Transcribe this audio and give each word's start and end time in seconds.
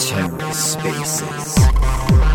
TerraSpaces. 0.00 2.29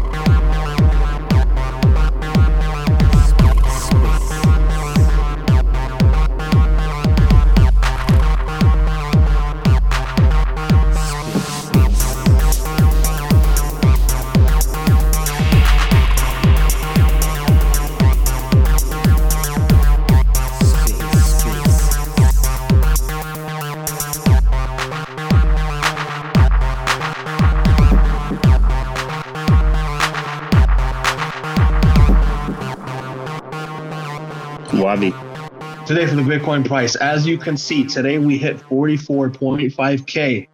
Today 35.85 36.07
for 36.07 36.16
the 36.16 36.23
Bitcoin 36.23 36.66
price. 36.66 36.95
As 36.95 37.27
you 37.27 37.38
can 37.38 37.57
see, 37.57 37.85
today 37.85 38.17
we 38.17 38.39
hit 38.39 38.57
44.5K, 38.57 40.48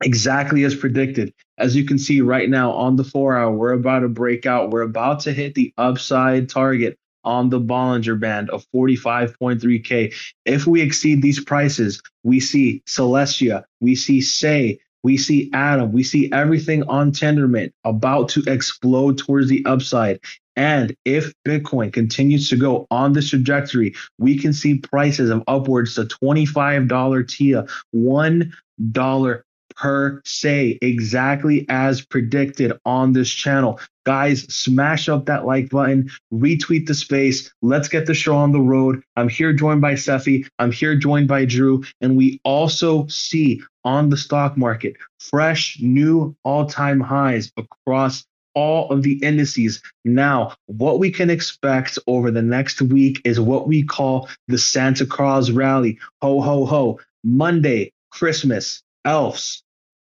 exactly 0.00 0.62
as 0.62 0.76
predicted. 0.76 1.34
As 1.58 1.74
you 1.74 1.84
can 1.84 1.98
see 1.98 2.20
right 2.20 2.48
now 2.48 2.70
on 2.70 2.94
the 2.94 3.02
four 3.02 3.36
hour, 3.36 3.50
we're 3.50 3.72
about 3.72 4.00
to 4.00 4.08
break 4.08 4.46
out. 4.46 4.70
We're 4.70 4.82
about 4.82 5.18
to 5.20 5.32
hit 5.32 5.56
the 5.56 5.74
upside 5.76 6.48
target 6.48 6.96
on 7.24 7.50
the 7.50 7.60
Bollinger 7.60 8.20
Band 8.20 8.48
of 8.50 8.64
45.3K. 8.72 10.14
If 10.44 10.68
we 10.68 10.82
exceed 10.82 11.20
these 11.20 11.42
prices, 11.42 12.00
we 12.22 12.38
see 12.38 12.80
Celestia, 12.86 13.64
we 13.80 13.96
see 13.96 14.20
Sei, 14.20 14.78
we 15.02 15.16
see 15.16 15.50
Atom, 15.52 15.90
we 15.90 16.04
see 16.04 16.30
everything 16.32 16.84
on 16.84 17.10
Tendermint 17.10 17.72
about 17.82 18.28
to 18.30 18.44
explode 18.46 19.18
towards 19.18 19.48
the 19.48 19.66
upside. 19.66 20.20
And 20.56 20.94
if 21.04 21.32
Bitcoin 21.46 21.92
continues 21.92 22.48
to 22.50 22.56
go 22.56 22.86
on 22.90 23.12
this 23.12 23.30
trajectory, 23.30 23.94
we 24.18 24.38
can 24.38 24.52
see 24.52 24.78
prices 24.78 25.30
of 25.30 25.42
upwards 25.48 25.94
to 25.96 26.04
$25 26.04 27.28
TIA, 27.28 27.66
$1 27.94 29.42
per 29.76 30.22
se, 30.24 30.78
exactly 30.82 31.66
as 31.68 32.04
predicted 32.04 32.72
on 32.84 33.12
this 33.12 33.30
channel. 33.30 33.80
Guys, 34.04 34.42
smash 34.54 35.08
up 35.08 35.26
that 35.26 35.46
like 35.46 35.70
button, 35.70 36.10
retweet 36.32 36.86
the 36.86 36.94
space. 36.94 37.50
Let's 37.62 37.88
get 37.88 38.06
the 38.06 38.14
show 38.14 38.36
on 38.36 38.52
the 38.52 38.60
road. 38.60 39.02
I'm 39.16 39.28
here 39.28 39.52
joined 39.52 39.80
by 39.80 39.94
Cephii. 39.94 40.46
I'm 40.58 40.70
here 40.70 40.94
joined 40.94 41.26
by 41.26 41.44
Drew. 41.44 41.82
And 42.00 42.16
we 42.16 42.40
also 42.44 43.06
see 43.08 43.62
on 43.84 44.10
the 44.10 44.16
stock 44.16 44.56
market 44.56 44.96
fresh 45.18 45.78
new 45.80 46.36
all 46.44 46.66
time 46.66 47.00
highs 47.00 47.50
across 47.56 48.24
all 48.54 48.90
of 48.90 49.02
the 49.02 49.14
indices. 49.22 49.82
Now, 50.04 50.54
what 50.66 50.98
we 50.98 51.10
can 51.10 51.30
expect 51.30 51.98
over 52.06 52.30
the 52.30 52.42
next 52.42 52.80
week 52.80 53.20
is 53.24 53.40
what 53.40 53.66
we 53.68 53.82
call 53.82 54.28
the 54.48 54.58
Santa 54.58 55.06
Claus 55.06 55.50
rally. 55.50 55.98
Ho, 56.22 56.40
ho, 56.40 56.64
ho. 56.64 57.00
Monday, 57.22 57.92
Christmas, 58.10 58.82
elves. 59.04 59.62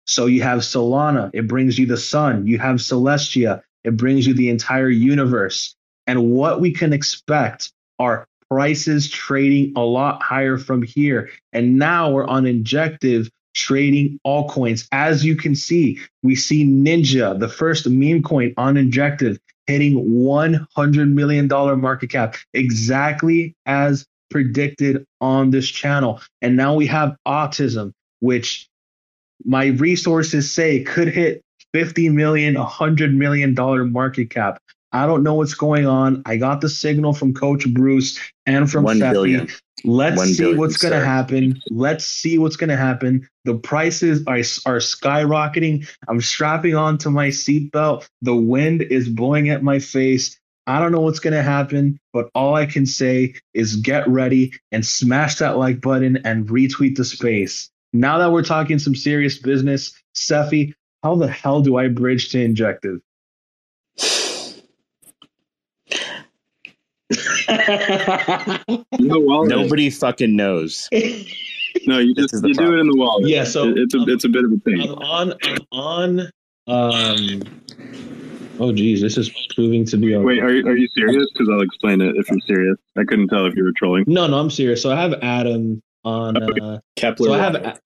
So 0.06 0.26
you 0.26 0.42
have 0.42 0.60
Solana, 0.60 1.30
it 1.34 1.46
brings 1.46 1.78
you 1.78 1.86
the 1.86 1.98
sun. 1.98 2.46
You 2.46 2.58
have 2.58 2.76
Celestia, 2.76 3.62
it 3.84 3.96
brings 3.96 4.26
you 4.26 4.34
the 4.34 4.48
entire 4.48 4.88
universe. 4.88 5.74
And 6.06 6.30
what 6.30 6.60
we 6.60 6.72
can 6.72 6.94
expect 6.94 7.70
are 7.98 8.26
prices 8.50 9.10
trading 9.10 9.74
a 9.76 9.80
lot 9.80 10.22
higher 10.22 10.56
from 10.56 10.82
here. 10.82 11.28
And 11.52 11.78
now 11.78 12.10
we're 12.10 12.26
on 12.26 12.46
injective 12.46 13.28
trading 13.58 14.18
altcoins. 14.26 14.86
As 14.92 15.24
you 15.24 15.36
can 15.36 15.54
see, 15.54 15.98
we 16.22 16.34
see 16.34 16.64
Ninja, 16.64 17.38
the 17.38 17.48
first 17.48 17.86
meme 17.88 18.22
coin 18.22 18.54
on 18.56 18.76
Injective, 18.76 19.38
hitting 19.66 19.96
$100 19.96 21.12
million 21.12 21.48
market 21.80 22.10
cap, 22.10 22.36
exactly 22.54 23.54
as 23.66 24.06
predicted 24.30 25.04
on 25.20 25.50
this 25.50 25.68
channel. 25.68 26.20
And 26.41 26.56
now 26.56 26.74
we 26.74 26.86
have 26.86 27.16
Autism, 27.26 27.92
which 28.20 28.68
my 29.44 29.66
resources 29.66 30.52
say 30.52 30.82
could 30.82 31.08
hit 31.08 31.42
50 31.74 32.08
million, 32.10 32.54
100 32.54 33.14
million 33.14 33.54
dollar 33.54 33.84
market 33.84 34.30
cap. 34.30 34.60
I 34.93 35.06
don't 35.06 35.22
know 35.22 35.34
what's 35.34 35.54
going 35.54 35.87
on. 35.87 36.22
I 36.26 36.37
got 36.37 36.60
the 36.60 36.69
signal 36.69 37.12
from 37.12 37.34
Coach 37.34 37.72
Bruce 37.72 38.19
and 38.47 38.71
from 38.71 38.84
One. 38.84 38.99
Let's 39.84 40.16
One 40.16 40.26
see 40.26 40.43
billion, 40.43 40.59
what's 40.59 40.76
going 40.76 40.99
to 40.99 41.04
happen. 41.04 41.60
Let's 41.71 42.04
see 42.04 42.38
what's 42.38 42.56
going 42.56 42.71
to 42.71 42.76
happen. 42.76 43.28
The 43.44 43.54
prices 43.54 44.25
are, 44.27 44.38
are 44.38 44.81
skyrocketing. 44.81 45.88
I'm 46.09 46.21
strapping 46.21 46.75
onto 46.75 47.10
my 47.10 47.28
seatbelt. 47.28 48.09
The 48.22 48.34
wind 48.34 48.82
is 48.82 49.09
blowing 49.09 49.50
at 49.50 49.62
my 49.62 49.78
face. 49.78 50.38
I 50.66 50.81
don't 50.81 50.93
know 50.93 51.00
what's 51.00 51.21
going 51.21 51.34
to 51.34 51.43
happen, 51.43 51.98
but 52.12 52.28
all 52.34 52.54
I 52.54 52.66
can 52.66 52.87
say 52.87 53.34
is 53.54 53.77
get 53.77 54.06
ready 54.09 54.53
and 54.72 54.84
smash 54.84 55.37
that 55.37 55.56
like 55.56 55.81
button 55.81 56.19
and 56.25 56.48
retweet 56.48 56.97
the 56.97 57.04
space. 57.04 57.71
Now 57.93 58.19
that 58.19 58.32
we're 58.32 58.43
talking 58.43 58.78
some 58.78 58.94
serious 58.94 59.38
business, 59.38 59.93
Cephii, 60.15 60.75
how 61.03 61.15
the 61.15 61.28
hell 61.28 61.62
do 61.62 61.77
I 61.77 61.88
bridge 61.88 62.31
to 62.32 62.43
injective? 62.43 63.00
In 67.48 69.09
the 69.09 69.20
wallet. 69.20 69.50
Nobody 69.50 69.91
fucking 69.91 70.34
knows. 70.36 70.88
No, 71.86 71.98
you 71.98 72.14
This 72.14 72.25
just 72.25 72.34
is 72.34 72.41
the 72.42 72.48
you 72.48 72.54
do 72.54 72.75
it 72.76 72.81
in 72.81 72.86
the 72.88 72.97
wallet. 72.97 73.28
Yeah, 73.28 73.44
so- 73.44 73.69
It- 73.69 73.78
it's 73.78 73.94
a 73.94 74.03
it's 74.09 74.25
a 74.25 74.28
bit 74.28 74.44
of 74.44 74.53
a 74.53 74.56
thing. 74.59 74.81
I'm 74.82 74.94
on. 74.98 75.32
I'm 75.42 75.59
on. 75.72 76.20
Um. 76.66 77.41
Oh, 78.60 78.72
geez, 78.72 79.00
this 79.00 79.16
is 79.16 79.31
proving 79.54 79.84
to 79.86 79.97
be 79.97 80.12
a 80.14 80.20
Wait, 80.20 80.41
are 80.42 80.53
you, 80.53 80.66
are 80.66 80.76
you 80.76 80.88
serious? 80.97 81.26
Because 81.32 81.48
I'll 81.48 81.60
explain 81.60 82.00
it 82.00 82.16
if 82.16 82.28
you're 82.28 82.41
serious. 82.41 82.76
I 82.98 83.04
couldn't 83.04 83.28
tell 83.28 83.47
if 83.47 83.54
you 83.54 83.62
were 83.62 83.72
trolling. 83.76 84.04
No, 84.09 84.26
no, 84.26 84.38
I'm 84.38 84.50
serious. 84.50 84.82
So 84.82 84.91
I 84.91 84.97
have 85.00 85.12
Atom 85.22 85.80
on. 86.04 86.36
Uh, 86.36 86.80
Keplr. 86.97 87.19
so 87.19 87.32
I 87.34 87.38
have. 87.38 87.80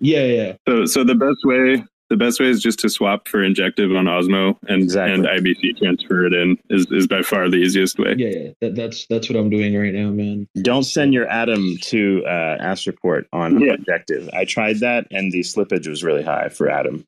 Yeah, 0.00 0.24
yeah. 0.26 0.52
So 0.68 0.84
so 0.84 1.04
the 1.04 1.14
best 1.14 1.38
way 1.44 1.82
the 2.16 2.24
best 2.24 2.38
way 2.38 2.46
is 2.46 2.62
just 2.62 2.78
to 2.80 2.88
swap 2.88 3.26
for 3.26 3.42
injective 3.42 3.90
on 3.90 4.04
Osmo 4.04 4.56
and 4.68 4.82
Exactly. 4.82 5.14
and 5.14 5.24
IBC 5.24 5.78
transfer 5.78 6.26
it 6.26 6.32
in 6.32 6.56
is, 6.70 6.86
is 6.92 7.06
by 7.08 7.22
far 7.22 7.48
the 7.48 7.56
easiest 7.56 7.98
way. 7.98 8.14
Yeah, 8.16 8.28
yeah. 8.28 8.50
That, 8.60 8.74
that's 8.76 9.06
that's 9.06 9.28
what 9.28 9.36
I'm 9.38 9.50
doing 9.50 9.76
right 9.76 9.92
now, 9.92 10.10
man. 10.10 10.46
Don't 10.62 10.84
send 10.84 11.12
your 11.12 11.26
Atom 11.28 11.76
to 11.82 12.24
uh, 12.24 12.62
Astroport 12.62 13.24
on 13.32 13.60
Yeah. 13.60 13.74
Injective. 13.74 14.30
I 14.32 14.44
tried 14.44 14.78
that, 14.80 15.06
and 15.10 15.32
the 15.32 15.40
slippage 15.40 15.88
was 15.88 16.04
really 16.04 16.22
high 16.22 16.48
for 16.50 16.70
Atom. 16.70 17.04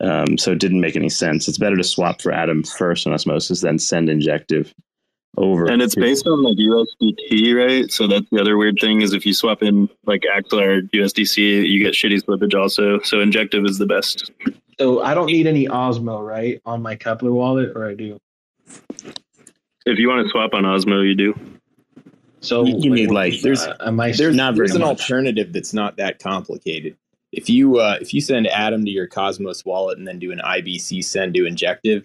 Um, 0.00 0.36
so 0.36 0.52
it 0.52 0.58
didn't 0.58 0.82
make 0.82 0.94
any 0.96 1.08
sense. 1.08 1.48
It's 1.48 1.56
better 1.58 1.76
to 1.76 1.84
swap 1.84 2.20
for 2.20 2.32
Atom 2.32 2.64
first 2.64 3.06
on 3.06 3.14
Osmosis, 3.14 3.62
then 3.62 3.78
send 3.78 4.10
Injective 4.10 4.74
over. 5.36 5.66
And 5.70 5.80
it's 5.82 5.94
based 5.94 6.26
on 6.26 6.42
like 6.42 6.56
USDT, 6.56 7.54
right? 7.56 7.90
So 7.90 8.06
that's 8.06 8.26
the 8.30 8.40
other 8.40 8.56
weird 8.56 8.78
thing 8.80 9.00
is 9.02 9.12
if 9.12 9.24
you 9.24 9.32
swap 9.34 9.62
in 9.62 9.88
like 10.06 10.22
Axelar 10.22 10.88
USDC, 10.90 11.68
you 11.68 11.82
get 11.82 11.94
shitty 11.94 12.22
slippage 12.24 12.58
also. 12.58 13.00
So 13.00 13.20
injective 13.20 13.64
is 13.64 13.78
the 13.78 13.86
best. 13.86 14.30
So 14.78 15.02
I 15.02 15.14
don't 15.14 15.26
need 15.26 15.46
any 15.46 15.66
Osmo, 15.66 16.26
right, 16.26 16.60
on 16.64 16.82
my 16.82 16.96
Keplr 16.96 17.32
wallet, 17.32 17.72
or 17.74 17.88
I 17.88 17.94
do. 17.94 18.18
If 19.86 19.98
you 19.98 20.08
want 20.08 20.24
to 20.26 20.30
swap 20.30 20.54
on 20.54 20.64
Osmo, 20.64 21.06
you 21.06 21.14
do. 21.14 21.34
So 22.40 22.64
You- 22.64 22.78
you 22.78 22.90
wait, 22.90 23.00
need, 23.00 23.10
like, 23.10 23.40
there's- 23.42 23.66
uh, 23.66 23.76
am 23.80 24.00
I? 24.00 24.12
There's, 24.12 24.34
Not 24.34 24.56
there's 24.56 24.74
an 24.74 24.80
much. 24.80 25.00
alternative 25.00 25.52
that's 25.52 25.74
not 25.74 25.96
that 25.98 26.18
complicated. 26.18 26.96
If 27.32 27.48
you 27.48 27.78
uh, 27.78 27.98
if 28.00 28.12
you 28.12 28.20
send 28.20 28.48
Atom 28.48 28.84
to 28.84 28.90
your 28.90 29.06
Cosmos 29.06 29.64
wallet 29.64 29.98
and 29.98 30.08
then 30.08 30.18
do 30.18 30.32
an 30.32 30.40
IBC 30.44 31.04
send 31.04 31.32
to 31.34 31.46
Injective 31.46 32.04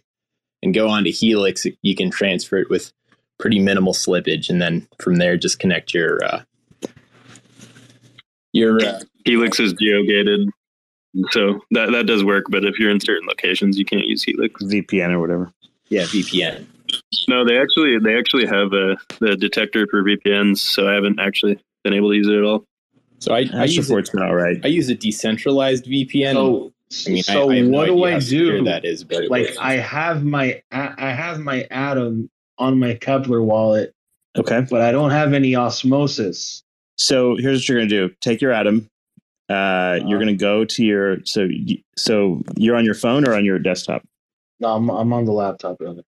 and 0.61 0.71
go 0.73 0.87
on 0.87 1.03
to 1.05 1.09
Helix, 1.11 1.65
you 1.81 1.95
can 1.95 2.11
transfer 2.11 2.57
it 2.57 2.69
with 2.69 2.93
pretty 3.39 3.59
minimal 3.59 3.93
slippage, 3.93 4.49
and 4.49 4.61
then 4.61 4.87
from 4.99 5.15
there 5.15 5.37
just 5.37 5.59
connect 5.59 5.93
your 5.93 6.23
uh, 6.23 6.41
your 8.53 8.83
uh, 8.83 8.99
Helix 9.25 9.59
is 9.59 9.73
geogated. 9.73 10.47
So 11.31 11.61
that 11.71 11.91
that 11.91 12.05
does 12.07 12.23
work, 12.23 12.45
but 12.49 12.65
if 12.65 12.79
you're 12.79 12.91
in 12.91 12.99
certain 12.99 13.27
locations, 13.27 13.77
you 13.77 13.85
can't 13.85 14.05
use 14.05 14.23
Helix. 14.23 14.61
VPN 14.63 15.11
or 15.11 15.19
whatever. 15.19 15.51
yeah 15.89 16.03
VPN. 16.03 16.65
No, 17.27 17.45
they 17.45 17.57
actually 17.59 17.97
they 17.99 18.17
actually 18.17 18.45
have 18.45 18.73
a 18.73 18.97
the 19.19 19.35
detector 19.37 19.87
for 19.89 20.03
VPNs, 20.03 20.57
so 20.57 20.87
I 20.87 20.93
haven't 20.93 21.19
actually 21.19 21.59
been 21.83 21.93
able 21.93 22.09
to 22.09 22.15
use 22.15 22.27
it 22.27 22.35
at 22.35 22.43
all. 22.43 22.65
So 23.19 23.33
I, 23.33 23.49
I 23.53 23.63
use 23.65 23.89
a, 23.89 24.03
not 24.13 24.31
right. 24.31 24.57
I 24.63 24.67
use 24.67 24.89
a 24.89 24.95
decentralized 24.95 25.85
VPN. 25.85 26.33
So, 26.33 26.73
I 27.07 27.13
mean, 27.13 27.23
so 27.23 27.49
I, 27.49 27.53
I 27.53 27.57
have 27.57 27.65
no 27.67 27.77
what 27.77 27.85
do 27.85 28.03
I 28.03 28.19
do? 28.19 28.63
That 28.65 28.85
is, 28.85 29.03
but 29.03 29.29
Like. 29.29 29.57
I 29.59 29.73
have 29.77 30.23
my 30.23 30.61
I 30.71 31.09
have 31.11 31.39
my 31.39 31.67
Atom 31.71 32.29
on 32.57 32.79
my 32.79 32.95
Keplr 32.95 33.43
wallet, 33.43 33.93
Okay. 34.37 34.65
but 34.69 34.81
I 34.81 34.91
don't 34.91 35.11
have 35.11 35.33
any 35.33 35.55
osmosis. 35.55 36.63
So 36.97 37.35
here's 37.35 37.61
what 37.61 37.69
you're 37.69 37.77
gonna 37.79 37.89
do: 37.89 38.09
take 38.21 38.41
your 38.41 38.51
Atom. 38.51 38.87
Uh, 39.49 39.99
you're 40.05 40.17
gonna 40.19 40.33
go 40.35 40.65
to 40.65 40.83
your 40.83 41.17
so 41.25 41.47
so 41.97 42.41
you're 42.55 42.75
on 42.75 42.85
your 42.85 42.93
phone 42.95 43.27
or 43.27 43.33
on 43.35 43.45
your 43.45 43.59
desktop. 43.59 44.03
No, 44.59 44.69
I'm 44.75 44.89
I'm 44.89 45.11
on 45.13 45.25
the 45.25 45.31
laptop, 45.33 45.77
brother. 45.77 46.03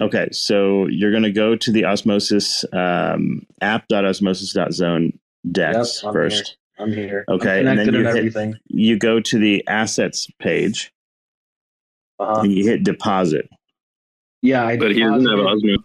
Okay, 0.00 0.28
so 0.32 0.86
you're 0.86 1.10
going 1.10 1.22
to 1.22 1.30
go 1.30 1.54
to 1.54 1.70
the 1.70 1.84
Osmosis 1.84 2.64
um, 2.72 3.44
app.osmosis.zone 3.60 5.12
DEX 5.50 6.02
Yep, 6.02 6.12
first. 6.14 6.56
I'm 6.78 6.90
here. 6.94 7.26
Okay, 7.28 7.60
I'm 7.60 7.66
and 7.68 7.78
then 7.78 7.92
you 7.92 7.98
and 7.98 8.06
hit- 8.08 8.16
everything. 8.16 8.54
You 8.68 8.98
go 8.98 9.20
to 9.20 9.38
the 9.38 9.62
assets 9.68 10.28
page 10.38 10.90
Uh-huh. 12.18 12.40
and 12.40 12.52
you 12.52 12.64
hit 12.66 12.84
deposit. 12.84 13.50
Yeah, 14.42 14.64
I 14.64 14.76
But 14.76 14.92
he 14.92 15.00
doesn't 15.00 15.28
have 15.28 15.38
Osmo. 15.38 15.76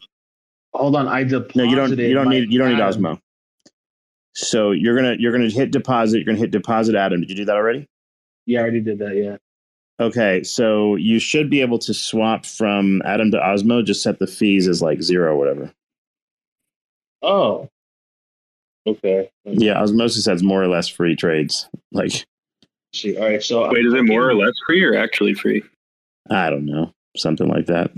Hold 0.73 0.95
on, 0.95 1.07
I 1.07 1.23
deposited. 1.23 1.55
No, 1.55 1.63
you 1.63 1.75
don't. 1.75 1.97
You 1.97 2.13
don't 2.13 2.29
need. 2.29 2.51
You 2.51 2.59
don't 2.59 2.69
need 2.69 2.81
Atom. 2.81 3.03
Osmo. 3.03 3.19
So 4.33 4.71
you're 4.71 4.95
gonna 4.95 5.15
you're 5.17 5.31
gonna 5.31 5.49
hit 5.49 5.71
deposit. 5.71 6.17
You're 6.17 6.25
gonna 6.25 6.37
hit 6.37 6.51
deposit 6.51 6.95
Atom, 6.95 7.21
Did 7.21 7.29
you 7.29 7.35
do 7.35 7.45
that 7.45 7.55
already? 7.55 7.87
Yeah, 8.45 8.59
I 8.59 8.61
already 8.63 8.81
did 8.81 8.99
that. 8.99 9.15
Yeah. 9.15 9.37
Okay, 9.99 10.43
so 10.43 10.95
you 10.95 11.17
should 11.17 11.49
be 11.49 11.61
able 11.61 11.79
to 11.79 11.93
swap 11.93 12.45
from 12.45 13.01
Atom 13.03 13.31
to 13.31 13.37
Osmo. 13.37 13.83
Just 13.83 14.03
set 14.03 14.19
the 14.19 14.27
fees 14.27 14.67
as 14.67 14.81
like 14.81 15.01
zero 15.01 15.33
or 15.33 15.37
whatever. 15.37 15.71
Oh. 17.21 17.69
Okay. 18.85 19.29
Yeah, 19.43 19.81
Osmosis 19.81 20.25
has 20.27 20.41
more 20.41 20.63
or 20.63 20.67
less 20.67 20.87
free 20.87 21.15
trades. 21.15 21.67
Like 21.91 22.25
see. 22.93 23.17
All 23.17 23.25
right. 23.25 23.43
So 23.43 23.69
Wait, 23.69 23.85
is 23.85 23.93
it 23.93 24.03
more 24.03 24.29
or 24.29 24.35
less 24.35 24.53
free 24.65 24.83
or 24.83 24.95
actually 24.95 25.33
free? 25.33 25.63
I 26.29 26.49
don't 26.49 26.65
know, 26.65 26.93
something 27.19 27.47
like 27.47 27.65
that. 27.67 27.91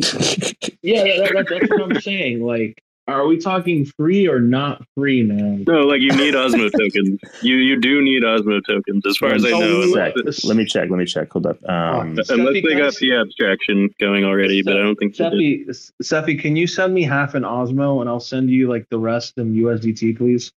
Yeah, 0.81 1.03
that, 1.03 1.33
that, 1.33 1.47
that's 1.49 1.69
what 1.69 1.81
I'm 1.81 1.99
saying. 1.99 2.41
Like, 2.41 2.81
are 3.09 3.27
we 3.27 3.37
talking 3.37 3.85
free 3.85 4.29
or 4.29 4.39
not 4.39 4.81
free, 4.95 5.23
man? 5.23 5.65
No, 5.67 5.81
like 5.81 5.99
you 5.99 6.09
need 6.15 6.35
Osmo 6.35 6.71
tokens. 6.77 7.19
You 7.41 7.55
you 7.57 7.79
do 7.81 8.01
need 8.01 8.23
Osmo 8.23 8.61
tokens, 8.65 9.05
as 9.05 9.17
far 9.17 9.33
as 9.33 9.43
I 9.43 9.49
know. 9.49 9.91
Sec. 9.93 10.13
Let 10.45 10.55
me 10.55 10.63
check. 10.63 10.89
Let 10.89 10.97
me 10.97 11.05
check. 11.05 11.29
Hold 11.33 11.47
up. 11.47 11.57
Um, 11.67 12.17
Oh, 12.17 12.33
unless 12.33 12.53
they 12.63 12.75
got 12.75 12.95
the 12.95 13.15
abstraction 13.19 13.89
going 13.99 14.23
already, 14.23 14.61
but 14.63 14.77
I 14.77 14.81
don't 14.83 14.95
think 14.95 15.17
they 15.17 15.29
did. 15.29 15.75
Seppi, 15.75 15.93
Seppi, 16.01 16.35
can 16.37 16.55
you 16.55 16.65
send 16.65 16.93
me 16.93 17.03
half 17.03 17.33
an 17.35 17.43
Osmo 17.43 17.99
and 17.99 18.09
I'll 18.09 18.21
send 18.21 18.49
you 18.49 18.69
like 18.69 18.87
the 18.89 18.99
rest 18.99 19.37
in 19.37 19.53
USDT, 19.53 20.17
please? 20.17 20.53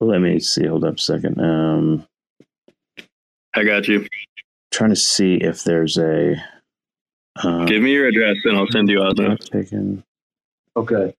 let 0.00 0.20
me 0.20 0.40
see. 0.40 0.66
Hold 0.66 0.84
up 0.84 0.94
a 0.94 0.98
second. 0.98 1.38
Um, 1.40 2.06
I 3.54 3.62
got 3.64 3.88
you. 3.88 4.06
trying 4.70 4.90
to 4.90 4.96
see 4.96 5.34
if 5.34 5.64
there's 5.64 5.98
a. 5.98 6.36
Uh, 7.42 7.64
Give 7.66 7.82
me 7.82 7.92
your 7.92 8.08
address 8.08 8.36
and 8.44 8.56
I'll 8.56 8.66
send 8.70 8.88
you 8.88 8.98
Osmo. 9.00 9.28
not 9.28 9.40
taken. 9.40 10.02
Okay. 10.76 11.14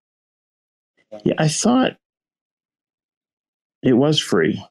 Yeah, 1.23 1.35
I 1.37 1.47
thought 1.47 1.97
it 3.83 3.93
was 3.93 4.19
free. 4.19 4.63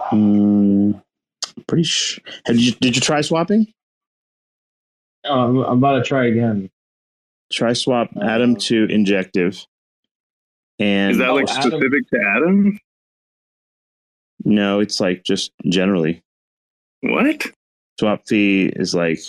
Hmm, 0.00 0.92
pretty 1.66 1.84
sure. 1.84 2.22
Did 2.44 2.60
you 2.60 2.72
did 2.72 2.94
you 2.96 3.00
try 3.00 3.20
swapping? 3.20 3.72
Oh, 5.24 5.40
I'm, 5.40 5.56
I'm 5.58 5.78
about 5.78 5.98
to 5.98 6.02
try 6.02 6.26
again. 6.26 6.70
Try 7.52 7.72
swap 7.74 8.10
Atom 8.20 8.56
Uh, 8.56 8.58
to 8.60 8.84
Injective. 8.86 9.64
And 10.78 11.12
Is 11.12 11.18
that 11.18 11.28
like 11.34 11.46
Oh, 11.48 11.52
Atom- 11.58 11.70
specific 11.70 12.08
to 12.10 12.20
Atom? 12.36 12.78
no, 14.44 14.80
it's 14.80 14.98
like 15.00 15.22
just 15.22 15.52
generally 15.68 16.22
What? 17.02 17.46
swap 18.00 18.26
fee 18.26 18.72
is 18.74 18.94
like. 18.94 19.20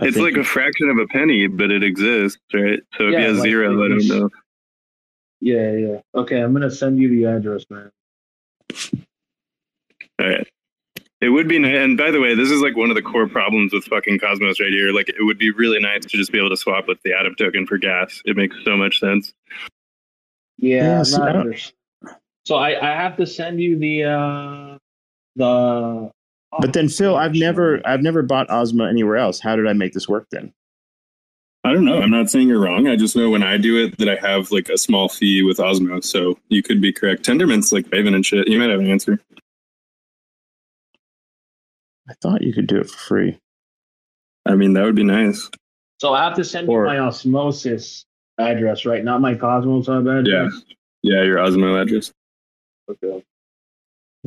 I 0.00 0.06
it's 0.06 0.16
think- 0.16 0.34
like 0.34 0.36
a 0.36 0.44
fraction 0.44 0.90
of 0.90 0.98
a 0.98 1.06
penny, 1.06 1.46
but 1.46 1.70
it 1.70 1.82
exists, 1.82 2.40
right? 2.52 2.80
So 2.98 3.08
if 3.08 3.12
Yeah, 3.12 3.18
he 3.20 3.24
has 3.26 3.38
like, 3.38 3.48
zero, 3.48 3.84
I 3.84 3.88
don't 3.88 4.06
know. 4.08 4.30
Yeah, 5.40 5.72
yeah. 5.72 6.00
Okay, 6.14 6.40
I'm 6.40 6.52
gonna 6.52 6.70
send 6.70 6.98
you 6.98 7.08
the 7.08 7.24
address, 7.24 7.64
man. 7.70 7.90
All 10.18 10.28
right. 10.28 10.46
It 11.20 11.30
would 11.30 11.48
be 11.48 11.58
nice. 11.58 11.74
And 11.76 11.96
by 11.96 12.10
the 12.10 12.20
way, 12.20 12.34
this 12.34 12.50
is 12.50 12.60
like 12.60 12.76
one 12.76 12.90
of 12.90 12.96
the 12.96 13.02
core 13.02 13.26
problems 13.28 13.72
with 13.72 13.84
fucking 13.84 14.18
Cosmos 14.18 14.60
right 14.60 14.70
here. 14.72 14.92
Like, 14.92 15.08
it 15.08 15.22
would 15.22 15.38
be 15.38 15.50
really 15.50 15.78
nice 15.80 16.04
to 16.06 16.16
just 16.16 16.30
be 16.32 16.38
able 16.38 16.50
to 16.50 16.56
swap 16.56 16.86
with 16.88 17.00
the 17.04 17.12
Atom 17.18 17.34
token 17.36 17.66
for 17.66 17.78
gas. 17.78 18.20
It 18.26 18.36
makes 18.36 18.56
so 18.64 18.76
much 18.76 19.00
sense. 19.00 19.32
Yeah, 20.58 20.76
Yeah, 20.82 21.02
I'm 21.02 21.10
not 21.20 21.36
I 21.36 21.40
under- 21.40 21.56
so 22.44 22.54
I, 22.56 22.80
I 22.80 22.94
have 22.94 23.16
to 23.16 23.26
send 23.26 23.60
you 23.60 23.78
the 23.78 24.04
uh 24.04 24.78
the 25.36 26.10
But 26.60 26.72
then 26.72 26.88
Phil, 26.88 27.16
I've 27.16 27.34
never 27.34 27.80
I've 27.86 28.02
never 28.02 28.22
bought 28.22 28.48
Osmo 28.48 28.88
anywhere 28.88 29.16
else. 29.16 29.40
How 29.40 29.56
did 29.56 29.66
I 29.66 29.72
make 29.74 29.92
this 29.92 30.08
work 30.08 30.26
then? 30.30 30.52
I 31.64 31.72
don't 31.72 31.84
know. 31.84 32.00
I'm 32.00 32.10
not 32.12 32.30
saying 32.30 32.46
you're 32.48 32.60
wrong. 32.60 32.86
I 32.86 32.94
just 32.96 33.16
know 33.16 33.28
when 33.28 33.42
I 33.42 33.56
do 33.56 33.76
it 33.84 33.98
that 33.98 34.08
I 34.08 34.14
have 34.16 34.52
like 34.52 34.68
a 34.68 34.78
small 34.78 35.08
fee 35.08 35.42
with 35.42 35.58
Osmo. 35.58 36.02
So 36.04 36.38
you 36.48 36.62
could 36.62 36.80
be 36.80 36.92
correct. 36.92 37.24
Tendermint's 37.26 37.72
like 37.72 37.86
Maven 37.86 38.14
and 38.14 38.24
shit. 38.24 38.46
You 38.48 38.58
might 38.58 38.70
have 38.70 38.78
an 38.80 38.88
answer. 38.88 39.18
I 42.08 42.14
thought 42.22 42.42
you 42.42 42.52
could 42.52 42.68
do 42.68 42.78
it 42.78 42.88
for 42.88 42.96
free. 42.98 43.38
I 44.46 44.54
mean, 44.54 44.74
that 44.74 44.84
would 44.84 44.94
be 44.94 45.02
nice. 45.02 45.50
so 45.98 46.14
I 46.14 46.22
have 46.22 46.34
to 46.36 46.44
send 46.44 46.68
Or- 46.68 46.82
you 46.84 46.90
my 46.92 46.98
osmosis 47.00 48.04
address, 48.38 48.86
right? 48.86 49.02
Not 49.02 49.20
my 49.20 49.34
Cosmos 49.34 49.86
hub 49.88 50.06
address. 50.06 50.52
Yeah, 51.02 51.16
yeah, 51.16 51.24
your 51.24 51.38
Osmo 51.38 51.82
address. 51.82 52.12
Okay. 52.88 53.24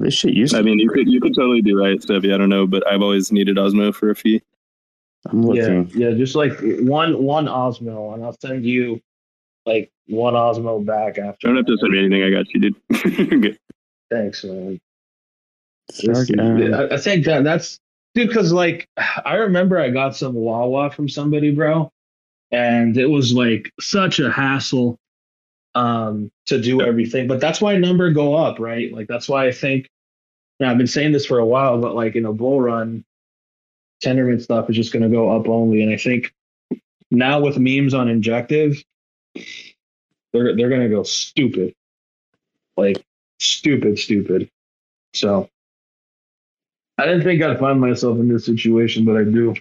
This 0.01 0.13
shit 0.13 0.33
used 0.33 0.55
I 0.55 0.61
mean, 0.61 0.79
you 0.79 0.89
could 0.89 1.07
you 1.07 1.19
could 1.21 1.35
totally 1.35 1.61
be 1.61 1.73
right, 1.73 2.01
Stevie. 2.01 2.33
I 2.33 2.37
don't 2.37 2.49
know, 2.49 2.65
but 2.67 2.85
I've 2.87 3.01
always 3.01 3.31
needed 3.31 3.57
Osmo 3.57 3.93
for 3.93 4.09
a 4.09 4.15
fee. 4.15 4.41
I'm 5.27 5.43
Yeah, 5.43 5.47
looking. 5.63 5.91
yeah, 5.99 6.11
just 6.11 6.35
like 6.35 6.53
one 6.61 7.21
one 7.23 7.45
Osmo, 7.45 8.13
and 8.13 8.23
I'll 8.23 8.37
send 8.39 8.65
you 8.65 9.01
like 9.65 9.91
one 10.07 10.33
Osmo 10.35 10.85
back 10.85 11.17
after. 11.17 11.47
Don't 11.47 11.57
have 11.57 11.65
to 11.65 11.77
send 11.77 11.91
me 11.91 11.99
anything. 11.99 12.23
I 12.23 12.29
got 12.31 12.45
you, 12.53 12.59
dude. 12.61 13.33
Okay. 13.33 13.57
Thanks, 14.09 14.43
man. 14.43 14.79
Sorry, 15.91 16.25
This- 16.25 16.73
I, 16.73 16.95
I 16.95 16.97
think 16.97 17.25
that 17.25 17.43
that's 17.43 17.79
dude, 18.15 18.27
because 18.29 18.51
like 18.53 18.87
I 19.25 19.35
remember 19.35 19.77
I 19.79 19.89
got 19.89 20.15
some 20.15 20.33
Wawa 20.35 20.89
from 20.91 21.09
somebody, 21.09 21.51
bro, 21.51 21.91
and 22.51 22.95
it 22.97 23.07
was 23.07 23.33
like 23.33 23.71
such 23.79 24.19
a 24.19 24.31
hassle 24.31 24.97
um 25.75 26.31
to 26.47 26.59
do 26.61 26.81
everything. 26.81 27.27
But 27.27 27.39
that's 27.39 27.61
why 27.61 27.77
number 27.77 28.11
go 28.11 28.35
up, 28.35 28.59
right? 28.59 28.91
Like 28.93 29.07
that's 29.07 29.29
why 29.29 29.47
I 29.47 29.51
think. 29.51 29.87
Now 30.59 30.71
I've 30.71 30.77
been 30.77 30.87
saying 30.87 31.13
this 31.13 31.25
for 31.25 31.39
a 31.39 31.45
while, 31.45 31.79
but 31.79 31.95
like 31.95 32.15
in 32.17 32.25
a 32.25 32.33
bull 32.33 32.59
run, 32.59 33.05
Tendermint 34.03 34.41
stuff 34.41 34.69
is 34.69 34.75
just 34.75 34.91
going 34.91 35.03
to 35.03 35.09
go 35.09 35.29
up 35.29 35.47
only, 35.47 35.81
and 35.83 35.91
I 35.91 35.97
think 35.97 36.33
now 37.11 37.39
with 37.39 37.57
memes 37.57 37.93
on 37.93 38.09
Injective, 38.09 38.83
they're 40.33 40.55
they're 40.55 40.69
going 40.69 40.81
to 40.81 40.89
go 40.89 41.03
stupid, 41.03 41.73
like 42.77 43.03
stupid, 43.39 43.99
stupid. 43.99 44.49
So 45.13 45.49
I 46.97 47.05
didn't 47.05 47.23
think 47.23 47.41
I'd 47.41 47.59
find 47.59 47.79
myself 47.79 48.19
in 48.19 48.27
this 48.27 48.45
situation, 48.45 49.05
but 49.05 49.17
I 49.17 49.23
do. 49.23 49.53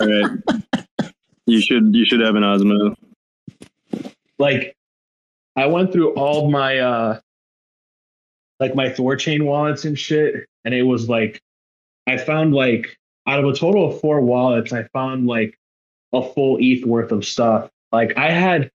All 0.00 0.08
right. 0.08 0.30
You 1.46 1.60
should 1.60 1.94
you 1.94 2.04
should 2.04 2.20
have 2.20 2.36
an 2.36 2.42
Osmo. 2.42 2.96
Like, 4.40 4.74
I 5.54 5.66
went 5.66 5.92
through 5.92 6.14
all 6.14 6.50
my 6.50 6.78
uh, 6.78 7.20
like 8.58 8.74
my 8.74 8.88
Thorchain 8.88 9.44
wallets 9.44 9.84
and 9.84 9.98
shit, 9.98 10.46
and 10.64 10.72
it 10.72 10.82
was 10.82 11.08
like, 11.08 11.42
I 12.06 12.16
found 12.16 12.54
like 12.54 12.96
out 13.26 13.44
of 13.44 13.50
a 13.50 13.54
total 13.54 13.90
of 13.90 14.00
four 14.00 14.22
wallets, 14.22 14.72
I 14.72 14.84
found 14.94 15.26
like 15.26 15.58
a 16.14 16.22
full 16.22 16.56
ETH 16.58 16.86
worth 16.86 17.12
of 17.12 17.26
stuff. 17.26 17.70
Like 17.92 18.16
I 18.16 18.30
had, 18.30 18.70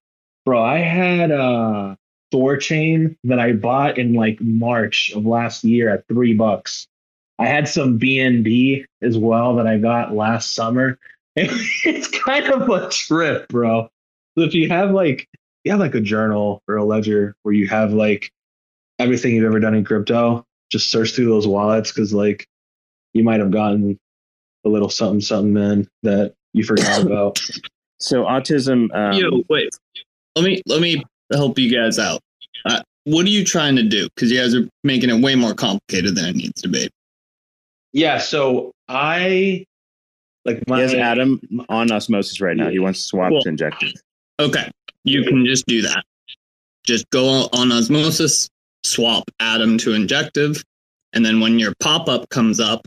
bro, 0.46 0.64
I 0.64 0.78
had 0.78 1.32
uh 1.32 1.96
Thorchain 2.32 3.18
that 3.24 3.40
I 3.40 3.54
bought 3.54 3.98
in 3.98 4.14
like 4.14 4.40
March 4.40 5.12
of 5.16 5.26
last 5.26 5.64
year 5.64 5.90
at 5.90 6.08
three 6.08 6.36
bucks. 6.36 6.88
I 7.40 7.48
had 7.48 7.68
some 7.68 7.98
BNB 7.98 8.86
as 9.02 9.18
well 9.18 9.56
that 9.56 9.68
I 9.68 9.80
got 9.80 10.14
last 10.14 10.54
summer. 10.54 11.00
It's 11.38 12.08
kind 12.08 12.46
of 12.46 12.70
a 12.70 12.90
trip, 12.90 13.50
bro. 13.50 13.90
So 14.38 14.44
if 14.46 14.54
you 14.54 14.70
have 14.70 14.92
like 14.92 15.28
you 15.66 15.72
have 15.72 15.80
like 15.82 15.96
a 15.96 16.02
journal 16.02 16.62
or 16.68 16.78
a 16.78 16.86
ledger 16.86 17.36
where 17.44 17.54
you 17.54 17.68
have 17.68 17.92
like 17.92 18.32
everything 19.00 19.36
you've 19.36 19.46
ever 19.46 19.60
done 19.60 19.74
in 19.76 19.84
crypto, 19.84 20.46
just 20.72 20.90
search 20.90 21.12
through 21.14 21.26
those 21.26 21.48
wallets 21.48 21.92
because 21.92 22.14
like 22.14 22.48
you 23.14 23.24
might 23.24 23.40
have 23.40 23.52
gotten 23.52 24.00
a 24.66 24.70
little 24.70 24.90
something 24.90 25.20
something 25.22 25.58
in 25.62 25.88
that 26.04 26.34
you 26.54 26.64
forgot 26.64 27.02
about. 27.06 27.40
So 28.00 28.24
autism. 28.24 28.94
Um, 28.96 29.14
Yo, 29.14 29.44
wait. 29.50 29.70
Let 30.36 30.46
me 30.46 30.62
let 30.68 30.82
me 30.82 31.04
help 31.34 31.58
you 31.58 31.76
guys 31.76 31.98
out. 31.98 32.22
Uh, 32.66 32.82
what 33.06 33.26
are 33.26 33.30
you 33.30 33.44
trying 33.44 33.76
to 33.78 33.84
do? 33.84 34.08
Because 34.16 34.32
you 34.32 34.40
guys 34.40 34.54
are 34.56 34.68
making 34.84 35.10
it 35.10 35.22
way 35.22 35.36
more 35.36 35.54
complicated 35.54 36.16
than 36.16 36.26
it 36.26 36.36
needs 36.36 36.62
to 36.62 36.68
be. 36.70 36.90
yeah, 37.94 38.18
so 38.18 38.72
I 38.88 39.66
like 40.44 40.68
my 40.68 40.78
he 40.78 40.82
my 40.82 40.82
has 40.82 40.94
Atom 40.94 41.42
on 41.70 41.92
osmosis 41.92 42.40
right 42.42 42.56
now. 42.58 42.70
He 42.70 42.80
wants 42.80 43.00
to 43.02 43.06
swap 43.08 43.30
Cool. 43.30 43.42
to 43.44 43.50
Injective. 43.50 43.94
Okay, 44.40 44.70
you 45.06 45.24
can 45.24 45.46
just 45.46 45.66
do 45.66 45.82
that. 45.84 46.04
Just 46.84 47.10
go 47.10 47.48
on 47.54 47.72
osmosis, 47.72 48.50
swap 48.84 49.24
atom 49.40 49.78
to 49.80 49.94
injective, 49.94 50.62
and 51.14 51.26
then 51.26 51.40
when 51.40 51.58
your 51.58 51.74
pop 51.80 52.10
up 52.10 52.30
comes 52.30 52.60
up, 52.60 52.86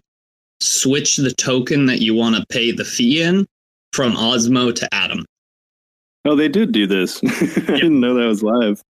switch 0.60 1.16
the 1.16 1.30
token 1.32 1.86
that 1.86 2.00
you 2.00 2.14
want 2.14 2.36
to 2.36 2.44
pay 2.50 2.70
the 2.72 2.84
fee 2.84 3.22
in 3.22 3.46
from 3.92 4.12
Osmo 4.14 4.74
to 4.74 4.94
Atom. 4.94 5.24
Oh, 6.24 6.36
they 6.36 6.48
did 6.48 6.72
do 6.72 6.86
this. 6.86 7.20
I 7.24 7.28
didn't 7.78 8.00
know 8.00 8.14
that 8.14 8.26
was 8.26 8.42
live. 8.42 8.82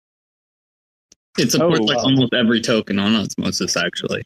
It 1.39 1.53
supports 1.53 1.81
Oh, 1.81 1.85
like 1.85 1.99
wow. 1.99 2.05
almost 2.05 2.35
every 2.35 2.61
token 2.61 2.99
on 2.99 3.15
osmosis, 3.15 3.77
actually. 3.77 4.23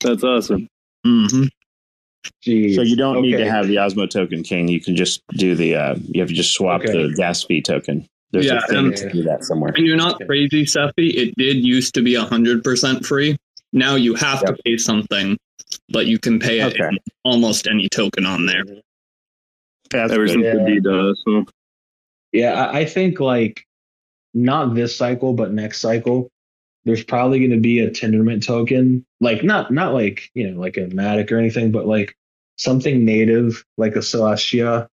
That's 0.00 0.24
awesome. 0.24 0.66
hmm 1.04 1.44
Jeez. 2.46 2.74
So 2.76 2.82
you 2.82 2.96
don't 2.96 3.22
need 3.22 3.36
to 3.36 3.50
have 3.50 3.66
the 3.66 3.76
Osmo 3.76 4.08
token 4.08 4.42
king. 4.42 4.68
You 4.68 4.80
can 4.80 4.94
just 4.96 5.22
do 5.34 5.54
the. 5.54 5.74
Uh, 5.74 5.94
you 6.08 6.20
have 6.20 6.28
to 6.28 6.34
just 6.34 6.52
swap 6.54 6.82
Okay. 6.82 6.92
the 7.08 7.14
gas 7.14 7.42
fee 7.44 7.62
token. 7.62 8.06
There's 8.32 8.46
Yeah, 8.46 8.58
a 8.58 8.66
thing 8.68 8.86
and- 8.86 8.96
to 8.96 9.10
do 9.12 9.22
that 9.24 9.44
somewhere. 9.44 9.72
And 9.76 9.86
you're 9.86 9.96
not 9.96 10.20
crazy, 10.26 10.64
Seppi. 10.64 11.08
It 11.10 11.34
did 11.36 11.64
used 11.64 11.94
to 11.94 12.02
be 12.02 12.14
100% 12.16 13.04
free. 13.04 13.36
Now 13.72 13.96
you 13.96 14.14
have 14.14 14.40
to 14.44 14.56
pay 14.64 14.76
something, 14.76 15.36
but 15.88 16.06
you 16.06 16.18
can 16.18 16.38
pay 16.38 16.60
it 16.60 16.74
Okay. 16.74 16.88
in 16.88 16.98
almost 17.24 17.66
any 17.68 17.88
token 17.88 18.26
on 18.26 18.46
there. 18.46 18.64
That's 19.90 20.12
Ever 20.12 20.26
good. 20.26 20.32
since 20.32 20.44
Yeah. 20.44 20.54
the 20.54 20.60
DDoS. 20.80 21.14
So. 21.24 21.44
Yeah, 22.32 22.66
I, 22.66 22.78
I 22.80 22.84
think 22.84 23.18
like 23.18 23.64
not 24.34 24.74
this 24.76 24.94
cycle, 24.94 25.32
but 25.34 25.52
next 25.52 25.80
cycle, 25.80 26.30
there's 26.84 27.02
probably 27.02 27.40
going 27.40 27.50
to 27.50 27.56
be 27.58 27.80
a 27.80 27.90
Tendermint 27.90 28.46
token, 28.46 29.04
like 29.20 29.42
not 29.42 29.72
not 29.72 29.92
like 29.92 30.30
you 30.34 30.48
know 30.50 30.60
like 30.60 30.76
a 30.76 30.86
Matic 30.86 31.32
or 31.32 31.38
anything, 31.38 31.72
but 31.72 31.86
like 31.86 32.16
something 32.56 33.04
native 33.04 33.64
like 33.76 33.96
a 33.96 34.00
Celestia, 34.00 34.86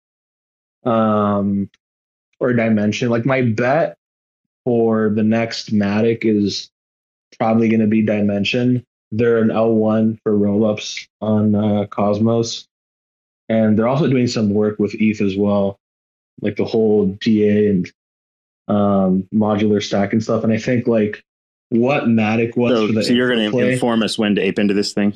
um, 0.84 1.70
or 2.40 2.52
Dymension. 2.52 3.10
Like 3.10 3.26
my 3.26 3.42
bet 3.42 3.96
for 4.64 5.10
the 5.10 5.22
next 5.22 5.72
Matic 5.72 6.20
is 6.22 6.70
probably 7.38 7.68
going 7.68 7.80
to 7.80 7.86
be 7.86 8.04
Dymension. 8.04 8.84
They're 9.10 9.38
an 9.38 9.48
L1 9.48 10.18
for 10.22 10.32
rollups 10.32 11.08
on 11.20 11.54
uh, 11.54 11.86
Cosmos, 11.86 12.66
and 13.48 13.78
they're 13.78 13.88
also 13.88 14.08
doing 14.08 14.26
some 14.26 14.50
work 14.50 14.78
with 14.78 14.94
ETH 14.94 15.20
as 15.20 15.36
well 15.36 15.78
like 16.40 16.56
the 16.56 16.64
whole 16.64 17.06
DA 17.06 17.68
and 17.68 17.92
um, 18.68 19.26
modular 19.34 19.82
stack 19.82 20.12
and 20.12 20.22
stuff. 20.22 20.44
And 20.44 20.52
I 20.52 20.58
think 20.58 20.86
like 20.86 21.24
what 21.70 22.04
Matic 22.04 22.56
was 22.56 22.72
for 22.72 22.86
So, 22.88 22.92
the 22.92 23.02
so 23.02 23.12
you're 23.12 23.34
going 23.34 23.50
to 23.50 23.58
inform 23.68 24.02
us 24.02 24.18
when 24.18 24.34
to 24.36 24.40
ape 24.40 24.58
into 24.58 24.74
this 24.74 24.92
thing 24.92 25.14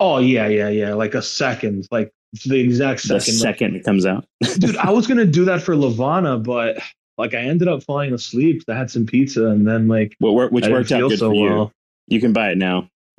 Oh 0.00 0.18
yeah, 0.18 0.48
yeah, 0.48 0.68
yeah. 0.68 0.94
Like 0.94 1.14
a 1.14 1.22
second, 1.22 1.86
like 1.90 2.12
the 2.44 2.60
exact 2.60 3.06
the 3.06 3.20
second. 3.20 3.72
Like, 3.72 3.80
it 3.80 3.84
comes 3.84 4.06
out. 4.06 4.26
dude, 4.58 4.76
I 4.76 4.90
was 4.90 5.06
gonna 5.06 5.24
do 5.26 5.44
that 5.46 5.62
for 5.62 5.76
Levana, 5.76 6.38
but 6.38 6.78
like 7.16 7.34
I 7.34 7.38
ended 7.38 7.68
up 7.68 7.82
falling 7.84 8.12
asleep. 8.12 8.62
I 8.68 8.74
had 8.74 8.90
some 8.90 9.06
pizza 9.06 9.46
and 9.46 9.66
then 9.66 9.88
like 9.88 10.16
Well, 10.20 10.50
which 10.50 10.64
I 10.64 10.70
worked 10.70 10.92
out 10.92 11.08
good 11.10 11.18
so 11.18 11.30
for 11.30 11.34
you. 11.34 11.44
well. 11.50 11.72
You 12.08 12.20
can 12.20 12.32
buy 12.32 12.50
it 12.50 12.58
now. 12.58 12.88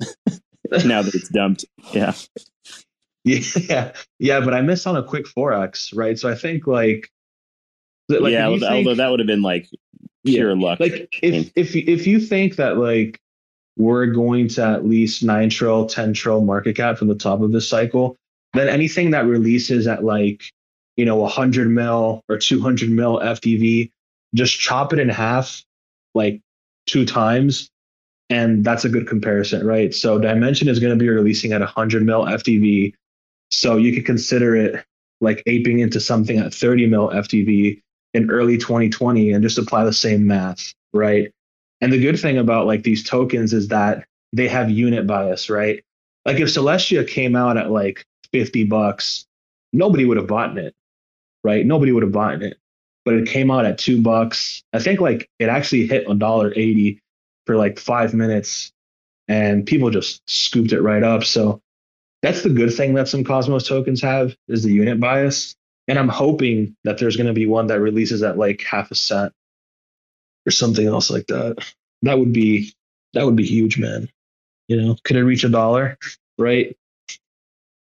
now 0.84 1.02
that 1.02 1.14
it's 1.14 1.28
dumped. 1.28 1.64
Yeah. 1.92 2.12
Yeah, 3.24 3.92
yeah, 4.20 4.38
but 4.38 4.54
I 4.54 4.60
missed 4.60 4.86
on 4.86 4.96
a 4.96 5.02
quick 5.02 5.26
forex, 5.26 5.90
right? 5.92 6.16
So 6.16 6.28
I 6.30 6.36
think 6.36 6.68
like, 6.68 7.10
like 8.08 8.32
yeah. 8.32 8.46
Although, 8.46 8.58
think- 8.68 8.86
although 8.86 8.94
that 8.94 9.08
would 9.10 9.18
have 9.18 9.26
been 9.26 9.42
like 9.42 9.68
Yeah. 10.22 10.42
pure 10.42 10.54
luck. 10.56 10.78
like 10.78 11.08
if 11.22 11.50
if 11.56 11.74
if 11.74 12.06
you 12.06 12.20
think 12.20 12.54
that 12.54 12.76
like 12.78 13.18
we're 13.76 14.06
going 14.06 14.46
to 14.50 14.62
at 14.64 14.86
least 14.86 15.24
nine 15.24 15.50
trill, 15.50 15.86
ten 15.86 16.12
trill 16.14 16.40
market 16.42 16.76
cap 16.76 16.98
from 16.98 17.08
the 17.08 17.16
top 17.16 17.40
of 17.40 17.50
this 17.50 17.68
cycle, 17.68 18.16
then 18.56 18.68
anything 18.68 19.10
that 19.10 19.26
releases 19.26 19.86
at 19.86 20.04
like 20.04 20.42
you 20.96 21.04
know 21.04 21.26
hundred 21.26 21.68
mil 21.68 22.22
or 22.28 22.38
two 22.38 22.60
hundred 22.60 22.90
mil 22.90 23.18
FDV, 23.18 23.90
just 24.34 24.58
chop 24.58 24.92
it 24.92 24.98
in 24.98 25.08
half, 25.08 25.62
like 26.14 26.40
two 26.86 27.04
times, 27.04 27.68
and 28.30 28.64
that's 28.64 28.84
a 28.84 28.88
good 28.88 29.06
comparison, 29.06 29.66
right? 29.66 29.94
So 29.94 30.18
Dymension 30.18 30.68
is 30.68 30.78
going 30.78 30.96
to 30.96 31.02
be 31.02 31.08
releasing 31.08 31.52
at 31.52 31.62
hundred 31.62 32.04
mil 32.04 32.24
FDV, 32.24 32.94
so 33.50 33.76
you 33.76 33.92
could 33.92 34.06
consider 34.06 34.56
it 34.56 34.84
like 35.20 35.42
aping 35.46 35.80
into 35.80 36.00
something 36.00 36.38
at 36.38 36.54
thirty 36.54 36.86
mil 36.86 37.08
FDV 37.10 37.80
in 38.14 38.30
early 38.30 38.56
2020 38.56 39.32
and 39.32 39.42
just 39.42 39.58
apply 39.58 39.84
the 39.84 39.92
same 39.92 40.26
math, 40.26 40.72
right? 40.94 41.30
And 41.82 41.92
the 41.92 42.00
good 42.00 42.18
thing 42.18 42.38
about 42.38 42.66
like 42.66 42.82
these 42.82 43.04
tokens 43.04 43.52
is 43.52 43.68
that 43.68 44.06
they 44.32 44.48
have 44.48 44.70
unit 44.70 45.06
bias, 45.06 45.50
right? 45.50 45.84
Like 46.26 46.40
if 46.40 46.48
Celestia 46.48 47.06
came 47.08 47.36
out 47.36 47.56
at 47.56 47.70
like 47.70 48.04
50 48.32 48.64
bucks, 48.64 49.24
nobody 49.72 50.04
would 50.04 50.16
have 50.16 50.26
bought 50.26 50.58
it, 50.58 50.74
right? 51.44 51.64
Nobody 51.64 51.92
would 51.92 52.02
have 52.02 52.12
bought 52.12 52.42
it. 52.42 52.58
But 53.04 53.14
it 53.14 53.28
came 53.28 53.52
out 53.52 53.64
at 53.64 53.78
two 53.78 54.02
bucks. 54.02 54.64
I 54.72 54.80
think 54.80 55.00
like 55.00 55.30
it 55.38 55.48
actually 55.48 55.86
hit 55.86 56.10
a 56.10 56.14
dollar 56.14 56.52
eighty 56.56 57.00
for 57.46 57.56
like 57.56 57.78
five 57.78 58.12
minutes 58.12 58.72
and 59.28 59.64
people 59.64 59.90
just 59.90 60.20
scooped 60.28 60.72
it 60.72 60.82
right 60.82 61.04
up. 61.04 61.22
So 61.22 61.60
that's 62.22 62.42
the 62.42 62.50
good 62.50 62.74
thing 62.74 62.94
that 62.94 63.06
some 63.06 63.22
Cosmos 63.22 63.68
tokens 63.68 64.02
have 64.02 64.34
is 64.48 64.64
the 64.64 64.72
unit 64.72 64.98
bias. 64.98 65.54
And 65.86 66.00
I'm 66.00 66.08
hoping 66.08 66.74
that 66.82 66.98
there's 66.98 67.16
going 67.16 67.28
to 67.28 67.32
be 67.32 67.46
one 67.46 67.68
that 67.68 67.80
releases 67.80 68.24
at 68.24 68.38
like 68.38 68.62
half 68.62 68.90
a 68.90 68.96
cent 68.96 69.32
or 70.44 70.50
something 70.50 70.86
else 70.86 71.08
like 71.08 71.26
that. 71.28 71.64
That 72.02 72.18
would 72.18 72.32
be 72.32 72.72
that 73.14 73.24
would 73.24 73.36
be 73.36 73.46
huge, 73.46 73.78
man. 73.78 74.08
You 74.68 74.80
know, 74.82 74.96
could 75.04 75.16
it 75.16 75.24
reach 75.24 75.44
a 75.44 75.48
dollar? 75.48 75.96
Right. 76.38 76.76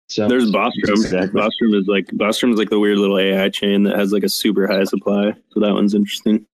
So 0.09 0.27
There's 0.27 0.51
Bostrom. 0.51 0.89
Exactly. 0.89 1.39
Bostrom 1.41 1.75
is 1.79 1.87
like 1.87 2.05
Bostrom 2.07 2.51
is 2.53 2.57
like 2.59 2.69
the 2.69 2.79
weird 2.79 2.97
little 2.97 3.17
AI 3.17 3.49
chain 3.49 3.83
that 3.83 3.97
has 3.97 4.11
like 4.11 4.23
a 4.23 4.29
super 4.29 4.67
high 4.67 4.83
supply. 4.83 5.33
So 5.51 5.59
that 5.59 5.73
one's 5.73 5.93
interesting. 5.95 6.45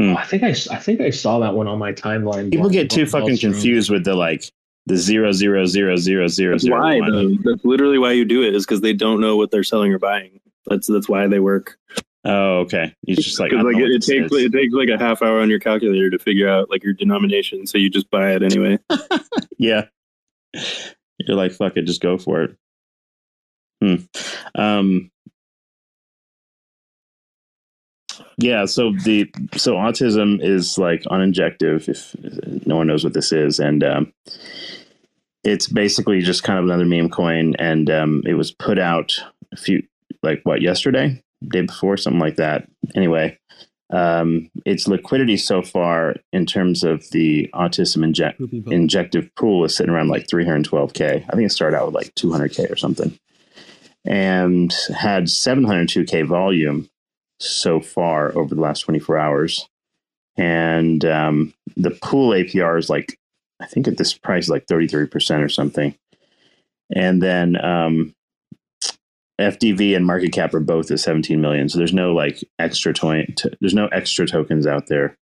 Hmm. 0.00 0.16
I 0.16 0.24
think 0.24 0.42
I, 0.42 0.50
s- 0.50 0.68
I 0.68 0.76
think 0.76 1.00
I 1.00 1.10
saw 1.10 1.38
that 1.40 1.54
one 1.54 1.68
on 1.68 1.78
my 1.78 1.92
timeline. 1.92 2.50
People 2.50 2.70
get 2.70 2.90
too 2.90 3.04
Ball- 3.06 3.20
fucking 3.22 3.38
confused 3.38 3.90
with 3.90 4.04
the 4.04 4.14
like 4.14 4.44
the 4.86 4.96
zero 4.96 5.32
zero 5.32 5.64
zero 5.64 5.96
zero 5.96 6.26
zero 6.28 6.54
That's 6.54 6.64
zero 6.64 6.80
why 6.80 6.98
one. 6.98 7.12
though. 7.12 7.50
That's 7.52 7.64
literally 7.64 7.98
why 7.98 8.12
you 8.12 8.24
do 8.24 8.42
it 8.42 8.54
is 8.54 8.66
because 8.66 8.80
they 8.80 8.92
don't 8.94 9.20
know 9.20 9.36
what 9.36 9.50
they're 9.50 9.62
selling 9.62 9.92
or 9.92 9.98
buying. 9.98 10.40
That's 10.66 10.86
that's 10.88 11.08
why 11.08 11.26
they 11.28 11.40
work. 11.40 11.78
Oh, 12.24 12.60
okay. 12.60 12.94
He's 13.04 13.18
just 13.18 13.40
like, 13.40 13.48
I 13.52 13.56
Because 13.56 13.64
don't 13.64 13.72
like 13.72 13.82
it, 13.82 13.90
it 13.90 14.02
takes 14.02 14.32
is. 14.32 14.44
it 14.44 14.52
takes 14.52 14.72
like 14.72 14.88
a 14.88 14.98
half 14.98 15.22
hour 15.22 15.40
on 15.40 15.50
your 15.50 15.58
calculator 15.58 16.10
to 16.10 16.18
figure 16.18 16.48
out 16.48 16.70
like 16.70 16.84
your 16.84 16.92
denomination, 16.92 17.66
so 17.66 17.78
you 17.78 17.90
just 17.90 18.10
buy 18.10 18.32
it 18.32 18.42
anyway. 18.42 18.78
yeah. 19.58 19.86
You're 21.18 21.36
like, 21.36 21.52
fuck 21.52 21.76
it, 21.76 21.82
just 21.86 22.00
go 22.00 22.18
for 22.18 22.42
it. 22.42 22.56
Hmm. 23.82 23.94
Um. 24.54 25.10
Yeah. 28.38 28.66
So 28.66 28.92
the 29.04 29.28
so 29.56 29.74
autism 29.74 30.40
is 30.40 30.78
like 30.78 31.02
on 31.08 31.20
Injective. 31.20 31.88
If, 31.88 32.14
if 32.22 32.66
no 32.66 32.76
one 32.76 32.86
knows 32.86 33.02
what 33.02 33.14
this 33.14 33.32
is, 33.32 33.58
and 33.58 33.82
um, 33.82 34.12
it's 35.42 35.66
basically 35.66 36.20
just 36.20 36.44
kind 36.44 36.58
of 36.60 36.64
another 36.66 36.84
meme 36.84 37.10
coin, 37.10 37.56
and 37.58 37.90
um, 37.90 38.22
it 38.26 38.34
was 38.34 38.52
put 38.52 38.78
out 38.78 39.12
a 39.50 39.56
few 39.56 39.82
like 40.22 40.40
what 40.44 40.62
yesterday, 40.62 41.20
day 41.48 41.62
before, 41.62 41.96
something 41.96 42.20
like 42.20 42.36
that. 42.36 42.68
Anyway, 42.94 43.38
um, 43.92 44.50
its 44.64 44.88
liquidity 44.88 45.36
so 45.36 45.62
far 45.62 46.16
in 46.32 46.46
terms 46.46 46.82
of 46.82 47.08
the 47.10 47.48
autism 47.54 48.02
inject 48.02 48.40
injective 48.66 49.28
pool 49.36 49.64
is 49.64 49.76
sitting 49.76 49.92
around 49.92 50.08
like 50.08 50.26
312k. 50.26 51.24
I 51.28 51.36
think 51.36 51.46
it 51.46 51.52
started 51.52 51.76
out 51.76 51.86
with 51.86 51.94
like 51.94 52.14
200k 52.14 52.70
or 52.70 52.76
something, 52.76 53.18
and 54.06 54.72
had 54.94 55.24
702k 55.24 56.26
volume 56.26 56.88
so 57.38 57.80
far 57.80 58.36
over 58.36 58.54
the 58.54 58.60
last 58.60 58.80
24 58.80 59.18
hours. 59.18 59.68
And 60.38 61.04
um, 61.04 61.52
the 61.76 61.90
pool 61.90 62.30
APR 62.30 62.78
is 62.78 62.88
like, 62.88 63.18
I 63.60 63.66
think 63.66 63.88
at 63.88 63.98
this 63.98 64.14
price, 64.16 64.48
like 64.48 64.66
33% 64.66 65.44
or 65.44 65.48
something. 65.48 65.94
And 66.94 67.22
then 67.22 67.62
um, 67.62 68.14
FDV 69.42 69.94
and 69.96 70.06
market 70.06 70.32
cap 70.32 70.54
are 70.54 70.60
both 70.60 70.90
at 70.90 71.00
17 71.00 71.40
million. 71.40 71.68
So 71.68 71.78
there's 71.78 71.92
no 71.94 72.14
like 72.14 72.42
extra 72.58 72.92
toy, 72.92 73.26
t- 73.36 73.50
there's 73.60 73.74
no 73.74 73.86
extra 73.88 74.26
tokens 74.26 74.66
out 74.66 74.86
there 74.88 75.14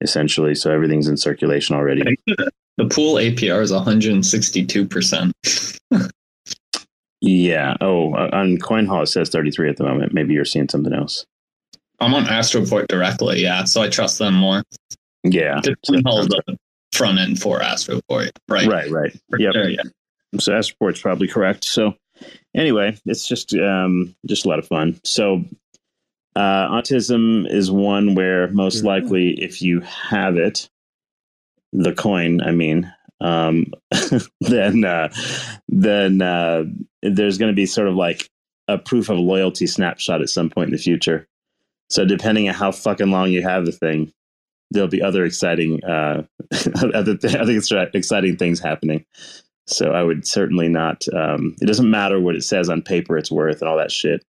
essentially. 0.00 0.54
So 0.54 0.72
everything's 0.72 1.08
in 1.08 1.16
circulation 1.16 1.76
already. 1.76 2.16
The 2.26 2.86
pool 2.88 3.14
APR 3.16 3.60
is 3.62 3.70
162%. 3.72 5.32
Yeah. 7.24 7.76
Oh, 7.80 8.14
uh, 8.14 8.30
on 8.32 8.58
CoinHall 8.58 9.04
it 9.04 9.06
says 9.06 9.28
33 9.30 9.70
at 9.70 9.76
the 9.76 9.84
moment. 9.84 10.12
Maybe 10.12 10.34
you're 10.34 10.44
seeing 10.44 10.68
something 10.68 10.92
else. 10.92 11.24
I'm 12.00 12.14
on 12.14 12.24
Astroport 12.24 12.88
directly, 12.88 13.40
yeah, 13.42 13.62
so 13.62 13.80
I 13.80 13.88
trust 13.88 14.18
them 14.18 14.34
more. 14.34 14.64
Yeah. 15.22 15.60
The 15.62 15.76
So 15.84 15.92
the 15.92 16.56
front 16.92 17.20
end 17.20 17.40
for 17.40 17.60
Astroport, 17.60 18.30
right? 18.48 18.66
right. 18.66 18.90
Right. 18.90 19.16
For 19.30 19.38
Yep. 19.38 19.52
sure, 19.52 19.68
yeah. 19.68 19.82
So 20.40 20.52
Astroport's 20.52 21.00
probably 21.00 21.28
correct. 21.28 21.62
So 21.64 21.94
anyway, 22.54 22.98
it's 23.06 23.26
just 23.26 23.54
um, 23.54 24.14
just 24.26 24.44
a 24.44 24.48
lot 24.48 24.58
of 24.58 24.66
fun. 24.66 25.00
So 25.04 25.44
uh, 26.34 26.68
autism 26.68 27.50
is 27.50 27.70
one 27.70 28.14
where 28.14 28.48
most 28.48 28.84
likely, 28.84 29.40
if 29.42 29.62
you 29.62 29.80
have 29.80 30.36
it, 30.36 30.68
the 31.72 31.92
coin, 31.92 32.40
I 32.42 32.52
mean, 32.52 32.92
um, 33.20 33.72
then 34.40 34.84
uh, 34.84 35.12
then 35.68 36.22
uh, 36.22 36.64
there's 37.02 37.38
going 37.38 37.52
to 37.52 37.56
be 37.56 37.66
sort 37.66 37.88
of 37.88 37.94
like 37.94 38.28
a 38.68 38.78
proof 38.78 39.08
of 39.08 39.18
loyalty 39.18 39.66
snapshot 39.66 40.22
at 40.22 40.30
some 40.30 40.50
point 40.50 40.68
in 40.68 40.72
the 40.72 40.82
future. 40.82 41.26
So 41.90 42.04
depending 42.04 42.48
on 42.48 42.54
how 42.54 42.72
fucking 42.72 43.10
long 43.10 43.30
you 43.30 43.42
have 43.42 43.66
the 43.66 43.72
thing, 43.72 44.12
there'll 44.70 44.88
be 44.88 45.02
other 45.02 45.24
exciting 45.24 45.84
uh, 45.84 46.24
other 46.94 47.16
th- 47.16 47.34
other 47.34 47.52
exciting 47.94 48.36
things 48.36 48.60
happening. 48.60 49.04
So 49.66 49.92
I 49.92 50.02
would 50.02 50.26
certainly 50.26 50.68
not. 50.68 51.04
Um, 51.12 51.54
it 51.60 51.66
doesn't 51.66 51.90
matter 51.90 52.20
what 52.20 52.36
it 52.36 52.42
says 52.42 52.68
on 52.68 52.82
paper; 52.82 53.16
it's 53.16 53.30
worth 53.30 53.60
and 53.60 53.68
all 53.68 53.78
that 53.78 53.92
shit. 53.92 54.24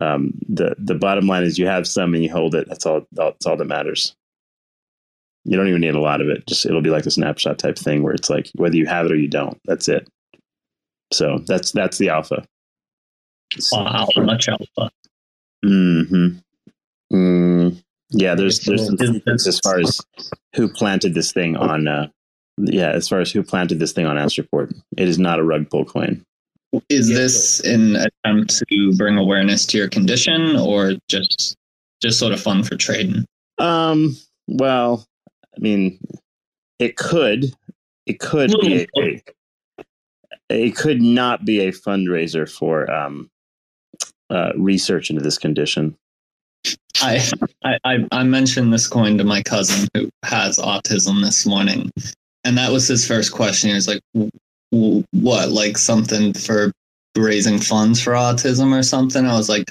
Um, 0.00 0.32
the 0.48 0.74
the 0.78 0.94
bottom 0.94 1.26
line 1.26 1.44
is 1.44 1.58
you 1.58 1.66
have 1.66 1.86
some 1.86 2.14
and 2.14 2.24
you 2.24 2.30
hold 2.32 2.54
it. 2.54 2.68
That's 2.68 2.86
all. 2.86 3.06
That's 3.12 3.46
all 3.46 3.56
that 3.56 3.66
matters. 3.66 4.14
You 5.44 5.56
don't 5.56 5.68
even 5.68 5.80
need 5.80 5.94
a 5.94 6.00
lot 6.00 6.20
of 6.20 6.28
it. 6.28 6.46
Just 6.46 6.66
it'll 6.66 6.82
be 6.82 6.90
like 6.90 7.06
a 7.06 7.10
snapshot 7.10 7.58
type 7.58 7.78
thing 7.78 8.02
where 8.02 8.14
it's 8.14 8.30
like 8.30 8.50
whether 8.54 8.76
you 8.76 8.86
have 8.86 9.06
it 9.06 9.12
or 9.12 9.16
you 9.16 9.28
don't. 9.28 9.60
That's 9.64 9.88
it. 9.88 10.08
So 11.12 11.38
that's 11.46 11.72
that's 11.72 11.98
the 11.98 12.08
alpha. 12.08 12.44
Wow, 13.72 14.08
much 14.16 14.48
alpha. 14.48 14.90
hmm 15.64 16.28
Mm, 17.12 17.82
yeah, 18.10 18.34
there's 18.34 18.60
there's 18.60 18.86
some 18.86 18.96
as 19.28 19.60
far 19.60 19.78
as 19.78 20.00
who 20.54 20.68
planted 20.68 21.12
this 21.14 21.32
thing 21.32 21.56
on. 21.56 21.86
Uh, 21.86 22.08
yeah, 22.64 22.90
as 22.90 23.08
far 23.08 23.20
as 23.20 23.30
who 23.32 23.42
planted 23.42 23.78
this 23.78 23.92
thing 23.92 24.06
on 24.06 24.16
Astroport, 24.16 24.72
it 24.96 25.08
is 25.08 25.18
not 25.18 25.38
a 25.38 25.44
rug 25.44 25.68
pull 25.70 25.84
coin. 25.84 26.22
Is 26.88 27.10
Yeah, 27.10 27.16
this 27.16 27.60
an 27.60 27.96
attempt 27.96 28.62
to 28.70 28.96
bring 28.96 29.18
awareness 29.18 29.66
to 29.66 29.78
your 29.78 29.88
condition, 29.88 30.56
or 30.56 30.94
just 31.08 31.54
just 32.00 32.18
sort 32.18 32.32
of 32.32 32.40
fun 32.40 32.62
for 32.62 32.76
trading? 32.76 33.24
Um, 33.58 34.16
well, 34.48 35.06
I 35.56 35.60
mean, 35.60 35.98
it 36.78 36.96
could, 36.96 37.46
it 38.06 38.18
could 38.18 38.50
be, 38.60 38.86
a, 38.96 39.00
a- 39.00 39.22
it 40.48 40.74
could 40.76 41.00
not 41.02 41.44
be 41.44 41.60
a 41.60 41.72
fundraiser 41.72 42.50
for 42.50 42.90
um, 42.90 43.30
uh, 44.30 44.52
research 44.56 45.10
into 45.10 45.22
this 45.22 45.38
condition. 45.38 45.94
I, 47.02 47.22
I 47.64 47.78
I 47.84 48.08
I 48.12 48.22
mentioned 48.22 48.72
this 48.72 48.86
coin 48.86 49.18
to 49.18 49.24
my 49.24 49.42
cousin 49.42 49.88
who 49.94 50.08
has 50.24 50.58
autism 50.58 51.22
this 51.22 51.44
morning, 51.46 51.90
and 52.44 52.58
that 52.58 52.72
was 52.72 52.88
his 52.88 53.06
first 53.06 53.32
question. 53.32 53.70
He 53.70 53.74
was 53.74 53.88
like, 53.88 54.00
"W- 54.14 54.30
w- 54.72 55.04
"What? 55.12 55.50
Like 55.50 55.78
something 55.78 56.32
for 56.34 56.72
raising 57.16 57.58
funds 57.58 58.00
for 58.00 58.12
autism 58.12 58.76
or 58.78 58.82
something?" 58.82 59.26
I 59.26 59.36
was 59.36 59.48
like, 59.48 59.70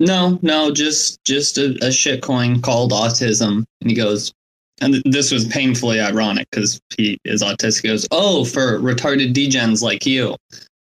"No, 0.00 0.38
no, 0.42 0.70
just 0.72 1.22
just 1.24 1.58
a, 1.58 1.78
a 1.82 1.92
shit 1.92 2.22
coin 2.22 2.60
called 2.60 2.92
autism." 2.92 3.64
And 3.80 3.90
he 3.90 3.94
goes, 3.94 4.32
and 4.80 4.94
th- 4.94 5.04
this 5.06 5.30
was 5.30 5.46
painfully 5.46 6.00
ironic 6.00 6.48
because 6.50 6.80
he 6.96 7.18
is 7.24 7.42
autistic. 7.42 7.82
He 7.82 7.88
goes, 7.88 8.08
"Oh, 8.10 8.44
for 8.44 8.78
retarded 8.80 9.32
degens 9.34 9.82
like 9.82 10.06
you." 10.06 10.36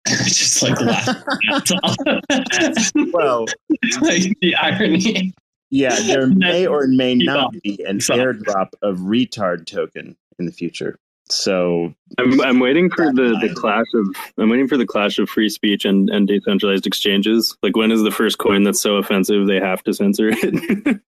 I 0.07 0.17
just 0.25 0.63
like 0.63 0.81
laughed. 0.81 1.73
Well, 3.13 3.47
like 4.01 4.37
the 4.41 4.55
irony. 4.61 5.33
yeah, 5.71 5.95
there 6.01 6.27
may 6.27 6.67
or 6.67 6.87
may 6.89 7.15
not 7.17 7.53
be 7.63 7.83
an 7.87 7.99
airdrop 7.99 8.69
of 8.83 8.99
retard 8.99 9.67
token 9.67 10.17
in 10.39 10.47
the 10.47 10.53
future. 10.53 10.99
So 11.29 11.95
I'm 12.19 12.41
I'm 12.41 12.59
waiting 12.59 12.91
for 12.91 13.07
the, 13.13 13.39
the 13.41 13.55
clash 13.55 13.87
of 13.95 14.09
I'm 14.39 14.51
waiting 14.51 14.69
for 14.69 14.77
the 14.77 14.87
clash 14.87 15.19
of 15.19 15.31
free 15.31 15.49
speech 15.49 15.85
and, 15.85 16.11
and 16.11 16.27
decentralized 16.29 16.87
exchanges. 16.87 17.57
Like 17.63 17.77
when 17.77 17.93
is 17.93 18.03
the 18.03 18.11
first 18.11 18.39
coin 18.39 18.65
that's 18.65 18.81
so 18.81 18.97
offensive 18.97 19.47
they 19.47 19.61
have 19.61 19.83
to 19.85 19.95
censor 19.95 20.31
it? 20.33 21.01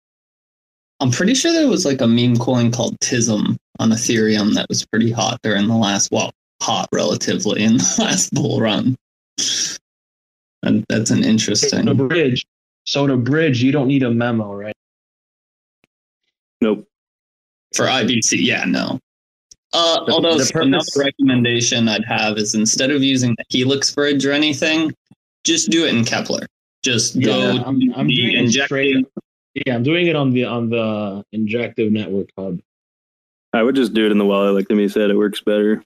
I'm 1.00 1.12
pretty 1.12 1.36
sure 1.36 1.54
there 1.54 1.68
was 1.68 1.86
like 1.86 2.02
a 2.02 2.08
meme 2.08 2.38
coin 2.38 2.72
called 2.72 3.00
Tism 3.00 3.58
on 3.80 3.90
Ethereum 3.92 4.56
that 4.56 4.68
was 4.70 4.86
pretty 4.86 5.12
hot 5.12 5.40
during 5.44 5.68
the 5.68 5.76
last, 5.76 6.12
well, 6.12 6.32
hot 6.62 6.90
relatively 6.92 7.64
in 7.64 7.74
the 7.78 7.96
last 8.00 8.34
bull 8.34 8.60
run. 8.60 8.96
And 10.64 10.84
that's 10.90 11.12
an 11.12 11.22
So 11.22 11.30
interesting. 11.30 11.86
to 11.86 11.94
bridge, 11.94 12.46
so 12.86 13.06
to 13.06 13.16
bridge, 13.16 13.62
you 13.62 13.72
don't 13.72 13.88
need 13.88 14.04
a 14.04 14.10
memo, 14.12 14.54
right? 14.54 14.74
nope. 16.62 16.88
For 17.76 17.86
IBC, 17.86 18.38
yeah, 18.44 18.64
no. 18.66 19.00
Uh, 19.74 20.06
The- 20.06 20.12
although 20.14 20.38
the 20.38 20.52
another 20.56 20.78
purpose- 20.78 20.98
recommendation 20.98 21.88
I'd 21.88 22.06
have 22.06 22.38
is 22.38 22.56
instead 22.56 22.90
of 22.92 23.04
using 23.04 23.36
the 23.38 23.44
Helix 23.50 23.94
bridge 23.94 24.26
or 24.26 24.32
anything, 24.32 24.92
just 25.44 25.70
do 25.70 25.86
it 25.86 25.94
in 25.94 26.04
Keplr. 26.04 26.46
Just 26.84 27.20
go 27.20 27.54
Yeah, 27.54 27.64
I'm, 27.66 27.82
I'm 27.96 28.08
the 28.08 28.16
doing 28.16 28.46
it 28.48 28.52
straight. 28.52 29.06
Yeah, 29.66 29.76
I'm 29.76 29.84
doing 29.84 30.08
it 30.08 30.16
on 30.16 30.32
the 30.32 30.46
on 30.46 30.70
the 30.70 31.24
Injective 31.34 31.92
Network 31.92 32.30
Hub. 32.38 32.60
I 33.54 33.64
would 33.64 33.76
just 33.76 33.94
do 33.94 34.06
it 34.06 34.12
in 34.12 34.18
the 34.20 34.26
wallet 34.26 34.54
like 34.54 34.68
Timmy 34.68 34.88
said. 34.88 35.10
It 35.10 35.18
works 35.18 35.42
better. 35.42 35.84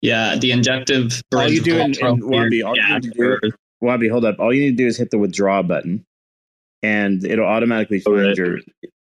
Yeah, 0.00 0.36
the 0.36 0.52
injective 0.52 1.20
All 1.34 1.48
you 1.48 1.60
do 1.60 1.76
in- 1.78 1.92
in 1.98 2.26
Wabi, 2.28 2.62
all 2.62 2.76
you 2.76 2.88
need 2.88 3.02
to 3.02 3.10
do- 3.42 3.50
Wabi, 3.80 4.08
hold 4.08 4.24
up. 4.24 4.38
All 4.38 4.52
you 4.54 4.62
need 4.62 4.76
to 4.78 4.84
do 4.84 4.86
is 4.86 4.96
hit 4.96 5.10
the 5.10 5.18
withdraw 5.18 5.62
button, 5.62 6.04
and 6.82 7.24
it'll 7.24 7.46
automatically 7.46 7.98
find 8.00 8.16
Alright. 8.18 8.36
your. 8.36 8.58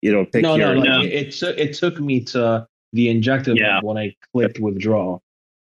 It'll 0.04 0.26
pick 0.26 0.44
no, 0.44 0.56
your. 0.56 0.76
no, 0.76 0.80
like, 0.82 0.90
No. 0.90 1.02
It, 1.02 1.08
it 1.14 1.32
took 1.32 1.58
it 1.58 1.74
took 1.74 2.00
me 2.00 2.20
to 2.26 2.68
the 2.94 3.10
Injective 3.10 3.58
Yeah. 3.58 3.80
When 3.82 3.98
I 3.98 4.16
clicked 4.34 4.60
withdraw, 4.60 5.20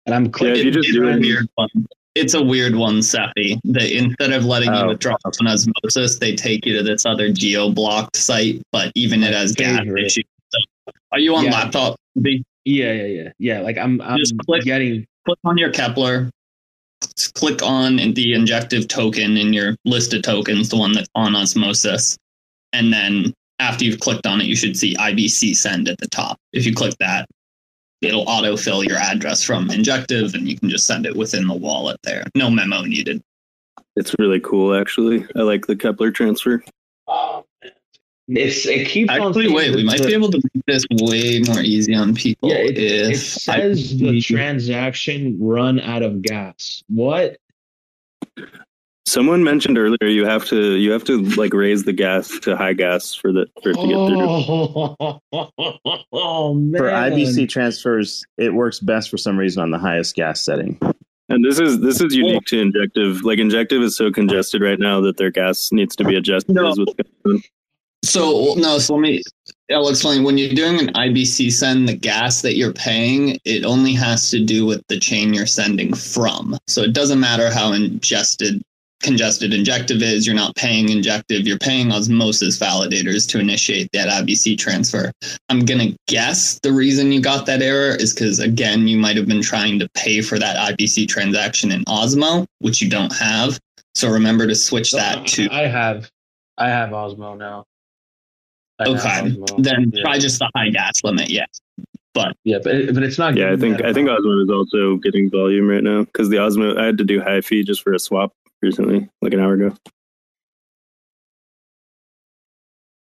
and 0.06 0.16
I'm 0.16 0.26
Yeah, 0.26 0.32
clicking. 0.32 0.66
you 0.66 0.72
just 0.72 0.90
it's 0.90 0.98
a 0.98 1.02
weird 1.20 1.48
one. 1.56 1.70
It's 2.14 2.34
a 2.34 2.44
weird 2.44 2.76
one, 2.76 3.02
Seppi. 3.02 3.58
That 3.64 3.90
instead 3.96 4.34
of 4.34 4.44
letting 4.44 4.70
Oh, 4.70 4.82
you 4.82 4.88
withdraw 4.90 5.16
on 5.40 5.48
osmosis, 5.48 6.20
they 6.20 6.36
take 6.36 6.66
you 6.66 6.76
to 6.78 6.84
this 6.84 7.06
other 7.06 7.32
geo 7.32 7.70
blocked 7.70 8.18
site, 8.18 8.62
but 8.74 8.92
even 8.96 9.24
it 9.24 9.34
has 9.34 9.54
gas 9.54 9.86
issues. 9.98 10.26
So, 10.50 10.92
are 11.14 11.20
you 11.20 11.34
on 11.36 11.46
Yeah. 11.46 11.52
laptop? 11.52 11.96
Be- 12.22 12.44
yeah, 12.66 12.92
yeah, 12.92 13.06
yeah, 13.06 13.30
yeah. 13.40 13.60
Like 13.62 13.78
I'm, 13.78 14.02
I'm 14.02 14.18
Just 14.18 14.38
click- 14.40 14.64
getting. 14.64 15.06
Click 15.26 15.40
on 15.46 15.58
your 15.58 15.72
Keplr. 15.72 16.30
s- 17.18 17.28
Click 17.32 17.62
on 17.64 17.96
the 17.96 18.34
injective 18.34 18.88
token 18.88 19.38
in 19.38 19.54
your 19.54 19.76
list 19.86 20.14
of 20.14 20.22
tokens, 20.24 20.70
the 20.70 20.78
one 20.78 20.92
that's 20.94 21.08
on 21.16 21.36
osmosis, 21.36 22.18
and 22.74 22.92
then 22.92 23.34
after 23.62 23.86
you've 23.86 24.00
clicked 24.00 24.26
on 24.26 24.41
it, 24.41 24.47
you 24.47 24.56
should 24.56 24.76
see 24.76 24.95
IBC 24.95 25.56
send 25.56 25.88
at 25.88 25.97
the 26.00 26.08
top. 26.08 26.38
If 26.52 26.65
you 26.65 26.74
click 26.74 26.95
that, 27.00 27.30
it'll 28.02 28.26
autofill 28.26 28.86
your 28.86 28.97
address 28.97 29.43
from 29.43 29.69
injective, 29.69 30.34
and 30.34 30.50
you 30.50 30.58
can 30.58 30.69
just 30.69 30.86
send 30.88 31.06
it 31.06 31.15
within 31.15 31.47
the 31.47 31.54
wallet 31.54 31.97
there. 32.04 32.24
No 32.36 32.50
memo 32.50 32.82
needed. 32.82 33.21
It's 33.95 34.15
really 34.19 34.39
cool 34.39 34.74
actually. 34.74 35.26
I 35.36 35.39
like 35.39 35.67
the 35.67 35.76
Keplr 35.76 36.13
transfer. 36.13 36.63
Oh. 37.08 37.45
It's 38.28 38.65
it 38.65 38.88
keeps 38.88 39.12
on 39.12 39.21
Actually, 39.21 39.45
saying 39.45 39.56
wait, 39.56 39.76
we 39.76 39.84
might 39.84 40.00
the- 40.00 40.08
be 40.08 40.13
able 40.13 40.32
to 40.32 40.41
make 40.54 40.63
this 40.65 40.86
way 40.91 41.39
more 41.47 41.60
easy 41.62 41.93
on 41.93 42.15
people 42.15 42.50
Yeah, 42.50 42.58
it, 42.58 42.78
if 42.78 43.15
it 43.15 43.17
says 43.17 43.97
the 43.97 44.21
transaction 44.21 45.38
run 45.39 45.80
out 45.80 46.02
of 46.02 46.21
gas. 46.21 46.84
What? 46.88 47.38
Someone 49.08 49.44
mentioned 49.44 49.78
earlier 49.78 49.98
you 50.08 50.26
have 50.26 50.46
to 50.46 50.76
you 50.76 50.92
have 50.92 51.04
to 51.06 51.22
like 51.36 51.54
raise 51.54 51.84
the 51.84 51.92
gas 51.94 52.30
to 52.42 52.56
high 52.56 52.74
gas 52.74 53.14
for 53.14 53.32
the 53.34 53.48
for 53.62 53.72
it 53.72 53.76
to 53.76 53.88
get 53.88 55.32
through. 55.32 56.02
Oh, 56.14 56.54
man. 56.54 56.80
For 56.80 56.88
IBC 56.90 57.50
transfers, 57.50 58.24
it 58.38 58.54
works 58.54 58.80
best 58.80 59.10
for 59.10 59.18
some 59.18 59.38
reason 59.38 59.64
on 59.64 59.72
the 59.72 59.80
highest 59.80 60.16
gas 60.16 60.44
setting. 60.46 60.80
And 61.30 61.44
this 61.44 61.60
is 61.60 61.80
this 61.82 62.00
is 62.02 62.14
unique 62.14 62.46
to 62.48 62.60
injective. 62.62 63.24
Like 63.24 63.40
injective 63.40 63.82
is 63.82 63.96
so 63.98 64.12
congested 64.12 64.62
right 64.62 64.80
now 64.80 65.02
that 65.02 65.18
their 65.18 65.32
gas 65.32 65.72
needs 65.72 65.96
to 65.96 66.04
be 66.04 66.16
adjusted. 66.16 66.54
No. 66.54 66.70
as 66.70 66.78
with- 66.78 67.42
So 68.04 68.54
no, 68.58 68.78
so 68.80 68.96
let 68.96 69.02
me. 69.02 69.24
I'll 69.72 69.88
explain. 69.90 70.24
When 70.24 70.38
you're 70.38 70.54
doing 70.54 70.80
an 70.80 70.94
IBC 70.94 71.52
send, 71.54 71.88
the 71.88 71.96
gas 71.96 72.42
that 72.44 72.56
you're 72.58 72.74
paying, 72.74 73.38
it 73.46 73.64
only 73.66 73.94
has 73.94 74.30
to 74.32 74.44
do 74.44 74.66
with 74.66 74.86
the 74.90 75.00
chain 75.00 75.34
you're 75.34 75.46
sending 75.46 75.94
from. 75.94 76.58
So 76.68 76.82
it 76.82 76.94
doesn't 76.94 77.20
matter 77.22 77.50
how 77.50 77.72
ingested, 77.72 78.62
congested 79.02 79.54
injective 79.54 80.02
is. 80.02 80.26
You're 80.26 80.36
not 80.36 80.56
paying 80.56 80.90
injective. 80.90 81.48
You're 81.48 81.58
paying 81.58 81.92
osmosis 81.92 82.58
validators 82.58 83.28
to 83.30 83.40
initiate 83.40 83.90
that 83.94 84.08
IBC 84.08 84.58
transfer. 84.58 85.12
I'm 85.50 85.66
gonna 85.66 85.90
guess 86.08 86.60
the 86.62 86.72
reason 86.72 87.12
you 87.12 87.22
got 87.22 87.46
that 87.46 87.62
error 87.62 87.96
is 87.96 88.14
because 88.14 88.40
again, 88.40 88.88
you 88.88 88.98
might 88.98 89.18
have 89.18 89.28
been 89.28 89.42
trying 89.42 89.80
to 89.80 89.90
pay 89.94 90.22
for 90.22 90.40
that 90.40 90.56
IBC 90.56 91.08
transaction 91.08 91.72
in 91.72 91.84
Osmo, 91.86 92.46
which 92.60 92.82
you 92.82 92.90
don't 92.90 93.14
have. 93.14 93.60
So 93.96 94.10
remember 94.10 94.48
to 94.48 94.56
switch 94.56 94.92
that 94.92 95.18
uh, 95.18 95.24
to 95.26 95.50
I 95.52 95.68
have, 95.68 96.10
I 96.58 96.70
have 96.70 96.90
Osmo 96.90 97.38
now. 97.38 97.66
I 98.80 98.86
Okay, 98.86 99.00
Osmo. 99.00 99.64
then 99.64 99.92
yeah. 99.94 100.04
try 100.04 100.18
just 100.18 100.40
the 100.40 100.50
high 100.56 100.70
gas 100.70 101.04
limit. 101.04 101.30
Yeah. 101.30 101.46
But 102.14 102.36
yeah, 102.44 102.58
but 102.62 102.76
it, 102.76 102.94
but 102.94 103.04
it's 103.04 103.18
not. 103.18 103.38
Yeah, 103.38 103.54
I 103.54 103.58
think 103.58 103.82
I 103.84 103.94
think. 103.94 104.10
Osmo 104.10 104.44
is 104.44 104.50
also 104.50 104.98
getting 104.98 105.30
volume 105.30 105.68
right 105.68 105.84
now 105.84 106.04
because 106.04 106.30
the 106.30 106.38
Osmo 106.38 106.78
I 106.78 106.86
had 106.86 106.98
to 106.98 107.06
do 107.06 107.22
high 107.22 107.40
fee 107.40 107.64
just 107.64 107.82
for 107.82 107.94
a 107.94 108.00
swap 108.00 108.34
recently, 108.62 109.10
like 109.21 109.34
an 109.34 109.39
hour 109.39 109.54
ago. 109.54 109.76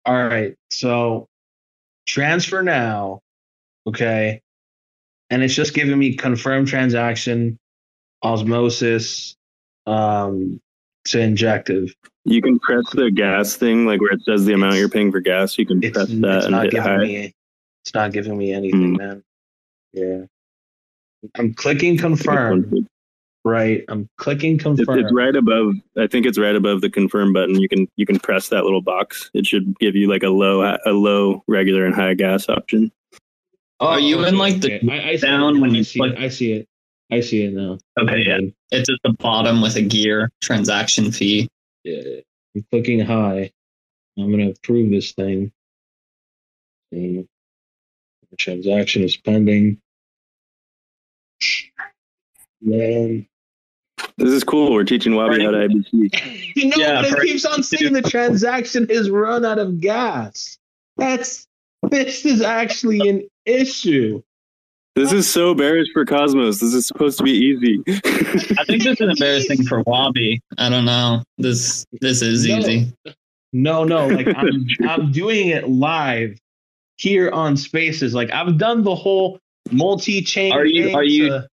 All 0.06 0.16
right, 0.28 0.56
so 0.72 1.28
transfer 2.08 2.64
now, 2.64 3.22
okay, 3.88 4.42
and 5.30 5.44
it's 5.44 5.54
just 5.54 5.74
giving 5.76 5.98
me 6.00 6.16
confirm 6.16 6.66
transaction, 6.66 7.60
osmosis, 8.24 9.36
um, 9.86 10.60
to 11.06 11.20
injective. 11.20 11.94
You 12.26 12.42
can 12.42 12.58
press 12.60 12.84
the 12.94 13.12
gas 13.12 13.56
thing, 13.56 13.86
like 13.86 14.02
where 14.02 14.12
it 14.14 14.22
says 14.24 14.46
the 14.46 14.54
amount 14.54 14.76
you're 14.78 14.90
paying 14.90 15.12
for 15.12 15.20
gas. 15.20 15.58
You 15.58 15.66
can 15.66 15.84
It's, 15.84 15.96
press 15.96 16.08
that 16.10 16.38
it's 16.38 16.46
and 16.46 16.52
not 16.52 16.64
hit 16.64 16.72
giving 16.72 16.92
high. 16.92 16.98
me. 16.98 17.34
It's 17.84 17.94
not 17.94 18.12
giving 18.12 18.38
me 18.38 18.52
anything, 18.54 18.92
Hmm. 18.92 18.96
man. 18.98 19.24
Yeah, 19.94 20.22
I'm 21.36 21.54
clicking 21.54 21.98
confirm. 21.98 22.88
Right, 23.44 23.84
I'm 23.88 24.08
clicking 24.18 24.60
confirm. 24.60 25.00
it's 25.00 25.12
right 25.12 25.36
above. 25.36 25.74
I 25.98 26.06
think 26.06 26.28
it's 26.28 26.38
right 26.38 26.56
above 26.56 26.82
the 26.82 26.92
confirm 26.92 27.34
button. 27.34 27.60
You 27.60 27.68
can 27.68 27.88
you 27.96 28.06
can 28.06 28.20
press 28.20 28.50
that 28.50 28.64
little 28.66 28.84
box. 28.84 29.32
It 29.34 29.48
should 29.48 29.78
give 29.80 29.96
you 29.96 30.08
like 30.08 30.22
a 30.22 30.30
low 30.30 30.62
a 30.86 30.92
low 30.92 31.44
regular 31.48 31.86
and 31.86 31.96
high 31.96 32.14
gas 32.14 32.48
option. 32.50 32.92
Are 33.80 34.00
you 34.00 34.24
in, 34.26 34.38
like, 34.38 34.62
the 34.62 34.80
I, 34.92 35.10
I 35.10 35.16
see 35.16 35.26
down 35.26 35.58
it. 35.58 35.60
when 35.60 35.72
I 35.72 35.78
you 35.78 35.84
see 35.84 35.98
click- 36.00 36.14
it. 36.14 36.20
I 36.20 36.28
see 36.30 36.54
it. 36.54 36.68
I 37.12 37.20
see 37.20 37.44
it 37.46 37.54
now. 37.54 37.80
Okay. 38.00 38.20
Yeah. 38.28 38.40
It's 38.70 38.90
at 38.92 39.00
the 39.04 39.14
bottom 39.14 39.60
with 39.60 39.76
a 39.76 39.82
gear 39.82 40.30
transaction 40.42 41.12
fee. 41.12 41.50
Yeah, 41.84 42.20
I'm 42.56 42.64
clicking 42.72 43.00
high. 43.00 43.52
I'm 44.20 44.30
gonna 44.30 44.50
approve 44.52 44.92
this 44.92 45.14
thing. 45.14 45.52
See. 46.94 47.26
The 48.30 48.38
transaction 48.38 49.04
is 49.04 49.18
pending. 49.18 49.82
Then 52.62 53.28
This 54.18 54.30
is 54.32 54.44
cool. 54.44 54.74
We're 54.74 54.84
teaching 54.84 55.16
Wabi 55.16 55.44
how 55.44 55.52
to 55.52 55.58
IBC. 55.58 56.52
You 56.56 56.68
know, 56.68 56.76
Yeah, 56.78 57.02
but 57.02 57.06
it 57.06 57.16
for- 57.16 57.22
keeps 57.22 57.46
on 57.46 57.64
saying 57.64 57.94
the 57.94 58.02
transaction 58.02 58.88
has 58.90 59.10
run 59.10 59.46
out 59.46 59.58
of 59.60 59.80
gas. 59.80 60.58
That's 60.98 61.48
this 61.90 62.26
is 62.26 62.42
actually 62.42 63.08
an 63.10 63.28
issue. 63.46 64.22
This 64.96 65.14
is 65.14 65.30
so 65.30 65.56
bearish 65.56 65.88
for 65.94 66.06
Cosmos. 66.06 66.60
This 66.60 66.74
is 66.74 66.86
supposed 66.86 67.18
to 67.20 67.24
be 67.24 67.32
easy. 67.32 67.82
I 68.60 68.66
think 68.66 68.84
this 68.84 69.00
is 69.00 69.10
embarrassing 69.10 69.64
for 69.64 69.82
Wabi. 69.84 70.42
I 70.58 70.70
don't 70.70 70.84
know. 70.86 71.24
This 71.38 71.86
this 72.02 72.22
is 72.22 72.46
No. 72.46 72.58
easy. 72.58 72.94
No, 73.54 73.84
no, 73.86 74.08
like 74.08 74.28
I'm 74.36 74.66
I'm 74.88 75.12
doing 75.14 75.48
it 75.50 75.70
live 75.70 76.38
here 76.98 77.30
on 77.32 77.56
Spaces. 77.56 78.14
Like 78.14 78.32
I've 78.32 78.58
done 78.58 78.84
the 78.84 78.94
whole 78.96 79.40
multi-chain. 79.72 80.52
Are 80.52 80.66
you- 80.66 80.86
thing 80.88 80.96
are 80.96 81.04
you- 81.04 81.30
to- 81.30 81.48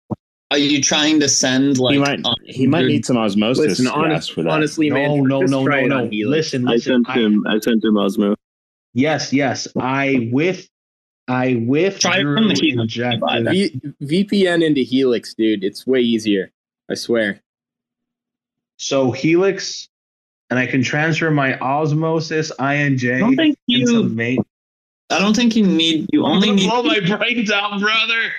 Are 0.52 0.59
you 0.59 0.80
trying 0.80 1.18
to 1.20 1.28
send 1.28 1.78
like 1.78 1.94
he 1.94 1.98
might 1.98 2.20
he 2.44 2.66
might 2.68 2.87
need 2.87 3.04
some 3.04 3.16
osmosis 3.16 3.66
Listen, 3.66 3.87
gas 3.87 3.94
honest, 3.94 4.32
for 4.32 4.42
that. 4.44 4.50
honestly, 4.50 4.90
man, 4.90 5.24
No, 5.26 5.40
no, 5.40 5.40
no, 5.40 5.64
no, 5.64 5.76
it 5.76 5.88
no. 5.88 5.98
on 6.04 6.11
Listen, 6.12 6.68
I 6.68 6.76
sent 6.76 7.09
I- 7.09 7.14
him. 7.14 7.44
I 7.48 7.59
sent 7.59 7.82
him 7.85 7.94
Osmo. 7.94 8.37
yes, 8.94 9.32
yes. 9.32 9.66
I 9.76 10.28
with 10.32 10.68
I 11.28 11.64
with 11.66 11.98
Try 11.98 12.18
it 12.18 12.22
from 12.22 12.46
the 12.48 12.54
Helix. 12.54 12.82
injected. 12.96 13.80
V- 14.00 14.24
VPN 14.24 14.64
into 14.64 14.82
Helix, 14.82 15.35
dude. 15.35 15.64
It's 15.64 15.85
way 15.85 16.00
easier. 16.00 16.52
I 16.88 16.94
swear. 16.94 17.40
So 18.76 19.11
Helix, 19.11 19.88
and 20.50 20.59
I 20.61 20.66
can 20.66 20.82
transfer 20.85 21.30
my 21.32 21.59
osmosis 21.59 22.52
INJ 22.61 23.16
I 23.16 23.18
don't 23.18 23.35
think 23.37 23.59
you. 23.66 24.04
main. 24.04 24.38
I 25.11 25.18
don't 25.18 25.35
think 25.35 25.56
you 25.56 25.66
need. 25.66 26.09
You 26.12 26.24
only 26.24 26.52
need. 26.52 26.68
blow 26.70 26.85
my 26.85 27.00
brains 27.00 27.50
out, 27.50 27.80
brother. 27.80 28.30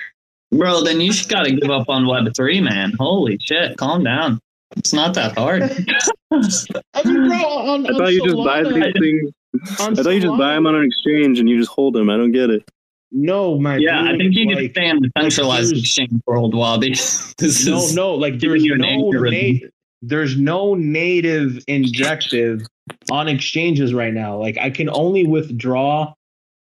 Bro, 0.52 0.82
then 0.84 1.00
you 1.00 1.12
just 1.12 1.28
gotta 1.28 1.52
give 1.52 1.70
up 1.70 1.88
on 1.88 2.06
Web 2.06 2.34
three, 2.34 2.60
man. 2.60 2.92
Holy 2.98 3.38
shit! 3.40 3.76
Calm 3.76 4.04
down. 4.04 4.40
It's 4.76 4.92
not 4.92 5.14
that 5.14 5.36
hard. 5.36 5.62
I 6.32 7.02
mean, 7.04 7.28
bro, 7.28 7.38
on, 7.38 7.86
I 7.86 7.88
on 7.90 7.94
thought 7.98 8.12
you 8.12 8.22
just 8.24 8.36
buy 8.36 8.62
Solana- 8.62 8.92
these 8.94 9.02
things. 9.02 9.32
I 9.80 10.02
thought 10.02 10.10
you 10.10 10.20
just 10.20 10.38
buy 10.38 10.54
them 10.54 10.66
on 10.66 10.74
an 10.74 10.84
exchange 10.84 11.38
and 11.38 11.48
you 11.48 11.58
just 11.58 11.70
hold 11.70 11.94
them. 11.94 12.10
I 12.10 12.16
don't 12.16 12.32
get 12.32 12.50
it. 12.50 12.62
No, 13.10 13.58
my 13.58 13.76
yeah, 13.78 14.02
I 14.04 14.16
think 14.18 14.34
you 14.34 14.46
need 14.46 14.56
like, 14.56 14.66
to 14.66 14.70
stay 14.80 14.88
in 14.88 14.98
the 15.00 15.10
centralized 15.18 15.70
there's- 15.70 15.80
exchange 15.82 16.12
world, 16.26 16.54
Wabi. 16.54 16.90
this 17.38 17.66
no, 17.66 17.78
is 17.78 17.94
no, 17.94 18.14
like 18.14 18.38
there's 18.40 18.62
you 18.62 18.76
no 18.76 18.86
algorithm. 18.86 19.60
na- 19.62 19.68
there's 20.02 20.36
no 20.38 20.74
native 20.74 21.62
injective 21.66 22.60
on 23.10 23.26
exchanges 23.28 23.92
right 23.94 24.12
now. 24.14 24.36
Like 24.38 24.56
I 24.58 24.70
can 24.70 24.88
only 24.90 25.26
withdraw 25.26 26.12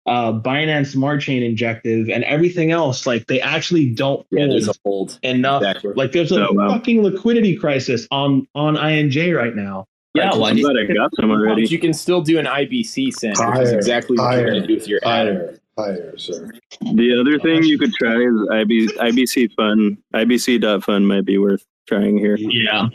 uh 0.08 0.34
Binance 0.34 0.88
Smart 0.94 1.22
Chain 1.22 1.42
injective 1.44 2.10
and 2.10 2.24
everything 2.26 2.72
else. 2.72 3.06
Like 3.08 3.28
they 3.28 3.42
actually 3.42 3.90
don't 3.92 4.26
Yeah, 4.32 4.42
hold 4.42 4.52
there's 4.52 4.68
a 4.68 4.74
hold. 4.84 5.20
enough. 5.24 5.62
Exactly. 5.64 5.94
Like 5.96 6.12
there's 6.12 6.32
a 6.32 6.48
Oh, 6.48 6.54
wow. 6.54 6.70
fucking 6.70 7.02
liquidity 7.04 7.56
crisis 7.56 8.08
on 8.12 8.48
on 8.56 8.76
INJ 8.76 9.36
right 9.36 9.56
now. 9.56 9.88
yeah. 10.14 10.36
Why 10.36 10.50
I'm 10.52 10.58
you 10.58 10.64
glad 10.64 10.78
I 10.78 10.94
got 10.94 11.12
some 11.16 11.30
But 11.30 11.36
already. 11.36 11.66
you 11.68 11.80
can 11.80 11.94
still 11.94 12.22
do 12.22 12.38
an 12.38 12.46
IBC 12.46 13.14
send, 13.14 13.38
which 13.38 13.60
is 13.68 13.72
exactly 13.74 14.18
what 14.18 14.36
you're 14.38 14.46
going 14.52 14.62
to 14.62 14.68
do 14.68 14.76
with 14.76 14.88
your 14.88 15.00
Atom. 15.06 15.36
Higher, 15.38 15.60
higher, 15.78 16.18
sir. 16.18 16.52
The 16.82 17.20
other 17.20 17.40
thing 17.40 17.64
you 17.64 17.78
could 17.80 17.94
try 17.94 18.16
is 18.16 18.50
IB, 18.52 18.88
IBC 19.00 19.54
Fun. 19.56 19.98
IBC.fun 20.14 21.06
might 21.06 21.26
be 21.26 21.38
worth 21.38 21.66
trying 21.88 22.18
here. 22.18 22.38
Yeah, 22.38 22.90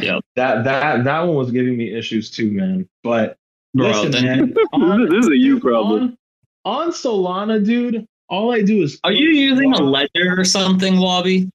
yeah. 0.00 0.18
That 0.34 0.64
that 0.64 1.04
that 1.04 1.20
one 1.20 1.36
was 1.36 1.50
giving 1.52 1.76
me 1.76 1.94
issues 1.96 2.30
too, 2.30 2.50
man. 2.50 2.88
But 3.04 3.38
bro. 3.74 3.88
listen, 3.88 4.10
man, 4.24 4.54
on, 4.72 5.08
this 5.10 5.26
is 5.26 5.30
a 5.30 5.36
you 5.36 5.60
problem. 5.60 6.18
On, 6.66 6.90
Solana, 6.90 7.64
dude. 7.64 8.06
All 8.28 8.52
I 8.52 8.60
do 8.62 8.82
is 8.82 8.98
are 9.04 9.12
you 9.12 9.28
using 9.28 9.72
a 9.72 9.80
ledger 9.80 10.34
or 10.36 10.44
something, 10.44 10.98
Wabi? 10.98 11.48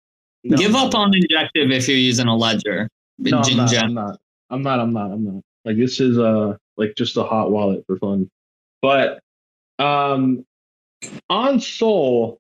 No, 0.46 0.58
Give 0.58 0.74
up 0.74 0.96
on 0.96 1.14
injective 1.14 1.70
if 1.70 1.88
you're 1.90 1.98
using 1.98 2.28
a 2.28 2.36
ledger. 2.36 2.90
No, 3.20 3.42
I'm 3.42 3.58
not, 3.58 3.76
I'm 3.76 3.94
not. 3.94 4.20
I'm 4.50 4.62
not. 4.64 4.80
I'm 4.80 4.94
not. 4.94 5.12
I'm 5.12 5.26
not. 5.26 5.44
Like 5.66 5.78
this 5.78 6.00
is 6.00 6.18
uh 6.18 6.56
like 6.78 6.96
just 6.96 7.18
a 7.18 7.24
hot 7.24 7.52
wallet 7.52 7.84
for 7.86 7.98
fun. 7.98 8.30
But 8.82 9.20
um 9.80 10.46
on 11.30 11.60
Sol, 11.60 12.40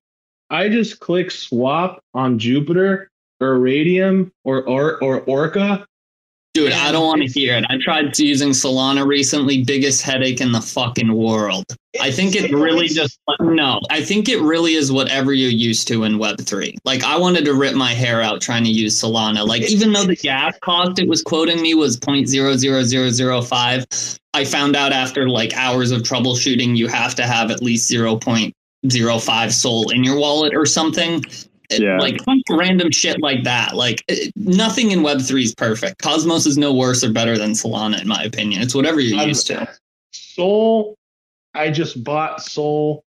I 0.49 0.69
just 0.69 1.01
click 1.01 1.29
swap 1.29 2.01
on 2.13 2.39
Jupiter 2.39 3.11
or 3.41 3.59
Raydium 3.59 4.31
or 4.45 4.63
or 4.63 5.03
or 5.03 5.19
Orca. 5.21 5.85
Dude, 6.53 6.73
I 6.73 6.91
don't 6.91 7.07
want 7.07 7.21
to 7.21 7.29
hear 7.29 7.55
it. 7.55 7.63
I 7.69 7.77
tried 7.77 8.19
using 8.19 8.49
Solana 8.49 9.07
recently. 9.07 9.63
Biggest 9.63 10.01
headache 10.01 10.41
in 10.41 10.51
the 10.51 10.59
fucking 10.59 11.13
world. 11.13 11.63
I 12.01 12.11
think 12.11 12.35
it 12.35 12.53
really 12.53 12.89
just 12.89 13.17
no. 13.39 13.79
I 13.89 14.03
think 14.03 14.27
it 14.27 14.41
really 14.41 14.73
is 14.73 14.91
whatever 14.91 15.33
you're 15.33 15.49
used 15.49 15.87
to 15.87 16.03
in 16.03 16.17
Web 16.17 16.41
three. 16.41 16.77
Like 16.83 17.05
I 17.05 17.17
wanted 17.17 17.45
to 17.45 17.53
rip 17.53 17.75
my 17.75 17.93
hair 17.93 18.21
out 18.21 18.41
trying 18.41 18.65
to 18.65 18.69
use 18.69 19.01
Solana. 19.01 19.47
Like 19.47 19.61
even 19.63 19.93
though 19.93 20.03
the 20.03 20.17
gas 20.17 20.59
cost 20.59 20.99
it 20.99 21.07
was 21.07 21.21
quoting 21.21 21.61
me 21.61 21.73
was 21.73 21.97
0.00005, 21.97 24.19
I 24.33 24.45
found 24.45 24.75
out 24.75 24.91
after 24.91 25.29
like 25.29 25.55
hours 25.55 25.91
of 25.91 26.01
troubleshooting 26.01 26.75
you 26.75 26.87
have 26.87 27.15
to 27.15 27.23
have 27.23 27.49
at 27.49 27.61
least 27.61 27.89
0.05 27.89 29.51
Sol 29.53 29.89
in 29.91 30.03
your 30.03 30.17
wallet 30.17 30.53
or 30.53 30.65
something. 30.65 31.23
It- 31.71 31.81
Yeah. 31.81 31.97
Like 31.99 32.19
random 32.49 32.91
shit 32.91 33.21
like 33.21 33.43
that. 33.43 33.75
Like 33.75 34.03
it- 34.07 34.31
nothing 34.35 34.91
in 34.91 35.03
Web 35.03 35.21
three 35.21 35.43
is 35.43 35.55
perfect. 35.55 36.01
Cosmos 36.01 36.45
is 36.45 36.57
no 36.57 36.73
worse 36.73 37.03
or 37.03 37.11
better 37.11 37.37
than 37.37 37.51
Solana 37.51 38.01
in 38.01 38.07
my 38.07 38.21
opinion. 38.23 38.61
It's 38.61 38.75
whatever 38.75 38.99
you're 38.99 39.19
I'm- 39.19 39.27
used 39.29 39.47
to. 39.47 39.67
Sol, 40.13 40.95
I 41.53 41.69
just 41.71 42.03
bought 42.03 42.41
Sol 42.43 43.03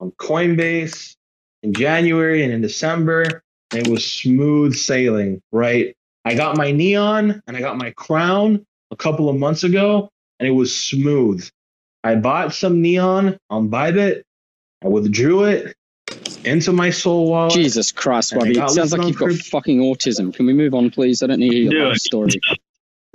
on 0.00 0.10
Coinbase 0.12 1.14
in 1.62 1.72
January 1.74 2.42
and 2.44 2.52
in 2.52 2.60
December. 2.60 3.42
And 3.72 3.86
it 3.86 3.90
was 3.90 4.04
smooth 4.04 4.74
sailing, 4.74 5.42
right? 5.52 5.94
I 6.24 6.34
got 6.34 6.56
my 6.56 6.70
neon 6.72 7.42
and 7.46 7.56
I 7.56 7.60
got 7.60 7.76
my 7.76 7.90
crown 7.90 8.64
a 8.90 8.96
couple 8.96 9.28
of 9.28 9.36
months 9.36 9.62
ago, 9.62 10.08
and 10.40 10.48
it 10.48 10.52
was 10.52 10.74
smooth. 10.74 11.46
I 12.02 12.14
bought 12.14 12.54
some 12.54 12.80
neon 12.80 13.36
on 13.50 13.68
Bybit. 13.68 14.22
I 14.82 14.88
withdrew 14.88 15.44
it 15.44 15.74
into 16.44 16.72
my 16.72 16.90
soul 16.90 17.30
wallet. 17.30 17.52
Jesus 17.54 17.92
Christ, 17.92 18.32
And 18.32 18.42
I 18.42 18.46
Wabi. 18.46 18.58
It 18.60 18.70
sounds 18.70 18.92
like 18.92 19.06
you've 19.06 19.16
got 19.18 19.26
Crypt- 19.26 19.44
fucking 19.46 19.80
autism. 19.80 20.34
Can 20.34 20.46
we 20.46 20.52
move 20.52 20.74
on, 20.74 20.90
please? 20.90 21.22
I 21.22 21.26
don't 21.26 21.40
need 21.40 21.50
to 21.50 21.56
hear 21.56 21.70
Do 21.70 21.76
your 21.76 21.92
it. 21.92 22.00
story. 22.00 22.30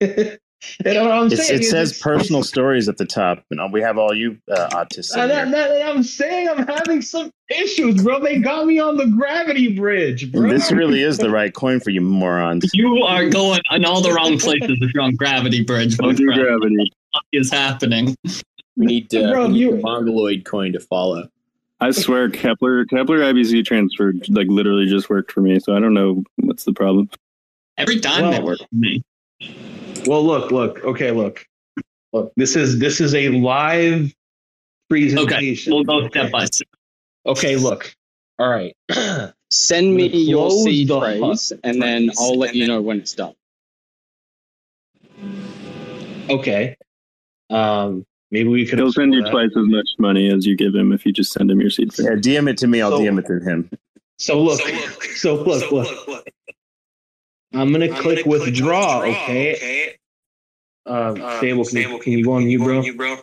you 0.00 0.92
know 0.92 1.04
what 1.04 1.12
I'm 1.12 1.26
It's, 1.26 1.46
saying? 1.46 1.60
it 1.60 1.64
says 1.64 1.90
It's- 1.90 2.02
personal 2.02 2.42
stories 2.42 2.88
at 2.88 2.96
the 2.96 3.04
top, 3.04 3.44
and 3.50 3.72
we 3.72 3.80
have 3.82 3.96
all 3.98 4.14
you 4.14 4.38
uh, 4.50 4.68
autists. 4.72 5.14
in 5.14 5.20
And 5.22 5.30
that, 5.30 5.48
here. 5.48 5.78
that- 5.78 5.88
I'm 5.88 6.02
saying 6.02 6.48
I'm 6.48 6.66
having 6.66 7.00
some 7.02 7.30
issues, 7.50 8.02
bro. 8.02 8.20
They 8.20 8.38
got 8.38 8.66
me 8.66 8.78
on 8.80 8.96
the 8.96 9.06
gravity 9.06 9.76
bridge, 9.76 10.32
bro. 10.32 10.48
This 10.48 10.72
really 10.72 11.02
is 11.02 11.18
the 11.18 11.30
right 11.30 11.52
coin 11.54 11.80
for 11.80 11.90
you 11.90 12.00
morons. 12.00 12.68
You 12.74 13.02
are 13.04 13.28
going 13.28 13.60
in 13.70 13.84
all 13.84 14.00
the 14.00 14.12
wrong 14.12 14.38
places 14.38 14.78
if 14.80 14.94
you're 14.94 15.02
on 15.02 15.14
Gravity 15.14 15.62
Bridge. 15.64 15.98
my 16.00 16.06
Don't 16.08 16.16
do 16.16 16.24
friend. 16.26 16.40
gravity. 16.42 16.92
What 17.12 17.24
is 17.32 17.50
happening? 17.50 18.16
We 18.76 18.86
need, 18.86 19.14
uh, 19.14 19.32
Bro, 19.32 19.46
we 19.46 19.52
need 19.52 19.58
you- 19.60 19.70
the 19.76 19.82
Mongoloid 19.82 20.44
coin 20.44 20.72
to 20.74 20.80
follow. 20.80 21.28
I 21.80 21.90
swear 21.92 22.28
Keplr 22.28 22.84
Keplr 22.86 23.20
IBC 23.32 23.64
transfer 23.64 24.12
like 24.28 24.48
literally 24.48 24.86
just 24.86 25.08
worked 25.08 25.30
for 25.32 25.40
me, 25.40 25.60
so 25.60 25.76
I 25.76 25.80
don't 25.80 25.94
know 25.94 26.22
what's 26.36 26.64
the 26.64 26.72
problem. 26.72 27.08
Every 27.76 28.00
time 28.00 28.30
they 28.32 28.38
Well- 28.38 28.46
work 28.46 28.58
for 28.58 28.66
me. 28.72 29.02
Well, 30.06 30.24
look, 30.24 30.50
look. 30.50 30.82
Okay, 30.84 31.10
look, 31.12 31.44
look. 32.12 32.32
This 32.36 32.56
is 32.56 32.78
this 32.78 33.00
is 33.00 33.14
a 33.14 33.28
live 33.28 34.12
presentation. 34.88 35.18
Okay, 35.18 35.56
We'll 35.70 35.84
go 35.84 36.08
step 36.08 36.30
by 36.32 36.46
step. 36.46 36.68
Okay, 37.26 37.56
look. 37.56 37.94
All 38.38 38.48
right. 38.48 38.74
Send 39.50 39.94
me 39.94 40.06
your 40.08 40.48
close 40.48 40.64
seed 40.64 40.88
the 40.88 40.98
phrase, 41.00 41.52
and 41.64 41.80
then 41.80 42.10
I'll 42.18 42.36
let 42.38 42.54
you 42.54 42.66
know 42.66 42.80
when 42.82 42.98
it's 42.98 43.12
done. 43.14 43.34
okay. 46.30 46.76
Um, 47.50 48.04
maybe 48.30 48.48
we 48.48 48.66
could. 48.66 48.78
He'll 48.78 48.92
send 48.92 49.14
you 49.14 49.22
that. 49.22 49.30
twice 49.30 49.50
as 49.50 49.66
much 49.66 49.88
money 49.98 50.32
as 50.32 50.46
you 50.46 50.56
give 50.56 50.74
him 50.74 50.92
if 50.92 51.04
you 51.06 51.12
just 51.12 51.32
send 51.32 51.50
him 51.50 51.60
your 51.60 51.70
seed 51.70 51.90
Yeah. 51.98 52.10
DM 52.10 52.48
it 52.48 52.58
to 52.58 52.66
me. 52.66 52.80
I'll 52.80 52.92
So- 52.92 52.98
DM 53.00 53.18
it 53.18 53.26
to 53.26 53.40
him. 53.40 53.70
So 54.18 54.42
look. 54.42 54.60
So 55.16 55.34
look. 55.36 55.70
Look. 55.70 56.08
look 56.08 56.28
I'm 57.54 57.72
gonna 57.72 57.88
click 57.88 58.26
withdraw. 58.26 59.02
Okay. 59.02 59.54
okay. 59.54 59.94
Uh, 60.84 61.38
stable. 61.38 61.64
Can 61.64 61.76
you, 61.78 61.98
can 61.98 62.12
you 62.12 62.24
go 62.24 62.32
on 62.32 62.48
you, 62.48 62.58
bro? 62.58 63.18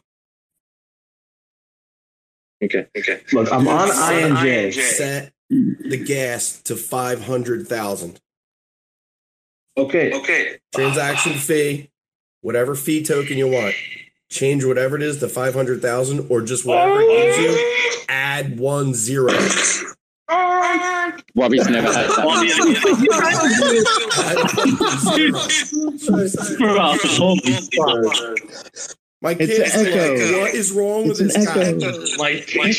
Okay. 2.63 2.87
Okay. 2.97 3.21
Look, 3.33 3.51
I'm 3.51 3.67
on 3.67 3.89
INJ. 3.89 4.73
Set 4.73 5.33
the 5.49 6.03
gas 6.03 6.61
to 6.63 6.75
500,000. 6.75 8.19
Okay. 9.77 10.13
Okay. 10.13 10.57
Transaction 10.73 11.33
fee, 11.33 11.89
whatever 12.41 12.75
fee 12.75 13.03
token 13.03 13.37
you 13.37 13.47
want. 13.47 13.75
Change 14.35 14.65
whatever 14.65 14.97
it 14.97 15.01
is 15.01 15.19
to 15.19 15.29
500,000 15.29 16.27
or 16.29 16.41
just 16.41 16.65
whatever 16.65 16.99
it 16.99 17.07
gives 17.07 17.37
you. 17.37 18.05
Add 18.09 18.59
one 18.59 18.93
zero. 18.93 19.31
Wabi's 21.35 21.69
never 21.69 21.87
had 21.93 22.07
Bobby, 22.17 22.49
that. 22.49 23.75
Bro, 26.57 26.97
holy 27.03 27.51
fuck. 27.75 28.37
My 29.21 29.37
It's 29.39 29.73
an 29.73 29.85
are 29.85 29.89
echo. 29.89 30.13
like, 30.33 30.41
what 30.41 30.53
is 30.53 30.71
wrong 30.73 31.07
with 31.07 31.17
this 31.19 31.35
an 31.35 31.45
guy? 31.45 31.61
echo. 31.61 31.93
Like, 32.17 32.53
right 32.57 32.75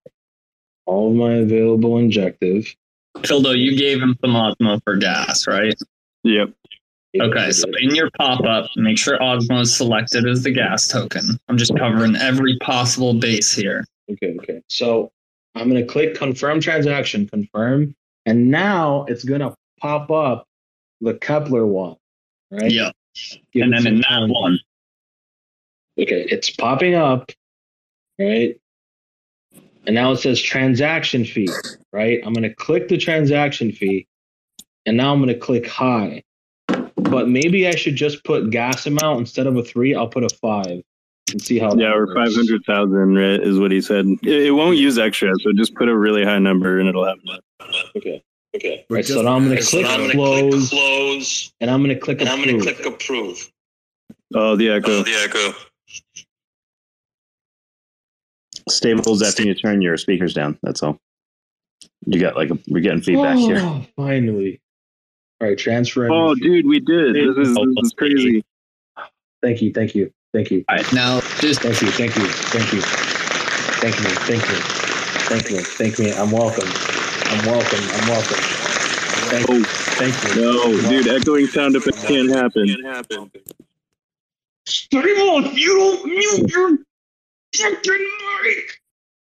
all 0.86 1.10
of 1.10 1.16
my 1.16 1.36
available 1.36 1.98
injective. 1.98 2.76
Phildo, 3.18 3.58
you 3.58 3.78
gave 3.78 4.02
him 4.02 4.18
some 4.22 4.34
Osmo 4.34 4.82
for 4.84 4.96
gas, 4.96 5.48
right? 5.48 5.76
Yep. 6.24 6.54
Okay, 7.22 7.52
so 7.52 7.68
in 7.80 7.96
your 7.96 8.10
pop 8.18 8.44
up, 8.46 8.70
make 8.76 8.98
sure 8.98 9.18
Osmo 9.20 9.62
is 9.62 9.76
selected 9.76 10.28
as 10.28 10.44
the 10.44 10.52
gas 10.52 10.88
token. 10.88 11.40
I'm 11.48 11.58
just 11.58 11.76
covering 11.78 12.16
every 12.16 12.58
possible 12.60 13.14
base 13.14 13.54
here. 13.54 13.86
Okay, 14.12 14.36
okay. 14.42 14.62
So 14.70 15.12
I'm 15.56 15.68
gonna 15.68 15.86
click 15.86 16.16
confirm 16.16 16.60
transaction, 16.60 17.28
confirm, 17.28 17.96
and 18.26 18.50
now 18.52 19.06
it's 19.08 19.24
gonna 19.24 19.54
pop 19.80 20.12
up 20.12 20.46
the 21.02 21.14
Keplr 21.14 21.68
one, 21.68 21.96
right? 22.52 22.72
Yeah. 22.72 22.92
Give 23.52 23.64
And 23.64 23.74
then 23.74 23.88
in 23.88 23.98
that 24.02 24.08
time. 24.10 24.30
one, 24.30 24.60
Okay, 26.00 26.28
it's 26.30 26.52
popping 26.52 26.94
up, 26.94 27.32
right? 28.20 28.56
And 29.88 29.96
now 29.96 30.12
it 30.12 30.18
says 30.18 30.40
transaction 30.40 31.26
fee, 31.26 31.50
right? 31.92 32.20
I'm 32.24 32.34
gonna 32.34 32.54
click 32.54 32.88
the 32.88 32.98
transaction 32.98 33.72
fee, 33.72 34.06
and 34.86 34.96
now 34.98 35.12
I'm 35.14 35.20
gonna 35.20 35.34
click 35.34 35.66
high. 35.68 36.24
But 36.98 37.30
maybe 37.30 37.68
I 37.68 37.76
should 37.76 37.96
just 37.96 38.24
put 38.24 38.50
gas 38.50 38.86
amount 38.86 39.20
instead 39.20 39.48
of 39.48 39.56
a 39.56 39.64
three. 39.64 39.96
I'll 39.96 40.08
put 40.08 40.24
a 40.24 40.30
five 40.42 40.82
and 41.32 41.42
see 41.42 41.60
how. 41.60 41.70
Yeah, 41.76 41.90
that 41.90 41.96
or 41.96 42.08
works. 42.08 42.16
five 42.16 42.36
hundred 42.36 42.64
thousand, 42.66 43.16
right? 43.16 43.40
Is 43.40 43.60
what 43.60 43.72
he 43.72 43.82
said. 43.82 44.06
It, 44.24 44.48
it 44.48 44.52
won't 44.52 44.78
use 44.78 44.98
extra, 44.98 45.32
so 45.42 45.54
just 45.54 45.76
put 45.76 45.88
a 45.90 45.98
really 45.98 46.26
high 46.26 46.40
number 46.40 46.80
and 46.80 46.90
it'll 46.90 47.06
happen. 47.06 47.24
Okay. 47.96 48.24
Okay. 48.56 48.86
We're 48.90 48.98
Right, 48.98 49.06
so 49.06 49.22
now 49.22 49.36
I'm 49.36 49.48
gonna 49.48 49.62
so 49.62 49.78
click 49.78 49.84
now 49.84 49.94
I'm 49.94 50.02
gonna 50.02 50.14
close, 50.14 50.70
close, 50.70 51.54
and 51.62 51.70
I'm 51.70 51.82
gonna 51.84 52.00
click 52.00 52.22
and 52.22 52.30
I'm 52.30 52.44
going 52.44 52.60
approve. 52.60 52.78
to 52.78 52.84
click 52.84 52.94
approve. 52.96 53.52
Oh, 54.34 54.56
the 54.56 54.70
echo. 54.70 55.00
Oh, 55.00 55.04
the 55.04 55.14
echo. 55.14 55.54
Stables 58.70 59.22
after 59.22 59.44
you 59.44 59.54
turn 59.54 59.82
your 59.82 59.98
speakers 59.98 60.34
down. 60.34 60.58
That's 60.64 60.82
all. 60.82 60.98
You 62.06 62.20
got 62.20 62.36
like 62.36 62.50
a, 62.50 62.58
we're 62.68 62.82
getting 62.82 63.02
feedback 63.02 63.38
here. 63.38 63.60
Oh, 63.60 63.86
finally. 63.96 64.60
All 65.40 65.48
right, 65.48 65.58
transfer. 65.58 66.12
Oh, 66.12 66.32
every- 66.32 66.42
dude, 66.42 66.66
we 66.66 66.80
did. 66.80 67.14
This 67.16 67.38
is 67.48 67.56
oh, 67.58 67.66
this 67.76 67.86
is 67.88 67.94
crazy. 67.94 68.44
Thank 69.44 69.62
you, 69.62 69.72
thank 69.72 69.94
you, 69.94 70.12
thank 70.34 70.50
you, 70.50 70.66
all 70.68 70.78
right, 70.78 70.94
now 70.94 71.20
just 71.40 71.62
thank 71.62 71.80
you, 71.80 71.92
thank 71.92 72.16
you, 72.16 72.26
thank 72.28 72.74
you, 72.74 72.82
thank 72.82 73.96
me, 74.02 74.10
thank 74.26 74.50
you, 74.50 74.56
thank 75.30 75.52
me, 75.52 75.60
thank 75.60 76.00
me. 76.00 76.12
I'm 76.12 76.32
welcome. 76.32 76.68
I'm 76.68 77.46
welcome. 77.46 77.80
I'm 77.84 78.10
welcome. 78.10 78.38
Thank 79.30 79.48
you, 79.50 79.64
thank 79.64 80.36
you. 80.36 80.42
No, 80.42 80.82
dude, 80.90 81.08
echoing 81.08 81.46
sound 81.48 81.76
effects 81.76 82.04
can't 82.04 82.32
happen. 82.32 82.68
Stable, 84.66 85.46
if 85.46 85.56
you 85.58 85.78
don't 85.78 86.04
mute 86.06 86.50
your 86.52 86.78
fucking 87.56 88.08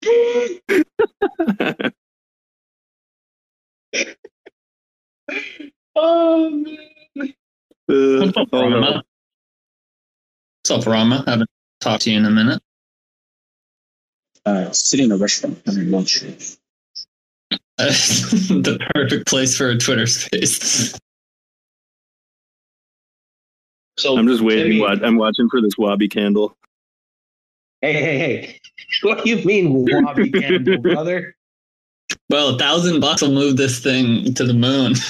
mic. 0.02 1.94
oh 5.96 6.50
man. 6.50 6.78
Uh, 7.88 8.24
what's 8.24 8.36
up. 8.36 8.50
Rarma? 8.50 9.02
What's 10.64 10.70
up, 10.70 10.80
Rarma? 10.92 11.26
I 11.26 11.30
Haven't 11.32 11.50
talked 11.80 12.02
to 12.04 12.10
you 12.10 12.18
in 12.18 12.24
a 12.24 12.30
minute. 12.30 12.62
Uh, 14.46 14.70
sitting 14.72 15.06
in 15.06 15.12
a 15.12 15.16
restaurant 15.16 15.60
having 15.66 15.90
lunch. 15.90 16.20
the 17.78 18.78
perfect 18.94 19.26
place 19.26 19.56
for 19.56 19.70
a 19.70 19.76
Twitter 19.76 20.06
space. 20.06 20.98
So 23.98 24.16
I'm 24.16 24.26
just 24.26 24.42
waiting. 24.42 24.64
Timmy- 24.64 24.80
What 24.80 25.04
I'm 25.04 25.16
watching 25.16 25.48
for 25.50 25.60
this 25.60 25.76
Wabi 25.76 26.08
candle. 26.08 26.56
Hey, 27.82 27.92
hey, 27.94 28.18
hey. 28.18 28.60
What 29.02 29.24
do 29.24 29.30
you 29.30 29.44
mean, 29.44 29.84
Wabi 29.84 30.30
Candle, 30.30 30.78
brother? 30.78 31.34
Well, 32.30 32.54
a 32.54 32.58
thousand 32.58 33.00
bucks 33.00 33.22
will 33.22 33.32
move 33.32 33.56
this 33.56 33.80
thing 33.80 34.32
to 34.34 34.44
the 34.44 34.54
moon. 34.54 34.94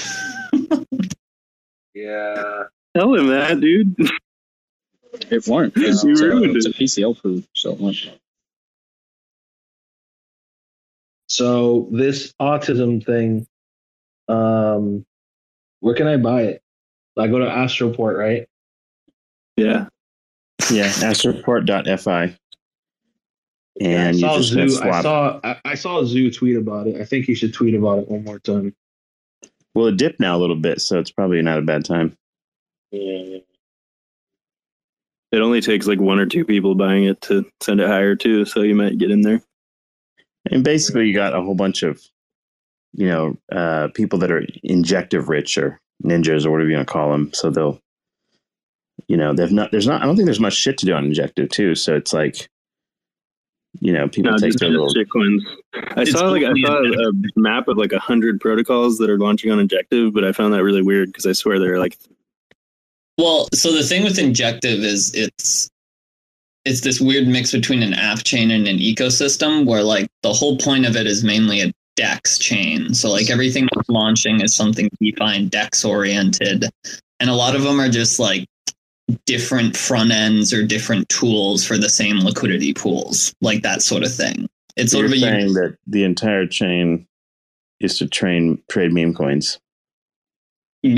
Yeah. 1.93 2.63
Tell 2.95 3.13
him 3.13 3.27
that, 3.27 3.59
dude. 3.59 3.95
It 5.29 5.47
won't. 5.47 5.75
You 5.77 5.89
It's, 5.89 6.03
a, 6.03 6.07
ruined 6.07 6.55
it's 6.57 6.65
a. 6.65 6.71
PCL 6.71 7.21
proof, 7.21 7.45
so 7.53 7.71
it 7.73 7.79
won't. 7.79 7.97
So 11.27 11.87
this 11.91 12.33
autism 12.39 13.03
thing, 13.05 13.47
um, 14.27 15.05
where 15.79 15.95
can 15.95 16.07
I 16.07 16.17
buy 16.17 16.43
it? 16.43 16.61
I 17.17 17.27
go 17.27 17.39
to 17.39 17.45
Astroport, 17.45 18.17
right? 18.17 18.47
Yeah. 19.55 19.87
Yeah, 20.71 20.87
astroport.fi. 20.87 22.35
And 23.81 24.07
I 24.07 24.11
you 24.11 24.19
saw 24.19 24.37
just 24.37 24.49
Zoo. 24.49 24.81
I 24.83 25.01
saw. 25.01 25.39
I, 25.43 25.59
I 25.65 25.75
saw 25.75 26.03
Zoo 26.05 26.31
tweet 26.31 26.57
about 26.57 26.87
it. 26.87 27.01
I 27.01 27.05
think 27.05 27.27
you 27.27 27.35
should 27.35 27.53
tweet 27.53 27.73
about 27.73 27.99
it 27.99 28.07
one 28.07 28.23
more 28.23 28.39
time. 28.39 28.75
Well, 29.75 29.87
it 29.87 29.97
dipped 29.97 30.19
now 30.19 30.37
a 30.37 30.39
little 30.39 30.55
bit, 30.55 30.81
so 30.81 30.99
it's 30.99 31.11
probably 31.11 31.41
not 31.41 31.59
a 31.59 31.63
bad 31.63 31.85
time. 31.85 32.15
Yeah. 32.91 33.39
It 35.31 35.41
only 35.41 35.61
takes 35.61 35.87
like 35.87 35.99
one 35.99 36.19
or 36.19 36.27
two 36.27 36.45
people 36.45 36.75
buying 36.75 37.05
it 37.05 37.19
to 37.21 37.43
send 37.59 37.79
it 37.79 37.87
higher 37.87 38.15
too, 38.15 38.45
so 38.45 38.61
you 38.61 38.75
might 38.75 38.99
get 38.99 39.09
in 39.09 39.21
there. 39.21 39.41
And 40.51 40.63
basically, 40.63 41.07
you 41.07 41.15
got 41.15 41.35
a 41.35 41.41
whole 41.41 41.55
bunch 41.55 41.81
of, 41.81 41.99
you 42.93 43.07
know, 43.07 43.37
uh, 43.51 43.87
people 43.95 44.19
that 44.19 44.31
are 44.31 44.45
injective 44.61 45.29
rich 45.29 45.57
or 45.57 45.79
ninjas 46.03 46.45
or 46.45 46.51
whatever 46.51 46.69
you 46.69 46.75
want 46.75 46.87
to 46.87 46.93
call 46.93 47.11
them. 47.11 47.31
So 47.33 47.49
they'll, 47.49 47.79
you 49.07 49.17
know, 49.17 49.33
they've 49.33 49.51
not. 49.51 49.71
There's 49.71 49.87
not. 49.87 50.03
I 50.03 50.05
don't 50.05 50.15
think 50.15 50.27
there's 50.27 50.39
much 50.39 50.53
shit 50.53 50.77
to 50.79 50.85
do 50.85 50.93
on 50.93 51.05
injective 51.05 51.49
too. 51.49 51.73
So 51.73 51.95
it's 51.95 52.13
like, 52.13 52.47
you 53.79 53.91
know, 53.93 54.07
people 54.07 54.31
No, 54.31 54.37
take 54.37 54.53
their 54.53 54.69
little. 54.69 54.93
coins. 55.11 55.43
I 55.73 56.01
It's 56.03 56.11
saw 56.11 56.29
like 56.29 56.43
I 56.43 56.53
saw 56.61 56.77
a- 56.77 57.09
a 57.09 57.11
map 57.35 57.67
of 57.67 57.77
like 57.77 57.91
a 57.91 57.99
hundred 57.99 58.39
protocols 58.39 58.97
that 58.99 59.09
are 59.09 59.17
launching 59.17 59.51
on 59.51 59.59
Injective, 59.59 60.13
but 60.13 60.23
I 60.23 60.31
found 60.31 60.53
that 60.53 60.63
really 60.63 60.81
weird 60.81 61.09
because 61.09 61.25
I 61.25 61.31
swear 61.33 61.59
they're 61.59 61.79
like 61.79 61.97
Well, 63.17 63.47
so 63.53 63.71
the 63.71 63.83
thing 63.83 64.03
with 64.03 64.17
Injective 64.19 64.79
is 64.83 65.13
it's 65.13 65.69
it's 66.65 66.81
this 66.81 67.01
weird 67.01 67.27
mix 67.27 67.51
between 67.51 67.83
an 67.83 67.93
app 67.93 68.23
chain 68.23 68.49
and 68.49 68.67
an 68.67 68.77
ecosystem 68.77 69.65
where 69.65 69.83
like 69.83 70.07
the 70.21 70.31
whole 70.33 70.57
point 70.57 70.85
of 70.85 70.95
it 70.95 71.05
is 71.05 71.23
mainly 71.23 71.59
a 71.61 71.73
DEX 71.97 72.37
chain. 72.39 72.93
So 72.93 73.11
like 73.11 73.29
everything 73.29 73.67
that's 73.75 73.89
launching 73.89 74.39
is 74.41 74.55
something 74.55 74.89
DeFi 75.01 75.45
DEX 75.49 75.83
oriented. 75.83 76.65
And 77.19 77.29
a 77.29 77.35
lot 77.35 77.55
of 77.55 77.63
them 77.63 77.79
are 77.81 77.89
just 77.89 78.17
like 78.17 78.45
different 79.25 79.75
front 79.75 80.11
ends 80.11 80.53
or 80.53 80.65
different 80.65 81.09
tools 81.09 81.65
for 81.65 81.77
the 81.77 81.89
same 81.89 82.19
liquidity 82.19 82.73
pools, 82.73 83.33
like 83.41 83.61
that 83.63 83.81
sort 83.81 84.03
of 84.03 84.13
thing. 84.13 84.47
It's 84.75 84.91
sort 84.91 85.05
You're 85.05 85.13
of 85.13 85.17
a 85.17 85.21
saying 85.21 85.53
that 85.53 85.77
the 85.87 86.03
entire 86.03 86.47
chain 86.47 87.07
is 87.79 87.97
to 87.99 88.07
train 88.07 88.61
trade 88.69 88.93
meme 88.93 89.13
coins. 89.13 89.59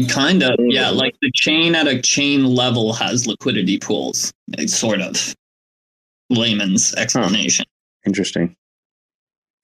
Kind 0.07 0.43
of, 0.43 0.55
yeah. 0.59 0.89
Like 0.89 1.15
the 1.21 1.31
chain 1.31 1.75
at 1.75 1.87
a 1.87 2.01
chain 2.01 2.45
level 2.45 2.93
has 2.93 3.27
liquidity 3.27 3.77
pools. 3.77 4.33
It's 4.53 4.75
sort 4.75 5.01
of 5.01 5.35
layman's 6.29 6.93
explanation. 6.95 7.65
Interesting. 8.05 8.55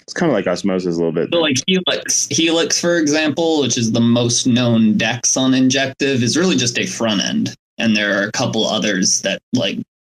It's 0.01 0.13
kind 0.13 0.31
of 0.31 0.33
like 0.33 0.47
osmosis 0.47 0.95
a 0.95 0.97
little 0.97 1.11
bit. 1.11 1.29
So, 1.31 1.39
like 1.39 1.57
Helix, 1.67 2.27
Helix, 2.29 2.81
for 2.81 2.97
example, 2.97 3.61
which 3.61 3.77
is 3.77 3.91
the 3.91 4.01
most 4.01 4.45
known 4.45 4.97
DEX 4.97 5.37
on 5.37 5.53
Injective, 5.53 6.21
is 6.21 6.37
really 6.37 6.55
just 6.55 6.77
a 6.77 6.85
front 6.85 7.23
end, 7.23 7.55
and 7.77 7.95
there 7.95 8.19
are 8.19 8.27
a 8.27 8.31
couple 8.31 8.65
others 8.65 9.21
that 9.21 9.41
like 9.53 9.77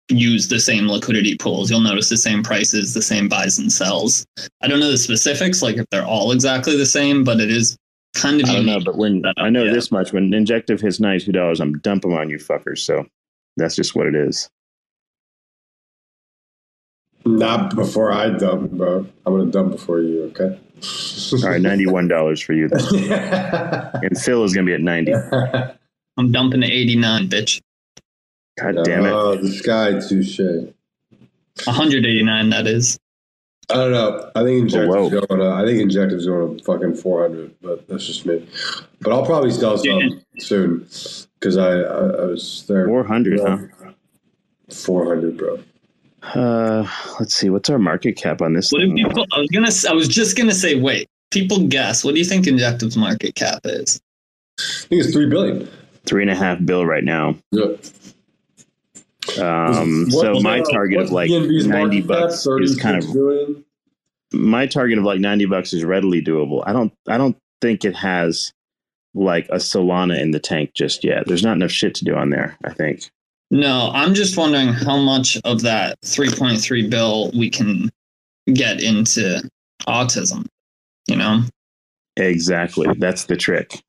use 0.10 0.48
the 0.48 0.60
same 0.60 0.88
liquidity 0.88 1.38
pools. 1.38 1.72
You'll 1.72 1.80
notice 1.80 2.10
the 2.10 2.18
same 2.18 2.44
prices, 2.44 2.94
the 2.94 3.02
same 3.02 3.30
buys 3.30 3.58
and 3.58 3.72
sells. 3.72 4.26
I 4.62 4.68
don't 4.68 4.80
know 4.80 4.92
the 4.92 4.98
specifics, 4.98 5.62
like 5.62 5.78
if 5.78 5.86
they're 5.92 6.06
all 6.06 6.32
exactly 6.32 6.78
the 6.78 6.86
same, 6.86 7.24
but 7.24 7.39
it 7.39 7.50
is 7.50 7.78
kind 8.13 8.42
of 8.42 8.50
I 8.50 8.54
don't 8.54 8.66
know, 8.66 8.80
but 8.80 8.98
when 8.98 9.22
setup, 9.22 9.36
I 9.38 9.50
know 9.50 9.63
yeah. 9.63 9.74
this 9.74 9.92
much, 9.92 10.13
when 10.13 10.34
Injective 10.34 10.82
hits 10.82 11.00
ninety 11.00 11.26
two 11.26 11.32
dollars, 11.32 11.60
I'm 11.60 11.80
dumping 11.80 12.13
on 12.13 12.30
you 12.30 12.38
fuckers. 12.38 12.80
So 12.80 13.06
that's 13.58 13.76
just 13.76 13.96
what 13.96 14.08
it 14.08 14.16
is. 14.16 14.50
Not 17.26 17.74
before 17.74 18.12
I 18.12 18.30
dump, 18.30 18.72
bro. 18.72 19.08
I'm 19.26 19.38
gonna 19.38 19.50
dump 19.50 19.72
before 19.72 20.02
you, 20.02 20.24
okay? 20.26 20.60
All 21.34 21.50
right, 21.50 21.62
ninety 21.62 21.88
one 21.88 22.08
dollars 22.08 22.42
for 22.42 22.54
you. 22.54 22.68
Then. 22.68 23.92
And 24.04 24.18
Phil 24.18 24.44
is 24.44 24.54
gonna 24.54 24.66
be 24.66 24.74
at 24.74 24.82
ninety. 24.82 25.13
I'm 26.17 26.32
dumping 26.32 26.62
to 26.62 26.67
89, 26.67 27.28
bitch. 27.30 27.62
God 28.60 28.76
damn 28.84 29.06
it! 29.06 29.12
Oh, 29.12 29.36
this 29.36 29.62
guy 29.62 29.99
touche. 29.99 30.39
189, 31.65 32.49
that 32.52 32.67
is. 32.67 32.99
I 33.69 33.76
don't 33.76 33.91
know. 33.91 34.30
I 34.36 34.43
think 34.43 34.73
Oh, 34.73 34.80
injectives 34.82 35.28
going 35.28 35.39
to. 35.39 35.47
I 35.49 35.65
think 35.65 35.80
injectives 35.82 36.26
going 36.28 36.58
to 36.58 36.63
fucking 36.63 36.95
400, 36.95 37.56
but 37.62 37.88
that's 37.88 38.06
just 38.06 38.26
me. 38.26 38.45
But 39.02 39.13
I'll 39.13 39.26
probably 39.26 39.52
sell 39.52 39.78
some 39.78 39.88
Yeah. 39.88 40.10
soon 40.39 40.80
because 41.39 41.58
I, 41.58 41.69
I 41.80 42.08
I 42.10 42.26
was 42.26 42.65
there. 42.67 42.86
Four 42.88 43.04
hundred, 43.06 43.39
huh? 43.39 43.58
400, 44.69 45.38
bro. 45.38 45.60
Uh, 46.23 46.88
let's 47.19 47.34
see. 47.36 47.49
What's 47.49 47.69
our 47.69 47.80
market 47.80 48.13
cap 48.15 48.41
on 48.41 48.54
this 48.54 48.71
What 48.71 48.80
do 48.82 48.88
thing? 48.88 48.97
people? 48.97 49.26
I 49.34 49.39
was 49.39 49.49
gonna. 49.49 49.67
s- 49.67 49.86
I 49.86 49.93
was 49.93 50.08
just 50.08 50.38
gonna 50.38 50.54
say. 50.54 50.80
Wait. 50.80 51.10
People 51.32 51.65
guess. 51.67 52.04
What 52.04 52.13
do 52.13 52.19
you 52.19 52.26
think 52.26 52.45
Injective's 52.45 52.95
market 52.95 53.34
cap 53.34 53.62
is? 53.65 53.99
I 54.60 54.63
think 54.88 55.04
it's 55.04 55.13
three 55.13 55.28
billion. 55.28 55.67
Three 56.06 56.22
and 56.24 56.32
a 56.32 56.36
half 56.36 56.63
bill 56.66 56.86
right 56.86 57.04
now. 57.04 57.36
Yeah. 57.52 57.76
Um, 59.42 60.08
What- 60.10 60.22
so 60.22 60.39
my 60.42 60.60
the- 60.60 60.70
target 60.72 61.00
of 61.02 61.12
like 61.12 61.30
ninety 61.30 62.02
bucks 62.02 62.46
is 62.62 62.76
kind 62.76 62.98
of 62.98 63.04
36 63.06 63.13
billion? 63.13 63.66
my 64.34 64.66
target 64.66 64.98
of 64.98 65.04
like 65.06 65.20
90 65.20 65.46
bucks 65.46 65.74
is 65.74 65.84
readily 65.86 66.22
doable. 66.22 66.63
I 66.66 66.74
don't 66.74 66.92
I 67.08 67.18
don't 67.18 67.38
think 67.62 67.86
it 67.86 67.96
has 67.96 68.52
like 69.13 69.48
a 69.50 69.56
Solana 69.58 70.20
in 70.20 70.32
the 70.32 70.39
tank 70.39 70.72
just 70.74 71.04
yet. 71.04 71.26
There's 71.28 71.44
not 71.44 71.56
enough 71.56 71.72
shit 71.72 71.96
to 71.96 72.06
do 72.06 72.16
on 72.16 72.32
there, 72.32 72.58
I 72.66 72.74
think. 72.74 73.10
No, 73.52 73.92
I'm 73.94 74.13
just 74.16 74.36
wondering 74.36 74.70
how 74.70 74.98
much 74.98 75.38
of 75.46 75.62
that 75.62 76.02
3.3 76.04 76.89
bill 76.89 77.30
we 77.38 77.50
can 77.50 77.92
get 78.52 78.82
into 78.84 79.48
autism. 79.88 80.48
You 81.08 81.16
know, 81.18 81.44
Exactly. 82.18 82.88
That's 82.98 83.26
the 83.26 83.38
trick. 83.38 83.82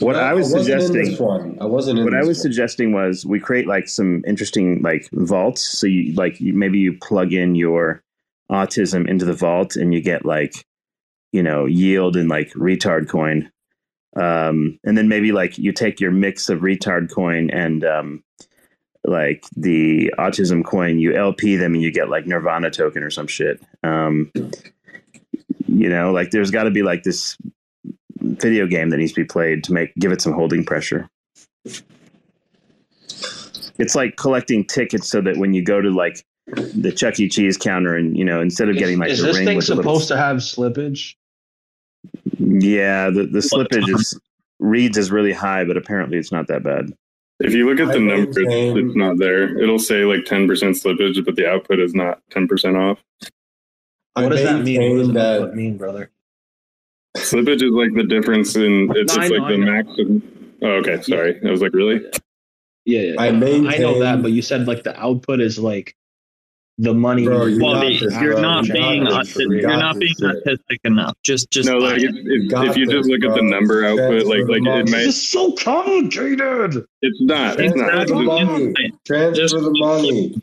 What 0.00 0.16
I 0.16 0.32
was 0.34 0.52
wasn't 0.52 0.82
suggesting. 0.82 1.58
I 1.60 1.64
wasn't 1.64 2.04
what 2.04 2.14
I 2.14 2.20
was 2.20 2.38
one. 2.38 2.42
suggesting 2.42 2.92
was 2.92 3.24
we 3.24 3.40
create 3.40 3.66
like 3.66 3.88
some 3.88 4.22
interesting 4.26 4.82
like 4.82 5.08
vaults. 5.12 5.62
So 5.78 5.86
you 5.86 6.14
like 6.14 6.40
you, 6.40 6.52
maybe 6.52 6.78
you 6.78 6.98
plug 6.98 7.32
in 7.32 7.54
your 7.54 8.02
autism 8.50 9.08
into 9.08 9.24
the 9.24 9.32
vault 9.32 9.76
and 9.76 9.94
you 9.94 10.00
get 10.00 10.24
like 10.24 10.64
you 11.32 11.42
know 11.42 11.66
yield 11.66 12.16
and 12.16 12.28
like 12.28 12.50
retard 12.52 13.08
coin, 13.08 13.50
um, 14.16 14.78
and 14.84 14.96
then 14.96 15.08
maybe 15.08 15.32
like 15.32 15.58
you 15.58 15.72
take 15.72 16.00
your 16.00 16.10
mix 16.10 16.48
of 16.48 16.60
retard 16.60 17.12
coin 17.12 17.50
and 17.50 17.84
um, 17.84 18.24
like 19.04 19.44
the 19.56 20.12
autism 20.18 20.64
coin, 20.64 20.98
you 20.98 21.14
LP 21.14 21.56
them 21.56 21.74
and 21.74 21.82
you 21.82 21.90
get 21.90 22.08
like 22.08 22.26
Nirvana 22.26 22.70
token 22.70 23.02
or 23.02 23.10
some 23.10 23.26
shit. 23.26 23.62
Um, 23.82 24.32
you 25.66 25.88
know, 25.88 26.12
like 26.12 26.30
there's 26.30 26.50
got 26.50 26.64
to 26.64 26.70
be 26.70 26.82
like 26.82 27.02
this 27.02 27.36
video 28.24 28.66
game 28.66 28.90
that 28.90 28.96
needs 28.96 29.12
to 29.12 29.20
be 29.20 29.26
played 29.26 29.64
to 29.64 29.72
make 29.72 29.94
give 29.96 30.12
it 30.12 30.20
some 30.20 30.32
holding 30.32 30.64
pressure. 30.64 31.08
It's 33.78 33.94
like 33.94 34.16
collecting 34.16 34.64
tickets 34.64 35.08
so 35.08 35.20
that 35.20 35.36
when 35.36 35.52
you 35.52 35.62
go 35.64 35.80
to 35.80 35.90
like 35.90 36.24
the 36.46 36.92
Chuck 36.92 37.18
E. 37.18 37.28
Cheese 37.28 37.56
counter 37.56 37.96
and 37.96 38.16
you 38.16 38.24
know 38.24 38.40
instead 38.40 38.68
of 38.68 38.76
getting 38.76 38.98
like 38.98 39.10
is 39.10 39.20
the 39.20 39.26
this 39.26 39.36
ring 39.36 39.46
thing 39.46 39.56
with 39.56 39.66
the 39.66 39.76
supposed 39.76 40.10
little, 40.10 40.16
to 40.16 40.16
have 40.16 40.36
slippage? 40.38 41.14
yeah 42.38 43.08
the 43.10 43.24
the 43.26 43.38
slippage 43.38 43.88
is 43.88 44.18
reads 44.58 44.96
is 44.96 45.10
really 45.10 45.32
high, 45.32 45.64
but 45.64 45.76
apparently 45.76 46.18
it's 46.18 46.32
not 46.32 46.46
that 46.48 46.62
bad. 46.62 46.92
If 47.40 47.52
you 47.52 47.68
look 47.68 47.80
at 47.80 47.88
the 47.92 47.98
I 47.98 48.16
numbers, 48.16 48.36
maintain- 48.36 48.78
it's 48.78 48.96
not 48.96 49.18
there. 49.18 49.58
It'll 49.58 49.78
say 49.78 50.04
like 50.04 50.24
10% 50.24 50.46
slippage, 50.48 51.22
but 51.24 51.34
the 51.34 51.48
output 51.48 51.80
is 51.80 51.94
not 51.94 52.20
10% 52.30 52.76
off. 52.76 53.02
I 54.16 54.22
What 54.22 54.28
does 54.30 54.44
that 54.44 54.62
mean? 54.62 54.90
What 54.92 54.98
does 54.98 55.12
that 55.14 55.40
that 55.40 55.54
mean, 55.56 55.76
brother? 55.76 56.10
Slippage 57.24 57.62
is 57.62 57.72
like 57.72 57.94
the 57.94 58.04
difference 58.04 58.56
in 58.56 58.90
it's, 58.94 59.14
No, 59.16 59.22
I 59.22 59.26
it's 59.26 59.32
know, 59.32 59.38
like 59.38 59.48
the 59.48 59.54
I 59.54 59.56
know. 59.56 59.72
max. 59.72 59.88
Oh, 60.62 60.68
okay. 60.80 61.02
Sorry. 61.02 61.40
I 61.46 61.50
was 61.50 61.60
like, 61.62 61.72
really? 61.74 62.00
Yeah, 62.86 63.00
yeah. 63.00 63.14
I 63.18 63.28
I 63.28 63.30
know 63.78 63.98
that, 64.00 64.22
but 64.22 64.32
you 64.32 64.42
said 64.42 64.66
like 64.66 64.82
the 64.82 64.98
output 65.00 65.40
is 65.40 65.58
like 65.58 65.94
the 66.78 66.92
money. 66.92 67.24
Bro, 67.24 67.46
you 67.46 67.62
well, 67.62 67.74
got 67.74 67.80
the, 67.86 67.98
this, 67.98 68.20
you're 68.20 68.40
not 68.40 68.64
being 68.64 69.04
got 69.04 69.24
autistic. 69.26 69.40
You 69.50 69.60
You're 69.60 69.76
not 69.76 69.98
being 69.98 70.14
this 70.18 70.32
autistic 70.46 70.78
enough. 70.84 71.14
Just, 71.22 71.50
just 71.50 71.68
No, 71.68 71.78
like 71.78 72.02
if, 72.02 72.10
if, 72.14 72.50
got 72.50 72.68
if 72.68 72.76
you 72.76 72.86
just 72.86 73.08
this, 73.08 73.20
look 73.20 73.24
at 73.30 73.34
the 73.34 73.40
bro. 73.40 73.48
number 73.48 73.84
output, 73.86 74.26
like 74.26 74.46
Transfer 74.46 74.52
like 74.52 74.62
the 74.62 74.78
it 74.80 74.90
might. 74.90 74.96
This 75.04 75.16
is 75.16 75.28
so 75.30 75.52
complicated. 75.52 76.84
It's 77.02 77.20
not. 77.22 77.60
It's 77.60 77.74
Transfer 77.74 77.96
not. 77.96 78.06
the 78.08 78.14
money. 78.14 78.92
Transfer 79.06 79.34
Just- 79.34 79.54
the 79.54 79.70
money. 79.78 80.42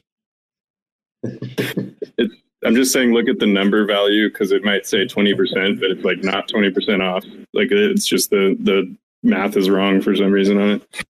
I'm 2.63 2.75
just 2.75 2.93
saying, 2.93 3.11
look 3.13 3.27
at 3.27 3.39
the 3.39 3.47
number 3.47 3.85
value 3.85 4.29
because 4.29 4.51
it 4.51 4.63
might 4.63 4.85
say 4.85 5.05
20%, 5.05 5.79
but 5.79 5.91
it's 5.91 6.03
like 6.05 6.23
not 6.23 6.47
20% 6.47 7.01
off. 7.01 7.25
Like 7.53 7.69
it's 7.71 8.07
just 8.07 8.29
the 8.29 8.55
the 8.59 8.95
math 9.23 9.57
is 9.57 9.69
wrong 9.69 10.01
for 10.01 10.15
some 10.15 10.31
reason 10.31 10.57
on 10.59 10.69
it. 10.71 11.05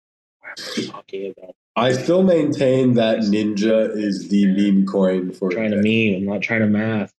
Talking 0.88 1.34
about 1.36 1.54
I 1.76 1.92
still 1.92 2.22
maintain 2.22 2.94
that 2.94 3.18
Ninja 3.18 3.94
is 3.94 4.28
the 4.28 4.46
meme 4.46 4.86
coin 4.86 5.30
for 5.32 5.50
trying 5.50 5.72
to 5.72 5.76
meme. 5.76 6.22
I'm 6.22 6.26
not 6.26 6.40
trying 6.42 6.60
to 6.60 6.66
math. 6.66 7.12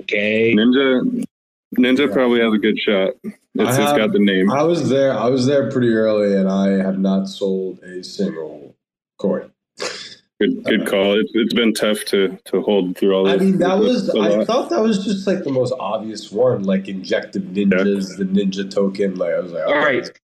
Okay. 0.00 0.54
Ninja 0.54 1.24
Ninja 1.78 2.12
probably 2.12 2.40
has 2.40 2.52
a 2.52 2.58
good 2.58 2.78
shot. 2.78 3.14
It's, 3.24 3.34
I 3.58 3.68
it's 3.68 3.76
have- 3.78 3.96
got 3.96 4.12
the 4.12 4.18
name. 4.18 4.50
I 4.52 4.62
was 4.62 4.88
there. 4.90 5.12
I 5.12 5.28
was 5.28 5.46
there 5.46 5.70
pretty 5.70 5.88
early, 5.88 6.36
and 6.36 6.48
I 6.48 6.72
have 6.84 6.98
not 6.98 7.26
sold 7.28 7.82
a 7.82 8.04
single 8.04 8.74
coin. 9.18 9.50
Good 10.38 10.64
good 10.64 10.86
call. 10.86 11.18
It's 11.18 11.30
it's 11.34 11.54
been 11.54 11.72
tough 11.72 12.04
to 12.06 12.38
to 12.44 12.60
hold 12.60 12.98
through 12.98 13.14
all 13.14 13.28
I 13.28 13.38
mean, 13.38 13.58
that 13.58 13.78
was. 13.78 14.10
A 14.10 14.18
I 14.18 14.28
lot. 14.28 14.46
thought 14.46 14.68
that 14.68 14.82
was 14.82 15.02
just 15.02 15.26
like 15.26 15.44
the 15.44 15.50
most 15.50 15.72
obvious 15.80 16.30
one, 16.30 16.64
like 16.64 16.88
injective 16.88 17.42
ninjas, 17.42 18.18
the 18.18 18.24
ninja 18.24 18.70
token. 18.70 19.14
Like 19.14 19.32
I 19.32 19.40
was 19.40 19.52
like, 19.52 19.66
All 19.66 19.74
okay, 19.74 19.98
right. 19.98 20.20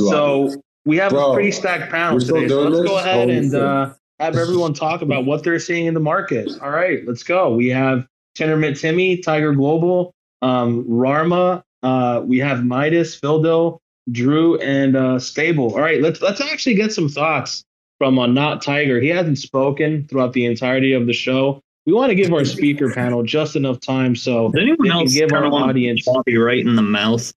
So 0.00 0.42
obvious. 0.46 0.56
we 0.84 0.96
have 0.96 1.10
Bro, 1.10 1.30
a 1.30 1.34
pretty 1.34 1.52
stacked 1.52 1.92
panel 1.92 2.18
today. 2.18 2.48
So 2.48 2.68
let's 2.68 2.88
go 2.88 2.98
ahead 2.98 3.28
Holy 3.28 3.36
and 3.36 3.54
uh, 3.54 3.94
have 4.18 4.36
everyone 4.36 4.74
talk 4.74 5.00
about 5.00 5.26
what 5.26 5.44
they're 5.44 5.60
seeing 5.60 5.86
in 5.86 5.94
the 5.94 6.00
market. 6.00 6.50
All 6.60 6.70
right, 6.70 7.06
let's 7.06 7.22
go. 7.22 7.54
We 7.54 7.68
have 7.68 8.04
Tendermint 8.36 8.80
Timmy, 8.80 9.18
Tiger 9.18 9.52
Global, 9.52 10.12
um, 10.40 10.84
Rarma. 10.86 11.62
Uh, 11.84 12.22
we 12.24 12.40
have 12.40 12.64
Midas, 12.64 13.18
Phildo, 13.18 13.78
Drew, 14.10 14.58
and 14.58 14.96
uh, 14.96 15.20
Stable. 15.20 15.72
All 15.74 15.80
right, 15.80 16.02
let's 16.02 16.20
let's 16.20 16.40
actually 16.40 16.74
get 16.74 16.92
some 16.92 17.08
thoughts 17.08 17.62
from 18.02 18.18
a 18.18 18.26
Not 18.26 18.60
Tiger. 18.62 19.00
He 19.00 19.06
hasn't 19.10 19.38
spoken 19.38 20.08
throughout 20.08 20.32
the 20.32 20.44
entirety 20.44 20.92
of 20.92 21.06
the 21.06 21.12
show. 21.12 21.62
We 21.86 21.92
want 21.92 22.10
to 22.10 22.16
give 22.16 22.32
our 22.32 22.44
speaker 22.44 22.92
panel 22.92 23.22
just 23.22 23.54
enough 23.54 23.78
time 23.78 24.16
so 24.16 24.50
Does 24.50 24.60
anyone 24.60 24.78
they 24.82 24.88
can 24.88 25.00
else 25.02 25.14
give 25.14 25.32
our 25.32 25.44
audience. 25.44 26.04
to 26.04 26.10
Bobby 26.12 26.36
right 26.36 26.58
in 26.66 26.74
the 26.74 26.82
mouth? 26.82 27.32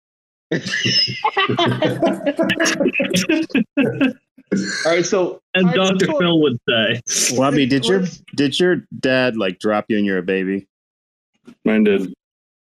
All 4.86 4.92
right, 4.92 5.06
so 5.06 5.40
As 5.54 5.64
Tiger, 5.66 5.76
Dr. 5.76 6.06
let's 6.08 6.18
Phil 6.20 6.42
would 6.42 6.58
say. 6.68 7.02
Wabi, 7.38 7.68
did 7.68 7.86
your 7.86 8.06
did 8.36 8.60
your 8.60 8.78
dad 9.00 9.38
like 9.38 9.60
drop 9.60 9.86
you 9.90 9.98
when 9.98 10.06
you're 10.06 10.18
a 10.18 10.24
baby? 10.24 10.66
Mine 11.64 11.84
did. 11.84 12.12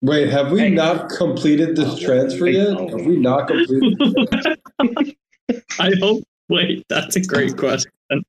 Wait, 0.01 0.27
have 0.29 0.51
we 0.51 0.61
Hey. 0.61 0.69
not 0.71 1.09
completed 1.11 1.75
this 1.75 1.99
transfer 1.99 2.47
yet? 2.47 2.79
Have 2.79 3.05
we 3.05 3.17
not 3.17 3.47
completed? 3.47 3.95
this 5.47 5.63
I 5.79 5.91
hope. 5.99 6.23
Wait, 6.51 6.83
that's 6.89 7.15
a 7.15 7.21
great 7.21 7.57
question. 7.57 7.91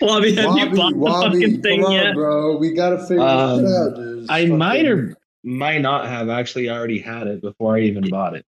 Wabi, 0.00 0.34
have 0.36 0.44
you 0.56 0.66
Wabi, 0.66 0.76
bought 0.76 0.92
the 0.92 0.98
Wabi, 0.98 1.40
fucking 1.40 1.62
thing 1.62 1.80
come 1.82 1.92
on, 1.92 1.92
yet? 1.92 2.14
bro. 2.14 2.56
We 2.56 2.72
gotta 2.72 2.98
figure 2.98 3.20
Um, 3.22 3.62
this 3.64 3.76
out, 3.76 3.96
dude. 3.96 4.18
It's 4.20 4.30
I 4.30 4.42
fucking- 4.42 4.58
might 4.58 4.86
or 4.86 5.16
might 5.42 5.80
not 5.80 6.06
have 6.06 6.28
actually 6.28 6.70
already 6.70 7.00
had 7.00 7.26
it 7.26 7.42
before 7.42 7.76
I 7.76 7.80
even 7.80 8.08
bought 8.08 8.36
it. 8.36 8.44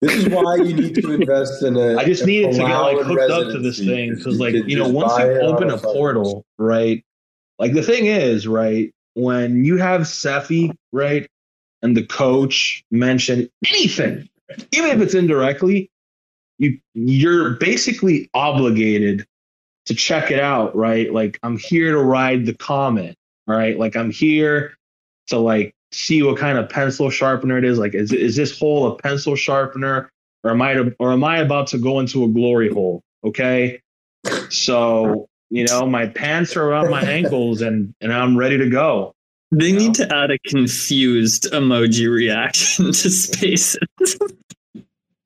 This 0.00 0.14
is 0.16 0.28
why 0.30 0.56
you 0.56 0.74
need 0.74 0.96
to 0.96 1.12
invest 1.12 1.62
in 1.62 1.76
a. 1.76 1.96
I 1.98 2.04
just 2.04 2.26
needed 2.26 2.52
to 2.52 2.58
get 2.58 2.64
like 2.64 2.96
Palauan 2.96 3.04
hooked 3.04 3.30
up 3.30 3.52
to 3.52 3.58
this 3.60 3.78
thing 3.78 4.16
because, 4.16 4.40
like, 4.40 4.54
can 4.54 4.68
you 4.68 4.76
know, 4.76 4.88
once 4.88 5.16
you 5.18 5.24
open 5.42 5.68
a 5.70 5.78
fucking- 5.78 5.92
portal, 5.94 6.44
right? 6.58 7.04
Like 7.60 7.72
the 7.74 7.82
thing 7.84 8.06
is, 8.06 8.48
right? 8.48 8.92
When 9.14 9.64
you 9.64 9.76
have 9.76 10.08
Cephii, 10.08 10.72
right, 10.90 11.28
and 11.82 11.96
the 11.96 12.04
coach 12.04 12.82
mention 12.90 13.48
anything, 13.68 14.28
even 14.72 14.90
if 14.90 15.00
it's 15.00 15.14
indirectly, 15.14 15.88
you 16.62 16.78
you're 16.94 17.50
basically 17.50 18.30
obligated 18.34 19.26
to 19.86 19.94
check 19.94 20.30
it 20.30 20.38
out, 20.38 20.74
right? 20.76 21.12
Like 21.12 21.38
I'm 21.42 21.58
here 21.58 21.90
to 21.90 21.98
ride 21.98 22.46
the 22.46 22.54
comet, 22.54 23.16
all 23.48 23.56
right? 23.56 23.76
Like 23.76 23.96
I'm 23.96 24.10
here 24.10 24.74
to 25.26 25.38
like 25.38 25.74
see 25.90 26.22
what 26.22 26.38
kind 26.38 26.58
of 26.58 26.68
pencil 26.68 27.10
sharpener 27.10 27.58
it 27.58 27.64
is. 27.64 27.78
Like, 27.78 27.94
is 27.94 28.12
is 28.12 28.36
this 28.36 28.56
hole 28.56 28.92
a 28.92 28.96
pencil 28.96 29.34
sharpener, 29.34 30.08
or 30.44 30.52
am 30.52 30.62
I 30.62 30.74
to, 30.74 30.94
or 31.00 31.12
am 31.12 31.24
I 31.24 31.38
about 31.38 31.66
to 31.68 31.78
go 31.78 31.98
into 31.98 32.24
a 32.24 32.28
glory 32.28 32.72
hole? 32.72 33.02
Okay, 33.24 33.80
so 34.48 35.26
you 35.50 35.66
know 35.66 35.84
my 35.84 36.06
pants 36.06 36.56
are 36.56 36.64
around 36.64 36.90
my 36.90 37.02
ankles 37.02 37.60
and 37.60 37.92
and 38.00 38.12
I'm 38.12 38.36
ready 38.36 38.58
to 38.58 38.70
go. 38.70 39.12
They 39.50 39.72
need 39.72 39.94
to 39.96 40.04
add 40.14 40.30
a 40.30 40.38
confused 40.46 41.50
emoji 41.52 42.10
reaction 42.10 42.86
to 42.92 43.10
spaces. 43.10 43.76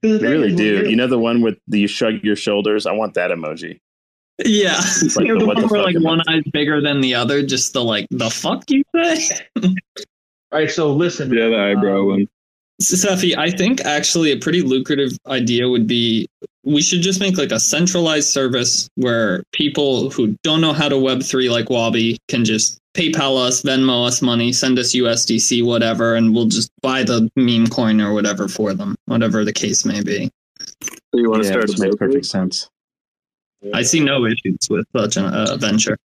They 0.03 0.19
really 0.19 0.55
do. 0.55 0.89
You 0.89 0.97
know 0.97 1.07
the 1.07 1.19
one 1.19 1.41
with 1.41 1.59
the 1.69 1.81
you 1.81 1.89
shrug 1.89 2.23
your 2.23 2.37
shoulders? 2.37 2.87
I 2.87 2.93
want 2.93 3.15
that 3.15 3.31
emoji. 3.31 3.81
Yeah, 4.45 4.81
like 5.17 5.27
You 5.27 5.35
know, 5.35 5.41
the 5.41 5.41
the 5.41 5.47
what 5.47 5.57
the 5.57 5.63
one 5.63 5.71
where 5.71 5.83
fuck 5.83 5.95
like 5.95 6.05
one 6.05 6.21
eye's 6.29 6.45
bigger 6.53 6.81
than 6.81 7.01
the 7.01 7.15
other. 7.15 7.43
Just 7.43 7.73
the 7.73 7.83
like 7.83 8.07
the 8.11 8.31
fuck 8.31 8.65
you 8.69 8.83
say. 8.95 9.41
All 9.65 10.61
right, 10.61 10.71
so 10.71 10.93
listen. 10.93 11.33
Yeah, 11.33 11.49
the 11.49 11.59
eyebrow 11.59 12.01
um, 12.01 12.07
one. 12.07 12.29
Cephii, 12.81 13.35
I 13.37 13.51
think 13.51 13.81
actually 13.87 14.33
a 14.33 14.37
pretty 14.37 14.61
lucrative 14.61 15.13
idea 15.27 15.69
would 15.69 15.87
be 15.87 16.29
we 16.65 16.83
should 16.83 17.01
just 17.01 17.21
make 17.21 17.39
like 17.39 17.53
a 17.53 17.61
centralized 17.61 18.29
service 18.29 18.89
where 18.97 19.45
people 19.53 20.11
who 20.11 20.37
don't 20.43 20.61
know 20.61 20.73
how 20.73 20.89
to 20.89 20.97
Web3 20.97 21.51
like 21.51 21.71
Wabi 21.71 22.19
can 22.29 22.45
just 22.45 22.79
PayPal 22.97 23.37
us, 23.37 23.63
Venmo 23.63 24.07
us 24.07 24.23
money, 24.23 24.53
send 24.53 24.79
us 24.79 24.95
USDC, 24.95 25.65
whatever, 25.65 26.15
and 26.15 26.35
we'll 26.35 26.47
just 26.47 26.71
buy 26.81 27.03
the 27.03 27.31
meme 27.37 27.67
coin 27.67 28.01
or 28.01 28.15
whatever 28.15 28.49
for 28.49 28.73
them, 28.73 28.97
whatever 29.05 29.45
the 29.45 29.53
case 29.53 29.85
may 29.85 30.03
be. 30.03 30.31
So 30.61 31.21
you 31.21 31.31
want 31.31 31.43
to 31.43 31.49
Yeah, 31.49 31.53
start 31.53 31.67
this 31.69 31.81
makes 31.81 31.97
perfect 31.97 32.27
sense. 32.27 32.71
I 33.75 33.83
see 33.83 34.01
no 34.01 34.25
issues 34.27 34.59
with 34.71 34.87
such 34.97 35.17
a 35.17 35.25
uh, 35.25 35.57
venture. 35.57 35.99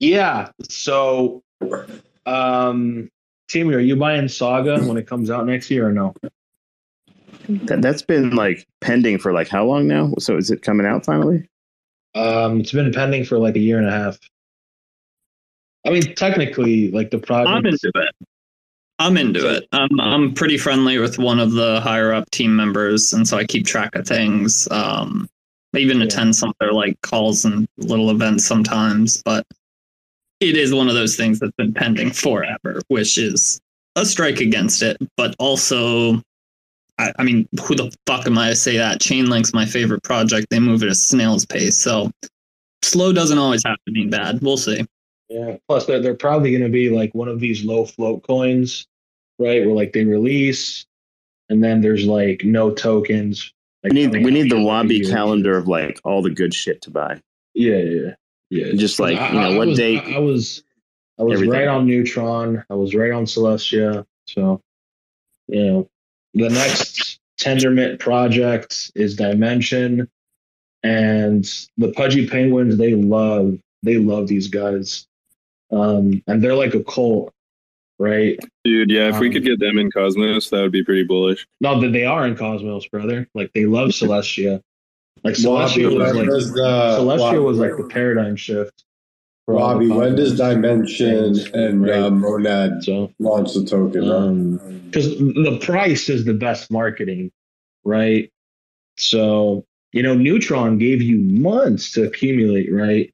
Yeah. 0.00 0.50
So, 0.68 1.42
um, 2.26 3.08
Timmy, 3.48 3.74
are 3.74 3.80
you 3.80 3.96
buying 3.96 4.28
Saga 4.28 4.82
when 4.84 4.96
it 4.96 5.06
comes 5.06 5.30
out 5.30 5.46
next 5.46 5.70
year 5.70 5.88
or 5.88 5.92
no? 5.92 6.14
That, 7.48 7.82
that's 7.82 8.02
been 8.02 8.34
like 8.34 8.66
pending 8.80 9.18
for 9.18 9.32
like 9.32 9.48
how 9.48 9.64
long 9.64 9.86
now? 9.86 10.12
So 10.18 10.36
is 10.36 10.50
it 10.50 10.62
coming 10.62 10.86
out 10.86 11.04
finally? 11.04 11.48
Um, 12.14 12.60
it's 12.60 12.72
been 12.72 12.92
pending 12.92 13.24
for 13.24 13.38
like 13.38 13.56
a 13.56 13.60
year 13.60 13.78
and 13.78 13.86
a 13.88 13.90
half. 13.90 14.18
I 15.86 15.90
mean, 15.90 16.14
technically, 16.14 16.90
like 16.90 17.10
the 17.10 17.18
project. 17.18 17.54
I'm 17.54 17.66
into 17.66 17.90
it. 17.94 18.14
I'm 18.98 19.16
into 19.16 19.52
it. 19.52 19.66
I'm 19.72 20.00
I'm 20.00 20.32
pretty 20.34 20.56
friendly 20.56 20.98
with 20.98 21.18
one 21.18 21.40
of 21.40 21.52
the 21.52 21.80
higher 21.80 22.12
up 22.12 22.30
team 22.30 22.54
members, 22.54 23.12
and 23.12 23.26
so 23.26 23.36
I 23.36 23.44
keep 23.44 23.66
track 23.66 23.94
of 23.96 24.06
things. 24.06 24.68
Um, 24.70 25.28
I 25.74 25.78
even 25.78 25.98
Yeah. 25.98 26.04
attend 26.04 26.36
some 26.36 26.50
of 26.50 26.56
their 26.60 26.72
like 26.72 27.00
calls 27.02 27.44
and 27.44 27.66
little 27.76 28.10
events 28.10 28.44
sometimes, 28.44 29.20
but 29.24 29.44
it 30.40 30.56
is 30.56 30.72
one 30.72 30.88
of 30.88 30.94
those 30.94 31.16
things 31.16 31.40
that's 31.40 31.52
been 31.56 31.74
pending 31.74 32.12
forever, 32.12 32.80
which 32.88 33.18
is 33.18 33.60
a 33.96 34.06
strike 34.06 34.40
against 34.40 34.82
it, 34.82 34.96
but 35.16 35.34
also. 35.38 36.22
I, 36.98 37.12
I 37.18 37.22
mean, 37.24 37.48
who 37.64 37.74
the 37.74 37.92
fuck 38.06 38.26
am 38.26 38.38
I 38.38 38.50
to 38.50 38.56
say 38.56 38.76
that? 38.76 39.00
Chainlink's 39.00 39.52
my 39.52 39.66
favorite 39.66 40.02
project. 40.02 40.46
They 40.50 40.60
move 40.60 40.82
at 40.82 40.88
a 40.88 40.94
snail's 40.94 41.44
pace. 41.44 41.78
So 41.78 42.10
slow 42.82 43.12
doesn't 43.12 43.38
always 43.38 43.62
have 43.64 43.78
to 43.86 43.92
mean 43.92 44.10
bad. 44.10 44.40
We'll 44.42 44.56
see. 44.56 44.84
Yeah. 45.28 45.56
Plus, 45.68 45.86
they're, 45.86 46.00
they're 46.00 46.14
probably 46.14 46.50
going 46.50 46.62
to 46.62 46.68
be 46.68 46.90
like 46.90 47.12
one 47.14 47.28
of 47.28 47.40
these 47.40 47.64
low 47.64 47.84
float 47.86 48.22
coins, 48.26 48.86
right? 49.38 49.64
Where 49.66 49.74
like 49.74 49.92
they 49.92 50.04
release, 50.04 50.86
and 51.48 51.62
then 51.64 51.80
there's 51.80 52.06
like 52.06 52.44
no 52.44 52.70
tokens. 52.70 53.52
Like, 53.82 53.92
We 53.92 54.06
need 54.06 54.24
we 54.24 54.30
need 54.30 54.44
the 54.44 54.50
for, 54.50 54.56
like, 54.56 54.62
a 54.62 54.66
Wabi 54.66 54.94
year. 54.96 55.10
calendar 55.10 55.56
of 55.58 55.66
like 55.66 56.00
all 56.04 56.22
the 56.22 56.30
good 56.30 56.54
shit 56.54 56.80
to 56.82 56.90
buy. 56.90 57.20
Yeah, 57.54 57.76
yeah, 57.78 58.10
yeah. 58.50 58.72
Just 58.76 59.00
like, 59.00 59.18
I- 59.18 59.28
you 59.28 59.34
know, 59.34 59.40
I- 59.50 59.54
I 59.54 59.58
what 59.58 59.66
was- 59.68 59.78
date- 59.78 60.02
I, 60.04 60.14
I 60.14 60.18
was, 60.18 60.62
I 61.18 61.22
was 61.22 61.34
Everything. 61.34 61.52
right 61.58 61.68
on 61.68 61.86
Neutron. 61.86 62.64
I 62.70 62.74
was 62.74 62.94
right 62.94 63.10
on 63.12 63.24
Celestia. 63.24 64.04
So, 64.26 64.60
you 65.48 65.62
know, 65.64 65.88
the 66.34 66.48
next 66.50 67.20
Tendermint 67.40 67.98
project 67.98 68.92
is 68.94 69.16
Dymension, 69.16 70.08
and 70.82 71.44
the 71.78 71.92
Pudgy 71.92 72.28
Penguins. 72.28 72.76
They 72.76 72.94
love, 72.94 73.58
they 73.82 73.96
love 73.96 74.28
these 74.28 74.48
guys, 74.48 75.06
um, 75.70 76.22
and 76.26 76.42
they're 76.42 76.54
like 76.54 76.74
a 76.74 76.84
cult, 76.84 77.32
right? 77.98 78.38
Dude, 78.64 78.90
yeah, 78.90 79.08
if 79.08 79.18
we 79.20 79.28
Um, 79.28 79.32
could 79.34 79.44
get 79.44 79.58
them 79.60 79.78
in 79.78 79.90
Cosmos, 79.90 80.50
that 80.50 80.60
would 80.62 80.72
be 80.72 80.84
pretty 80.84 81.04
bullish. 81.04 81.46
No, 81.60 81.80
that 81.80 81.92
they 81.92 82.04
are 82.04 82.26
in 82.26 82.36
Cosmos, 82.36 82.86
brother. 82.88 83.28
Like 83.34 83.52
they 83.52 83.66
love 83.66 83.88
Celestia. 83.90 84.60
Like 85.22 85.36
Wabi, 85.42 85.82
Celestia 85.82 85.94
was 85.98 86.14
like 86.14 86.26
does 86.28 86.52
the 86.52 86.60
Celestia 86.98 87.18
Wabi- 87.18 87.38
was 87.38 87.58
like 87.58 87.76
the 87.76 87.84
paradigm 87.84 88.36
shift. 88.36 88.84
for 89.46 89.54
all 89.56 89.72
Robbie, 89.74 89.88
when 89.88 90.16
does 90.16 90.38
Dymension 90.38 91.52
and 91.54 91.82
right? 91.82 91.92
uh, 91.98 92.10
Monad 92.10 92.84
so 92.84 93.10
launch 93.18 93.54
the 93.54 93.64
token? 93.64 94.10
um 94.10 94.83
because 94.94 95.18
the 95.18 95.58
price 95.60 96.08
is 96.08 96.24
the 96.24 96.34
best 96.34 96.70
marketing, 96.70 97.32
right? 97.84 98.30
So 98.96 99.64
you 99.92 100.02
know, 100.02 100.14
Neutron 100.14 100.78
gave 100.78 101.00
you 101.02 101.18
months 101.18 101.92
to 101.92 102.04
accumulate, 102.04 102.72
right? 102.72 103.12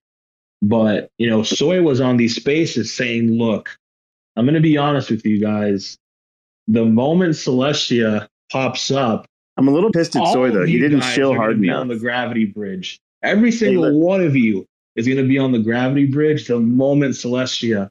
But 0.63 1.11
you 1.19 1.29
know, 1.29 1.43
Soy 1.43 1.83
was 1.83 2.01
on 2.01 2.17
these 2.17 2.37
spaces 2.37 2.95
saying, 2.95 3.31
"Look, 3.31 3.77
I'm 4.37 4.45
going 4.45 4.55
to 4.55 4.61
be 4.61 4.77
honest 4.77 5.11
with 5.11 5.25
you 5.25 5.41
guys. 5.41 5.97
The 6.69 6.85
moment 6.85 7.35
Celestia 7.35 8.29
pops 8.51 8.91
up, 8.91 9.27
I'm 9.57 9.69
a 9.69 9.71
little 9.71 9.91
pissed 9.91 10.17
at 10.17 10.27
Soy 10.33 10.51
though. 10.51 10.65
He 10.65 10.75
you 10.75 10.79
didn't 10.79 11.03
chill 11.03 11.35
hard 11.35 11.63
enough. 11.63 11.81
on 11.81 11.89
the 11.89 11.99
gravity 11.99 12.47
bridge. 12.47 13.01
Every 13.23 13.53
single 13.53 13.99
one 13.99 14.23
of 14.23 14.37
you 14.37 14.67
is 14.97 15.07
going 15.07 15.19
to 15.19 15.29
be 15.29 15.39
on 15.39 15.53
the 15.53 15.59
gravity 15.59 16.07
bridge 16.07 16.47
the 16.47 16.59
moment 16.59 17.15
Celestia 17.15 17.91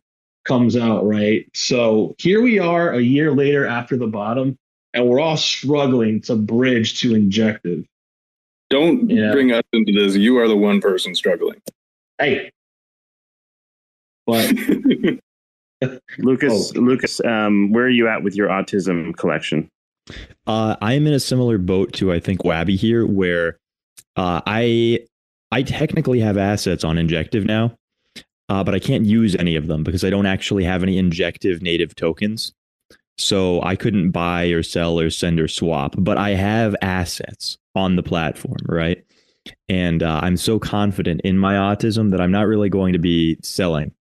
comes 0.50 0.76
out, 0.76 1.06
right? 1.08 1.46
So 1.54 2.16
here 2.18 2.42
we 2.42 2.60
are 2.60 2.92
a 2.94 3.00
year 3.02 3.32
later 3.32 3.66
after 3.66 3.96
the 3.96 4.08
bottom, 4.08 4.58
and 4.94 5.08
we're 5.08 5.20
all 5.22 5.38
struggling 5.38 6.20
to 6.22 6.36
bridge 6.36 7.00
to 7.02 7.16
injective. 7.16 7.86
Don't 8.70 9.10
Yeah. 9.10 9.32
bring 9.32 9.52
us 9.54 9.64
into 9.72 9.94
this. 9.94 10.16
You 10.18 10.38
are 10.40 10.48
the 10.48 10.58
one 10.58 10.82
person 10.82 11.16
struggling. 11.16 11.62
Hey, 12.18 12.52
but 14.26 14.52
Lucas, 16.18 16.74
Oh. 16.76 16.80
Lucas, 16.80 17.22
um, 17.24 17.72
where 17.72 17.86
are 17.86 17.90
you 17.90 18.08
at 18.08 18.24
with 18.24 18.36
your 18.36 18.50
autism 18.50 19.16
collection? 19.16 19.70
Uh, 20.46 20.76
I'm 20.82 21.08
in 21.08 21.14
a 21.14 21.20
similar 21.20 21.58
boat 21.58 21.94
to 21.94 22.12
I 22.12 22.20
think 22.20 22.44
Wabi 22.44 22.76
here, 22.76 23.06
where 23.06 23.58
uh, 24.16 24.42
I 24.46 25.06
I 25.52 25.64
technically 25.64 26.20
have 26.20 26.38
assets 26.38 26.84
on 26.84 26.98
Injective 26.98 27.46
now, 27.46 27.76
uh, 28.50 28.64
but 28.64 28.74
I 28.74 28.80
can't 28.80 29.06
use 29.06 29.36
any 29.36 29.56
of 29.56 29.68
them 29.68 29.84
because 29.84 30.04
I 30.04 30.10
don't 30.10 30.26
actually 30.26 30.64
have 30.64 30.84
any 30.84 30.98
Injective 30.98 31.62
native 31.62 31.96
tokens. 31.96 32.54
So 33.18 33.62
I 33.64 33.76
couldn't 33.76 34.12
buy 34.12 34.46
or 34.46 34.64
sell 34.64 35.00
or 35.00 35.10
send 35.10 35.40
or 35.40 35.48
swap, 35.48 35.96
but 35.98 36.18
I 36.18 36.32
have 36.32 36.76
assets 36.82 37.58
on 37.76 37.96
the 37.96 38.04
platform, 38.04 38.60
right? 38.66 39.04
And 39.68 40.04
uh, 40.04 40.22
I'm 40.24 40.38
so 40.38 40.58
confident 40.58 41.22
in 41.22 41.38
my 41.38 41.56
autism 41.56 42.12
that 42.12 42.22
I'm 42.22 42.32
not 42.32 42.48
really 42.48 42.70
going 42.70 42.94
to 42.94 43.00
be 43.00 43.38
selling. 43.42 43.94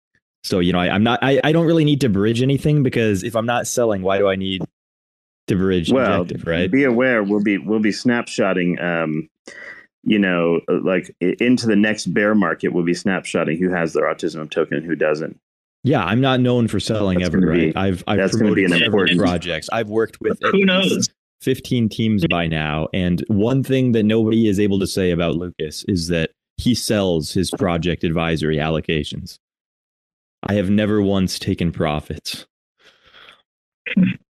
So 0.43 0.59
you 0.59 0.71
know, 0.71 0.79
I, 0.79 0.89
I'm 0.89 1.03
not. 1.03 1.19
I, 1.21 1.41
I 1.43 1.51
don't 1.51 1.65
really 1.65 1.83
need 1.83 2.01
to 2.01 2.09
bridge 2.09 2.41
anything 2.41 2.83
because 2.83 3.23
if 3.23 3.35
I'm 3.35 3.45
not 3.45 3.67
selling, 3.67 4.01
why 4.01 4.17
do 4.17 4.29
I 4.29 4.35
need 4.35 4.61
to 5.47 5.55
bridge 5.55 5.91
Well, 5.91 6.21
Injective, 6.21 6.47
right? 6.47 6.71
Be 6.71 6.83
aware, 6.83 7.23
we'll 7.23 7.43
be 7.43 7.57
we'll 7.57 7.79
be 7.79 7.91
snapshotting. 7.91 8.81
Um, 8.81 9.29
you 10.07 10.17
know, 10.17 10.61
like 10.69 11.13
into 11.19 11.67
the 11.67 11.75
next 11.75 12.07
bear 12.13 12.33
market, 12.33 12.69
we'll 12.69 12.85
be 12.85 12.93
snapshotting 12.93 13.59
who 13.59 13.69
has 13.69 13.91
their 13.93 14.05
autism 14.05 14.49
token 14.49 14.77
and 14.77 14.85
who 14.85 14.95
doesn't. 14.95 15.37
Yeah, 15.83 16.03
I'm 16.03 16.21
not 16.21 16.39
known 16.39 16.67
for 16.67 16.79
selling 16.79 17.19
That's 17.19 17.29
ever. 17.29 17.39
gonna 17.41 17.51
be- 17.53 17.65
Right? 17.67 17.77
I've 17.77 18.03
I've 18.07 18.17
that's 18.17 18.35
gonna 18.35 18.53
be 18.55 18.63
promoted 18.63 18.81
an 18.81 18.85
important- 18.87 19.19
projects. 19.19 19.69
I've 19.71 19.89
worked 19.89 20.19
with 20.21 20.39
Who 20.51 20.65
knows? 20.65 21.09
15 21.41 21.89
teams 21.89 22.25
by 22.27 22.47
now, 22.47 22.87
and 22.93 23.23
one 23.27 23.61
thing 23.63 23.91
that 23.91 24.03
nobody 24.03 24.47
is 24.47 24.59
able 24.59 24.79
to 24.79 24.87
say 24.87 25.11
about 25.11 25.35
Lucas 25.35 25.85
is 25.87 26.07
that 26.07 26.31
he 26.57 26.73
sells 26.73 27.31
his 27.33 27.51
project 27.51 28.03
advisory 28.03 28.57
allocations. 28.57 29.37
I 30.41 30.53
have 30.53 30.69
never 30.69 31.01
once 31.01 31.37
taken 31.37 31.71
profits. 31.71 32.47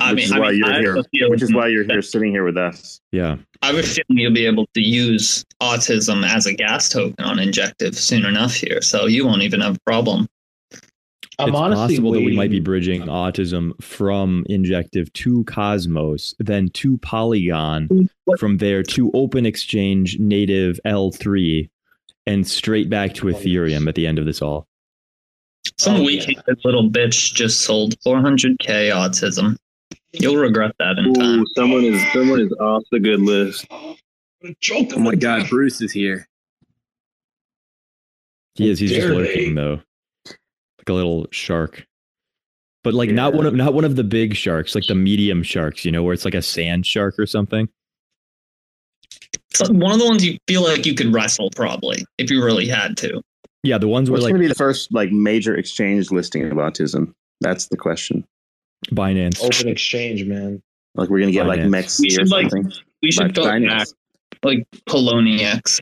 I 0.00 0.12
which 0.12 0.16
mean, 0.16 0.24
is 0.26 0.32
I 0.32 0.38
why 0.38 0.50
mean, 0.50 0.58
you're 0.58 0.72
here. 0.72 0.96
a 0.96 1.30
Which 1.30 1.42
is 1.42 1.52
why 1.52 1.68
you're 1.68 1.84
here, 1.84 2.02
sitting 2.02 2.30
here 2.30 2.44
with 2.44 2.56
us. 2.56 3.00
Yeah, 3.12 3.36
I 3.62 3.66
have 3.68 3.76
a 3.76 3.82
feeling 3.82 4.18
you'll 4.18 4.32
be 4.32 4.46
able 4.46 4.66
to 4.74 4.80
use 4.80 5.44
autism 5.62 6.26
as 6.26 6.46
a 6.46 6.54
gas 6.54 6.88
token 6.88 7.24
on 7.24 7.38
Injective 7.38 7.96
soon 7.96 8.24
enough 8.24 8.54
here, 8.54 8.80
so 8.82 9.06
you 9.06 9.26
won't 9.26 9.42
even 9.42 9.60
have 9.60 9.76
a 9.76 9.80
problem. 9.86 10.28
I'm 11.40 11.50
it's 11.50 11.56
honestly 11.56 11.94
possible 11.94 12.12
that 12.12 12.20
we 12.24 12.34
might 12.34 12.50
be 12.50 12.58
bridging 12.58 13.02
autism 13.02 13.80
from 13.80 14.44
Injective 14.48 15.12
to 15.12 15.44
Cosmos, 15.44 16.34
then 16.40 16.68
to 16.70 16.98
Polygon, 16.98 18.10
from 18.38 18.58
there 18.58 18.82
to 18.82 19.10
Open 19.14 19.46
Exchange 19.46 20.18
native 20.18 20.80
L3, 20.84 21.68
and 22.26 22.46
straight 22.46 22.90
back 22.90 23.14
to 23.14 23.30
oh, 23.30 23.32
Ethereum 23.32 23.88
at 23.88 23.94
the 23.94 24.06
end 24.06 24.18
of 24.18 24.24
this 24.24 24.42
all. 24.42 24.66
Some 25.78 25.96
Oh, 25.96 26.02
weak 26.02 26.26
yeah. 26.28 26.40
little 26.64 26.90
bitch 26.90 27.32
just 27.34 27.60
sold 27.60 27.98
400k 28.00 28.90
autism. 28.90 29.56
You'll 30.12 30.36
regret 30.36 30.72
that 30.78 30.98
in 30.98 31.14
time. 31.14 31.44
Someone 31.54 31.84
is 31.84 32.12
someone 32.12 32.40
is 32.40 32.52
off 32.54 32.82
the 32.90 33.00
good 33.00 33.20
list. 33.20 33.66
Choke 34.60 34.88
Oh 34.94 34.98
my 34.98 35.14
god, 35.14 35.48
Bruce 35.48 35.80
is 35.80 35.92
here. 35.92 36.26
He 38.54 38.70
is. 38.70 38.78
He's 38.78 38.90
just 38.90 39.00
dare 39.00 39.10
they? 39.10 39.22
lurking 39.22 39.54
though, 39.54 39.80
like 40.26 40.88
a 40.88 40.92
little 40.92 41.26
shark, 41.30 41.86
but 42.82 42.94
like 42.94 43.10
not 43.10 43.34
one 43.34 43.46
of 43.46 43.54
not 43.54 43.74
one 43.74 43.84
of 43.84 43.96
the 43.96 44.04
big 44.04 44.34
sharks, 44.34 44.74
like 44.74 44.86
the 44.86 44.94
medium 44.94 45.42
sharks. 45.42 45.84
You 45.84 45.92
know, 45.92 46.02
where 46.02 46.14
it's 46.14 46.24
like 46.24 46.34
a 46.34 46.42
sand 46.42 46.86
shark 46.86 47.18
or 47.18 47.26
something. 47.26 47.68
So 49.54 49.72
one 49.72 49.92
of 49.92 49.98
the 49.98 50.06
ones 50.06 50.24
you 50.24 50.38
feel 50.46 50.62
like 50.62 50.86
you 50.86 50.94
could 50.94 51.12
wrestle 51.12 51.50
probably 51.50 52.04
if 52.18 52.30
you 52.30 52.44
really 52.44 52.68
had 52.68 52.96
to. 52.98 53.20
Yeah, 53.62 53.78
the 53.78 53.88
ones 53.88 54.08
where 54.08 54.16
What's 54.16 54.24
like 54.24 54.32
going 54.32 54.42
to 54.42 54.44
be 54.44 54.48
the 54.48 54.54
first 54.54 54.92
like 54.92 55.10
major 55.10 55.54
exchange 55.56 56.10
listing 56.10 56.44
of 56.44 56.52
autism? 56.58 57.12
That's 57.40 57.68
the 57.68 57.76
question. 57.76 58.24
Binance. 58.90 59.42
Open 59.42 59.68
exchange, 59.68 60.24
man. 60.24 60.62
Like 60.94 61.08
we're 61.08 61.18
going 61.20 61.28
to 61.28 61.32
get 61.32 61.46
like 61.46 61.60
Binance. 61.60 62.00
MEXC 62.00 62.00
We 62.00 62.06
or 62.08 62.10
should, 62.10 62.30
like, 62.30 62.50
something. 62.50 62.72
We 63.02 63.12
should 63.12 63.22
Like 63.24 63.34
go 63.34 63.44
Binance. 63.44 63.68
back 63.68 63.86
like 64.42 64.66
Poloniex. 64.88 65.80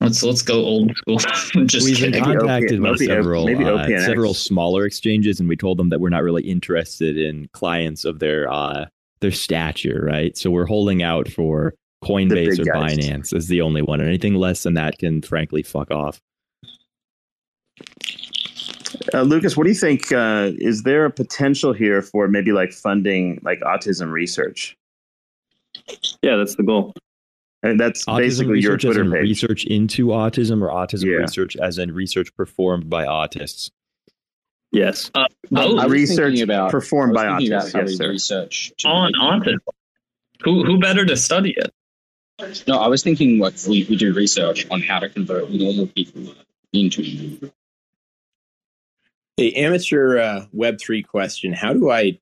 Let's 0.00 0.22
let's 0.22 0.42
go 0.42 0.54
old 0.64 0.96
school. 0.96 1.18
Just 1.66 1.86
We've 1.86 2.00
been 2.00 2.12
kidding. 2.12 2.28
Maybe 2.28 2.38
contacted 2.38 2.78
OP- 2.78 2.84
by 2.84 2.90
maybe 2.92 3.06
several 3.06 3.44
maybe 3.46 3.64
uh, 3.64 3.86
several 4.00 4.32
smaller 4.34 4.84
exchanges, 4.84 5.40
and 5.40 5.48
we 5.48 5.56
told 5.56 5.76
them 5.78 5.88
that 5.88 6.00
we're 6.00 6.08
not 6.08 6.22
really 6.22 6.44
interested 6.44 7.18
in 7.18 7.48
clients 7.52 8.04
of 8.04 8.20
their 8.20 8.50
uh, 8.52 8.86
their 9.20 9.32
stature, 9.32 10.04
right? 10.06 10.36
So 10.38 10.50
we're 10.50 10.66
holding 10.66 11.02
out 11.02 11.28
for 11.28 11.74
Coinbase 12.04 12.60
or 12.60 12.64
guys. 12.64 12.96
Binance 12.96 13.34
as 13.34 13.48
the 13.48 13.60
only 13.60 13.82
one, 13.82 13.98
and 13.98 14.08
anything 14.08 14.34
less 14.36 14.62
than 14.62 14.74
that 14.74 14.98
can 14.98 15.20
frankly 15.20 15.64
fuck 15.64 15.90
off. 15.90 16.20
Uh, 19.14 19.22
Lucas, 19.22 19.56
what 19.56 19.64
do 19.64 19.70
you 19.70 19.76
think? 19.76 20.12
Uh, 20.12 20.50
is 20.58 20.82
there 20.82 21.04
a 21.04 21.10
potential 21.10 21.72
here 21.72 22.02
for 22.02 22.28
maybe 22.28 22.52
like 22.52 22.72
funding 22.72 23.40
like 23.42 23.60
autism 23.60 24.10
research? 24.12 24.76
Yeah, 26.22 26.36
that's 26.36 26.56
the 26.56 26.62
goal. 26.62 26.94
And 27.62 27.78
that's 27.80 28.04
Autism 28.04 28.18
basically 28.18 28.60
your 28.60 28.74
research 28.74 28.82
Twitter 28.94 29.10
page. 29.10 29.22
research 29.22 29.64
into 29.64 30.06
autism, 30.08 30.62
or 30.62 30.68
autism 30.68 31.06
Yeah. 31.06 31.16
research 31.16 31.56
as 31.56 31.78
in 31.78 31.92
research 31.92 32.34
performed 32.36 32.88
by 32.88 33.04
autists. 33.04 33.70
Yes. 34.70 35.10
Uh, 35.14 35.20
I 35.20 35.26
both 35.50 35.74
was 35.84 35.90
research 35.90 36.16
thinking 36.34 36.42
about- 36.42 36.70
performed 36.70 37.16
I 37.16 37.24
by 37.24 37.38
thinking 37.38 37.56
autists, 37.56 37.72
how 37.72 37.80
yes, 37.80 37.96
sir. 37.96 38.08
research 38.10 38.72
on 38.84 39.12
autism. 39.14 39.58
Who 40.44 40.64
who 40.64 40.78
better 40.78 41.04
to 41.04 41.16
study 41.16 41.56
it? 41.56 41.72
No, 42.68 42.78
I 42.78 42.86
was 42.86 43.02
thinking 43.02 43.38
like 43.38 43.54
we, 43.66 43.84
we 43.90 43.96
do 43.96 44.12
research 44.12 44.64
on 44.70 44.80
how 44.80 45.00
to 45.00 45.08
convert 45.08 45.50
normal 45.50 45.88
people 45.88 46.22
into 46.72 47.02
The 49.38 49.56
amateur 49.56 50.18
uh, 50.18 50.46
Web 50.52 50.80
three 50.80 51.02
question: 51.02 51.52
How 51.52 51.72
do 51.72 51.90
I 51.90 52.18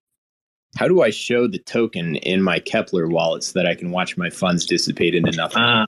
how 0.77 0.87
do 0.87 1.03
I 1.03 1.09
show 1.09 1.49
the 1.49 1.59
token 1.59 2.17
in 2.17 2.43
my 2.43 2.61
Keplr 2.61 3.11
wallet 3.11 3.43
so 3.43 3.59
that 3.59 3.67
I 3.67 3.75
can 3.75 3.91
watch 3.91 4.19
my 4.19 4.29
funds 4.29 4.67
dissipate 4.67 5.15
into 5.15 5.33
nothing? 5.33 5.63
Uh, 5.63 5.87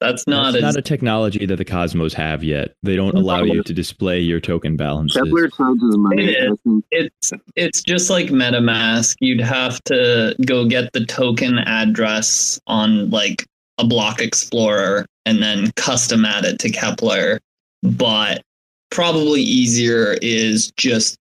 that's 0.00 0.26
not 0.26 0.54
That's 0.54 0.64
as 0.64 0.74
not 0.74 0.76
a 0.76 0.82
technology 0.82 1.44
that 1.44 1.56
the 1.56 1.64
Cosmos 1.66 2.14
have 2.14 2.42
yet. 2.42 2.74
They 2.82 2.96
don't 2.96 3.14
allow 3.14 3.42
you 3.42 3.62
to 3.62 3.74
display 3.74 4.20
your 4.20 4.40
token 4.40 4.78
balances. 4.78 5.20
charges 5.54 5.98
money. 5.98 6.32
It 6.32 6.58
it's 6.90 7.32
it's 7.56 7.82
just 7.82 8.08
like 8.08 8.28
MetaMask. 8.28 9.16
You'd 9.20 9.42
have 9.42 9.84
to 9.84 10.34
go 10.46 10.64
get 10.64 10.94
the 10.94 11.04
token 11.04 11.58
address 11.58 12.58
on 12.66 13.10
like 13.10 13.46
a 13.76 13.84
block 13.84 14.22
explorer 14.22 15.04
and 15.26 15.42
then 15.42 15.72
custom 15.72 16.24
add 16.24 16.46
it 16.46 16.58
to 16.60 16.70
Keplr. 16.70 17.38
But 17.82 18.42
probably 18.90 19.40
easier 19.42 20.16
is 20.22 20.70
just 20.76 21.16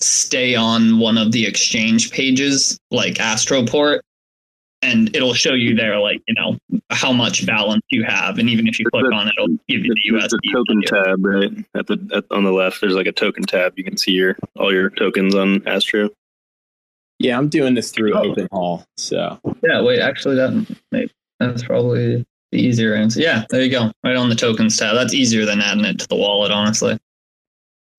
stay 0.00 0.54
on 0.54 0.98
one 0.98 1.16
of 1.18 1.32
the 1.32 1.46
exchange 1.46 2.10
pages 2.10 2.78
like 2.90 3.14
Astroport 3.14 4.00
and 4.82 5.14
it'll 5.16 5.32
show 5.32 5.54
you 5.54 5.74
there 5.74 5.98
like, 5.98 6.20
you 6.28 6.34
know, 6.34 6.58
how 6.90 7.10
much 7.12 7.46
balance 7.46 7.80
you 7.88 8.04
have. 8.04 8.38
And 8.38 8.50
even 8.50 8.66
if 8.66 8.78
you 8.78 8.84
click 8.92 9.10
on 9.12 9.28
it, 9.28 9.34
it'll 9.38 9.56
give 9.68 9.84
you 9.84 9.94
the 9.94 10.16
It's 10.18 10.34
USD. 10.34 10.38
the 10.42 10.52
token 10.52 10.82
tab, 10.82 11.24
right? 11.24 11.64
At 11.74 11.86
the 11.86 12.10
at, 12.14 12.24
on 12.36 12.44
the 12.44 12.52
left, 12.52 12.80
there's 12.82 12.94
like 12.94 13.06
a 13.06 13.12
token 13.12 13.44
tab. 13.44 13.72
You 13.76 13.84
can 13.84 13.96
see 13.96 14.12
your 14.12 14.36
all 14.58 14.72
your 14.72 14.90
tokens 14.90 15.34
on 15.34 15.66
Astro. 15.66 16.10
yeah, 17.18 17.38
I'm 17.38 17.48
doing 17.48 17.72
this 17.74 17.90
through 17.92 18.14
Oh. 18.14 18.34
OpenHall, 18.34 18.84
so 18.98 19.40
Yeah, 19.62 19.80
wait, 19.80 20.00
actually, 20.00 20.34
that 20.34 20.76
maybe 20.92 21.10
that's 21.40 21.62
probably 21.62 22.26
the 22.52 22.58
easier 22.60 22.94
answer. 22.94 23.20
Yeah, 23.20 23.44
there 23.48 23.62
you 23.62 23.70
go, 23.70 23.90
right 24.04 24.16
on 24.16 24.28
the 24.28 24.34
tokens 24.34 24.76
tab. 24.76 24.94
That's 24.94 25.14
easier 25.14 25.46
than 25.46 25.62
adding 25.62 25.84
it 25.86 25.98
to 26.00 26.08
the 26.08 26.16
wallet, 26.16 26.50
honestly. 26.52 26.98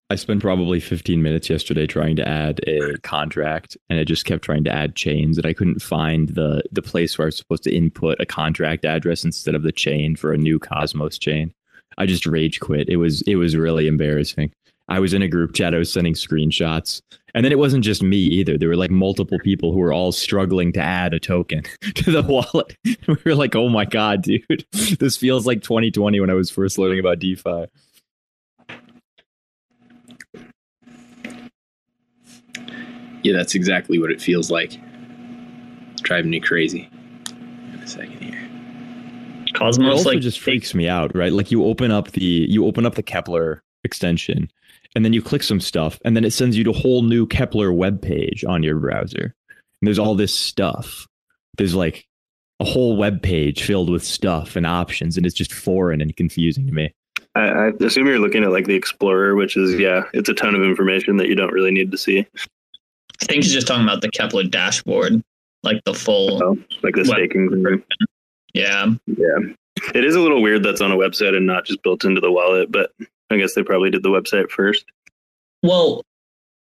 I 0.10 0.16
spent 0.16 0.42
probably 0.42 0.80
15 0.80 1.24
minutes 1.24 1.50
yesterday 1.50 1.88
trying 1.88 2.16
to 2.18 2.28
add 2.28 2.60
a 2.68 2.98
contract, 3.00 3.76
and 3.90 3.98
it 3.98 4.06
just 4.06 4.26
kept 4.26 4.44
trying 4.44 4.64
to 4.66 4.72
add 4.72 4.96
chains, 4.96 5.38
and 5.38 5.48
I 5.48 5.54
couldn't 5.54 5.82
find 5.82 6.30
the 6.30 6.62
the 6.72 6.84
place 6.84 7.18
where 7.18 7.26
I 7.26 7.30
was 7.30 7.38
supposed 7.38 7.64
to 7.64 7.76
input 7.76 8.18
a 8.20 8.26
contract 8.26 8.86
address 8.86 9.24
instead 9.26 9.56
of 9.56 9.64
the 9.64 9.72
chain 9.72 10.16
for 10.16 10.32
a 10.32 10.38
new 10.38 10.60
Cosmos 10.60 11.18
chain. 11.18 11.54
I 11.98 12.06
just 12.06 12.28
rage 12.28 12.60
quit. 12.60 12.88
It 12.88 12.98
was 12.98 13.24
it 13.24 13.36
was 13.38 13.56
really 13.56 13.88
embarrassing. 13.88 14.52
I 14.88 15.00
was 15.00 15.16
in 15.16 15.24
a 15.24 15.28
group 15.28 15.54
chat. 15.54 15.74
I 15.74 15.80
was 15.80 15.92
sending 15.92 16.14
screenshots, 16.14 17.02
and 17.34 17.44
then 17.44 17.52
it 17.52 17.58
wasn't 17.58 17.84
just 17.84 18.04
me 18.04 18.18
either. 18.18 18.60
There 18.60 18.70
were 18.70 18.76
like 18.76 18.92
multiple 18.92 19.40
people 19.44 19.72
who 19.72 19.80
were 19.80 19.94
all 19.94 20.12
struggling 20.12 20.72
to 20.74 20.82
add 20.82 21.16
a 21.16 21.20
token 21.20 21.64
to 21.96 22.12
the 22.12 22.22
wallet. 22.22 22.78
We 23.08 23.18
were 23.26 23.36
like, 23.36 23.56
"Oh 23.56 23.70
my 23.70 23.86
god, 23.86 24.22
dude! 24.22 24.66
This 25.00 25.18
feels 25.18 25.48
like 25.48 25.64
2020 25.64 26.20
when 26.20 26.30
I 26.30 26.36
was 26.36 26.52
first 26.52 26.78
learning 26.78 27.00
about 27.00 27.18
DeFi." 27.18 27.66
Yeah, 33.26 33.34
that's 33.34 33.56
exactly 33.56 33.98
what 33.98 34.12
it 34.12 34.22
feels 34.22 34.52
like. 34.52 34.80
It's 35.94 36.02
driving 36.02 36.30
me 36.30 36.40
crazy. 36.40 36.88
In 37.74 37.80
a 37.82 37.88
second 37.88 38.22
here. 38.22 38.48
it 39.48 39.60
also 39.60 39.82
like 39.82 40.20
just 40.20 40.40
freaks 40.40 40.76
me 40.76 40.88
out, 40.88 41.16
right? 41.16 41.34
Like 41.34 41.50
you 41.50 41.66
open 41.66 41.90
up 41.90 42.12
the 42.12 42.24
you 42.24 42.68
open 42.68 42.86
up 42.86 42.94
the 42.94 43.02
Keplr 43.02 43.62
extension, 43.84 44.52
and 44.96 45.04
then 45.04 45.12
you 45.12 45.24
click 45.24 45.42
some 45.42 45.60
stuff, 45.60 46.00
and 46.06 46.16
then 46.16 46.24
it 46.24 46.34
sends 46.34 46.56
you 46.56 46.64
to 46.66 46.70
a 46.70 46.74
whole 46.74 47.02
new 47.02 47.26
Keplr 47.26 47.76
web 47.76 48.00
page 48.00 48.46
on 48.46 48.62
your 48.62 48.76
browser. 48.76 49.34
And 49.50 49.88
there's 49.88 49.98
all 49.98 50.14
this 50.14 50.36
stuff. 50.36 51.08
There's 51.58 51.74
like 51.74 52.06
a 52.60 52.66
whole 52.66 52.96
web 52.96 53.24
page 53.24 53.64
filled 53.64 53.90
with 53.90 54.04
stuff 54.04 54.56
and 54.56 54.68
options, 54.68 55.18
and 55.18 55.26
it's 55.26 55.36
just 55.36 55.52
foreign 55.52 56.00
and 56.00 56.16
confusing 56.16 56.68
to 56.68 56.72
me. 56.72 56.94
I, 57.34 57.48
I 57.48 57.72
assume 57.82 58.06
you're 58.06 58.20
looking 58.20 58.44
at 58.44 58.52
like 58.52 58.68
the 58.68 58.76
Explorer, 58.76 59.34
which 59.34 59.58
is 59.58 59.80
yeah, 59.80 60.04
it's 60.14 60.30
a 60.30 60.36
ton 60.36 60.54
of 60.54 60.62
information 60.62 61.18
that 61.18 61.28
you 61.28 61.34
don't 61.34 61.52
really 61.52 61.72
need 61.72 61.90
to 61.90 61.98
see. 61.98 62.28
I 63.22 63.26
think 63.26 63.44
he's 63.44 63.54
just 63.54 63.68
talking 63.68 63.84
about 63.84 64.02
the 64.02 64.10
Keplr 64.10 64.50
dashboard, 64.50 65.22
like 65.64 65.84
the 65.86 65.94
full. 65.94 66.44
Oh, 66.44 66.58
like 66.84 66.96
the 66.96 67.06
staking. 67.06 67.50
thing. 67.50 67.84
Yeah, 68.54 68.94
Yeah, 69.06 69.54
it 69.94 70.06
is 70.06 70.16
a 70.16 70.20
little 70.20 70.42
weird 70.42 70.64
that's 70.64 70.82
on 70.82 70.92
a 70.92 70.96
website 70.96 71.36
and 71.36 71.46
not 71.46 71.66
just 71.66 71.84
built 71.84 72.06
into 72.06 72.22
the 72.22 72.32
wallet, 72.32 72.72
but 72.72 72.92
I 73.30 73.38
guess 73.38 73.54
they 73.54 73.64
probably 73.64 73.90
did 73.90 74.04
the 74.04 74.10
website 74.10 74.50
first. 74.50 74.86
Well, 75.64 76.04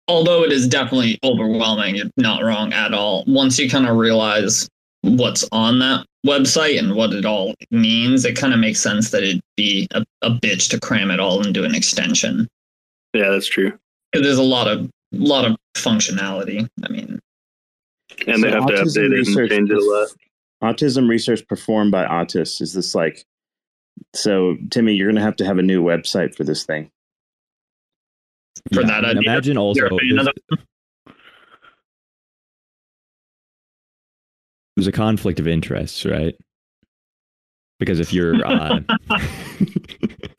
although 0.06 0.42
it 0.42 0.52
is 0.52 0.68
definitely 0.68 1.18
overwhelming, 1.24 1.96
you're 1.96 2.10
not 2.16 2.42
wrong 2.42 2.72
at 2.72 2.92
all. 2.92 3.24
Once 3.26 3.58
you 3.58 3.70
kind 3.70 3.86
of 3.86 3.96
realize 3.96 4.68
what's 5.02 5.48
on 5.52 5.78
that 5.78 6.04
website 6.26 6.78
and 6.78 6.94
what 6.94 7.12
it 7.12 7.24
all 7.24 7.54
means, 7.70 8.24
it 8.24 8.36
kind 8.36 8.52
of 8.52 8.60
makes 8.60 8.80
sense 8.80 9.10
that 9.10 9.22
it'd 9.22 9.40
be 9.56 9.86
a, 9.92 10.04
a 10.22 10.30
bitch 10.30 10.68
to 10.70 10.80
cram 10.80 11.10
it 11.10 11.20
all 11.20 11.46
into 11.46 11.64
an 11.64 11.74
extension. 11.74 12.48
Yeah, 13.14 13.30
that's 13.30 13.46
true. 13.48 13.78
There's 14.12 14.38
a 14.38 14.42
lot 14.42 14.68
of 14.68 14.90
lot 15.12 15.44
of 15.44 15.56
functionality. 15.82 16.68
I 16.84 16.88
mean, 16.88 17.20
And 18.26 18.42
they 18.42 18.50
So 18.50 18.60
have 18.60 18.66
to 18.66 18.74
autism 18.74 18.84
update 18.84 19.12
it 19.12 19.26
and 19.26 19.50
change 19.50 19.70
it 19.70 19.76
a 19.76 19.80
lot. 19.80 20.08
Autism 20.62 21.08
research 21.08 21.46
performed 21.48 21.92
by 21.92 22.04
autists. 22.04 22.60
Is 22.60 22.72
this 22.72 22.94
like? 22.94 23.24
So, 24.14 24.56
Timmy, 24.70 24.94
you're 24.94 25.08
going 25.08 25.16
to 25.16 25.22
have 25.22 25.36
to 25.36 25.44
have 25.44 25.58
a 25.58 25.62
new 25.62 25.82
website 25.82 26.34
for 26.34 26.44
this 26.44 26.64
thing. 26.64 26.90
for 28.72 28.82
that 28.84 29.04
and 29.04 29.18
idea, 29.18 29.32
imagine 29.32 29.58
also 29.58 29.80
you're 29.80 29.86
a 29.86 29.98
fan 29.98 30.18
of 30.18 30.28
there's, 30.50 30.64
there's 34.76 34.86
a 34.86 34.92
conflict 34.92 35.40
of 35.40 35.48
interests, 35.48 36.04
right? 36.04 36.34
Because 37.78 38.00
if 38.00 38.12
you're 38.12 38.44
uh, 38.44 38.80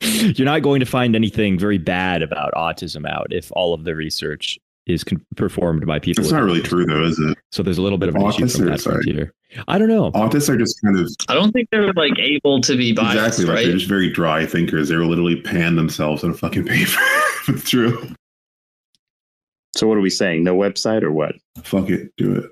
you're 0.00 0.46
not 0.46 0.62
going 0.62 0.80
to 0.80 0.86
find 0.86 1.14
anything 1.14 1.58
very 1.58 1.78
bad 1.78 2.22
about 2.22 2.52
autism 2.54 3.08
out 3.08 3.28
if 3.30 3.50
all 3.52 3.74
of 3.74 3.84
the 3.84 3.94
research 3.94 4.58
is 4.86 5.04
con- 5.04 5.24
performed 5.36 5.86
by 5.86 5.98
people. 5.98 6.22
That's 6.22 6.32
with 6.32 6.40
not 6.40 6.46
really 6.46 6.62
true, 6.62 6.84
though, 6.84 7.04
is 7.04 7.18
it? 7.18 7.38
So 7.52 7.62
there's 7.62 7.78
a 7.78 7.82
little 7.82 7.98
bit 7.98 8.08
of 8.08 8.16
an 8.16 8.22
issue 8.22 8.44
Autists 8.44 8.56
from 8.56 8.66
that 8.66 8.80
sorry. 8.80 9.02
frontier. 9.02 9.32
I 9.68 9.78
don't 9.78 9.88
know. 9.88 10.10
Autists 10.12 10.48
are 10.48 10.56
just 10.56 10.80
kind 10.82 10.98
of 10.98 11.10
I 11.28 11.34
don't 11.34 11.52
think 11.52 11.68
they're 11.70 11.92
like 11.92 12.18
able 12.18 12.60
to 12.60 12.76
be 12.76 12.92
biased, 12.92 13.14
exactly 13.16 13.44
like 13.46 13.54
right? 13.56 13.64
they're 13.64 13.74
just 13.76 13.88
very 13.88 14.10
dry 14.10 14.46
thinkers. 14.46 14.88
They 14.88 14.96
will 14.96 15.08
literally 15.08 15.40
pan 15.40 15.76
themselves 15.76 16.24
on 16.24 16.30
a 16.30 16.34
fucking 16.34 16.64
paper. 16.66 17.00
it's 17.48 17.68
true. 17.68 18.14
So, 19.76 19.86
what 19.86 19.96
are 19.96 20.02
we 20.02 20.10
saying? 20.10 20.44
No 20.44 20.56
website 20.56 21.02
or 21.02 21.12
what? 21.12 21.34
Fuck 21.62 21.90
it, 21.90 22.12
do 22.16 22.50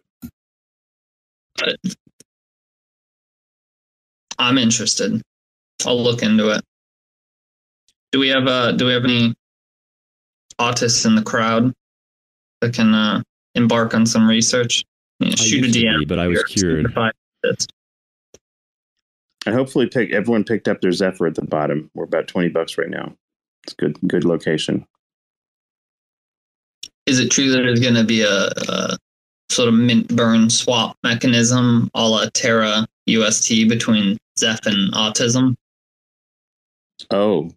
it. 1.63 1.97
I'm 4.39 4.59
interested. 4.59 5.21
I'll 5.85 6.01
look 6.01 6.23
into 6.23 6.51
it. 6.51 6.63
Do 8.13 8.21
we 8.21 8.29
have 8.29 8.47
uh 8.47 8.73
do 8.73 8.87
we 8.87 8.93
have 8.93 9.05
any 9.05 9.35
autists 10.61 11.07
in 11.07 11.15
the 11.15 11.23
crowd 11.23 11.73
that 12.61 12.75
can 12.75 12.95
uh, 12.95 13.23
embark 13.55 13.95
on 13.95 14.07
some 14.07 14.29
research? 14.29 14.85
Yeah, 15.21 15.29
I 15.29 15.35
shoot 15.37 15.65
a 15.65 15.69
DM. 15.69 16.01
be, 16.01 16.05
but 16.05 16.19
I 16.19 16.29
was 16.29 16.43
here. 16.49 16.83
cured. 16.83 16.95
And 19.47 19.55
hopefully, 19.55 19.87
pick 19.87 20.13
everyone 20.13 20.45
picked 20.45 20.69
up 20.69 20.81
their 20.81 20.93
Zephyr 20.93 21.27
at 21.27 21.35
the 21.35 21.45
bottom. 21.45 21.91
We're 21.95 22.05
about 22.05 22.29
twenty 22.29 22.49
bucks 22.49 22.77
right 22.77 22.91
now. 22.91 23.15
It's 23.65 23.75
good, 23.75 23.99
good 24.07 24.25
location. 24.25 24.87
Is 27.07 27.19
it 27.19 27.31
true 27.31 27.51
that 27.51 27.59
there's 27.59 27.81
going 27.81 27.95
to 27.95 28.05
be 28.05 28.23
a, 28.23 28.51
a 28.69 28.99
sort 29.51 29.69
of 29.69 29.75
mint 29.75 30.09
burn 30.15 30.51
swap 30.51 30.97
mechanism 31.03 31.91
a 31.95 32.09
la 32.09 32.27
Terra 32.33 32.87
UST 33.07 33.69
between 33.69 34.19
Zeph 34.39 34.67
and 34.67 34.93
autism. 34.93 35.57
Oh, 37.11 37.51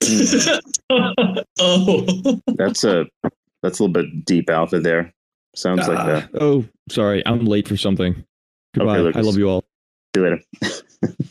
oh, 1.60 2.40
that's 2.56 2.84
a 2.84 3.06
that's 3.66 3.80
a 3.80 3.82
little 3.82 3.92
bit 3.92 4.24
deep 4.24 4.48
alpha 4.48 4.78
there. 4.80 5.12
Sounds 5.54 5.88
like 5.88 6.06
that. 6.06 6.30
oh, 6.40 6.64
sorry, 6.88 7.22
I'm 7.26 7.44
late 7.46 7.66
for 7.66 7.76
something. 7.76 8.24
Goodbye. 8.74 9.18
I 9.18 9.20
love 9.22 9.38
you 9.38 9.48
all. 9.48 9.64
See 10.14 10.22
you 10.22 10.40
later. 10.92 11.28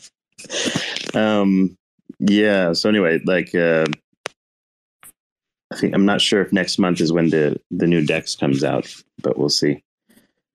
um, 1.14 1.76
yeah. 2.18 2.72
So 2.72 2.88
anyway, 2.88 3.20
like, 3.24 3.54
uh, 3.54 3.86
I 5.72 5.76
think 5.76 5.94
I'm 5.94 6.04
not 6.04 6.20
sure 6.20 6.42
if 6.42 6.52
next 6.52 6.78
month 6.78 7.00
is 7.00 7.12
when 7.12 7.30
the 7.30 7.60
the 7.70 7.86
new 7.86 8.04
Dex 8.04 8.34
comes 8.34 8.64
out, 8.64 8.92
but 9.22 9.38
we'll 9.38 9.48
see. 9.48 9.82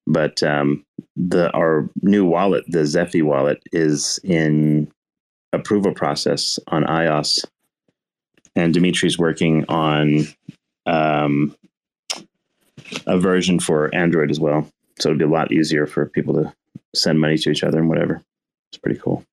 But 0.06 0.44
um, 0.44 0.86
the 1.16 1.52
our 1.52 1.90
new 2.02 2.26
wallet, 2.26 2.66
the 2.68 2.80
Zephy 2.80 3.24
wallet, 3.24 3.64
is 3.72 4.20
in 4.24 4.92
approval 5.54 5.94
process 5.94 6.60
on 6.68 6.84
iOS, 6.84 7.46
and 8.56 8.74
Dimitri's 8.74 9.18
working 9.18 9.66
on 9.70 10.28
um, 10.86 11.56
a 13.06 13.20
version 13.20 13.60
for 13.60 13.94
Android 13.94 14.32
as 14.32 14.40
well. 14.40 14.68
So 15.00 15.10
it'll 15.10 15.20
be 15.20 15.26
a 15.26 15.28
lot 15.28 15.52
easier 15.52 15.86
for 15.88 16.06
people 16.06 16.34
to 16.36 16.54
send 16.96 17.20
money 17.20 17.38
to 17.38 17.50
each 17.50 17.64
other 17.64 17.80
and 17.80 17.90
whatever. 17.90 18.22
It's 18.72 18.80
pretty 18.80 19.00
cool. 19.00 19.24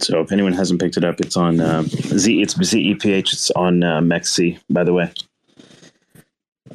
So 0.00 0.20
if 0.20 0.32
anyone 0.32 0.52
hasn't 0.52 0.80
picked 0.80 0.96
it 0.96 1.04
up, 1.04 1.20
it's 1.20 1.36
on 1.36 1.60
uh, 1.60 1.82
Z. 1.82 2.40
It's 2.40 2.54
ZEPH. 2.54 3.32
It's 3.32 3.50
on 3.52 3.82
uh, 3.82 4.00
MEXC, 4.00 4.58
by 4.70 4.84
the 4.84 4.92
way. 4.92 5.12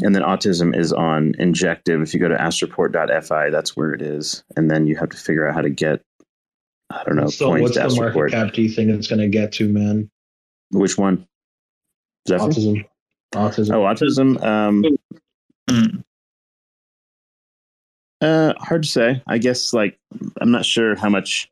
And 0.02 0.14
then 0.14 0.22
autism 0.22 0.76
is 0.76 0.94
on 0.94 1.34
Injective. 1.40 2.02
If 2.02 2.14
you 2.14 2.20
go 2.20 2.28
to 2.28 2.36
astroport.fi, 2.36 3.50
that's 3.50 3.76
where 3.76 3.94
it 3.94 4.02
is. 4.02 4.44
And 4.56 4.70
then 4.70 4.86
you 4.86 4.96
have 4.98 5.10
to 5.10 5.18
figure 5.18 5.48
out 5.48 5.56
how 5.56 5.62
to 5.62 5.70
get, 5.70 6.02
I 6.92 7.04
don't 7.04 7.16
know, 7.16 7.28
So 7.28 7.48
points 7.48 7.64
what's 7.64 7.78
to 7.78 7.96
the 7.96 8.02
market 8.02 8.32
cap 8.32 8.54
do 8.54 8.62
you 8.62 8.70
think 8.70 8.92
it's 8.92 9.08
going 9.08 9.20
to 9.20 9.28
get 9.28 9.52
to, 9.54 9.68
man? 9.68 10.10
Which 10.72 10.98
one? 10.98 11.26
Zephyr? 12.28 12.46
Autism. 12.46 12.86
Autism. 13.34 13.74
Oh, 13.74 13.82
autism. 13.82 14.44
Um, 14.44 14.84
Hmm. 15.70 16.00
uh, 18.22 18.54
hard 18.60 18.84
to 18.84 18.90
say. 18.90 19.22
I 19.28 19.38
guess 19.38 19.74
like 19.74 20.00
I'm 20.40 20.52
not 20.52 20.66
sure 20.66 20.96
how 20.96 21.10
much 21.10 21.52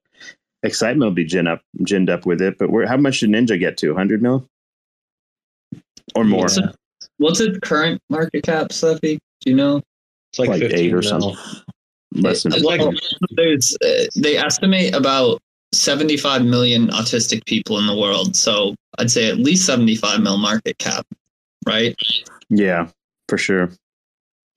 excitement 0.63 1.09
will 1.09 1.15
be 1.15 1.25
gin 1.25 1.47
up, 1.47 1.61
ginned 1.83 2.09
up 2.09 2.25
with 2.25 2.41
it. 2.41 2.57
But 2.57 2.69
where, 2.69 2.87
how 2.87 2.97
much 2.97 3.19
did 3.19 3.29
Ninja 3.29 3.59
get 3.59 3.77
to? 3.77 3.89
100 3.89 4.21
mil 4.21 4.47
or 6.15 6.23
more? 6.23 6.41
What's, 6.41 6.57
it, 6.57 6.75
what's 7.17 7.39
its 7.39 7.59
current 7.59 8.01
market 8.09 8.43
cap, 8.43 8.69
Steffi? 8.69 9.19
Do 9.41 9.49
you 9.49 9.55
know? 9.55 9.81
It's 10.31 10.39
like, 10.39 10.49
like 10.49 10.61
eight 10.63 10.93
or 10.93 11.01
mil. 11.01 11.03
something. 11.03 11.35
Less 12.13 12.43
than 12.43 12.53
It's 12.53 12.63
like 12.63 12.81
there's 13.31 13.77
uh, 13.83 14.05
they 14.15 14.37
estimate 14.37 14.95
about 14.95 15.41
75 15.73 16.45
million 16.45 16.87
autistic 16.87 17.45
people 17.45 17.77
in 17.77 17.87
the 17.87 17.95
world, 17.95 18.35
so 18.35 18.73
I'd 18.97 19.11
say 19.11 19.29
at 19.29 19.37
least 19.37 19.65
75 19.65 20.21
mil 20.21 20.37
market 20.37 20.77
cap, 20.77 21.05
right? 21.65 21.95
yeah, 22.49 22.87
for 23.27 23.37
sure. 23.37 23.69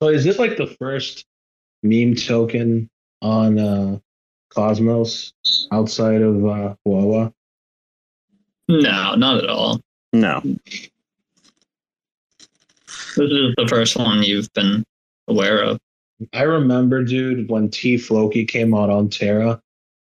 So 0.02 0.08
is 0.08 0.24
this 0.24 0.38
like 0.38 0.56
the 0.56 0.66
first 0.66 1.24
meme 1.82 2.14
token 2.14 2.88
on 3.20 3.58
uh, 3.58 3.98
Cosmos 4.50 5.32
outside 5.72 6.22
of 6.22 6.36
uh, 6.44 6.74
Huawei? 6.86 7.32
No, 8.68 9.14
not 9.16 9.42
at 9.42 9.50
all. 9.50 9.80
No, 10.12 10.40
This 13.16 13.30
is 13.30 13.54
the 13.56 13.66
first 13.68 13.96
one 13.96 14.22
you've 14.22 14.52
been 14.54 14.84
aware 15.26 15.62
of. 15.62 15.78
I 16.32 16.42
remember, 16.42 17.04
dude, 17.04 17.50
when 17.50 17.68
T 17.68 17.96
Floki 17.98 18.44
came 18.44 18.74
out 18.74 18.90
on 18.90 19.08
Terra, 19.08 19.60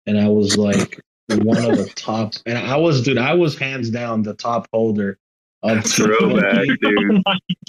and 0.07 0.19
I 0.19 0.29
was 0.29 0.57
like 0.57 1.01
one 1.29 1.59
of 1.59 1.77
the 1.77 1.93
top, 1.97 2.35
and 2.47 2.57
I 2.57 2.77
was, 2.77 3.03
dude, 3.03 3.19
I 3.19 3.35
was 3.35 3.59
hands 3.59 3.91
down 3.91 4.23
the 4.23 4.35
top 4.35 4.67
holder 4.73 5.19
of 5.63 5.85
Throwback, 5.85 6.55
Floki. 6.67 6.77
dude. 6.83 7.23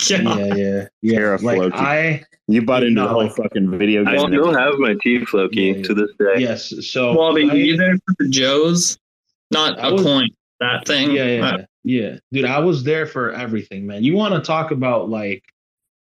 Yeah, 0.09 0.45
yeah, 0.55 0.85
yeah. 1.01 1.15
Terra 1.17 1.41
Like 1.41 1.57
Floki. 1.57 1.75
I, 1.77 2.23
you 2.47 2.61
bought 2.63 2.83
into 2.83 2.95
No, 3.01 3.07
the 3.07 3.13
whole 3.13 3.23
like- 3.23 3.35
fucking 3.35 3.77
video 3.77 4.03
game. 4.03 4.13
I 4.13 4.17
game. 4.17 4.27
still 4.31 4.53
have 4.53 4.73
my 4.79 4.95
T 5.01 5.23
Floki 5.25 5.61
Yeah, 5.61 5.73
yeah. 5.75 5.83
to 5.83 5.93
this 5.93 6.09
day. 6.19 6.41
yes. 6.41 6.73
So 6.87 7.17
Well, 7.17 7.33
but 7.33 7.43
I- 7.43 7.53
you 7.53 7.77
there 7.77 7.95
for 7.95 8.15
the 8.19 8.29
Joe's, 8.29 8.97
not 9.51 9.79
I 9.79 9.89
a 9.89 9.93
was- 9.93 10.03
coin. 10.03 10.29
That 10.59 10.85
thing. 10.87 11.11
yeah, 11.11 11.25
yeah, 11.25 11.45
Uh, 11.45 11.57
yeah, 11.83 12.15
dude. 12.31 12.45
I 12.45 12.59
was 12.59 12.83
there 12.85 13.05
for 13.05 13.31
everything, 13.33 13.85
man. 13.85 14.03
You 14.05 14.15
want 14.15 14.33
to 14.33 14.39
talk 14.41 14.71
about 14.71 15.09
like 15.09 15.43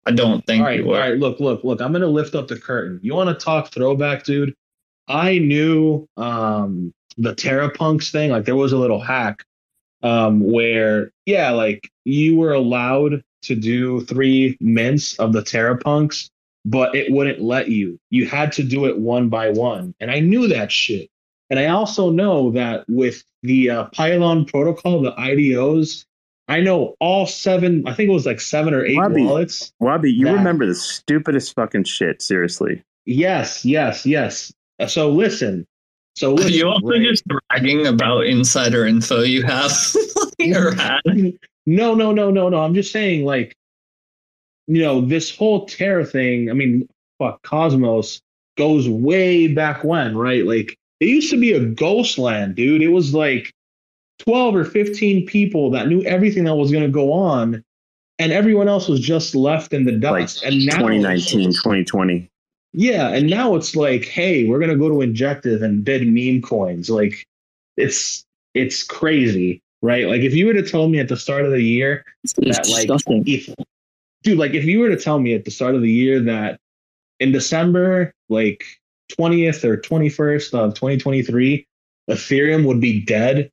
I 0.08 0.12
don't 0.12 0.44
think 0.48 0.62
all 0.62 0.68
right, 0.68 0.80
you 0.80 0.86
were. 0.88 0.98
right. 0.98 1.18
Look, 1.18 1.40
look, 1.40 1.64
look. 1.64 1.80
I'm 1.82 1.92
gonna 1.92 2.08
lift 2.08 2.34
up 2.34 2.48
the 2.48 2.58
curtain. 2.58 3.00
You 3.04 3.14
want 3.14 3.30
to 3.30 3.44
talk 3.46 3.72
throwback, 3.72 4.24
dude? 4.24 4.56
I 5.08 5.38
knew 5.38 6.08
um 6.18 6.92
the 7.18 7.36
Terrapunks 7.36 8.10
thing. 8.12 8.32
Like 8.32 8.46
there 8.46 8.56
was 8.56 8.72
a 8.72 8.78
little 8.78 9.00
hack 9.00 9.44
um 10.08 10.40
where 10.40 11.12
yeah, 11.26 11.52
like 11.52 11.90
you 12.06 12.38
were 12.38 12.54
allowed 12.54 13.24
to 13.44 13.56
do 13.56 14.02
three 14.02 14.58
mints 14.60 15.18
of 15.20 15.34
the 15.34 15.42
Terrapunks, 15.42 16.30
but 16.66 16.96
it 16.96 17.12
wouldn't 17.12 17.42
let 17.42 17.70
you. 17.70 18.00
You 18.10 18.26
had 18.26 18.52
to 18.54 18.64
do 18.64 18.86
it 18.86 18.98
one 18.98 19.30
by 19.30 19.50
one, 19.50 19.94
and 20.00 20.10
I 20.12 20.20
knew 20.20 20.48
that 20.48 20.72
shit. 20.72 21.10
And 21.50 21.60
I 21.60 21.68
also 21.68 22.10
know 22.10 22.52
that 22.52 22.86
with 22.90 23.24
the 23.44 23.70
uh, 23.70 23.84
Pylon 23.86 24.46
protocol, 24.46 25.02
the 25.02 25.14
IDOs, 25.14 26.06
I 26.50 26.60
know 26.60 26.96
all 27.00 27.26
seven. 27.26 27.88
I 27.88 27.94
think 27.94 28.10
it 28.10 28.14
was 28.14 28.26
like 28.26 28.42
seven 28.42 28.74
or 28.74 28.86
eight 28.86 28.98
Wabi. 28.98 29.24
wallets. 29.24 29.72
Wabi, 29.80 30.12
you 30.12 30.26
that- 30.26 30.34
remember 30.34 30.66
the 30.66 30.76
stupidest 30.76 31.56
fucking 31.56 31.86
shit? 31.86 32.22
Seriously. 32.22 32.84
Yes, 33.06 33.64
yes, 33.64 34.06
yes. 34.06 34.54
So 34.88 35.10
listen. 35.10 35.66
So 36.18 36.36
Are 36.36 36.48
you 36.48 36.68
also 36.68 36.88
right? 36.88 37.02
just 37.04 37.24
bragging 37.28 37.86
about 37.86 38.26
insider 38.26 38.88
info 38.88 39.22
you 39.22 39.44
have? 39.44 39.72
No, 41.70 41.94
no, 41.94 42.14
no, 42.14 42.32
no, 42.32 42.48
no. 42.48 42.62
I'm 42.64 42.74
just 42.74 42.94
saying, 42.94 43.26
like, 43.26 43.54
you 44.68 44.82
know, 44.82 45.02
this 45.02 45.36
whole 45.36 45.66
Terra 45.66 46.06
thing. 46.06 46.50
I 46.50 46.54
mean, 46.54 46.88
fuck, 47.20 47.42
Cosmos 47.44 48.22
goes 48.58 48.88
way 48.88 49.48
back 49.50 49.84
when, 49.84 50.18
right? 50.18 50.46
Like, 50.46 50.78
it 51.02 51.08
used 51.08 51.30
to 51.32 51.40
be 51.40 51.52
a 51.52 51.66
ghost 51.66 52.18
land, 52.18 52.56
dude. 52.56 52.82
It 52.82 52.88
was 52.88 53.14
like 53.14 53.52
12 54.20 54.56
or 54.56 54.64
15 54.64 55.26
people 55.26 55.70
that 55.72 55.90
knew 55.90 56.02
everything 56.04 56.46
that 56.46 56.56
was 56.56 56.72
going 56.72 56.86
to 56.86 56.90
go 56.90 57.12
on, 57.12 57.62
and 58.18 58.32
everyone 58.32 58.70
else 58.70 58.88
was 58.88 59.02
just 59.02 59.36
left 59.36 59.74
in 59.74 59.84
the 59.84 59.92
Like 59.92 60.22
dust. 60.22 60.44
and 60.44 60.66
now, 60.66 60.78
2019, 60.78 61.50
2020. 61.52 62.30
Yeah, 62.80 63.10
and 63.10 63.28
now 63.28 63.56
it's 63.56 63.76
like, 63.76 64.06
hey, 64.06 64.46
we're 64.48 64.60
gonna 64.60 64.76
go 64.76 64.88
to 64.88 65.02
Injective 65.02 65.64
and 65.64 65.84
bid 65.84 66.08
meme 66.08 66.44
coins. 66.44 66.92
Like, 66.92 67.26
it's 67.76 68.24
it's 68.54 68.84
crazy, 68.84 69.64
right? 69.82 70.06
Like, 70.06 70.22
if 70.22 70.36
you 70.36 70.46
were 70.46 70.54
to 70.54 70.62
tell 70.62 70.88
me 70.88 71.00
at 71.00 71.08
the 71.08 71.18
start 71.18 71.44
of 71.44 71.52
the 71.52 71.64
year 71.64 72.06
It's 72.24 72.34
that, 72.34 72.70
like, 72.70 72.82
disgusting. 72.86 73.24
if, 73.26 73.50
dude, 74.22 74.38
like, 74.38 74.54
if 74.54 74.64
you 74.64 74.78
were 74.78 74.90
to 74.90 74.96
tell 74.96 75.18
me 75.18 75.34
at 75.34 75.44
the 75.44 75.50
start 75.50 75.74
of 75.74 75.82
the 75.82 75.92
year 75.92 76.20
that 76.20 76.60
in 77.20 77.32
December, 77.32 78.14
like 78.30 78.64
twentieth 79.10 79.66
or 79.66 79.78
twenty 79.78 80.10
first 80.10 80.54
of 80.54 80.76
twenty 80.76 80.98
twenty 80.98 81.24
three, 81.24 81.66
Ethereum 82.08 82.64
would 82.68 82.80
be 82.80 83.02
dead, 83.02 83.50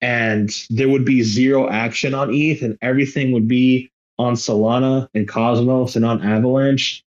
and 0.00 0.48
there 0.70 0.88
would 0.88 1.04
be 1.04 1.22
zero 1.22 1.68
action 1.68 2.14
on 2.14 2.32
ETH, 2.32 2.62
and 2.62 2.78
everything 2.80 3.32
would 3.32 3.46
be 3.46 3.90
on 4.18 4.32
Solana 4.32 5.08
and 5.12 5.28
Cosmos 5.28 5.94
and 5.94 6.06
on 6.06 6.22
Avalanche. 6.22 7.04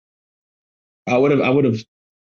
I 1.07 1.17
would 1.17 1.31
have 1.31 1.41
I 1.41 1.49
would 1.49 1.65
have 1.65 1.79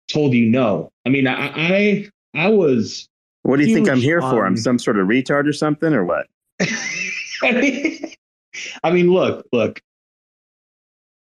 told 0.08 0.34
you 0.34 0.46
no. 0.48 0.90
I 1.06 1.10
mean, 1.10 1.26
I 1.26 1.52
I, 1.54 2.10
I 2.34 2.48
was 2.48 3.08
What 3.42 3.58
do 3.58 3.66
you 3.66 3.74
think 3.74 3.88
I'm 3.88 3.98
here 3.98 4.20
for? 4.20 4.46
I'm 4.46 4.56
some 4.56 4.78
sort 4.78 4.98
of 4.98 5.06
retard 5.06 5.46
or 5.46 5.52
something, 5.52 5.92
or 5.92 6.04
what? 6.04 6.26
I 6.60 7.52
mean, 7.52 8.12
I 8.82 8.90
mean, 8.90 9.10
look, 9.10 9.46
look. 9.52 9.80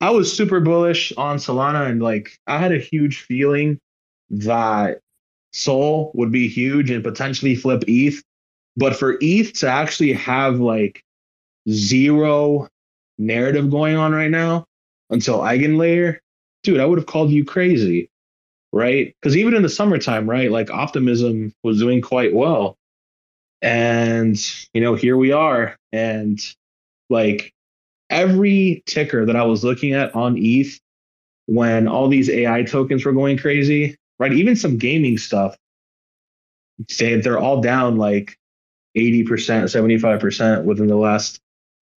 I 0.02 0.10
was 0.10 0.36
super 0.36 0.60
bullish 0.60 1.14
on 1.14 1.38
Solana, 1.38 1.90
and 1.90 2.02
like 2.02 2.38
I 2.46 2.58
had 2.58 2.74
a 2.74 2.78
huge 2.78 3.22
feeling 3.22 3.80
that 4.30 5.00
Sol 5.54 6.12
would 6.14 6.32
be 6.32 6.48
huge 6.48 6.90
and 6.90 7.04
potentially 7.04 7.56
flip 7.56 7.84
ETH. 7.88 8.22
But 8.76 8.96
for 8.96 9.18
ETH 9.22 9.54
to 9.60 9.68
actually 9.68 10.14
have 10.14 10.60
like 10.60 11.04
zero 11.70 12.68
narrative 13.18 13.70
going 13.70 13.96
on 13.96 14.12
right 14.12 14.32
now 14.32 14.66
until 15.10 15.40
Eigenlayer, 15.40 16.18
dude, 16.64 16.80
I 16.80 16.86
would 16.86 16.98
have 16.98 17.06
called 17.06 17.32
you 17.32 17.46
crazy, 17.46 18.10
right? 18.72 19.16
Because 19.22 19.38
even 19.38 19.54
in 19.54 19.64
the 19.64 19.70
summertime, 19.70 20.30
right, 20.30 20.52
like 20.52 20.72
Optimism 20.72 21.54
was 21.64 21.80
doing 21.80 22.02
quite 22.02 22.34
well. 22.34 22.78
And, 23.62 24.38
you 24.74 24.82
know, 24.82 24.96
here 24.96 25.18
we 25.18 25.32
are. 25.32 25.78
And 25.92 26.40
like 27.10 27.54
every 28.10 28.84
ticker 28.86 29.26
that 29.26 29.36
I 29.36 29.44
was 29.44 29.64
looking 29.64 29.94
at 29.94 30.16
on 30.16 30.36
ETH 30.38 30.80
when 31.46 31.88
all 31.88 32.08
these 32.08 32.30
AI 32.30 32.64
tokens 32.64 33.06
were 33.06 33.14
going 33.14 33.38
crazy, 33.38 33.98
right? 34.20 34.34
Even 34.34 34.56
some 34.56 34.78
gaming 34.78 35.18
stuff, 35.18 35.58
say 36.90 37.20
they're 37.20 37.40
all 37.40 37.62
down 37.62 37.98
like 37.98 38.38
80%, 38.98 39.26
75% 39.26 40.64
within 40.64 40.88
the 40.88 40.96
last 40.96 41.40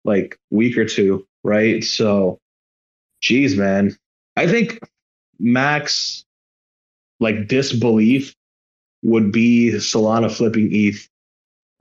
like 0.04 0.38
week 0.52 0.78
or 0.78 0.86
two, 0.86 1.26
right? 1.44 1.84
So, 1.84 2.40
geez, 3.22 3.56
man, 3.58 3.98
I 4.36 4.48
think 4.48 4.80
Max 5.40 6.26
like 7.20 7.48
disbelief 7.48 8.36
would 9.04 9.32
be 9.32 9.72
Solana 9.76 10.32
flipping 10.32 10.70
ETH 10.72 11.08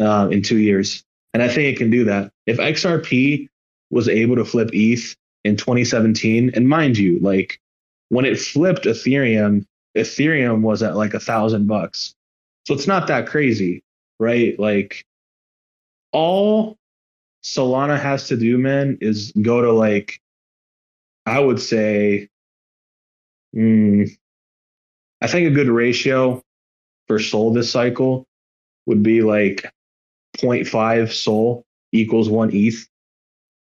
uh, 0.01 0.29
in 0.31 0.43
two 0.43 0.59
years. 0.59 1.05
And 1.33 1.43
I 1.43 1.49
think 1.49 1.75
it 1.75 1.79
can 1.79 1.91
do 1.91 2.05
that. 2.05 2.31
If 2.47 2.59
XRP 2.59 3.49
was 3.91 4.09
able 4.09 4.37
to 4.37 4.45
flip 4.45 4.71
ETH 4.73 5.17
in 5.45 5.57
2017, 5.57 6.53
and 6.55 6.69
mind 6.69 6.97
you, 6.97 7.19
like 7.21 7.61
when 8.09 8.25
it 8.25 8.39
flipped 8.39 8.85
Ethereum, 8.85 9.67
Ethereum 9.97 10.61
was 10.61 10.83
at 10.83 10.97
like 10.97 11.15
a 11.15 11.21
thousand 11.21 11.67
bucks. 11.67 12.15
So 12.67 12.75
it's 12.75 12.87
not 12.87 13.09
that 13.09 13.27
crazy, 13.27 13.83
right? 14.21 14.59
Like 14.59 15.05
all 16.13 16.77
Solana 17.43 17.99
has 17.99 18.29
to 18.29 18.37
do, 18.37 18.57
man, 18.59 18.99
is 19.01 19.33
go 19.33 19.61
to 19.61 19.73
like, 19.73 20.21
I 21.27 21.41
would 21.41 21.61
say, 21.61 22.29
mm, 23.55 24.11
I 25.21 25.27
think 25.27 25.49
a 25.49 25.55
good 25.55 25.69
ratio 25.69 26.43
for 27.07 27.19
Sol 27.19 27.53
this 27.53 27.71
cycle 27.71 28.27
would 28.87 29.03
be 29.03 29.23
like 29.23 29.71
0.5 30.39 31.13
Sol 31.13 31.65
equals 31.93 32.29
one 32.29 32.51
ETH. 32.53 32.87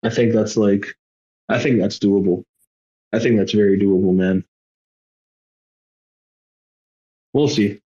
I 0.03 0.11
think 0.11 0.33
that's 0.33 0.57
like, 0.57 0.87
I 1.49 1.59
think 1.59 1.79
that's 1.79 1.99
doable. 1.99 2.45
I 3.13 3.19
think 3.19 3.39
that's 3.39 3.53
very 3.53 3.79
doable, 3.79 4.15
man. 4.15 4.45
We'll 7.33 7.49
see. 7.49 7.81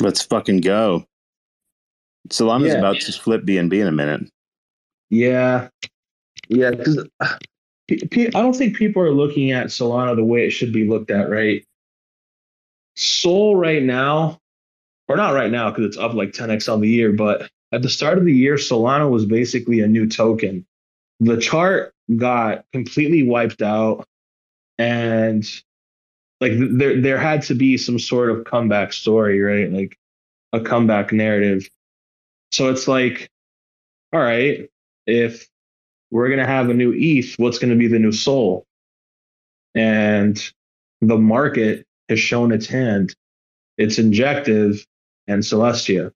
Let's 0.00 0.22
fucking 0.22 0.60
go. 0.60 1.06
Solana's 2.28 2.72
Yeah. 2.72 2.78
about 2.78 3.00
to 3.00 3.12
flip 3.12 3.44
BNB 3.44 3.80
in 3.80 3.88
a 3.88 3.92
minute. 3.92 4.30
Yeah, 5.10 5.68
yeah. 6.48 6.70
Because 6.70 7.06
I 7.90 8.30
don't 8.30 8.56
think 8.56 8.76
people 8.76 9.02
are 9.02 9.12
looking 9.12 9.50
at 9.50 9.66
Solana 9.66 10.16
the 10.16 10.24
way 10.24 10.46
it 10.46 10.50
should 10.50 10.72
be 10.72 10.88
looked 10.88 11.10
at, 11.10 11.28
right? 11.28 11.64
Sol 12.96 13.56
right 13.56 13.82
now, 13.82 14.40
or 15.08 15.16
not 15.16 15.34
right 15.34 15.50
now 15.50 15.70
because 15.70 15.86
it's 15.86 15.96
up 15.96 16.14
like 16.14 16.32
10x 16.32 16.72
on 16.72 16.80
the 16.80 16.88
year, 16.88 17.12
but 17.12 17.50
at 17.72 17.82
the 17.82 17.88
start 17.88 18.18
of 18.18 18.24
the 18.24 18.32
year, 18.32 18.54
Solana 18.54 19.10
was 19.10 19.24
basically 19.24 19.80
a 19.80 19.88
new 19.88 20.06
token. 20.08 20.66
The 21.20 21.38
chart 21.38 21.94
got 22.16 22.64
completely 22.72 23.22
wiped 23.22 23.62
out, 23.62 24.06
and 24.78 25.44
like 26.40 26.52
th- 26.52 26.70
there 26.72 27.00
there 27.00 27.18
had 27.18 27.42
to 27.42 27.54
be 27.54 27.76
some 27.78 27.98
sort 27.98 28.30
of 28.30 28.44
comeback 28.44 28.92
story, 28.92 29.40
right? 29.40 29.70
Like 29.72 29.98
a 30.52 30.60
comeback 30.60 31.12
narrative. 31.12 31.68
So 32.50 32.70
it's 32.70 32.86
like, 32.86 33.30
all 34.12 34.20
right, 34.20 34.68
if 35.06 35.48
we're 36.12 36.28
going 36.28 36.38
to 36.38 36.46
have 36.46 36.68
a 36.68 36.74
new 36.74 36.92
ETH, 36.94 37.34
what's 37.38 37.58
going 37.58 37.70
to 37.70 37.76
be 37.76 37.88
the 37.88 37.98
new 37.98 38.12
Sol? 38.12 38.66
And 39.74 40.38
the 41.00 41.16
market 41.16 41.86
has 42.10 42.20
shown 42.20 42.52
its 42.52 42.66
hand. 42.66 43.16
It's 43.78 43.98
Injective 43.98 44.86
and 45.26 45.42
Celestia. 45.42 46.12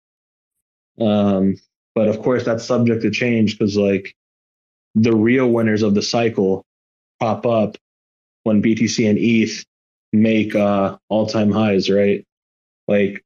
Um, 1.01 1.57
but 1.95 2.09
of 2.09 2.21
course, 2.23 2.45
that's 2.45 2.67
subject 2.67 3.03
to 3.03 3.11
change 3.11 3.59
because, 3.59 3.79
like, 3.79 4.15
the 4.95 5.17
real 5.17 5.49
winners 5.49 5.83
of 5.83 5.95
the 5.95 6.03
cycle 6.03 6.63
pop 7.19 7.47
up 7.47 7.79
when 8.43 8.63
BTC 8.63 9.09
and 9.09 9.19
ETH 9.19 9.65
make 10.13 10.55
uh, 10.55 10.99
all 11.09 11.25
time 11.25 11.51
highs, 11.51 11.89
right? 11.89 12.23
Like, 12.87 13.25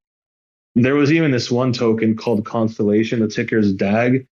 there 0.76 0.94
was 0.94 1.12
even 1.12 1.32
this 1.32 1.50
one 1.50 1.72
token 1.72 2.16
called 2.16 2.44
Constellation, 2.44 3.18
the 3.18 3.28
ticker 3.28 3.58
is 3.58 3.74
DAG. 3.74 4.28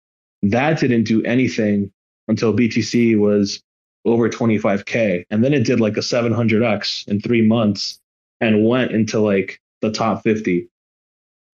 That 0.42 0.80
didn't 0.80 1.04
do 1.04 1.24
anything 1.24 1.92
until 2.28 2.54
BTC 2.54 3.18
was 3.18 3.62
over 4.06 4.30
25K. 4.30 5.26
And 5.30 5.44
then 5.44 5.54
it 5.54 5.66
did 5.66 5.80
like 5.80 5.98
a 5.98 6.02
700X 6.02 7.08
in 7.08 7.22
three 7.22 7.46
months 7.46 8.00
and 8.42 8.66
went 8.66 8.92
into 8.92 9.20
like 9.20 9.60
the 9.82 9.92
top 9.92 10.24
50, 10.24 10.68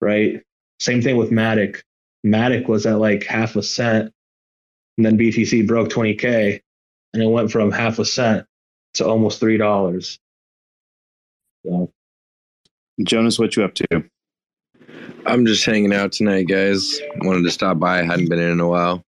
right? 0.02 0.42
Same 0.80 1.02
thing 1.02 1.18
with 1.18 1.32
Matic. 1.32 1.82
Matic 2.26 2.68
was 2.68 2.86
at 2.86 3.00
like 3.00 3.24
half 3.24 3.56
a 3.56 3.64
cent. 3.64 4.14
And 4.98 5.06
then 5.06 5.18
BTC 5.18 5.68
broke 5.68 5.90
20K 5.90 6.62
and 7.14 7.24
it 7.24 7.28
went 7.28 7.52
from 7.52 7.72
half 7.72 8.00
a 8.00 8.06
cent 8.06 8.46
to 8.96 9.08
almost 9.08 9.42
$3. 9.42 10.18
So, 11.66 11.92
Jonas, 13.04 13.38
what 13.38 13.56
you 13.56 13.64
up 13.64 13.76
to? 13.76 14.04
I'm 15.26 15.46
just 15.46 15.66
hanging 15.66 15.94
out 15.94 16.14
tonight, 16.14 16.48
guys. 16.48 17.00
Wanted 17.18 17.44
to 17.44 17.52
stop 17.52 17.80
by. 17.80 18.00
I 18.00 18.04
hadn't 18.04 18.30
been 18.30 18.40
in 18.40 18.52
in 18.52 18.60
a 18.60 18.68
while. 18.68 19.04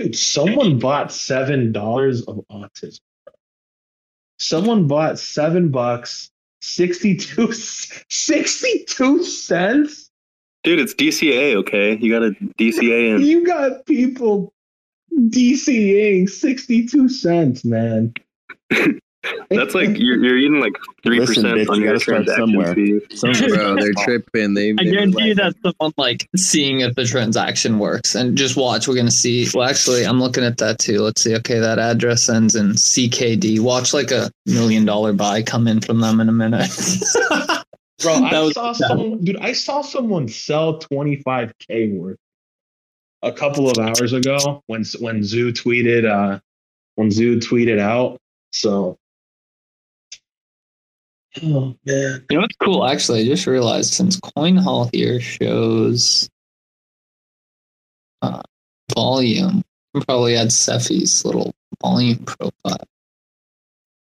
Dude, 0.00 0.16
someone 0.16 0.78
bought 0.78 1.12
seven 1.12 1.72
dollars 1.72 2.22
of 2.22 2.40
autism. 2.50 3.00
Someone 4.38 4.86
bought 4.86 5.18
seven 5.18 5.68
bucks, 5.68 6.30
62, 6.62 7.52
62 7.52 9.24
cents. 9.24 10.10
Dude, 10.64 10.78
it's 10.78 10.94
DCA, 10.94 11.54
okay? 11.56 11.98
You 11.98 12.10
got 12.10 12.22
a 12.22 12.30
DCA 12.58 13.16
in. 13.16 13.22
You 13.26 13.46
got 13.46 13.84
people 13.84 14.54
DCAing 15.14 16.30
62 16.30 17.08
cents, 17.10 17.62
man. 17.62 18.14
That's 19.50 19.74
like 19.74 19.90
you're, 19.98 20.22
you're 20.24 20.38
eating 20.38 20.60
like 20.60 20.72
three 21.02 21.18
percent 21.18 21.46
bitch, 21.46 21.68
on 21.68 21.76
you 21.76 21.82
your 21.84 21.92
gotta 21.92 22.00
start 22.00 22.24
transaction 22.24 22.46
somewhere. 22.46 22.74
fee. 22.74 23.48
Bro, 23.48 23.76
they're 23.76 23.92
tripping. 24.04 24.54
They, 24.54 24.70
I 24.70 24.84
guarantee 24.84 25.28
you 25.28 25.34
that's 25.34 25.58
someone 25.62 25.92
like 25.98 26.26
seeing 26.36 26.80
if 26.80 26.94
the 26.94 27.04
transaction 27.04 27.78
works. 27.78 28.14
And 28.14 28.36
just 28.38 28.56
watch, 28.56 28.88
we're 28.88 28.94
gonna 28.94 29.10
see. 29.10 29.46
Well, 29.52 29.68
actually, 29.68 30.04
I'm 30.06 30.20
looking 30.20 30.42
at 30.44 30.56
that 30.58 30.78
too. 30.78 31.00
Let's 31.02 31.20
see. 31.22 31.34
Okay, 31.36 31.58
that 31.58 31.78
address 31.78 32.28
ends 32.30 32.54
in 32.54 32.70
CKD. 32.70 33.60
Watch 33.60 33.92
like 33.92 34.10
a 34.10 34.30
million 34.46 34.84
dollar 34.86 35.12
buy 35.12 35.42
come 35.42 35.68
in 35.68 35.80
from 35.82 36.00
them 36.00 36.20
in 36.20 36.28
a 36.28 36.32
minute. 36.32 36.70
Bro, 38.02 38.20
That 38.20 38.32
I 38.32 38.40
was- 38.42 38.54
saw 38.54 38.72
some 38.72 39.22
dude, 39.22 39.36
I 39.36 39.52
saw 39.52 39.82
someone 39.82 40.28
sell 40.28 40.78
25k 40.80 41.94
worth 41.98 42.16
a 43.22 43.32
couple 43.32 43.68
of 43.68 43.76
hours 43.78 44.14
ago 44.14 44.62
when 44.66 44.82
when 45.00 45.22
Zoo 45.22 45.52
tweeted 45.52 46.06
uh 46.10 46.40
when 46.94 47.10
Zoo 47.10 47.36
tweeted 47.38 47.78
out. 47.78 48.16
So 48.52 48.96
Oh 51.42 51.76
man. 51.86 52.24
You 52.30 52.36
know 52.36 52.40
what's 52.42 52.56
cool? 52.56 52.84
Actually, 52.84 53.20
I 53.22 53.24
just 53.26 53.46
realized 53.46 53.92
since 53.94 54.18
Coin 54.18 54.56
Hall 54.56 54.88
here 54.92 55.20
shows 55.20 56.28
uh, 58.22 58.42
volume, 58.94 59.62
we 59.94 60.00
probably 60.02 60.36
add 60.36 60.48
Cephii's 60.48 61.24
little 61.24 61.52
volume 61.82 62.24
profile. 62.24 62.84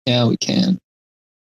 Yeah, 0.06 0.28
we 0.28 0.38
can. 0.38 0.80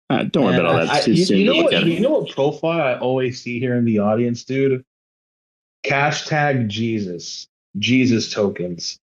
Uh, 0.10 0.24
don't 0.24 0.46
worry 0.46 0.56
about 0.56 0.66
all 0.68 0.78
that. 0.78 0.90
I- 0.90 0.98
It's 0.98 1.06
too 1.06 1.12
you, 1.14 1.26
soon 1.26 1.38
you 1.40 1.46
know 1.46 1.64
what? 1.64 1.86
You 1.86 2.00
know 2.00 2.12
what 2.12 2.30
profile 2.30 2.80
I 2.82 3.00
always 3.00 3.42
see 3.42 3.60
here 3.60 3.76
in 3.76 3.86
the 3.86 4.00
audience, 4.00 4.44
dude? 4.44 4.84
Hashtag 5.86 6.68
Jesus, 6.68 7.48
Jesus 7.78 8.32
tokens. 8.32 9.00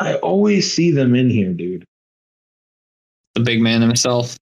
I 0.00 0.16
always 0.16 0.72
see 0.72 0.90
them 0.90 1.14
in 1.14 1.30
here, 1.30 1.52
dude. 1.52 1.84
The 3.34 3.40
big 3.42 3.60
man 3.60 3.80
himself. 3.80 4.36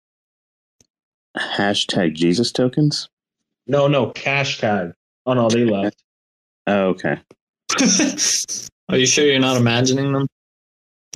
Hashtag 1.36 2.14
Jesus 2.14 2.52
tokens. 2.52 3.08
No, 3.66 3.88
no, 3.88 4.10
cash 4.10 4.58
tag. 4.60 4.92
Oh 5.26 5.34
no, 5.34 5.48
they 5.48 5.64
left. 5.64 6.02
Oh, 6.68 6.90
okay. 6.90 7.18
Are 8.88 8.96
you 8.96 9.04
sure 9.04 9.24
you're 9.24 9.40
not 9.40 9.56
imagining 9.56 10.12
them? 10.12 10.28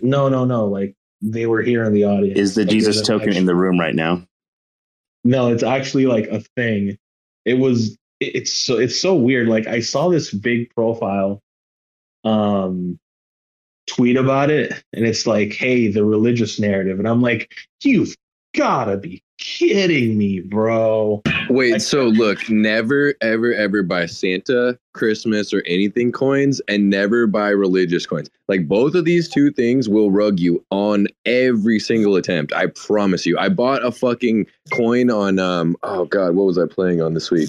No, 0.03 0.29
no, 0.29 0.45
no. 0.45 0.67
Like 0.67 0.97
they 1.23 1.47
were 1.47 1.63
here 1.63 1.85
in 1.85 1.93
the 1.93 2.03
audience. 2.03 2.37
Is 2.37 2.55
the 2.57 2.63
Like, 2.63 2.71
Jesus 2.71 2.97
there's 2.97 3.09
an 3.09 3.19
token 3.19 3.37
in 3.37 3.47
the 3.47 3.55
room 3.55 3.79
right 3.79 3.95
now? 3.95 4.27
No, 5.23 5.53
it's 5.53 5.63
actually 5.63 6.07
like 6.07 6.27
a 6.27 6.41
thing. 6.57 6.99
It 7.45 7.55
was 7.55 7.97
it's 8.19 8.53
so 8.53 8.77
it's 8.77 9.01
so 9.01 9.15
weird. 9.15 9.47
Like 9.47 9.69
I 9.69 9.79
saw 9.79 10.09
this 10.09 10.33
big 10.33 10.69
profile 10.75 11.41
um 12.25 12.99
tweet 13.87 14.17
about 14.17 14.51
it 14.51 14.73
and 14.93 15.07
it's 15.07 15.27
like, 15.29 15.53
hey, 15.53 15.89
the 15.89 16.05
religious 16.05 16.59
narrative. 16.59 16.99
And 16.99 17.07
I'm 17.07 17.23
like, 17.23 17.53
you've 17.85 18.17
gotta 18.53 18.97
be 18.97 19.23
kidding 19.39 20.19
me, 20.19 20.41
bro. 20.41 21.23
Wait, 21.49 21.81
so 21.83 22.05
look, 22.05 22.49
never, 22.51 23.15
ever, 23.21 23.53
ever 23.53 23.83
buy 23.83 24.07
Santa, 24.07 24.79
Christmas, 24.95 25.53
or 25.53 25.63
anything 25.67 26.13
coins, 26.13 26.61
and 26.69 26.91
never 26.91 27.27
buy 27.27 27.51
religious 27.51 28.07
coins. 28.07 28.31
Like 28.49 28.67
both 28.69 28.95
of 28.95 29.05
these 29.05 29.29
two 29.29 29.51
things 29.51 29.89
will 29.89 30.11
rug 30.11 30.41
you 30.41 30.65
on 30.71 31.07
every 31.25 31.79
single 31.79 32.17
attempt. 32.17 32.53
I 32.53 32.67
promise 32.67 33.27
you. 33.27 33.39
I 33.39 33.49
bought 33.49 33.85
a 33.85 33.93
fucking 33.93 34.47
coin 34.73 35.11
on 35.11 35.39
um 35.39 35.77
oh 35.83 36.07
god, 36.07 36.35
what 36.35 36.47
was 36.47 36.59
I 36.59 36.67
playing 36.67 37.01
on 37.01 37.15
this 37.15 37.31
week? 37.31 37.49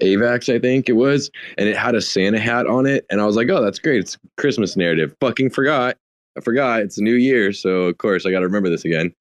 AVAX, 0.00 0.54
I 0.54 0.58
think 0.58 0.88
it 0.88 0.92
was, 0.92 1.30
and 1.56 1.68
it 1.68 1.76
had 1.76 1.94
a 1.94 2.02
Santa 2.02 2.38
hat 2.38 2.66
on 2.66 2.84
it, 2.84 3.06
and 3.08 3.20
I 3.20 3.24
was 3.24 3.34
like, 3.34 3.48
"Oh, 3.48 3.62
that's 3.62 3.78
great! 3.78 4.00
It's 4.00 4.18
Christmas 4.36 4.76
narrative." 4.76 5.14
Fucking 5.20 5.50
forgot, 5.50 5.96
I 6.36 6.40
forgot. 6.40 6.80
It's 6.80 6.98
a 6.98 7.02
new 7.02 7.14
year, 7.14 7.52
so 7.52 7.84
of 7.84 7.98
course 7.98 8.26
I 8.26 8.30
got 8.30 8.40
to 8.40 8.46
remember 8.46 8.68
this 8.68 8.84
again. 8.84 9.14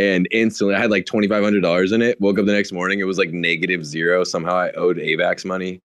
And 0.00 0.26
instantly, 0.30 0.74
I 0.74 0.80
had 0.80 0.90
like 0.90 1.04
twenty 1.04 1.28
five 1.28 1.44
hundred 1.44 1.60
dollars 1.60 1.92
in 1.92 2.00
it. 2.00 2.18
Woke 2.22 2.38
up 2.38 2.46
the 2.46 2.52
next 2.52 2.72
morning, 2.72 3.00
it 3.00 3.04
was 3.04 3.18
like 3.18 3.32
negative 3.32 3.84
zero. 3.84 4.24
Somehow, 4.24 4.56
I 4.56 4.72
owed 4.72 4.96
AVAX 4.96 5.44
money. 5.44 5.82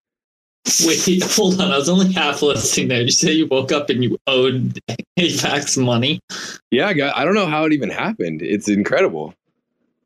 Wait, 0.85 1.23
hold 1.31 1.61
on. 1.61 1.71
I 1.71 1.77
was 1.77 1.87
only 1.87 2.11
half 2.11 2.41
listening 2.41 2.89
there. 2.89 2.99
Did 2.99 3.05
you 3.05 3.11
say 3.11 3.31
you 3.31 3.47
woke 3.47 3.71
up 3.71 3.89
and 3.89 4.03
you 4.03 4.17
owed 4.27 4.81
AVAX 5.17 5.81
money? 5.81 6.19
Yeah, 6.71 6.87
I 6.87 6.93
got. 6.93 7.15
I 7.15 7.23
don't 7.23 7.35
know 7.35 7.47
how 7.47 7.63
it 7.63 7.71
even 7.71 7.89
happened. 7.89 8.41
It's 8.41 8.67
incredible. 8.67 9.33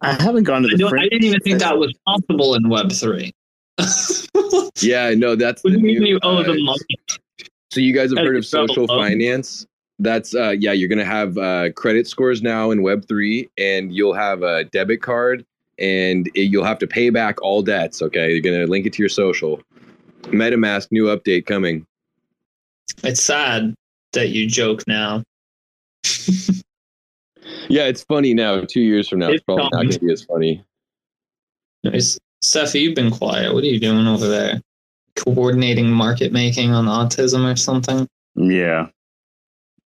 I 0.02 0.14
haven't 0.22 0.44
gone 0.44 0.62
to 0.62 0.68
the. 0.68 0.78
don't, 0.78 1.00
I 1.00 1.08
didn't 1.08 1.24
even 1.24 1.40
think 1.40 1.60
that 1.60 1.80
was 1.80 1.92
possible 2.06 2.54
in 2.54 2.70
Web 2.70 2.92
three. 2.92 3.34
Yeah, 4.82 5.16
no, 5.16 5.36
that's 5.36 5.64
What 5.64 5.74
do 5.74 5.80
you 5.80 5.84
mean 5.84 6.04
you 6.04 6.20
owe 6.22 6.44
them 6.44 6.64
money? 6.64 6.80
So 7.72 7.80
you 7.80 7.94
guys 7.94 8.12
have 8.12 8.24
heard 8.24 8.36
of 8.36 8.46
social 8.46 8.86
go 8.88 8.94
up. 8.94 9.02
finance? 9.02 9.66
That's 10.00 10.36
uh 10.36 10.56
yeah, 10.60 10.74
you're 10.74 10.90
gonna 10.90 11.06
have 11.06 11.38
uh 11.38 11.72
credit 11.72 12.08
scores 12.08 12.42
now 12.42 12.72
in 12.72 12.82
Web 12.82 13.08
three, 13.08 13.50
and 13.58 13.96
you'll 13.96 14.14
have 14.14 14.44
a 14.44 14.66
debit 14.66 15.02
card, 15.02 15.46
and 15.80 16.28
it, 16.36 16.52
you'll 16.52 16.66
have 16.66 16.80
to 16.80 16.88
pay 16.88 17.10
back 17.10 17.42
all 17.42 17.62
debts. 17.62 18.02
Okay, 18.02 18.32
you're 18.32 18.42
gonna 18.42 18.66
link 18.66 18.86
it 18.86 18.94
to 18.94 19.02
your 19.02 19.10
social. 19.10 19.62
MetaMask 20.24 20.92
new 20.92 21.06
update 21.06 21.46
coming. 21.46 21.86
It's 23.04 23.24
sad 23.24 23.74
that 24.14 24.30
you 24.30 24.48
joke 24.48 24.84
now. 24.88 25.24
Yeah, 27.70 27.84
it's 27.84 28.04
funny 28.04 28.34
now. 28.34 28.62
Two 28.62 28.82
years 28.82 29.08
from 29.10 29.20
now, 29.20 29.28
it's, 29.28 29.36
It's 29.36 29.44
probably 29.44 29.64
not 29.64 29.84
gonna 29.84 30.00
be 30.00 30.12
as 30.12 30.24
funny. 30.24 30.64
Nice. 31.84 32.20
Cephii, 32.42 32.82
you've 32.82 32.96
been 32.96 33.12
quiet. 33.12 33.54
What 33.54 33.64
are 33.64 33.68
you 33.68 33.80
doing 33.80 34.08
over 34.08 34.28
there? 34.28 34.62
Coordinating 35.16 35.90
market 35.90 36.32
making 36.32 36.72
on 36.72 36.86
autism 36.86 37.52
or 37.52 37.56
something? 37.56 38.08
Yeah, 38.36 38.88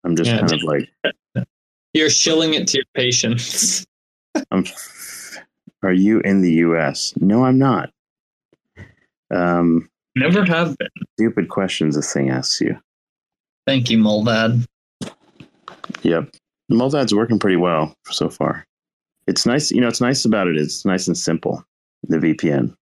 I'm 0.04 0.16
just 0.16 0.30
Yeah. 0.32 0.39
kind 0.39 0.52
of 0.54 0.64
like, 0.64 0.89
You're 1.93 2.10
shilling 2.10 2.54
it 2.54 2.68
to 2.70 2.78
your 2.78 2.86
patients. 2.95 3.86
I'm. 4.52 4.66
Are 5.84 5.93
you 5.93 6.20
in 6.22 6.41
the 6.41 6.52
U.S.? 6.54 7.14
No, 7.18 7.45
I'm 7.45 7.58
not. 7.58 7.89
Um, 9.34 9.89
Never 10.16 10.43
have 10.45 10.78
been. 10.78 10.88
stupid 11.18 11.50
questions 11.50 11.95
this 11.95 12.12
thing 12.14 12.30
asks 12.30 12.60
you. 12.60 12.78
Thank 13.66 13.89
you, 13.89 13.97
Mullvad. 13.97 14.66
Yep. 16.02 16.30
Mullvad's 16.72 17.14
working 17.16 17.39
pretty 17.39 17.56
well 17.58 17.93
so 18.10 18.30
far. 18.30 18.66
It's 19.28 19.45
nice, 19.45 19.72
you 19.72 19.80
know, 19.82 19.88
it's 19.88 20.02
nice 20.02 20.26
about 20.26 20.47
it. 20.47 20.58
It's 20.58 20.86
nice 20.86 21.08
and 21.08 21.18
simple. 21.18 21.64
The 22.08 22.18
VPN. 22.18 22.74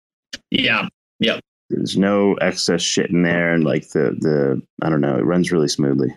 Yeah. 0.52 0.88
Yep. 1.20 1.42
There's 1.70 1.98
no 1.98 2.36
excess 2.36 2.82
shit 2.82 3.10
in 3.10 3.24
there, 3.24 3.54
and 3.54 3.64
like 3.66 3.90
the 3.90 4.16
the 4.20 4.62
I 4.82 4.90
don't 4.90 5.02
know, 5.02 5.18
it 5.18 5.26
runs 5.26 5.52
really 5.52 5.68
smoothly. 5.68 6.16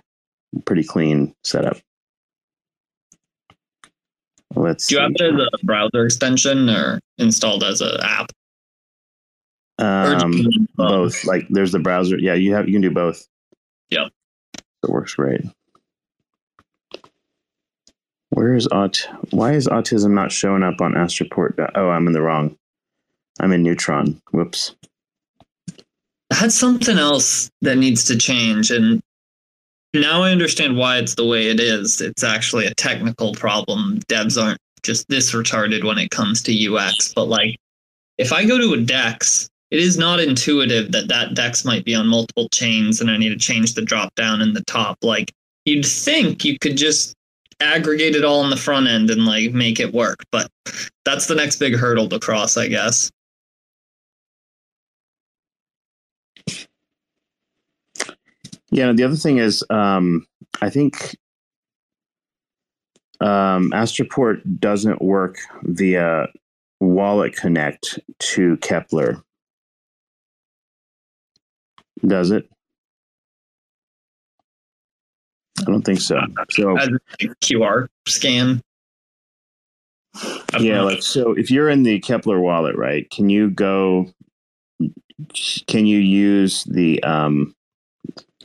Pretty 0.64 0.84
clean 0.84 1.34
setup. 1.44 1.78
Let's. 4.54 4.88
Do 4.88 4.96
you 4.96 5.00
have 5.00 5.12
see. 5.18 5.24
it 5.24 5.34
as 5.34 5.48
a 5.62 5.64
browser 5.64 6.04
extension 6.04 6.68
or 6.68 7.00
installed 7.18 7.62
as 7.62 7.80
an 7.80 8.00
app? 8.02 8.32
Um, 9.78 10.32
need 10.32 10.66
both? 10.74 11.24
Like, 11.24 11.46
there's 11.48 11.72
the 11.72 11.78
browser. 11.78 12.18
Yeah, 12.18 12.34
you 12.34 12.54
have 12.54 12.66
you 12.68 12.74
can 12.74 12.82
do 12.82 12.90
both. 12.90 13.26
Yeah, 13.88 14.08
It 14.84 14.90
works 14.90 15.14
great. 15.14 15.42
Where 18.30 18.54
is 18.54 18.68
aut? 18.68 19.08
Why 19.30 19.52
is 19.52 19.66
autism 19.66 20.12
not 20.12 20.30
showing 20.32 20.62
up 20.62 20.80
on 20.80 20.92
Astroport? 20.92 21.70
Oh, 21.74 21.88
I'm 21.88 22.06
in 22.06 22.12
the 22.12 22.22
wrong. 22.22 22.56
I'm 23.40 23.52
in 23.52 23.62
Neutron. 23.62 24.20
Whoops. 24.32 24.76
That's 26.30 26.54
something 26.54 26.98
else 26.98 27.50
that 27.62 27.76
needs 27.76 28.04
to 28.04 28.16
change. 28.16 28.70
And 28.70 29.02
now 29.94 30.22
I 30.22 30.30
understand 30.30 30.76
why 30.76 30.98
it's 30.98 31.14
the 31.14 31.26
way 31.26 31.48
it 31.48 31.60
is. 31.60 32.00
It's 32.00 32.22
actually 32.22 32.66
a 32.66 32.74
technical 32.74 33.34
problem. 33.34 34.00
Devs 34.08 34.40
aren't 34.42 34.60
just 34.82 35.08
this 35.08 35.32
retarded 35.32 35.84
when 35.84 35.98
it 35.98 36.10
comes 36.10 36.42
to 36.42 36.76
UX. 36.76 37.12
But 37.12 37.26
like, 37.26 37.56
if 38.18 38.32
I 38.32 38.44
go 38.44 38.58
to 38.58 38.74
a 38.74 38.80
DEX, 38.80 39.48
it 39.70 39.80
is 39.80 39.98
not 39.98 40.20
intuitive 40.20 40.92
that 40.92 41.08
that 41.08 41.34
DEX 41.34 41.64
might 41.64 41.84
be 41.84 41.94
on 41.94 42.06
multiple 42.06 42.48
chains 42.48 43.00
and 43.00 43.10
I 43.10 43.16
need 43.16 43.30
to 43.30 43.36
change 43.36 43.74
the 43.74 43.82
drop 43.82 44.14
down 44.14 44.40
in 44.42 44.52
the 44.52 44.64
top. 44.64 44.98
Like, 45.02 45.32
you'd 45.64 45.86
think 45.86 46.44
you 46.44 46.58
could 46.58 46.76
just 46.76 47.14
aggregate 47.60 48.16
it 48.16 48.24
all 48.24 48.40
on 48.40 48.50
the 48.50 48.56
front 48.56 48.88
end 48.88 49.10
and 49.10 49.26
like 49.26 49.52
make 49.52 49.80
it 49.80 49.92
work. 49.92 50.18
But 50.32 50.50
that's 51.04 51.26
the 51.26 51.34
next 51.34 51.56
big 51.56 51.76
hurdle 51.76 52.08
to 52.08 52.18
cross, 52.18 52.56
I 52.56 52.68
guess. 52.68 53.10
Yeah. 58.70 58.92
The 58.92 59.04
other 59.04 59.16
thing 59.16 59.38
is, 59.38 59.64
um, 59.70 60.26
I 60.62 60.70
think 60.70 61.16
um, 63.20 63.70
Astroport 63.72 64.40
doesn't 64.58 65.02
work 65.02 65.36
via 65.62 66.28
Wallet 66.80 67.36
Connect 67.36 67.98
to 68.18 68.56
Keplr. 68.58 69.22
Does 72.06 72.30
it? 72.30 72.48
I 75.60 75.64
don't 75.64 75.82
think 75.82 76.00
so. 76.00 76.18
So 76.50 76.76
QR 77.42 77.88
scan. 78.08 78.62
yeah, 80.58 80.80
like 80.80 81.02
so 81.02 81.32
if 81.32 81.50
you're 81.50 81.68
in 81.68 81.82
the 81.82 82.00
Keplr 82.00 82.40
wallet, 82.40 82.76
right? 82.76 83.08
Can 83.10 83.28
you 83.28 83.50
go 83.50 84.10
can 85.66 85.86
you 85.86 85.98
use 85.98 86.64
the 86.64 87.02
um 87.02 87.54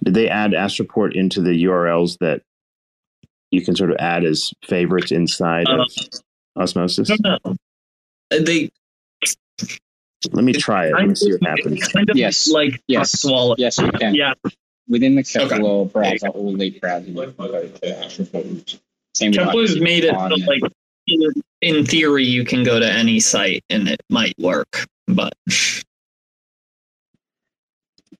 did 0.03 0.13
they 0.13 0.29
add 0.29 0.51
Astroport 0.51 1.15
into 1.15 1.41
the 1.41 1.63
URLs 1.65 2.17
that 2.19 2.41
you 3.51 3.63
can 3.63 3.75
sort 3.75 3.91
of 3.91 3.97
add 3.99 4.23
as 4.23 4.51
favorites 4.65 5.11
inside 5.11 5.67
of 5.67 5.79
uh, 5.79 6.61
Osmosis? 6.61 7.09
No, 7.09 7.37
no. 7.45 7.55
Uh, 8.31 8.39
they 8.41 8.69
Let 10.31 10.43
me 10.43 10.53
try 10.53 10.87
it. 10.87 10.93
Let 10.93 11.07
me 11.07 11.15
see 11.15 11.31
what 11.31 11.43
happens. 11.43 11.87
kind 11.87 12.09
of 12.09 12.17
Yes. 12.17 12.47
like 12.47 12.81
Yes. 12.87 13.11
Text 13.11 13.25
wallet. 13.25 13.59
Yes, 13.59 13.77
you 13.77 13.91
can. 13.91 14.15
Yeah, 14.15 14.33
Within 14.87 15.15
the 15.15 15.23
Keplr 15.23 15.91
browser, 15.91 16.27
all 16.29 16.53
late 16.53 16.79
browser, 16.79 17.07
you 17.09 17.21
uh, 17.21 17.25
can 17.31 17.33
go 17.37 17.61
to 17.61 17.79
Astroport. 17.81 18.79
Same 19.15 19.31
with 19.31 19.39
Keplr's 19.39 19.79
made 19.79 20.03
it 20.03 20.13
so 20.13 20.35
like 20.47 20.61
in, 21.07 21.33
in 21.61 21.85
theory 21.85 22.25
you 22.25 22.43
can 22.43 22.63
go 22.63 22.79
to 22.79 22.91
any 22.91 23.19
site 23.19 23.63
and 23.69 23.87
it 23.87 24.01
might 24.09 24.33
work, 24.37 24.85
but 25.07 25.33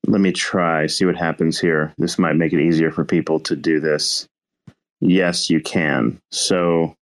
Let 0.08 0.22
me 0.22 0.32
try, 0.32 0.88
see 0.88 1.06
what 1.06 1.16
happens 1.16 1.60
here. 1.60 1.93
This 1.97 2.20
might 2.20 2.36
make 2.36 2.53
it 2.53 2.62
easier 2.62 2.91
for 2.91 3.03
people 3.03 3.39
to 3.41 3.56
do 3.56 3.80
this. 3.80 4.28
Yes, 5.01 5.49
you 5.49 5.62
can. 5.62 6.20
So, 6.32 6.95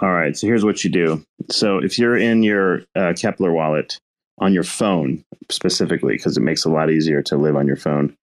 all 0.00 0.12
right. 0.12 0.36
So 0.36 0.46
here's 0.46 0.64
what 0.64 0.84
you 0.84 0.90
do. 0.90 1.24
So 1.50 1.78
if 1.78 1.98
you're 1.98 2.16
in 2.16 2.42
your 2.42 2.80
uh, 2.96 3.12
Keplr 3.12 3.52
wallet 3.52 3.98
on 4.38 4.54
your 4.54 4.64
phone 4.64 5.24
specifically, 5.50 6.14
because 6.14 6.36
it 6.36 6.42
makes 6.42 6.64
it 6.64 6.70
a 6.70 6.72
lot 6.72 6.90
easier 6.90 7.22
to 7.22 7.36
live 7.36 7.56
on 7.56 7.66
your 7.66 7.76
phone. 7.76 8.16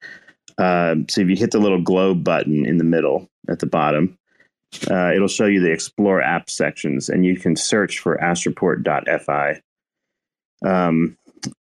Uh, 0.58 0.96
so 1.08 1.22
if 1.22 1.30
you 1.30 1.36
hit 1.36 1.52
the 1.52 1.60
little 1.60 1.82
globe 1.82 2.24
button 2.24 2.66
in 2.66 2.78
the 2.78 2.84
middle 2.84 3.30
at 3.48 3.60
the 3.60 3.68
bottom, 3.68 4.18
uh, 4.90 5.12
it'll 5.14 5.28
show 5.28 5.46
you 5.46 5.62
the 5.62 5.72
Explore 5.72 6.22
app 6.22 6.50
sections, 6.50 7.10
and 7.10 7.26
you 7.26 7.38
can 7.38 7.56
search 7.56 8.00
for 8.00 8.18
astroport.fi. 8.18 9.62
Um, 10.66 11.18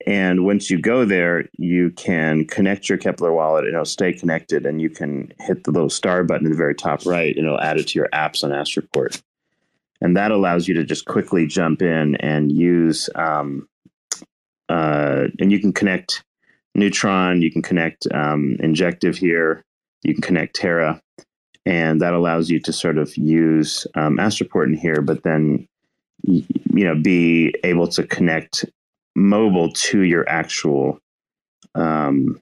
and 0.08 0.46
once 0.46 0.70
you 0.70 0.80
go 0.80 1.06
there, 1.06 1.48
you 1.58 1.92
can 1.92 2.46
connect 2.46 2.90
your 2.90 2.98
Keplr 2.98 3.34
wallet 3.34 3.66
and 3.66 3.74
it'll 3.74 3.86
stay 3.86 4.14
connected. 4.14 4.66
And 4.66 4.82
you 4.82 4.90
can 4.90 5.32
hit 5.40 5.64
the 5.64 5.72
little 5.72 5.90
star 5.90 6.24
button 6.24 6.48
at 6.48 6.52
the 6.52 6.58
very 6.58 6.76
top 6.76 7.06
right 7.06 7.36
and 7.36 7.46
it'll 7.46 7.62
add 7.62 7.78
it 7.78 7.88
to 7.90 8.00
your 8.00 8.10
apps 8.14 8.44
on 8.44 8.52
Astroport. 8.52 9.22
And 10.02 10.18
that 10.18 10.32
allows 10.32 10.68
you 10.68 10.74
to 10.76 10.84
just 10.84 11.06
quickly 11.06 11.46
jump 11.46 11.82
in 11.82 12.16
and 12.16 12.52
use, 12.52 13.10
um, 13.16 13.68
uh, 14.68 15.26
and 15.40 15.52
you 15.52 15.60
can 15.60 15.74
connect 15.74 16.24
Neutron, 16.74 17.42
you 17.42 17.52
can 17.52 17.62
connect 17.62 18.08
um, 18.12 18.58
Injective 18.60 19.18
here, 19.18 19.64
you 20.04 20.14
can 20.16 20.24
connect 20.24 20.56
Terra. 20.56 21.02
And 21.66 22.02
that 22.02 22.14
allows 22.14 22.50
you 22.50 22.60
to 22.62 22.74
sort 22.74 22.98
of 22.98 23.16
use 23.16 23.86
um, 23.94 24.18
Astroport 24.18 24.66
in 24.66 24.74
here, 24.74 25.02
but 25.02 25.22
then, 25.22 25.68
you 26.24 26.44
know, 26.72 26.96
be 26.96 27.54
able 27.64 27.88
to 27.90 28.04
connect 28.08 28.66
mobile 29.16 29.72
to 29.74 30.02
your 30.02 30.28
actual 30.30 31.00
um 31.76 32.42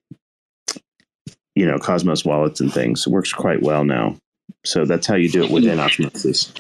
you 1.56 1.66
know 1.66 1.78
cosmos 1.78 2.24
wallets 2.26 2.62
and 2.62 2.74
things. 2.74 3.06
It 3.06 3.12
works 3.12 3.34
quite 3.34 3.62
well 3.62 3.84
now. 3.84 4.18
So 4.66 4.86
that's 4.86 5.08
how 5.08 5.16
you 5.16 5.30
do 5.30 5.44
it 5.44 5.52
within 5.52 5.80
osmosis 5.80 6.54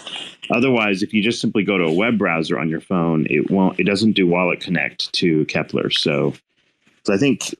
otherwise 0.51 1.03
if 1.03 1.13
you 1.13 1.21
just 1.21 1.41
simply 1.41 1.63
go 1.63 1.77
to 1.77 1.85
a 1.85 1.93
web 1.93 2.17
browser 2.17 2.59
on 2.59 2.69
your 2.69 2.81
phone 2.81 3.25
it 3.29 3.49
won't 3.51 3.79
it 3.79 3.83
doesn't 3.83 4.13
do 4.13 4.27
wallet 4.27 4.59
connect 4.59 5.11
to 5.13 5.45
Keplr. 5.45 5.91
So, 5.93 6.33
so 7.05 7.13
i 7.13 7.17
think 7.17 7.55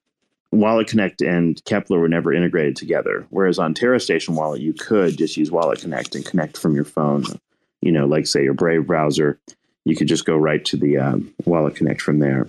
wallet 0.52 0.88
connect 0.88 1.22
and 1.22 1.64
Keplr 1.66 2.00
were 2.00 2.10
never 2.10 2.34
integrated 2.34 2.76
together. 2.76 3.28
Whereas 3.30 3.60
on 3.60 3.74
terra 3.74 4.00
station 4.00 4.36
wallet 4.36 4.62
you 4.62 4.74
could 4.74 5.18
just 5.18 5.38
use 5.38 5.52
wallet 5.52 5.80
connect 5.82 6.16
and 6.16 6.26
connect 6.26 6.58
from 6.58 6.76
your 6.76 6.86
phone 6.86 7.24
you 7.82 7.92
know 7.92 8.06
like 8.06 8.28
say 8.28 8.44
your 8.44 8.54
brave 8.54 8.88
browser 8.88 9.40
you 9.90 9.96
could 9.96 10.08
just 10.08 10.26
go 10.26 10.38
right 10.38 10.64
to 10.66 10.78
the 10.78 10.98
um, 10.98 11.34
wallet 11.46 11.76
connect 11.76 12.02
from 12.02 12.20
there. 12.20 12.48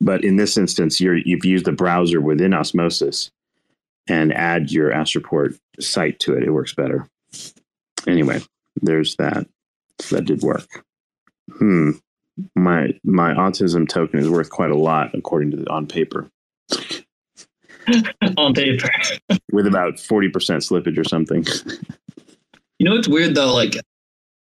But 0.00 0.24
in 0.24 0.36
this 0.36 0.56
instance 0.56 1.00
you're 1.00 1.16
you've 1.16 1.44
used 1.44 1.64
the 1.64 1.72
browser 1.72 2.20
within 2.20 2.54
osmosis 2.54 3.30
and 4.08 4.32
add 4.32 4.70
your 4.70 4.90
astroport 4.90 5.58
site 5.80 6.18
to 6.20 6.34
it. 6.34 6.42
It 6.42 6.50
works 6.50 6.74
better. 6.74 7.08
Anyway 8.06 8.40
there's 8.80 9.16
that. 9.16 9.46
So 10.00 10.16
that 10.16 10.24
did 10.24 10.42
work. 10.42 10.66
Hmm. 11.58 11.92
My 12.54 12.92
my 13.04 13.34
autism 13.34 13.88
token 13.88 14.20
is 14.20 14.28
worth 14.28 14.50
quite 14.50 14.70
a 14.70 14.76
lot 14.76 15.14
according 15.14 15.50
to 15.52 15.56
the 15.58 15.70
on 15.70 15.86
paper. 15.86 16.30
On 18.36 18.54
paper. 18.54 18.88
with 19.50 19.66
about 19.66 19.94
40% 19.94 20.30
slippage 20.30 20.96
or 20.96 21.02
something. 21.02 21.44
You 22.78 22.88
know 22.88 22.94
what's 22.94 23.08
weird 23.08 23.34
though? 23.34 23.52
Like 23.52 23.76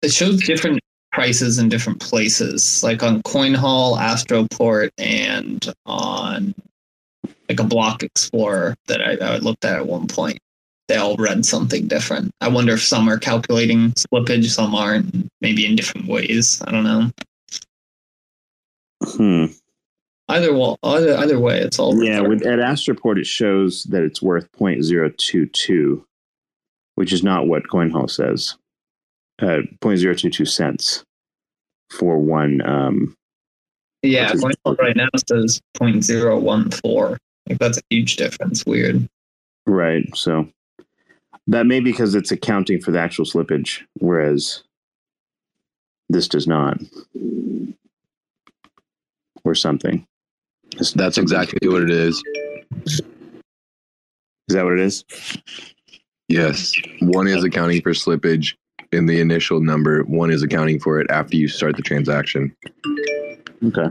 it 0.02 0.12
shows 0.12 0.42
different 0.42 0.80
prices 1.16 1.58
in 1.58 1.70
different 1.70 1.98
places, 1.98 2.82
like 2.84 3.02
on 3.02 3.22
CoinHall, 3.22 3.98
Astroport, 3.98 4.90
and 4.98 5.72
on 5.86 6.54
like 7.48 7.58
a 7.58 7.64
Block 7.64 8.02
Explorer 8.02 8.76
that 8.86 9.00
I, 9.00 9.34
I 9.34 9.36
looked 9.38 9.64
at 9.64 9.76
at 9.76 9.86
one 9.86 10.08
point. 10.08 10.38
They 10.88 10.96
all 10.96 11.16
read 11.16 11.46
something 11.46 11.88
different. 11.88 12.32
I 12.42 12.48
wonder 12.48 12.74
if 12.74 12.82
some 12.82 13.08
are 13.08 13.18
calculating 13.18 13.92
slippage, 13.92 14.44
some 14.50 14.74
aren't, 14.74 15.28
maybe 15.40 15.64
in 15.64 15.74
different 15.74 16.06
ways. 16.06 16.62
I 16.66 16.70
don't 16.70 16.84
know. 16.84 17.10
Hmm. 19.02 19.46
Either 20.28 20.52
well, 20.52 20.78
either 20.82 21.16
either 21.16 21.40
way, 21.40 21.60
it's 21.60 21.78
all 21.78 22.02
Yeah, 22.04 22.20
with, 22.20 22.44
at 22.44 22.58
Astroport, 22.58 23.18
it 23.18 23.26
shows 23.26 23.84
that 23.84 24.02
it's 24.02 24.20
worth 24.20 24.50
0.022, 24.52 26.04
which 26.96 27.12
is 27.12 27.22
not 27.22 27.46
what 27.46 27.62
CoinHall 27.64 28.10
says. 28.10 28.56
Uh, 29.40 29.62
0.022 29.82 30.48
cents 30.48 31.04
for 31.90 32.18
one. 32.18 32.60
Um, 32.66 33.16
Yeah, 34.02 34.32
Which 34.34 34.56
right 34.78 34.96
now 34.96 35.08
says 35.28 35.60
0.014. 35.78 37.16
Like 37.48 37.58
that's 37.58 37.78
a 37.78 37.82
huge 37.90 38.16
difference. 38.16 38.64
Weird. 38.66 39.08
right. 39.66 40.04
So 40.16 40.48
that 41.46 41.66
may 41.66 41.80
be 41.80 41.92
because 41.92 42.14
it's 42.14 42.32
accounting 42.32 42.80
for 42.80 42.90
the 42.90 42.98
actual 42.98 43.24
slippage, 43.24 43.82
whereas 43.98 44.62
this 46.08 46.26
does 46.28 46.46
not, 46.46 46.78
or 49.44 49.54
something. 49.54 50.04
Is 50.78 50.92
That's 50.92 51.18
exactly 51.18 51.68
what 51.68 51.82
it 51.82 51.90
is. 51.90 52.20
Is. 52.84 53.00
that 54.48 54.64
what 54.64 54.74
it 54.74 54.80
is? 54.80 55.04
Yes. 56.28 56.72
One 57.00 57.28
is 57.28 57.44
accounting 57.44 57.80
for 57.82 57.92
slippage 57.92 58.54
in 58.96 59.06
the 59.06 59.20
initial 59.20 59.60
number, 59.60 60.02
one 60.04 60.30
is 60.30 60.42
accounting 60.42 60.80
for 60.80 61.00
it 61.00 61.06
after 61.10 61.36
you 61.36 61.48
start 61.48 61.76
the 61.76 61.82
transaction. 61.82 62.56
Okay. 63.62 63.88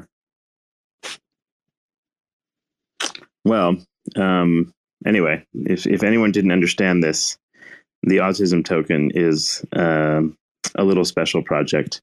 Well, 3.45 3.77
um, 4.15 4.73
anyway, 5.05 5.45
if 5.53 5.85
if 5.85 6.03
anyone 6.03 6.31
didn't 6.31 6.51
understand 6.51 7.03
this, 7.03 7.37
the 8.03 8.17
autism 8.17 8.65
token 8.65 9.11
is 9.13 9.63
um, 9.73 10.35
a 10.75 10.83
little 10.83 11.05
special 11.05 11.43
project, 11.43 12.01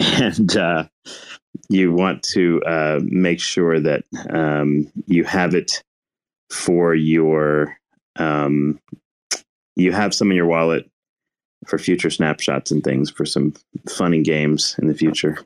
and 0.00 0.56
uh, 0.56 0.86
you 1.68 1.92
want 1.92 2.22
to 2.34 2.62
uh, 2.62 3.00
make 3.02 3.40
sure 3.40 3.78
that 3.78 4.04
um, 4.30 4.90
you 5.06 5.24
have 5.24 5.54
it 5.54 5.82
for 6.48 6.94
your 6.94 7.76
um, 8.16 8.80
you 9.76 9.92
have 9.92 10.14
some 10.14 10.30
in 10.30 10.36
your 10.36 10.46
wallet 10.46 10.89
for 11.66 11.78
future 11.78 12.10
snapshots 12.10 12.70
and 12.70 12.82
things 12.82 13.10
for 13.10 13.24
some 13.24 13.54
fun 13.88 14.14
and 14.14 14.24
games 14.24 14.76
in 14.80 14.88
the 14.88 14.94
future. 14.94 15.38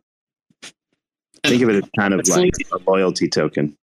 Think 1.45 1.63
of 1.63 1.69
it 1.69 1.77
as 1.77 1.91
kind 1.99 2.15
of 2.15 2.27
like 2.29 2.55
a 2.73 2.91
loyalty 2.91 3.29
token, 3.29 3.77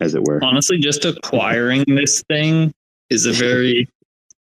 as 0.00 0.14
it 0.14 0.22
were. 0.24 0.42
Honestly, 0.44 0.78
just 0.78 1.04
acquiring 1.04 1.84
this 1.86 2.22
thing 2.28 2.74
is 3.08 3.24
a 3.24 3.32
very 3.32 3.88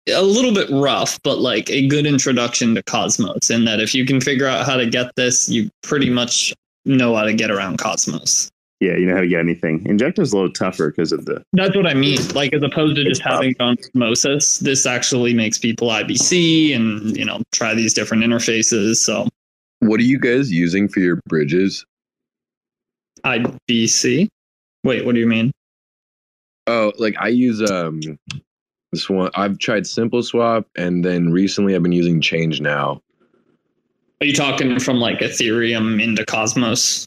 a 0.09 0.23
little 0.23 0.53
bit 0.53 0.69
rough, 0.71 1.19
but 1.23 1.39
like 1.39 1.71
a 1.71 1.87
good 1.87 2.05
introduction 2.05 2.75
to 2.75 2.83
Cosmos. 2.83 3.51
In 3.51 3.65
that, 3.65 3.81
if 3.81 3.95
you 3.95 4.05
can 4.05 4.21
figure 4.21 4.47
out 4.47 4.67
how 4.67 4.77
to 4.77 4.87
get 4.87 5.15
this, 5.17 5.49
you 5.49 5.71
pretty 5.83 6.11
much 6.11 6.53
know 6.85 7.15
how 7.15 7.25
to 7.25 7.33
get 7.33 7.51
around 7.51 7.79
Cosmos. 7.79 8.51
Yeah, 8.85 8.99
you 8.99 9.07
know 9.07 9.15
how 9.15 9.23
to 9.23 9.29
get 9.29 9.41
anything. 9.41 9.83
Injective's 9.87 10.35
a 10.35 10.37
little 10.37 10.53
tougher 10.53 10.91
because 10.91 11.11
of 11.11 11.25
the 11.25 11.43
That's 11.55 11.75
what 11.75 11.87
I 11.87 11.95
mean. 11.95 12.19
Like 12.35 12.53
as 12.53 12.63
opposed 12.63 12.97
to 12.97 13.05
just 13.05 13.23
having 13.23 13.53
it 13.59 13.61
Osmosis, 13.63 14.59
this 14.59 14.85
actually 14.85 15.33
makes 15.33 15.59
people 15.59 15.89
IBC 15.89 16.77
and 16.77 17.17
you 17.17 17.25
know 17.25 17.41
try 17.51 17.75
these 17.75 17.95
different 17.95 18.25
interfaces. 18.25 18.97
So 18.97 19.27
What 19.79 20.01
are 20.01 20.05
you 20.05 20.19
guys 20.19 20.53
using 20.53 20.89
for 20.89 21.01
your 21.01 21.19
bridges? 21.27 21.87
IBC. 23.25 24.29
Wait, 24.83 25.07
what 25.07 25.15
do 25.15 25.21
you 25.21 25.27
mean? 25.27 25.51
Oh, 26.67 26.93
like 26.99 27.15
I 27.19 27.29
use 27.29 27.63
um 27.71 28.03
this 28.93 29.09
one. 29.09 29.31
I've 29.35 29.59
tried 29.59 29.87
Simple 29.87 30.23
Swap, 30.23 30.67
and 30.77 31.03
then 31.03 31.33
recently 31.33 31.75
I've 31.75 31.83
been 31.83 31.93
using 31.93 32.21
Change 32.21 32.61
Now. 32.61 33.01
Are 34.21 34.27
you 34.27 34.35
talking 34.35 34.79
from 34.79 34.99
like 34.99 35.21
Ethereum 35.21 36.03
into 36.03 36.23
Cosmos? 36.27 37.07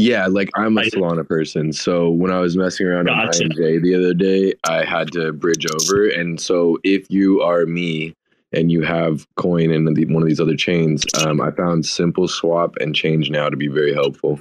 Yeah, 0.00 0.26
like 0.28 0.50
I'm 0.54 0.78
a 0.78 0.82
Solana 0.82 1.26
person, 1.28 1.72
so 1.72 2.08
when 2.08 2.30
I 2.30 2.40
was 2.40 2.56
messing 2.56 2.86
around 2.86 3.06
Gotcha. 3.06 3.44
on 3.44 3.50
INJ 3.50 3.82
the 3.82 3.94
other 3.94 4.14
day, 4.14 4.54
I 4.66 4.84
had 4.84 5.12
to 5.12 5.32
bridge 5.32 5.66
over, 5.66 6.08
and 6.08 6.40
so 6.40 6.78
if 6.84 7.10
you 7.10 7.42
are 7.42 7.66
me 7.66 8.14
and 8.52 8.72
you 8.72 8.82
have 8.82 9.26
coin 9.36 9.70
in 9.70 9.84
the, 9.84 10.06
one 10.06 10.22
of 10.22 10.28
these 10.28 10.40
other 10.40 10.56
chains, 10.56 11.04
um, 11.24 11.40
I 11.40 11.50
found 11.50 11.84
Simple 11.84 12.28
Swap 12.28 12.76
and 12.80 12.94
Change 12.94 13.30
Now 13.30 13.48
to 13.50 13.56
be 13.56 13.68
very 13.68 13.92
helpful. 13.92 14.40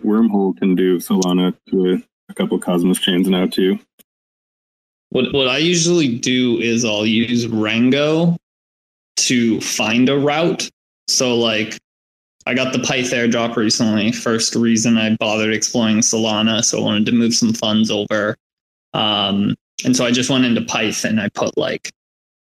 Wormhole 0.00 0.56
can 0.58 0.74
do 0.74 0.98
Solana 0.98 1.56
to 1.70 1.94
a, 1.94 2.02
a 2.30 2.34
couple 2.34 2.58
Cosmos 2.58 2.98
chains 2.98 3.28
now 3.28 3.46
too. 3.46 3.78
What 5.10 5.32
what 5.32 5.48
I 5.48 5.56
usually 5.56 6.18
do 6.18 6.58
is 6.58 6.84
I'll 6.84 7.06
use 7.06 7.46
Rango 7.46 8.36
to 9.16 9.60
find 9.62 10.08
a 10.08 10.18
route. 10.18 10.68
So 11.08 11.34
like 11.34 11.78
I 12.48 12.54
got 12.54 12.72
the 12.72 12.78
Pyth 12.78 13.12
airdrop 13.12 13.56
recently. 13.56 14.10
First 14.10 14.54
reason 14.54 14.96
I 14.96 15.14
bothered 15.16 15.52
exploring 15.52 15.98
Solana, 15.98 16.64
so 16.64 16.78
I 16.78 16.82
wanted 16.82 17.04
to 17.06 17.12
move 17.12 17.34
some 17.34 17.52
funds 17.52 17.90
over. 17.90 18.38
Um, 18.94 19.54
and 19.84 19.94
so 19.94 20.06
I 20.06 20.10
just 20.10 20.30
went 20.30 20.46
into 20.46 20.62
Pyth 20.62 21.04
and 21.04 21.20
I 21.20 21.28
put 21.28 21.58
like 21.58 21.92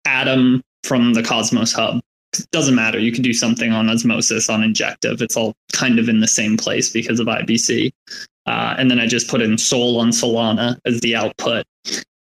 Atom 0.07 0.63
from 0.85 1.15
the 1.15 1.23
Cosmos 1.25 1.73
Hub. 1.73 2.01
It 2.35 2.49
doesn't 2.53 2.77
matter. 2.77 3.01
You 3.01 3.11
can 3.11 3.25
do 3.25 3.33
something 3.33 3.73
on 3.73 3.91
Osmosis, 3.91 4.49
on 4.49 4.63
Injective. 4.63 5.21
It's 5.21 5.37
all 5.37 5.55
kind 5.73 5.99
of 5.99 6.09
in 6.09 6.21
the 6.21 6.29
same 6.29 6.57
place 6.57 6.91
because 6.93 7.19
of 7.19 7.27
IBC. 7.27 7.91
Uh, 8.47 8.77
and 8.79 8.89
then 8.89 9.01
I 9.01 9.09
just 9.09 9.29
put 9.29 9.43
in 9.43 9.59
Sol 9.59 9.99
on 9.99 10.11
Solana 10.11 10.79
as 10.87 11.01
the 11.01 11.17
output 11.17 11.67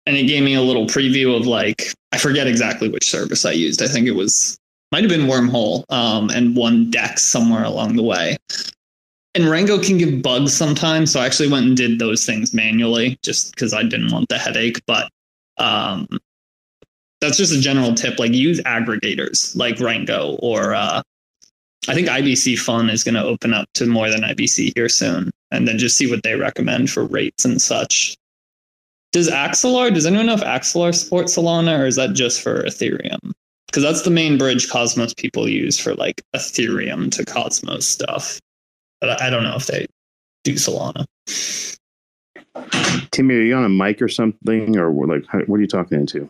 and 0.08 0.16
it 0.16 0.24
gave 0.24 0.42
me 0.42 0.56
a 0.56 0.62
little 0.62 0.88
preview 0.88 1.38
of 1.38 1.46
like 1.46 1.94
I 2.12 2.18
forget 2.18 2.48
exactly 2.48 2.90
which 2.90 3.12
service 3.12 3.46
I 3.46 3.52
used. 3.52 3.84
I 3.84 3.88
think 3.88 4.08
it 4.08 4.16
was 4.16 4.58
might 4.92 5.04
have 5.04 5.10
been 5.10 5.28
Wormhole 5.28 5.84
um, 5.90 6.30
and 6.30 6.56
one 6.56 6.90
Dex 6.90 7.24
somewhere 7.24 7.64
along 7.64 7.96
the 7.96 8.04
way. 8.04 8.38
And 9.36 9.46
Rango 9.46 9.80
can 9.80 9.98
give 9.98 10.22
bugs 10.22 10.54
sometimes, 10.54 11.12
so 11.12 11.20
I 11.20 11.26
actually 11.26 11.50
went 11.50 11.68
and 11.68 11.78
did 11.78 12.00
those 12.00 12.26
things 12.26 12.54
manually 12.54 13.20
just 13.22 13.54
because 13.54 13.74
I 13.74 13.84
didn't 13.84 14.12
want 14.12 14.30
the 14.30 14.38
headache. 14.38 14.82
But 14.88 15.10
um, 15.58 16.08
that's 17.22 17.38
just 17.38 17.54
a 17.54 17.60
general 17.60 17.94
tip. 17.94 18.18
Like 18.18 18.34
use 18.34 18.60
aggregators 18.62 19.56
like 19.56 19.80
Rango 19.80 20.38
or 20.42 20.74
uh, 20.74 21.02
I 21.88 21.94
think 21.94 22.08
IBC 22.08 22.60
Fun 22.60 22.90
is 22.90 23.04
going 23.04 23.16
to 23.16 23.24
open 23.24 23.54
up 23.54 23.68
to 23.76 23.86
more 23.86 24.10
than 24.10 24.22
IBC 24.22 24.74
here 24.76 24.90
soon, 24.90 25.32
and 25.52 25.68
then 25.68 25.78
just 25.78 25.98
see 25.98 26.10
what 26.10 26.24
they 26.24 26.36
recommend 26.36 26.90
for 26.90 27.06
rates 27.06 27.46
and 27.46 27.62
such. 27.62 28.18
Does 29.14 29.30
Axelar, 29.30 29.94
does 29.94 30.06
anyone 30.06 30.26
know 30.26 30.34
if 30.34 30.42
Axelar 30.42 30.94
supports 30.94 31.38
Solana 31.38 31.80
or 31.80 31.86
is 31.86 31.96
that 31.96 32.14
just 32.14 32.42
for 32.42 32.64
Ethereum? 32.64 33.32
Because 33.78 33.94
that's 33.94 34.06
the 34.06 34.10
main 34.10 34.40
bridge 34.40 34.72
Cosmos 34.72 35.14
people 35.14 35.48
use 35.48 35.78
for 35.78 35.94
like 35.94 36.24
Ethereum 36.36 37.12
to 37.12 37.24
Cosmos 37.24 37.88
stuff. 37.88 38.40
But 39.00 39.22
I 39.22 39.30
don't 39.30 39.44
know 39.44 39.56
if 39.56 39.68
they 39.68 39.86
do 40.44 40.54
Solana. 40.54 41.06
Timmy, 43.12 43.36
are 43.36 43.42
you 43.42 43.54
on 43.54 43.66
a 43.66 43.70
mic 43.70 44.02
or 44.02 44.08
something, 44.08 44.76
or 44.76 44.90
like 45.06 45.48
what 45.48 45.60
are 45.60 45.62
you 45.62 45.68
talking 45.68 46.00
into? 46.00 46.28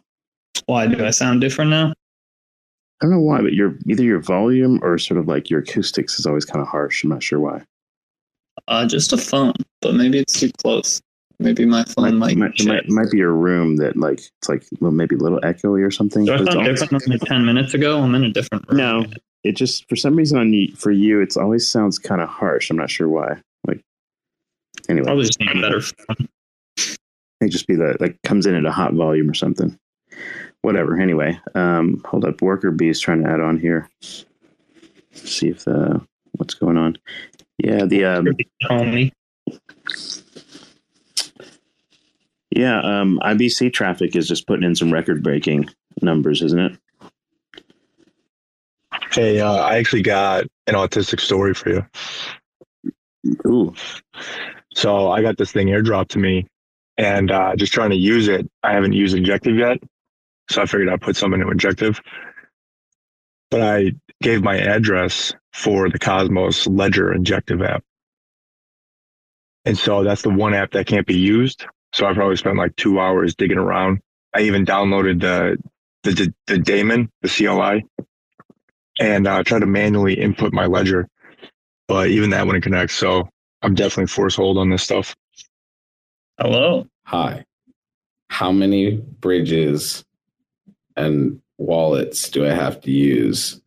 Why 0.66 0.88
do 0.88 1.06
I 1.06 1.12
sound 1.12 1.40
different 1.40 1.72
now? 1.72 1.94
I 3.00 3.06
don't 3.06 3.12
know 3.12 3.22
why, 3.22 3.42
but 3.42 3.54
your 3.54 3.78
either 3.88 4.04
your 4.04 4.20
volume 4.20 4.82
or 4.84 4.98
sort 4.98 5.18
of 5.18 5.30
like 5.30 5.50
your 5.50 5.62
acoustics 5.62 6.20
is 6.20 6.26
always 6.26 6.44
kind 6.44 6.62
of 6.62 6.68
harsh. 6.68 7.06
I'm 7.06 7.12
not 7.12 7.24
sure 7.24 7.40
why. 7.40 7.64
Uh, 8.68 8.86
just 8.86 9.14
a 9.14 9.18
phone, 9.18 9.54
but 9.82 9.96
maybe 9.96 10.20
it's 10.20 10.38
too 10.38 10.52
close. 10.62 11.02
Maybe 11.40 11.66
my 11.66 11.84
phone 11.84 12.18
might. 12.18 12.36
might, 12.36 12.66
might, 12.66 12.90
might 12.90 13.12
be 13.12 13.18
your 13.18 13.34
room 13.34 13.76
that 13.78 13.96
like 13.96 14.20
it's 14.20 14.50
like 14.50 14.66
well, 14.80 14.92
maybe 14.92 15.16
a 15.16 15.20
little 15.20 15.40
echoey 15.42 15.86
or 15.86 15.92
something. 15.92 16.26
Do 16.26 16.34
I 16.34 16.38
but 16.38 16.68
it's 16.68 16.82
different 16.82 17.04
than 17.06 17.20
ten 17.20 17.46
minutes 17.46 17.76
ago? 17.76 18.02
I'm 18.02 18.16
in 18.16 18.24
a 18.24 18.32
different 18.32 18.68
room. 18.68 18.78
No, 18.78 19.06
it 19.44 19.56
just 19.56 19.88
for 19.88 19.96
some 19.96 20.16
reason 20.16 20.40
on 20.40 20.52
you 20.52 20.76
for 20.76 20.90
you, 20.92 21.22
it's 21.22 21.38
always 21.38 21.70
sounds 21.70 22.00
kind 22.00 22.22
of 22.22 22.30
harsh. 22.30 22.72
I'm 22.72 22.78
not 22.78 22.90
sure 22.90 23.08
why. 23.08 23.40
Like 23.68 23.82
anyway, 24.90 25.06
Probably 25.06 25.26
just 25.26 25.40
need 25.40 25.52
a 25.52 25.62
better 25.62 25.82
phone. 25.82 26.28
may 27.40 27.50
just 27.50 27.68
be 27.68 27.76
that 27.76 28.02
like 28.02 28.20
comes 28.24 28.48
in 28.48 28.56
at 28.56 28.66
a 28.66 28.72
hot 28.72 28.94
volume 28.94 29.30
or 29.30 29.36
something. 29.36 29.78
Whatever. 30.64 31.00
Anyway, 31.00 31.40
um, 31.54 32.02
hold 32.04 32.26
up. 32.26 32.42
Worker 32.42 32.72
B 32.72 32.88
is 32.88 33.00
trying 33.00 33.24
to 33.24 33.30
add 33.30 33.42
on 33.42 33.60
here. 33.60 33.90
See 35.14 35.50
if 35.50 35.66
the 35.66 36.02
what's 36.32 36.56
going 36.56 36.78
on. 36.78 36.98
Yeah, 37.60 37.86
the 37.86 38.06
um, 38.06 38.28
Homie. 38.64 39.12
Yeah, 42.58 42.80
um, 42.82 43.20
IBC 43.22 43.72
traffic 43.72 44.16
is 44.16 44.28
just 44.28 44.48
putting 44.48 44.64
in 44.64 44.74
some 44.74 44.92
record 44.92 45.22
breaking 45.22 45.70
numbers, 46.02 46.42
isn't 46.42 46.60
it? 46.60 46.80
Hey, 49.12 49.40
uh, 49.40 49.54
I 49.54 49.78
actually 49.78 50.02
got 50.02 50.46
an 50.66 50.74
autistic 50.74 51.20
story 51.20 51.54
for 51.54 51.70
you. 51.70 51.86
Ooh. 53.46 53.76
So 54.74 55.12
I 55.12 55.22
got 55.22 55.38
this 55.38 55.52
thing 55.52 55.68
airdropped 55.68 56.10
to 56.10 56.20
me 56.20 56.48
and 56.98 57.30
uh, 57.30 57.56
just 57.56 57.74
trying 57.74 57.92
to 57.92 57.96
use 57.96 58.28
it. 58.28 58.50
I 58.64 58.74
haven't 58.74 58.94
used 58.94 59.16
Injective 59.16 59.56
yet. 59.56 59.78
So 60.50 60.64
I 60.64 60.66
figured 60.66 60.90
I'd 60.90 61.02
put 61.02 61.16
something 61.16 61.40
into 61.40 61.52
Injective. 61.52 62.02
But 63.52 63.62
I 63.62 63.92
gave 64.24 64.42
my 64.42 64.58
address 64.58 65.32
for 65.54 65.90
the 65.90 66.00
Cosmos 66.00 66.66
Ledger 66.66 67.14
Injective 67.14 67.62
app. 67.62 67.84
And 69.64 69.78
so 69.78 70.04
that's 70.04 70.24
the 70.24 70.32
one 70.32 70.56
app 70.56 70.72
that 70.72 70.88
can't 70.88 71.06
be 71.06 71.18
used. 71.18 71.68
So 71.94 72.06
I 72.06 72.14
probably 72.14 72.38
spent 72.38 72.58
like 72.58 72.76
two 72.76 73.00
hours 73.00 73.36
digging 73.36 73.58
around. 73.58 74.00
I 74.36 74.42
even 74.42 74.66
downloaded 74.66 75.22
the 75.22 75.58
the 76.04 76.12
the, 76.12 76.34
the 76.48 76.58
daemon, 76.58 77.12
the 77.22 77.30
CLI, 77.30 77.86
and 79.00 79.28
uh, 79.28 79.44
tried 79.44 79.60
to 79.60 79.66
manually 79.66 80.14
input 80.14 80.54
my 80.54 80.66
ledger. 80.66 81.08
But 81.88 82.10
even 82.10 82.32
that 82.32 82.46
wouldn't 82.46 82.64
connect. 82.64 82.92
So 82.92 83.30
I'm 83.62 83.76
definitely 83.76 84.08
force 84.08 84.36
hold 84.36 84.58
on 84.58 84.70
this 84.70 84.84
stuff. 84.84 85.16
Hello. 86.40 86.88
Hi. 87.06 87.46
How 88.30 88.52
many 88.52 88.98
bridges 88.98 90.04
and 90.96 91.42
wallets 91.58 92.30
do 92.30 92.46
I 92.46 92.52
have 92.52 92.82
to 92.82 92.92
use 92.92 93.62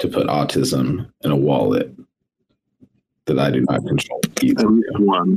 to 0.00 0.08
put 0.08 0.26
autism 0.26 1.10
in 1.22 1.30
a 1.30 1.36
wallet 1.36 1.94
that 3.26 3.38
I 3.38 3.50
do 3.50 3.64
not 3.68 3.86
control? 3.86 4.20
Either. 4.42 4.66
One. 4.98 5.36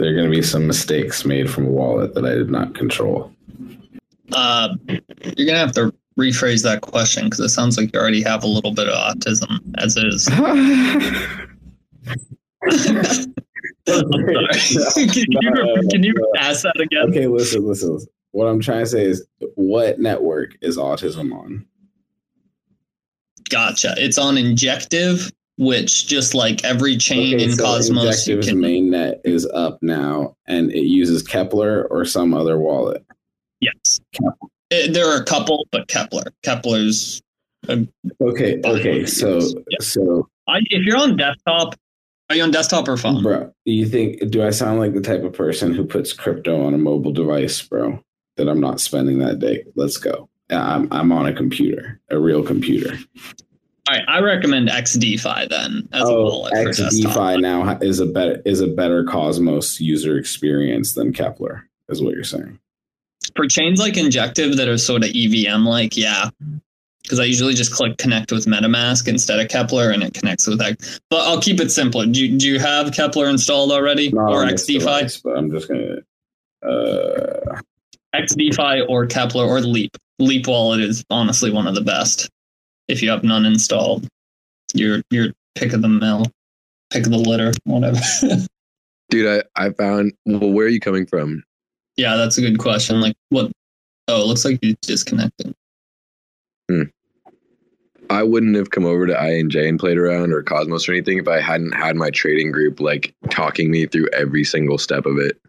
There 0.00 0.10
are 0.10 0.14
going 0.14 0.30
to 0.30 0.34
be 0.34 0.40
some 0.40 0.66
mistakes 0.66 1.26
made 1.26 1.50
from 1.50 1.66
a 1.66 1.70
wallet 1.70 2.14
that 2.14 2.24
I 2.24 2.30
did 2.30 2.48
not 2.48 2.74
control. 2.74 3.30
Uh, 4.32 4.74
you're 4.88 5.46
gonna 5.46 5.58
have 5.58 5.72
to 5.72 5.92
rephrase 6.18 6.62
that 6.62 6.80
question 6.80 7.24
because 7.24 7.40
it 7.40 7.50
sounds 7.50 7.76
like 7.76 7.92
you 7.92 8.00
already 8.00 8.22
have 8.22 8.42
a 8.42 8.46
little 8.46 8.72
bit 8.72 8.88
of 8.88 8.94
autism 8.94 9.60
as 9.76 9.98
is. 9.98 10.24
Sorry. 10.24 10.54
can, 14.94 15.08
you, 15.12 15.88
can 15.90 16.02
you 16.02 16.14
ask 16.38 16.62
that 16.62 16.80
again? 16.80 17.10
Okay, 17.10 17.26
listen, 17.26 17.66
listen, 17.66 17.92
listen. 17.92 18.08
What 18.30 18.46
I'm 18.46 18.60
trying 18.60 18.84
to 18.84 18.86
say 18.86 19.04
is, 19.04 19.26
what 19.56 19.98
network 19.98 20.56
is 20.62 20.78
autism 20.78 21.34
on? 21.34 21.66
Gotcha. 23.50 23.94
It's 23.98 24.16
on 24.16 24.38
Injective, 24.38 25.30
which 25.58 26.06
just 26.06 26.34
like 26.34 26.64
every 26.64 26.96
chain 26.96 27.34
Okay, 27.34 27.44
in 27.44 27.52
so 27.52 27.64
Cosmos, 27.64 28.26
you 28.26 28.36
Injective's 28.36 28.48
can. 28.48 28.58
mainnet 28.58 29.20
is 29.24 29.46
up 29.46 29.78
now, 29.82 30.34
and 30.46 30.70
it 30.72 30.84
uses 30.84 31.22
Keplr 31.22 31.86
or 31.90 32.04
some 32.04 32.32
other 32.34 32.58
wallet. 32.58 33.04
Yes. 33.60 34.00
Eh, 34.70 34.90
There 34.90 35.06
are 35.06 35.20
a 35.20 35.24
couple, 35.24 35.66
but 35.70 35.88
Keplr. 35.88 36.24
Keplr's. 36.44 37.20
a- 37.68 37.86
Okay, 38.22 38.60
okay, 38.64 39.04
so 39.06 39.40
so 39.80 40.28
I, 40.48 40.60
if 40.70 40.84
you're 40.86 40.96
on 40.96 41.16
desktop, 41.16 41.74
are 42.30 42.36
you 42.36 42.42
on 42.42 42.50
desktop 42.50 42.88
or 42.88 42.96
phone? 42.96 43.22
Bro, 43.22 43.52
you 43.66 43.86
think 43.86 44.30
do 44.30 44.42
I 44.42 44.50
sound 44.50 44.78
like 44.78 44.94
the 44.94 45.00
type 45.02 45.22
of 45.24 45.32
person 45.34 45.74
who 45.74 45.84
puts 45.84 46.12
crypto 46.12 46.64
on 46.64 46.72
a 46.74 46.78
mobile 46.78 47.12
device, 47.12 47.60
bro? 47.62 48.02
That 48.36 48.48
I'm 48.48 48.60
not 48.60 48.80
spending 48.80 49.18
that 49.18 49.40
day. 49.40 49.64
Let's 49.76 49.98
go. 49.98 50.28
I'm 50.48 50.88
I'm 50.92 51.12
on 51.12 51.26
a 51.26 51.32
computer, 51.34 52.00
a 52.08 52.18
real 52.18 52.42
computer. 52.42 52.96
All 53.88 53.96
right, 53.96 54.04
I 54.08 54.20
recommend 54.20 54.68
XDeFi 54.68 55.48
then 55.48 55.88
as 55.92 56.02
a 56.02 56.06
Oh, 56.06 56.22
wallet 56.24 56.52
for. 56.52 56.70
XDeFi 56.70 57.40
now 57.40 57.78
is 57.80 57.98
a 57.98 58.06
better 58.06 58.40
is 58.44 58.60
a 58.60 58.66
better 58.68 59.04
Cosmos 59.04 59.80
user 59.80 60.16
experience 60.18 60.94
than 60.94 61.12
Keplr, 61.12 61.62
is 61.88 62.02
what 62.02 62.14
you're 62.14 62.22
saying. 62.24 62.58
For 63.36 63.46
chains 63.48 63.80
like 63.80 63.96
Injective 63.96 64.56
that 64.56 64.68
are 64.68 64.78
sort 64.78 65.02
of 65.04 65.10
EVM 65.14 65.64
like, 65.64 65.96
yeah. 65.96 66.30
Because 67.02 67.18
I 67.18 67.24
usually 67.24 67.54
just 67.54 67.72
click 67.72 67.96
connect 67.98 68.30
with 68.30 68.46
MetaMask 68.46 69.08
instead 69.08 69.40
of 69.40 69.48
Keplr 69.48 69.92
and 69.92 70.02
it 70.02 70.14
connects 70.14 70.46
with 70.46 70.58
that. 70.58 71.00
But 71.08 71.26
I'll 71.26 71.40
keep 71.40 71.58
it 71.60 71.70
simpler. 71.72 72.06
Do 72.06 72.24
you, 72.24 72.38
do 72.38 72.46
you 72.46 72.58
have 72.60 72.88
Keplr 72.88 73.28
installed 73.30 73.72
already 73.72 74.10
Not 74.12 74.30
or 74.30 74.44
XDeFi? 74.44 74.78
device, 74.78 75.16
but 75.20 75.36
I'm 75.36 75.50
just 75.50 75.68
gonna. 75.68 75.96
Uh, 76.62 77.58
XDeFi 78.14 78.86
or 78.88 79.06
Keplr 79.06 79.46
or 79.46 79.60
Leap. 79.60 79.96
Leap 80.18 80.46
Wallet 80.46 80.80
is 80.80 81.04
honestly 81.10 81.50
one 81.50 81.66
of 81.66 81.74
the 81.74 81.80
best. 81.80 82.28
If 82.90 83.02
you 83.02 83.10
have 83.10 83.22
none 83.22 83.46
installed, 83.46 84.06
you're 84.74 85.02
you're 85.10 85.28
pick 85.54 85.72
of 85.72 85.82
the 85.82 85.88
mill, 85.88 86.24
pick 86.92 87.06
of 87.06 87.12
the 87.12 87.18
litter, 87.18 87.52
whatever. 87.64 88.00
Dude, 89.10 89.44
I, 89.56 89.66
I 89.66 89.70
found. 89.70 90.12
Well, 90.26 90.50
where 90.50 90.66
are 90.66 90.70
you 90.70 90.80
coming 90.80 91.06
from? 91.06 91.42
yeah, 92.00 92.16
that's 92.16 92.38
a 92.38 92.40
good 92.40 92.58
question. 92.58 93.00
Like 93.00 93.16
what? 93.28 93.52
Oh, 94.08 94.22
it 94.22 94.26
looks 94.26 94.44
like 94.44 94.58
you 94.62 94.74
disconnected. 94.80 95.54
Hmm. 96.68 96.84
I 98.08 98.22
wouldn't 98.24 98.56
have 98.56 98.70
come 98.70 98.86
over 98.86 99.06
to 99.06 99.14
INJ 99.14 99.68
and 99.68 99.78
played 99.78 99.98
around 99.98 100.32
or 100.32 100.42
Cosmos 100.42 100.88
or 100.88 100.92
anything 100.92 101.18
if 101.18 101.28
I 101.28 101.40
hadn't 101.40 101.72
had 101.72 101.94
my 101.94 102.10
trading 102.10 102.50
group 102.50 102.80
like 102.80 103.14
talking 103.30 103.70
me 103.70 103.86
through 103.86 104.08
every 104.12 104.42
single 104.42 104.78
step 104.78 105.06
of 105.06 105.18
it. 105.18 105.40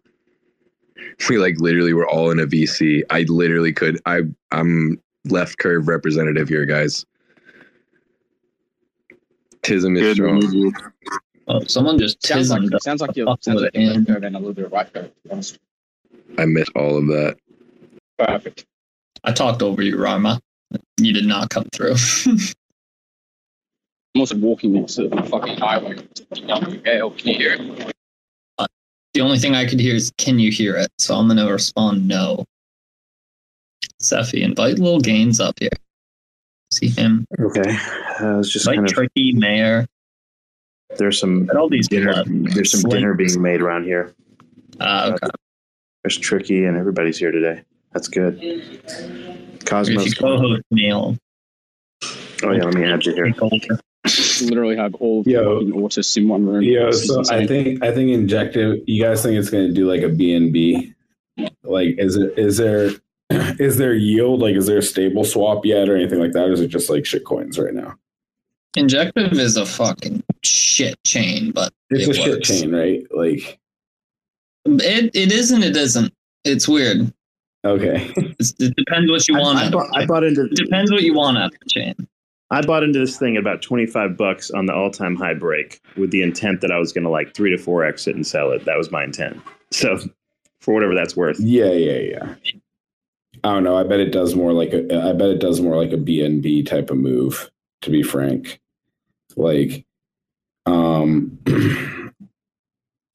We 1.27 1.37
like 1.37 1.55
literally 1.59 1.93
were 1.93 2.07
all 2.07 2.29
in 2.29 2.39
a 2.39 2.45
VC. 2.45 3.01
I 3.09 3.21
literally 3.23 3.73
could. 3.73 3.99
I 4.05 4.21
I'm 4.51 5.01
left 5.25 5.57
curve 5.57 5.87
representative 5.87 6.49
here, 6.49 6.65
guys. 6.65 7.05
Tism 9.63 9.97
is 9.97 10.15
strong. 10.15 10.73
Oh, 11.47 11.59
someone 11.65 11.99
just 11.99 12.25
Sounds 12.25 12.49
like 12.49 12.61
tismed 12.61 12.81
sounds 12.81 13.01
like 13.01 13.15
you're 13.15 13.27
sounds 13.41 13.61
like 13.61 13.71
you're 13.73 13.93
left 13.93 14.07
curve 14.07 14.23
and 14.23 14.35
a 14.35 14.39
little 14.39 14.53
bit 14.53 14.65
of 14.65 14.71
right 14.71 14.91
curve. 14.91 15.05
to 15.05 15.11
be 15.23 15.31
honest. 15.31 15.59
I 16.37 16.45
missed 16.45 16.71
all 16.75 16.97
of 16.97 17.07
that. 17.07 17.37
Perfect. 18.17 18.65
I 19.23 19.31
talked 19.31 19.61
over 19.61 19.81
you, 19.81 19.97
Rarma. 19.97 20.39
You 20.97 21.13
did 21.13 21.25
not 21.25 21.49
come 21.49 21.65
through. 21.73 21.95
I'm 24.15 24.21
also 24.21 24.37
walking 24.37 24.73
next 24.73 24.95
to 24.95 25.07
the 25.07 25.23
fucking 25.23 25.57
highway. 25.57 25.95
Gale, 26.83 27.11
can 27.11 27.27
you 27.27 27.35
hear 27.35 27.53
it? 27.53 27.93
the 29.13 29.21
only 29.21 29.39
thing 29.39 29.55
I 29.55 29.65
could 29.65 29.79
hear 29.79 29.95
is, 29.95 30.11
"Can 30.17 30.39
you 30.39 30.51
hear 30.51 30.77
it?" 30.77 30.89
So 30.97 31.15
I'm 31.15 31.27
gonna 31.27 31.51
respond, 31.51 32.07
"No." 32.07 32.45
Cephii, 33.99 34.41
invite 34.43 34.79
little 34.79 34.99
Gaines 35.01 35.39
up 35.39 35.59
here. 35.59 35.69
See 36.73 36.87
him. 36.89 37.25
Okay, 37.39 37.69
uh, 38.21 38.39
it's 38.39 38.49
just 38.51 38.65
Invite 38.67 38.75
kind 38.77 38.87
of 38.87 38.93
Tricky 38.93 39.33
Mayor. 39.33 39.85
there's 40.97 41.19
some 41.19 41.49
all 41.55 41.69
these 41.69 41.87
dinner. 41.87 42.23
people 42.23 42.53
There's 42.53 42.71
some 42.71 42.81
slips. 42.81 42.95
dinner 42.95 43.13
being 43.13 43.41
made 43.41 43.61
around 43.61 43.83
here. 43.83 44.13
Uh, 44.79 45.11
okay. 45.15 45.31
There's 46.03 46.17
Tricky 46.17 46.65
and 46.65 46.77
everybody's 46.77 47.17
here 47.17 47.31
today. 47.31 47.61
That's 47.93 48.07
good. 48.07 48.39
Cosmos. 49.65 50.13
co-host 50.15 50.63
Neil, 50.71 51.17
Oh 52.43 52.51
yeah, 52.51 52.63
let 52.63 52.73
me 52.73 52.85
add 52.85 53.05
you 53.05 53.13
here. 53.13 53.31
Literally 54.41 54.75
have 54.77 54.95
all 54.95 55.23
Yo. 55.27 55.59
fucking 55.59 55.73
autists 55.73 56.17
in 56.17 56.27
one 56.27 56.45
room. 56.47 56.63
Yo, 56.63 56.87
This 56.87 57.03
is 57.03 57.07
so 57.27 57.35
I 57.35 57.45
think 57.45 57.83
I 57.83 57.93
think 57.93 58.09
Injective. 58.11 58.79
You 58.87 59.03
guys 59.03 59.21
think 59.21 59.35
it's 59.37 59.49
going 59.51 59.67
to 59.67 59.73
do 59.73 59.87
like 59.87 60.01
a 60.01 60.09
BNB? 60.09 60.93
Like, 61.63 61.95
is 61.99 62.15
it 62.17 62.37
is 62.39 62.57
there 62.57 62.89
is 63.59 63.77
there 63.77 63.93
yield? 63.93 64.41
Like, 64.41 64.55
is 64.55 64.67
there 64.67 64.77
a 64.79 64.83
stable 64.83 65.23
swap 65.23 65.65
yet 65.65 65.89
or 65.89 65.95
anything 65.95 66.19
like 66.19 66.31
that? 66.33 66.45
Or 66.45 66.51
is 66.51 66.61
it 66.61 66.67
just 66.67 66.89
like 66.89 67.05
shit 67.05 67.25
coins 67.25 67.57
right 67.59 67.73
now? 67.73 67.95
Injective 68.75 69.33
is 69.33 69.57
a 69.57 69.65
fucking 69.65 70.23
shit 70.43 70.95
chain, 71.03 71.51
but 71.51 71.73
It's 71.89 72.07
it 72.07 72.11
a 72.11 72.13
shit 72.13 72.43
chain, 72.43 72.73
right? 72.73 73.03
Like, 73.11 73.59
It 74.65 75.11
it 75.13 75.31
is 75.31 75.51
and 75.51 75.63
it 75.63 75.75
isn't. 75.75 76.13
It's 76.45 76.67
weird. 76.67 77.13
okay, 77.65 78.11
It's, 78.15 78.53
it 78.59 78.75
depends 78.75 79.11
what 79.11 79.27
you 79.27 79.35
want. 79.37 79.59
I, 79.59 79.61
out 79.61 79.67
of 79.67 79.71
bought, 79.73 79.89
I 79.93 80.05
bought 80.05 80.23
into 80.23 80.45
It 80.45 80.55
depends 80.55 80.91
what 80.91 81.01
you 81.03 81.13
want 81.13 81.37
out 81.37 81.53
of 81.53 81.59
the 81.59 81.69
chain. 81.69 81.95
I 82.49 82.61
bought 82.61 82.83
into 82.83 82.99
this 82.99 83.17
thing 83.17 83.37
at 83.37 83.39
about 83.41 83.61
25 83.61 84.17
bucks 84.17 84.51
on 84.51 84.65
the 84.65 84.73
all-time 84.73 85.15
high 85.15 85.33
break 85.33 85.79
with 85.95 86.11
the 86.11 86.21
intent 86.21 86.59
that 86.61 86.71
I 86.71 86.79
was 86.79 86.91
going 86.91 87.05
to 87.05 87.09
like 87.09 87.33
3 87.33 87.49
to 87.51 87.57
4 87.57 87.85
exit 87.85 88.13
and 88.15 88.27
sell 88.27 88.51
it. 88.51 88.65
That 88.65 88.77
was 88.77 88.91
my 88.91 89.03
intent. 89.05 89.39
So 89.71 89.99
for 90.59 90.73
whatever 90.73 90.93
that's 90.93 91.15
worth. 91.15 91.39
yeah, 91.39 91.71
yeah, 91.71 91.99
yeah. 91.99 92.35
I 93.43 93.53
don't 93.53 93.63
know. 93.63 93.77
I 93.77 93.83
bet 93.83 93.99
it 93.99 94.11
does 94.11 94.35
more 94.35 94.53
like 94.53 94.73
a. 94.73 95.09
I 95.09 95.13
bet 95.13 95.29
it 95.29 95.39
does 95.39 95.61
more 95.61 95.75
like 95.75 95.91
a 95.91 95.97
BNB 95.97 96.65
type 96.65 96.89
of 96.89 96.97
move. 96.97 97.49
To 97.81 97.89
be 97.89 98.03
frank, 98.03 98.61
like, 99.35 99.85
um, 100.67 101.39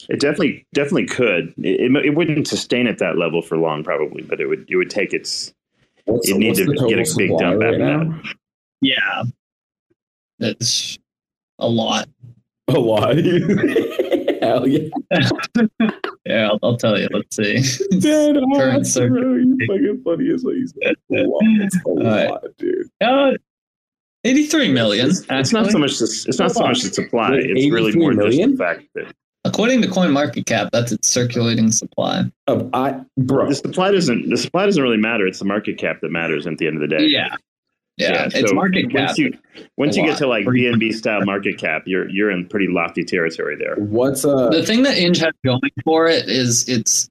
It 0.09 0.20
definitely 0.20 0.66
definitely 0.73 1.07
could. 1.07 1.53
It, 1.59 1.81
it, 1.81 2.05
it 2.05 2.15
wouldn't 2.15 2.47
sustain 2.47 2.86
at 2.86 2.98
that 2.98 3.19
level 3.19 3.43
for 3.43 3.57
long 3.57 3.82
probably, 3.82 4.23
but 4.23 4.40
it 4.40 4.47
would 4.47 4.66
it 4.69 4.77
would 4.77 4.90
take 4.90 5.12
its 5.12 5.53
what's, 6.05 6.28
it 6.28 6.36
needs 6.36 6.59
to 6.59 6.66
get 6.66 6.93
a 6.93 6.97
big 6.97 7.07
supply 7.07 7.36
dump 7.39 7.61
right 7.61 7.74
after 7.74 7.78
now? 7.78 8.23
Yeah, 8.81 9.24
it's 10.39 10.98
a 11.59 11.69
lot. 11.69 12.09
A 12.69 12.78
lot. 12.78 13.16
Hell 14.47 14.66
yeah. 14.68 14.89
Yeah, 16.27 16.48
I'll, 16.48 16.59
I'll 16.62 16.77
tell 16.77 16.98
you. 16.98 17.06
Let's 17.12 17.36
see. 17.36 17.62
Dead 18.01 18.35
Current 18.56 18.78
odds, 18.78 18.93
circuit. 18.93 19.12
bro. 19.23 19.35
You 19.36 19.56
fucking 19.68 20.02
funny 20.05 20.31
as 20.35 20.43
like 20.43 20.56
a 21.12 21.23
lot. 21.24 21.40
It's 21.44 21.77
a 21.77 21.81
right. 22.05 22.28
lot, 22.31 22.43
dude. 22.59 22.89
Uh, 23.01 23.31
Eighty-three 24.24 24.73
million. 24.73 25.10
It's, 25.10 25.24
it's 25.31 25.52
not 25.52 25.70
so 25.70 25.78
much 25.78 25.98
the, 26.01 26.24
it's 26.27 26.40
not 26.40 26.51
so 26.51 26.66
much 26.66 26.82
the 26.82 26.89
supply. 26.93 27.31
It's 27.35 27.70
really 27.70 27.90
83 27.90 28.01
more 28.01 28.14
just 28.14 28.39
the 28.39 28.56
fact 28.56 28.82
that 28.97 29.14
According 29.44 29.81
to 29.82 29.89
CoinMarketCap, 29.89 30.70
that's 30.73 30.90
its 30.90 31.06
circulating 31.06 31.70
supply. 31.70 32.24
Uh, 32.48 32.64
I, 32.73 33.01
bro, 33.16 33.48
the 33.48 33.55
supply 33.55 33.93
doesn't 33.93 34.28
the 34.28 34.36
supply 34.36 34.66
doesn't 34.66 34.82
really 34.82 34.97
matter. 34.97 35.28
It's 35.28 35.39
the 35.39 35.44
market 35.44 35.78
cap 35.78 36.01
that 36.02 36.10
matters 36.10 36.44
at 36.48 36.59
the 36.59 36.66
end 36.66 36.82
of 36.82 36.90
the 36.90 36.97
day. 36.97 37.05
Yeah, 37.05 37.36
yeah. 37.97 38.28
it's 38.32 38.51
so 38.51 38.55
market 38.55 38.90
cap. 38.90 39.09
Once 39.09 39.18
you 39.18 39.32
once 39.77 39.97
you 39.97 40.02
lot. 40.02 40.10
get 40.10 40.18
to 40.18 40.27
like 40.27 40.44
BNB 40.44 40.93
style 40.93 41.24
market 41.24 41.59
cap, 41.59 41.82
you're 41.86 42.09
you're 42.09 42.31
in 42.31 42.47
pretty 42.47 42.68
lofty 42.68 43.05
territory 43.05 43.56
there. 43.56 43.77
what's 43.77 44.24
uh? 44.24 44.48
the 44.51 44.62
thing 44.62 44.82
that 44.82 44.97
INJ 44.97 45.18
has 45.18 45.32
going 45.44 45.60
for 45.85 46.06
it 46.06 46.28
is 46.28 46.68
it's 46.68 47.09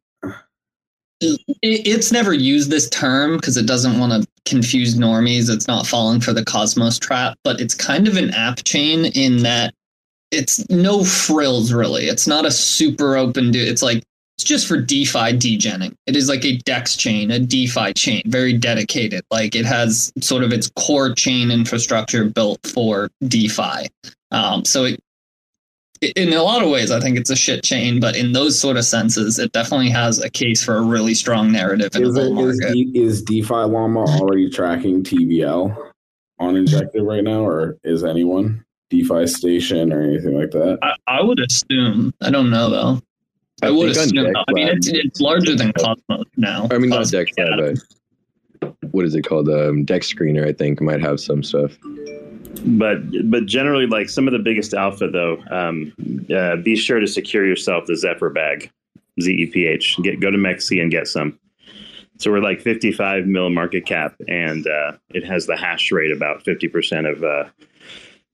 it, 1.22 1.40
it's 1.62 2.12
never 2.12 2.34
used 2.34 2.70
this 2.70 2.90
term 2.90 3.38
because 3.38 3.58
it 3.58 3.66
doesn't 3.66 4.00
want 4.00 4.12
to 4.24 4.28
confuse 4.46 4.96
normies. 4.96 5.50
It's 5.50 5.68
not 5.68 5.88
falling 5.88 6.20
for 6.20 6.34
the 6.34 6.46
Cosmos 6.46 7.00
trap, 7.00 7.38
but 7.44 7.60
it's 7.60 7.74
kind 7.74 8.08
of 8.08 8.18
an 8.18 8.32
app 8.32 8.64
chain 8.64 9.06
in 9.06 9.44
that 9.44 9.74
it's 10.32 10.68
no 10.70 11.04
frills 11.04 11.72
really. 11.72 12.06
It's 12.06 12.28
not 12.28 12.46
a 12.46 12.52
super 12.52 13.16
open. 13.16 13.52
Do 13.52 13.60
it's 13.60 13.82
like 13.82 13.98
it's 13.98 14.15
just 14.46 14.68
for 14.68 14.78
DeFi 14.78 15.34
degening. 15.34 15.94
It 16.06 16.16
is 16.16 16.30
like 16.30 16.46
a 16.46 16.58
DEX 16.58 16.96
chain, 16.96 17.32
a 17.32 17.40
DeFi 17.40 17.94
chain, 17.94 18.22
very 18.28 18.54
dedicated. 18.54 19.24
Like 19.32 19.56
it 19.56 19.66
has 19.66 20.14
sort 20.22 20.44
of 20.44 20.54
its 20.54 20.72
core 20.78 21.14
chain 21.14 21.52
infrastructure 21.52 22.26
built 22.26 22.60
for 22.66 23.10
DeFi. 23.28 23.90
Um, 24.32 24.64
so 24.64 24.86
it, 24.86 25.00
in 26.16 26.32
a 26.34 26.44
lot 26.44 26.64
of 26.64 26.70
ways, 26.70 26.92
I 26.92 27.00
think 27.00 27.18
it's 27.18 27.30
a 27.30 27.36
shit 27.36 27.64
chain, 27.64 28.00
but 28.00 28.16
in 28.16 28.34
those 28.34 28.60
sort 28.60 28.78
of 28.78 28.86
senses, 28.86 29.40
it 29.40 29.52
definitely 29.52 29.90
has 29.90 30.22
a 30.22 30.30
case 30.30 30.64
for 30.64 30.76
a 30.78 30.82
really 30.82 31.16
strong 31.16 31.52
narrative 31.52 31.96
in 31.96 32.04
Is, 32.04 32.14
the 32.14 32.28
it, 32.28 32.34
bull 32.34 32.50
is, 33.08 33.24
DeFi 33.24 33.54
Llama 33.54 34.02
already 34.02 34.50
tracking 34.50 35.04
TVL 35.04 35.92
on 36.40 36.56
Injective 36.56 37.04
right 37.04 37.24
now, 37.24 37.46
or 37.46 37.78
is 37.84 38.04
anyone 38.04 38.64
DeFi 38.90 39.26
Station 39.26 39.92
or 39.92 40.02
anything 40.02 40.40
like 40.40 40.52
that? 40.52 40.78
I, 40.82 40.94
I 41.08 41.24
would 41.24 41.40
assume. 41.40 42.14
I 42.22 42.30
don't 42.30 42.52
know 42.52 42.70
though. 42.70 43.02
I, 43.64 43.68
I 43.68 43.72
would 43.72 43.90
assume. 43.90 44.26
Deck 44.26 44.36
I 44.48 44.52
mean, 44.54 44.68
it's, 44.68 44.88
it's 44.88 45.22
larger 45.22 45.56
than 45.56 45.72
Cosmos 45.74 46.26
now. 46.38 46.68
I 46.72 46.78
mean, 46.78 46.90
not 46.90 46.98
Cosmos 46.98 47.12
Dex 47.12 47.32
Lab, 47.38 47.78
but 48.60 48.76
what 48.92 49.06
is 49.06 49.16
it 49.16 49.24
called? 49.24 49.50
Um, 49.50 49.86
DEX 49.86 50.14
Screener, 50.14 50.48
I 50.48 50.54
think, 50.54 50.82
might 50.82 51.02
have 51.02 51.20
some 51.20 51.44
stuff. 51.44 51.78
but 52.66 52.98
but 53.30 53.46
generally 53.46 53.86
like 53.86 54.10
some 54.10 54.28
of 54.28 54.32
the 54.32 54.40
biggest 54.40 54.74
alpha 54.74 55.10
though 55.10 55.38
um, 55.52 55.94
uh, 56.36 56.56
be 56.58 56.76
sure 56.76 57.00
to 57.00 57.08
secure 57.08 57.46
yourself 57.46 57.86
the 57.86 57.96
zephyr 57.96 58.30
bag 58.30 58.72
zeph 59.22 59.54
get 60.04 60.20
go 60.20 60.32
to 60.32 60.38
MEXC 60.38 60.82
and 60.82 60.92
get 60.92 61.08
some 61.08 61.38
so 62.18 62.32
we're 62.32 62.40
like 62.40 62.62
55 62.62 63.26
mil 63.26 63.50
market 63.50 63.86
cap 63.86 64.16
and 64.28 64.68
uh, 64.68 64.94
it 65.10 65.26
has 65.26 65.48
the 65.48 65.58
hash 65.58 65.92
rate 65.92 66.12
about 66.12 66.44
50% 66.46 67.12
of 67.12 67.24
uh, 67.24 67.50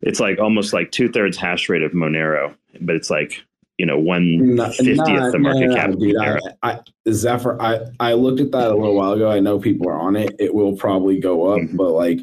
it's 0.01 0.19
like 0.19 0.39
almost 0.39 0.71
like 0.71 0.91
two-thirds 0.91 1.37
hash 1.37 1.67
rate 1.67 1.81
of 1.83 1.91
monero 1.91 2.55
but 2.79 2.95
it's 2.95 3.09
like 3.09 3.43
you 3.81 3.87
know 3.87 3.97
one 3.97 4.53
No- 4.55 4.69
fiftieth 4.69 5.31
the 5.31 5.39
market 5.39 5.69
no, 5.69 5.75
cap 5.75 5.89
no, 5.89 5.95
dude. 5.95 6.15
I, 6.17 6.37
I, 6.61 6.79
Zephyr, 7.11 7.59
I, 7.59 7.79
I 7.99 8.13
looked 8.13 8.39
at 8.39 8.51
that 8.51 8.67
a 8.69 8.75
little 8.75 8.93
while 8.95 9.13
ago. 9.13 9.27
I 9.27 9.39
know 9.39 9.57
people 9.59 9.89
are 9.89 9.99
on 9.99 10.15
it. 10.15 10.35
It 10.37 10.53
will 10.53 10.77
probably 10.77 11.19
go 11.19 11.47
up, 11.51 11.61
Mm-hmm. 11.61 11.77
but 11.77 11.89
like 11.89 12.19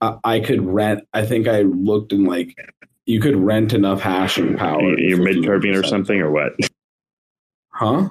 I, 0.00 0.16
I 0.22 0.38
could 0.40 0.64
rent. 0.64 1.02
I 1.12 1.26
think 1.26 1.48
I 1.48 1.62
looked 1.62 2.12
and 2.12 2.24
like 2.28 2.56
you 3.04 3.18
could 3.20 3.34
rent 3.34 3.72
enough 3.72 4.00
hashing 4.00 4.56
power. 4.56 4.96
you're 4.96 5.20
mid-curving 5.20 5.74
or 5.74 5.82
something 5.82 6.20
or 6.20 6.30
what 6.30 6.52
Huh? 7.70 8.10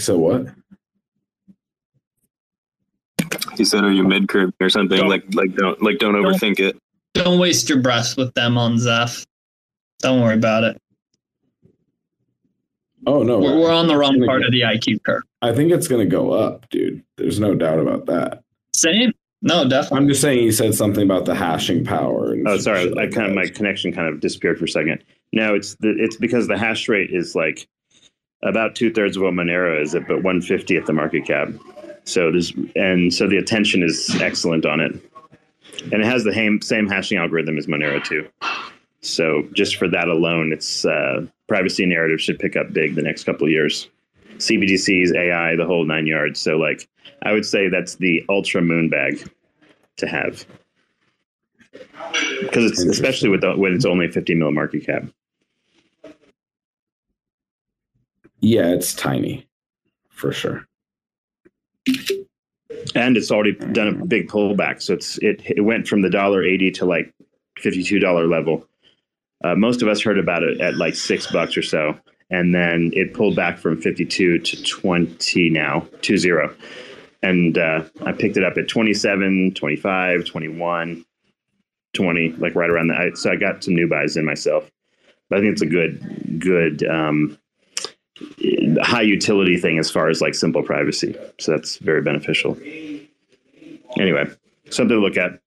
So 0.00 0.18
what? 0.18 0.46
He 3.56 3.64
said, 3.64 3.84
"Are 3.84 3.92
you 3.92 4.02
mid 4.02 4.28
curve 4.28 4.52
or 4.60 4.68
something?" 4.70 5.06
Like, 5.06 5.24
like 5.34 5.54
don't 5.54 5.80
like 5.80 5.98
don't 5.98 6.14
overthink 6.16 6.58
it. 6.58 6.76
Don't 7.14 7.38
waste 7.38 7.68
your 7.68 7.78
breath 7.80 8.16
with 8.16 8.34
them 8.34 8.58
on 8.58 8.76
Zeph. 8.78 9.24
Don't 10.00 10.20
worry 10.20 10.34
about 10.34 10.64
it. 10.64 10.80
Oh 13.06 13.22
no, 13.22 13.38
We're, 13.38 13.58
we're 13.60 13.72
on 13.72 13.86
the 13.86 13.96
wrong 13.96 14.20
part 14.24 14.42
go- 14.42 14.46
of 14.46 14.52
the 14.52 14.62
IQ 14.62 15.02
curve. 15.04 15.22
I 15.42 15.52
think 15.54 15.70
it's 15.70 15.86
gonna 15.88 16.06
go 16.06 16.32
up, 16.32 16.68
dude. 16.70 17.02
There's 17.16 17.38
no 17.38 17.54
doubt 17.54 17.78
about 17.78 18.06
that. 18.06 18.42
Same. 18.74 19.12
No, 19.42 19.68
definitely. 19.68 19.98
I'm 19.98 20.08
just 20.08 20.20
saying 20.20 20.38
he 20.40 20.50
said 20.50 20.74
something 20.74 21.04
about 21.04 21.24
the 21.26 21.34
hashing 21.34 21.84
power. 21.84 22.32
And 22.32 22.48
Oh, 22.48 22.58
sorry. 22.58 22.84
shit 22.84 22.98
I 22.98 23.02
like 23.02 23.12
kind 23.12 23.28
of 23.28 23.34
my 23.34 23.46
connection 23.46 23.92
kind 23.92 24.08
of 24.08 24.20
disappeared 24.20 24.58
for 24.58 24.64
a 24.64 24.68
second. 24.68 25.04
No, 25.32 25.54
it's 25.54 25.74
the, 25.76 25.94
it's 25.98 26.16
because 26.16 26.48
the 26.48 26.58
hash 26.58 26.88
rate 26.88 27.10
is 27.12 27.34
like 27.34 27.68
about 28.42 28.74
two 28.74 28.92
thirds 28.92 29.16
of 29.16 29.22
what 29.22 29.34
Monero 29.34 29.80
is 29.80 29.94
at, 29.94 30.08
but 30.08 30.22
one 30.22 30.40
fifty 30.40 30.76
at 30.76 30.86
the 30.86 30.92
market 30.92 31.26
cap. 31.26 31.48
So 32.04 32.28
it 32.28 32.36
is, 32.36 32.52
and 32.74 33.12
so 33.12 33.28
the 33.28 33.36
attention 33.36 33.82
is 33.82 34.16
excellent 34.20 34.64
on 34.66 34.80
it, 34.80 34.92
and 35.92 35.94
it 35.94 36.04
has 36.06 36.24
the 36.24 36.32
same 36.32 36.60
same 36.60 36.88
hashing 36.88 37.18
algorithm 37.18 37.56
as 37.58 37.66
Monero 37.66 38.02
too. 38.02 38.26
So 39.08 39.48
just 39.52 39.76
for 39.76 39.88
that 39.88 40.08
alone, 40.08 40.52
its 40.52 40.84
uh, 40.84 41.26
privacy 41.48 41.86
narrative 41.86 42.20
should 42.20 42.38
pick 42.38 42.56
up 42.56 42.72
big 42.72 42.94
the 42.94 43.02
next 43.02 43.24
couple 43.24 43.46
of 43.46 43.50
years. 43.50 43.88
CBDCs, 44.38 45.14
AI, 45.14 45.56
the 45.56 45.64
whole 45.66 45.84
nine 45.84 46.06
yards. 46.06 46.40
So 46.40 46.56
like, 46.56 46.88
I 47.22 47.32
would 47.32 47.46
say 47.46 47.68
that's 47.68 47.96
the 47.96 48.24
ultra 48.28 48.60
moon 48.60 48.88
bag 48.88 49.30
to 49.96 50.06
have 50.06 50.46
because 52.40 52.70
it's 52.70 52.82
especially 52.82 53.28
with 53.28 53.40
the, 53.40 53.54
when 53.56 53.74
it's 53.74 53.84
only 53.84 54.06
a 54.06 54.10
50 54.12 54.34
mil 54.34 54.50
market 54.50 54.84
cap. 54.84 55.04
Yeah, 58.40 58.68
it's 58.68 58.94
tiny, 58.94 59.46
for 60.10 60.32
sure. 60.32 60.66
and 62.94 63.16
it's 63.16 63.30
already 63.30 63.52
done 63.52 63.88
a 63.88 64.04
big 64.04 64.28
pullback. 64.28 64.82
So 64.82 64.94
it's 64.94 65.18
it 65.18 65.42
it 65.44 65.62
went 65.62 65.88
from 65.88 66.02
the 66.02 66.10
dollar 66.10 66.44
eighty 66.44 66.70
to 66.72 66.84
like 66.84 67.12
fifty 67.58 67.82
two 67.82 67.98
dollar 67.98 68.26
level. 68.26 68.66
Uh, 69.44 69.54
most 69.54 69.82
of 69.82 69.88
us 69.88 70.00
heard 70.00 70.18
about 70.18 70.42
it 70.42 70.60
at 70.60 70.76
like 70.76 70.94
six 70.94 71.30
bucks 71.30 71.56
or 71.56 71.62
so, 71.62 71.98
and 72.30 72.54
then 72.54 72.90
it 72.94 73.14
pulled 73.14 73.36
back 73.36 73.58
from 73.58 73.80
fifty 73.80 74.04
two 74.04 74.38
to 74.38 74.62
twenty 74.64 75.50
now 75.50 75.86
two 76.02 76.16
zero, 76.16 76.54
and 77.22 77.58
uh, 77.58 77.84
I 78.04 78.12
picked 78.12 78.36
it 78.36 78.44
up 78.44 78.56
at 78.56 78.68
27, 78.68 79.54
25, 79.54 80.24
21, 80.24 81.04
20, 81.94 82.28
like 82.32 82.54
right 82.54 82.70
around 82.70 82.88
that. 82.88 83.16
So 83.16 83.30
I 83.30 83.36
got 83.36 83.64
some 83.64 83.74
new 83.74 83.88
buys 83.88 84.16
in 84.16 84.24
myself. 84.24 84.70
But 85.28 85.38
I 85.38 85.40
think 85.40 85.52
it's 85.52 85.62
a 85.62 85.66
good 85.66 86.38
good 86.38 86.86
um, 86.86 87.38
high 88.80 89.02
utility 89.02 89.56
thing 89.56 89.78
as 89.78 89.90
far 89.90 90.08
as 90.08 90.20
like 90.20 90.34
simple 90.34 90.62
privacy. 90.62 91.16
So 91.40 91.52
that's 91.52 91.78
very 91.78 92.02
beneficial. 92.02 92.56
Anyway, 93.98 94.24
something 94.70 94.96
to 94.96 95.00
look 95.00 95.16
at. 95.16 95.40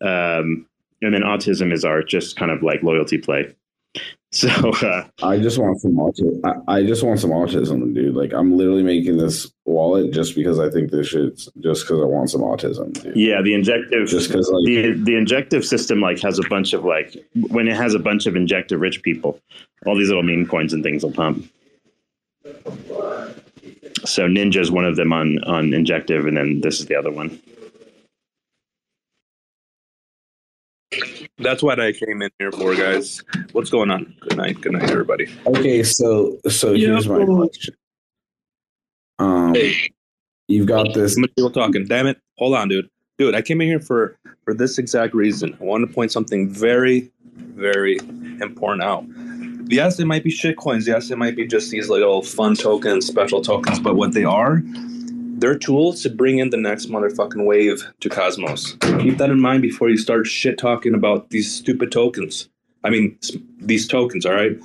Um, 0.00 0.66
and 1.02 1.14
then 1.14 1.22
autism 1.22 1.72
is 1.72 1.84
our 1.84 2.02
just 2.02 2.36
kind 2.36 2.50
of 2.50 2.62
like 2.62 2.82
loyalty 2.82 3.18
play. 3.18 3.54
So 4.32 4.48
uh, 4.50 5.06
I 5.22 5.38
just 5.38 5.56
want 5.56 5.80
some 5.80 5.92
autism. 5.92 6.40
I, 6.44 6.78
I 6.80 6.82
just 6.84 7.02
want 7.02 7.20
some 7.20 7.30
autism, 7.30 7.94
dude. 7.94 8.14
Like 8.14 8.34
I'm 8.34 8.58
literally 8.58 8.82
making 8.82 9.16
this 9.16 9.50
wallet 9.64 10.12
just 10.12 10.34
because 10.34 10.58
I 10.58 10.68
think 10.68 10.90
this 10.90 11.06
shit's 11.06 11.48
just 11.60 11.84
because 11.84 12.02
I 12.02 12.04
want 12.04 12.28
some 12.28 12.42
autism, 12.42 12.92
dude. 13.02 13.16
yeah, 13.16 13.40
the 13.40 13.54
injective 13.54 14.08
Just 14.08 14.30
'cause, 14.30 14.50
like- 14.50 14.64
the 14.66 14.90
the 14.92 15.14
injective 15.16 15.64
system 15.64 16.00
like 16.02 16.20
has 16.20 16.38
a 16.38 16.46
bunch 16.50 16.74
of 16.74 16.84
like 16.84 17.16
when 17.48 17.66
it 17.68 17.76
has 17.76 17.94
a 17.94 17.98
bunch 17.98 18.26
of 18.26 18.36
injective 18.36 18.80
rich 18.80 19.02
people, 19.02 19.40
all 19.86 19.96
these 19.96 20.08
little 20.08 20.24
meme 20.24 20.44
coins 20.46 20.74
and 20.74 20.82
things 20.82 21.02
will 21.04 21.12
pump. 21.12 21.48
So 24.04 24.26
Ninja 24.28 24.58
is 24.60 24.70
one 24.70 24.84
of 24.84 24.96
them 24.96 25.12
on 25.12 25.42
on 25.44 25.72
injective, 25.72 26.26
and 26.26 26.36
then 26.36 26.60
this 26.60 26.80
is 26.80 26.86
the 26.86 26.94
other 26.96 27.10
one. 27.12 27.40
That's 31.38 31.62
what 31.62 31.78
I 31.80 31.92
came 31.92 32.22
in 32.22 32.30
here 32.38 32.50
for, 32.50 32.74
guys. 32.74 33.22
What's 33.52 33.68
going 33.70 33.90
on? 33.90 34.14
Good 34.20 34.36
night. 34.38 34.60
Good 34.60 34.72
night, 34.72 34.90
everybody. 34.90 35.28
Okay, 35.46 35.82
so 35.82 36.38
so 36.48 36.72
Yeah. 36.72 36.88
here's 36.88 37.08
my 37.08 37.24
question. 37.24 37.74
Um, 39.18 39.54
you've 40.48 40.66
got 40.66 40.94
this. 40.94 41.14
People 41.36 41.50
talking. 41.50 41.86
Damn 41.86 42.06
it! 42.06 42.18
Hold 42.38 42.54
on, 42.54 42.68
dude. 42.68 42.88
Dude, 43.18 43.34
I 43.34 43.42
came 43.42 43.60
in 43.60 43.68
here 43.68 43.80
for 43.80 44.18
for 44.44 44.54
this 44.54 44.78
exact 44.78 45.14
reason. 45.14 45.56
I 45.60 45.64
wanted 45.64 45.88
to 45.88 45.92
point 45.94 46.10
something 46.12 46.48
very, 46.48 47.10
very 47.36 47.98
important 48.40 48.82
out. 48.82 49.04
Yes, 49.68 49.98
it 49.98 50.06
might 50.06 50.22
be 50.24 50.30
shit 50.30 50.56
coins. 50.56 50.86
Yes, 50.86 51.10
it 51.10 51.18
might 51.18 51.34
be 51.36 51.46
just 51.46 51.70
these 51.70 51.90
little 51.90 52.22
fun 52.22 52.54
tokens, 52.54 53.06
special 53.06 53.42
tokens. 53.42 53.78
But 53.78 53.96
what 53.96 54.12
they 54.12 54.24
are, 54.24 54.62
they're 55.38 55.58
tools 55.58 56.02
to 56.02 56.10
bring 56.10 56.38
in 56.38 56.50
the 56.50 56.56
next 56.56 56.86
motherfucking 56.86 57.44
wave 57.44 57.86
to 58.00 58.08
Cosmos. 58.08 58.76
Keep 59.00 59.18
that 59.18 59.30
in 59.30 59.40
mind 59.40 59.62
before 59.62 59.90
you 59.90 59.96
start 59.96 60.26
shit 60.26 60.58
talking 60.58 60.94
about 60.94 61.30
these 61.30 61.52
stupid 61.52 61.92
tokens. 61.92 62.48
I 62.84 62.90
mean, 62.90 63.18
these 63.58 63.86
tokens. 63.86 64.24
All 64.24 64.34
right, 64.34 64.58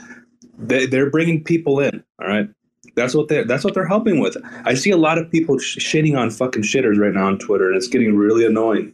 they, 0.57 0.85
they're 0.85 1.09
bringing 1.09 1.43
people 1.43 1.79
in. 1.79 2.03
All 2.21 2.27
right, 2.27 2.47
that's 2.95 3.13
what 3.13 3.27
they 3.27 3.43
that's 3.43 3.63
what 3.63 3.73
they're 3.73 3.87
helping 3.87 4.19
with. 4.19 4.37
I 4.65 4.73
see 4.73 4.91
a 4.91 4.97
lot 4.97 5.17
of 5.17 5.29
people 5.29 5.57
sh- 5.57 5.77
shitting 5.77 6.17
on 6.17 6.29
fucking 6.29 6.63
shitters 6.63 6.97
right 6.97 7.13
now 7.13 7.27
on 7.27 7.39
Twitter, 7.39 7.67
and 7.67 7.75
it's 7.75 7.87
getting 7.87 8.15
really 8.15 8.45
annoying. 8.45 8.93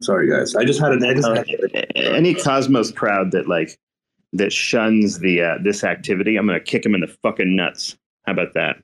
Sorry, 0.00 0.30
guys. 0.30 0.54
I 0.54 0.64
just 0.64 0.80
had 0.80 0.92
an. 0.92 1.04
Any 1.96 2.34
Cosmos 2.34 2.92
crowd 2.92 3.32
that 3.32 3.48
like 3.48 3.78
that 4.32 4.52
shuns 4.52 5.18
the 5.18 5.42
uh, 5.42 5.58
this 5.62 5.84
activity, 5.84 6.36
I'm 6.36 6.46
gonna 6.46 6.60
kick 6.60 6.86
him 6.86 6.94
in 6.94 7.00
the 7.00 7.08
fucking 7.22 7.56
nuts. 7.56 7.96
How 8.24 8.32
about 8.32 8.54
that? 8.54 8.76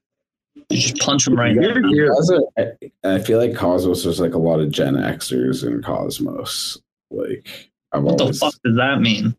You 0.71 0.79
just 0.79 0.99
punch 0.99 1.27
him 1.27 1.35
right 1.37 1.55
Yeah, 1.55 1.75
here. 1.91 2.09
that's 2.15 2.31
a- 2.31 2.73
I 3.05 3.15
I 3.17 3.19
feel 3.21 3.39
like 3.39 3.55
Cosmos 3.55 4.05
is 4.07 4.21
like 4.21 4.35
a 4.35 4.39
lot 4.39 4.61
of 4.61 4.71
Gen 4.71 4.95
Xers 4.95 5.67
in 5.67 5.83
Cosmos. 5.83 6.79
Like 7.11 7.71
I've 7.93 8.03
What 8.03 8.19
the 8.19 8.33
fuck 8.33 8.55
does 8.65 8.77
that 8.77 9.01
mean? 9.01 9.37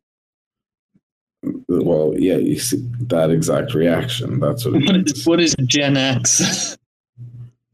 well, 1.67 2.13
yeah, 2.17 2.37
you 2.37 2.57
see 2.59 2.83
that 3.01 3.29
exact 3.29 3.73
reaction. 3.73 4.39
That's 4.39 4.65
what 4.65 4.75
it 4.75 4.85
What 4.85 4.95
means. 4.95 5.11
is, 5.13 5.25
what 5.27 5.39
is 5.39 5.55
Gen 5.65 5.97
X? 5.97 6.77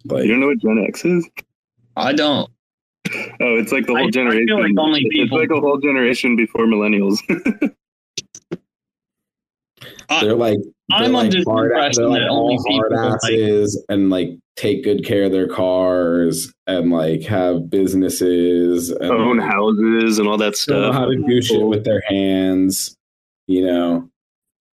Like, 0.06 0.24
You 0.24 0.32
don't 0.32 0.40
know 0.40 0.48
what 0.48 0.58
Gen 0.58 0.84
X 0.88 1.06
is? 1.06 1.30
I 1.96 2.12
don't. 2.14 2.50
Oh, 3.40 3.56
it's 3.60 3.72
like 3.72 3.86
the 3.86 3.94
I- 3.94 3.98
whole 4.00 4.08
I 4.08 4.12
feel 4.12 4.12
generation. 4.12 4.58
like 4.60 4.74
only 4.80 5.02
it's 5.06 5.32
like 5.32 5.52
a 5.52 5.60
whole 5.60 5.78
generation 5.78 6.36
before 6.36 6.66
millennials. 6.66 7.20
they're 10.20 10.36
like 10.36 10.58
they're 10.90 11.00
I'm 11.04 11.14
like 11.14 11.26
under 11.28 11.44
the 11.44 11.50
hard, 11.50 11.72
impression 11.72 12.04
they're 12.04 12.10
like 12.12 12.22
that 12.22 12.30
all 12.30 12.52
only 12.52 12.58
hard 12.78 12.92
people, 12.92 13.18
like- 13.24 13.86
and 13.90 14.10
like 14.10 14.38
take 14.58 14.84
good 14.84 15.06
care 15.06 15.24
of 15.24 15.32
their 15.32 15.48
cars 15.48 16.52
and 16.68 16.92
like 16.92 17.22
have 17.24 17.70
businesses 17.70 18.90
and 18.90 19.10
Own 19.12 19.38
like, 19.38 19.50
houses 19.50 20.20
and 20.20 20.28
all 20.28 20.38
that 20.38 20.48
know 20.48 20.52
stuff. 20.52 20.94
how 20.94 21.06
to 21.06 21.16
do 21.16 21.42
shit 21.42 21.66
with 21.66 21.86
their 21.86 22.02
hands. 22.08 22.96
You 23.48 23.66
know, 23.66 24.10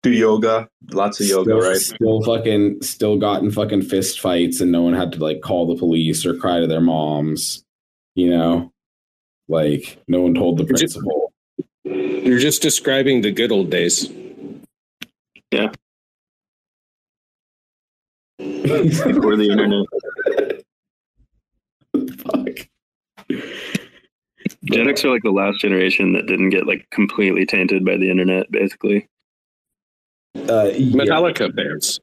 Do 0.03 0.11
yoga, 0.11 0.69
lots 0.93 1.21
of 1.21 1.27
yoga, 1.27 1.51
still, 1.51 1.61
right? 1.71 1.77
Still 1.79 2.23
fucking, 2.23 2.83
still 2.83 3.19
gotten 3.19 3.51
fucking 3.51 3.83
fist 3.83 4.21
fights, 4.21 4.61
and 4.61 4.71
no 4.73 4.83
one 4.83 4.95
had 4.95 5.13
to 5.13 5.19
like 5.19 5.41
call 5.41 5.67
the 5.67 5.77
police 5.79 6.25
or 6.27 6.35
cry 6.37 6.61
to 6.61 6.67
their 6.67 6.81
moms. 6.81 7.65
You 8.15 8.31
know, 8.31 8.71
like 9.49 9.99
no 10.09 10.21
one 10.21 10.35
told 10.35 10.59
the 10.59 10.65
principal. 10.65 11.33
You're 11.85 12.39
just 12.39 12.63
describing 12.63 13.23
the 13.23 13.33
good 13.33 13.51
old 13.51 13.71
days. 13.71 14.11
Before 19.07 19.37
the 19.37 19.49
internet. 19.51 19.87
Fuck. 22.19 22.69
Gen 24.65 24.89
X 24.89 25.05
are 25.05 25.11
like 25.11 25.23
the 25.23 25.31
last 25.31 25.61
generation 25.61 26.13
that 26.15 26.27
didn't 26.27 26.51
get 26.51 26.67
like 26.67 26.89
completely 26.91 27.47
tainted 27.47 27.85
by 27.85 27.97
the 27.97 28.11
internet, 28.11 28.51
basically. 28.51 29.09
Uh, 30.35 30.71
Metallica 30.75 31.55
fans. 31.55 32.01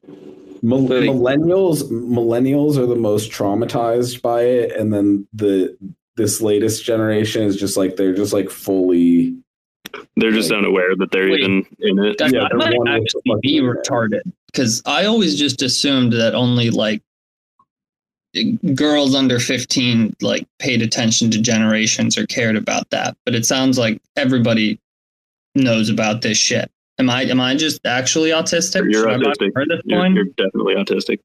Mil- 0.62 0.88
millennials, 0.88 1.82
millennials 1.90 2.76
are 2.76 2.86
the 2.86 2.96
most 2.96 3.30
traumatized 3.30 4.20
by 4.22 4.42
it, 4.42 4.72
and 4.72 4.92
then 4.92 5.26
the 5.32 5.76
this 6.16 6.40
latest 6.40 6.84
generation 6.84 7.44
is 7.44 7.56
just 7.56 7.76
like 7.76 7.96
they're 7.96 8.14
just 8.14 8.32
like 8.32 8.50
fully. 8.50 9.36
They're 10.16 10.32
just 10.32 10.52
unaware 10.52 10.94
that 10.96 11.10
they're 11.10 11.30
Wait. 11.30 11.40
even 11.40 11.66
in 11.80 11.98
it. 11.98 12.18
That 12.18 12.32
that 12.32 12.54
might 12.54 12.94
actually 12.94 13.34
be 13.40 13.60
retarded 13.60 14.20
because 14.52 14.82
I 14.86 15.06
always 15.06 15.38
just 15.38 15.62
assumed 15.62 16.12
that 16.12 16.34
only 16.34 16.70
like 16.70 17.02
girls 18.74 19.14
under 19.14 19.40
15 19.40 20.14
like 20.20 20.46
paid 20.58 20.82
attention 20.82 21.30
to 21.32 21.40
generations 21.40 22.16
or 22.16 22.26
cared 22.26 22.56
about 22.56 22.88
that 22.90 23.16
but 23.24 23.34
it 23.34 23.44
sounds 23.44 23.76
like 23.76 24.00
everybody 24.16 24.78
knows 25.56 25.88
about 25.88 26.22
this 26.22 26.38
shit 26.38 26.70
am 26.98 27.10
i 27.10 27.22
am 27.22 27.40
i 27.40 27.56
just 27.56 27.84
actually 27.84 28.30
autistic 28.30 28.90
You're 28.90 29.10
Should 29.10 29.22
autistic. 29.22 29.52
this 29.68 29.80
You're, 29.84 30.06
you're 30.06 30.24
definitely 30.36 30.76
autistic. 30.76 31.18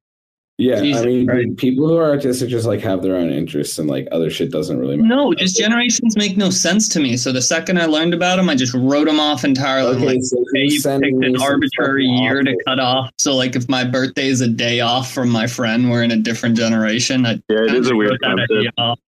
Yeah, 0.58 0.80
Jesus 0.80 1.02
I 1.02 1.06
mean, 1.06 1.56
people 1.58 1.86
who 1.86 1.98
are 1.98 2.10
artistic 2.10 2.48
just 2.48 2.66
like 2.66 2.80
have 2.80 3.02
their 3.02 3.18
own 3.18 3.30
interests, 3.30 3.78
and 3.78 3.90
like 3.90 4.08
other 4.14 4.30
shit 4.30 4.52
doesn't 4.52 4.80
really 4.80 4.96
matter. 4.96 5.14
no 5.14 5.34
just 5.34 5.58
generations 5.58 6.16
make 6.16 6.38
no 6.38 6.50
sense 6.50 6.88
to 6.90 7.02
me 7.02 7.18
so 7.18 7.34
the 7.34 7.42
second 7.42 7.78
i 7.78 7.86
learned 7.86 8.14
about 8.14 8.38
them 8.38 8.48
i 8.48 8.56
just 8.56 8.74
wrote 8.74 9.06
them 9.06 9.20
off 9.20 9.44
entirely 9.44 9.98
Okay, 9.98 10.06
like 10.06 10.24
so 10.24 10.38
okay, 10.38 10.64
who's 10.64 10.86
you 10.86 11.00
picked 11.00 11.26
an 11.26 11.42
arbitrary 11.42 12.06
fucking 12.06 12.24
year 12.24 12.42
to 12.42 12.58
cut 12.66 12.80
off 12.80 13.12
so 13.18 13.36
like 13.36 13.58
if 13.58 13.68
my 13.68 13.84
birthday 13.84 14.28
is 14.28 14.40
a 14.40 14.48
day 14.48 14.80
off 14.80 15.12
from 15.12 15.30
my 15.30 15.46
friend 15.46 15.92
we're 15.92 16.04
in 16.04 16.12
a 16.12 16.18
different 16.18 16.56
generation 16.56 17.26
I 17.26 17.34
Yeah, 17.50 17.64
it 17.64 17.74
is 17.76 17.90
a 17.90 17.96
weird 17.96 18.22
concept. 18.22 19.02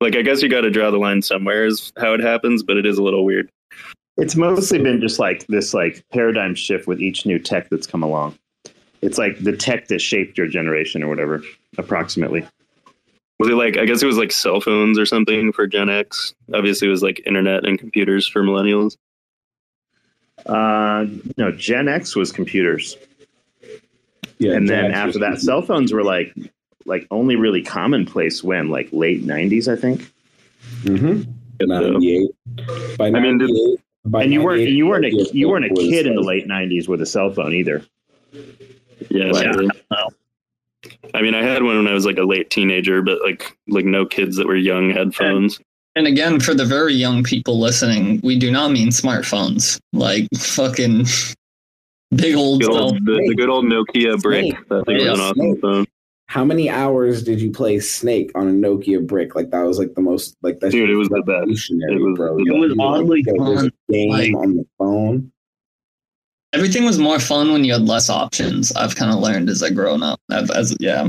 Like, 0.00 0.16
I 0.16 0.22
guess 0.22 0.42
you 0.42 0.48
got 0.48 0.62
to 0.62 0.70
draw 0.70 0.90
the 0.90 0.98
line 0.98 1.22
somewhere, 1.22 1.64
is 1.64 1.92
how 1.96 2.12
it 2.12 2.20
happens, 2.20 2.64
but 2.64 2.76
it 2.76 2.84
is 2.84 2.98
a 2.98 3.02
little 3.02 3.24
weird. 3.24 3.48
It's 4.16 4.34
mostly 4.34 4.80
been 4.80 5.00
just 5.00 5.18
like 5.20 5.46
this 5.46 5.72
like 5.72 6.04
paradigm 6.12 6.54
shift 6.56 6.86
with 6.88 7.00
each 7.00 7.24
new 7.24 7.38
tech 7.38 7.70
that's 7.70 7.86
come 7.86 8.02
along. 8.02 8.36
It's 9.02 9.18
like 9.18 9.38
the 9.42 9.56
tech 9.56 9.88
that 9.88 10.00
shaped 10.00 10.38
your 10.38 10.46
generation 10.46 11.02
or 11.02 11.08
whatever, 11.08 11.42
approximately. 11.76 12.46
Was 13.38 13.48
it 13.50 13.54
like, 13.54 13.76
I 13.76 13.84
guess 13.84 14.02
it 14.02 14.06
was 14.06 14.16
like 14.16 14.30
cell 14.30 14.60
phones 14.60 14.98
or 14.98 15.04
something 15.06 15.52
for 15.52 15.66
Gen 15.66 15.90
X? 15.90 16.34
Obviously, 16.54 16.86
it 16.86 16.92
was 16.92 17.02
like 17.02 17.20
internet 17.26 17.66
and 17.66 17.78
computers 17.78 18.28
for 18.28 18.42
millennials. 18.44 18.96
Uh, 20.46 21.06
no, 21.36 21.50
Gen 21.52 21.88
X 21.88 22.16
was 22.16 22.32
computers. 22.32 22.96
Yeah, 24.38 24.52
and 24.54 24.66
Gen 24.66 24.82
then 24.82 24.84
X 24.86 24.94
after 24.96 25.18
that, 25.18 25.24
computers. 25.26 25.44
cell 25.44 25.62
phones 25.62 25.92
were 25.92 26.02
like 26.04 26.34
like 26.84 27.06
only 27.10 27.36
really 27.36 27.62
commonplace 27.62 28.42
when 28.42 28.68
like 28.68 28.88
late 28.92 29.24
'90s, 29.24 29.66
I 29.72 29.76
think. 29.80 30.10
Mm-hmm. 30.82 31.30
Ninety-eight. 31.66 32.96
By 32.98 33.06
I 33.08 33.20
mean, 33.20 33.38
did- 33.38 33.50
by 34.04 34.24
and 34.24 34.32
you 34.32 34.42
weren't 34.42 34.62
you 34.62 34.86
weren't 34.86 35.04
a 35.04 35.30
you 35.32 35.48
weren't 35.48 35.64
a 35.64 35.74
kid 35.74 36.06
in 36.08 36.16
the 36.16 36.22
late 36.22 36.46
'90s 36.48 36.88
with 36.88 37.00
a 37.02 37.06
cell 37.06 37.30
phone 37.32 37.52
either. 37.54 37.84
Yeah. 39.12 39.30
Right. 39.30 39.54
sure. 39.54 40.08
I 41.14 41.22
mean, 41.22 41.34
I 41.34 41.42
had 41.42 41.62
one 41.62 41.76
when 41.76 41.86
I 41.86 41.94
was 41.94 42.04
like 42.06 42.18
a 42.18 42.24
late 42.24 42.50
teenager, 42.50 43.02
but 43.02 43.20
like 43.22 43.56
like 43.68 43.84
no 43.84 44.04
kids 44.06 44.36
that 44.36 44.46
were 44.46 44.56
young 44.56 44.90
had 44.90 45.14
phones. 45.14 45.60
And 45.94 46.06
again, 46.06 46.40
for 46.40 46.54
the 46.54 46.64
very 46.64 46.94
young 46.94 47.22
people 47.22 47.60
listening, 47.60 48.20
we 48.24 48.38
do 48.38 48.50
not 48.50 48.70
mean 48.72 48.88
smartphones. 48.88 49.78
Like 49.92 50.26
fucking 50.36 51.04
big 52.14 52.34
old 52.34 52.62
Good 52.62 52.70
old, 52.70 52.94
the, 53.04 53.24
the 53.28 53.34
good 53.34 53.48
old 53.50 53.66
Nokia 53.66 54.20
brick. 54.20 54.44
Snake. 54.56 54.68
That 54.68 54.86
thing 54.86 54.96
was 54.96 55.06
an 55.06 55.16
Yeah, 55.16 55.22
awesome 55.44 55.60
phone. 55.60 55.86
How 56.26 56.44
many 56.46 56.70
hours 56.70 57.22
did 57.22 57.42
you 57.42 57.50
play 57.52 57.78
Snake 57.78 58.30
on 58.34 58.48
a 58.48 58.52
Nokia 58.52 59.06
brick? 59.06 59.34
Like 59.34 59.50
that 59.50 59.60
was 59.62 59.78
like 59.78 59.94
the 59.94 60.00
most 60.00 60.34
like 60.42 60.60
that. 60.60 60.70
Dude, 60.72 60.88
it 60.88 60.94
was 60.96 61.10
the 61.10 61.22
best. 61.22 61.70
It 61.70 62.00
was 62.00 62.16
bro. 62.16 62.36
the 62.36 62.44
You 62.44 62.54
It 62.64 62.68
was 62.68 62.76
oddly 62.80 63.22
there 63.22 63.34
was 63.34 63.58
a 63.58 63.62
fun. 63.64 63.72
game 63.90 64.10
Like- 64.10 64.34
on 64.34 64.56
the 64.56 64.66
phone. 64.78 65.31
Everything 66.52 66.84
was 66.84 66.98
more 66.98 67.18
fun 67.18 67.52
when 67.52 67.64
you 67.64 67.72
had 67.72 67.82
less 67.82 68.10
options. 68.10 68.72
I've 68.72 68.96
kind 68.96 69.10
of 69.10 69.20
learned 69.20 69.48
as 69.48 69.62
I 69.62 69.70
grown 69.70 70.02
up. 70.02 70.20
I've, 70.30 70.50
as 70.50 70.76
yeah, 70.80 71.08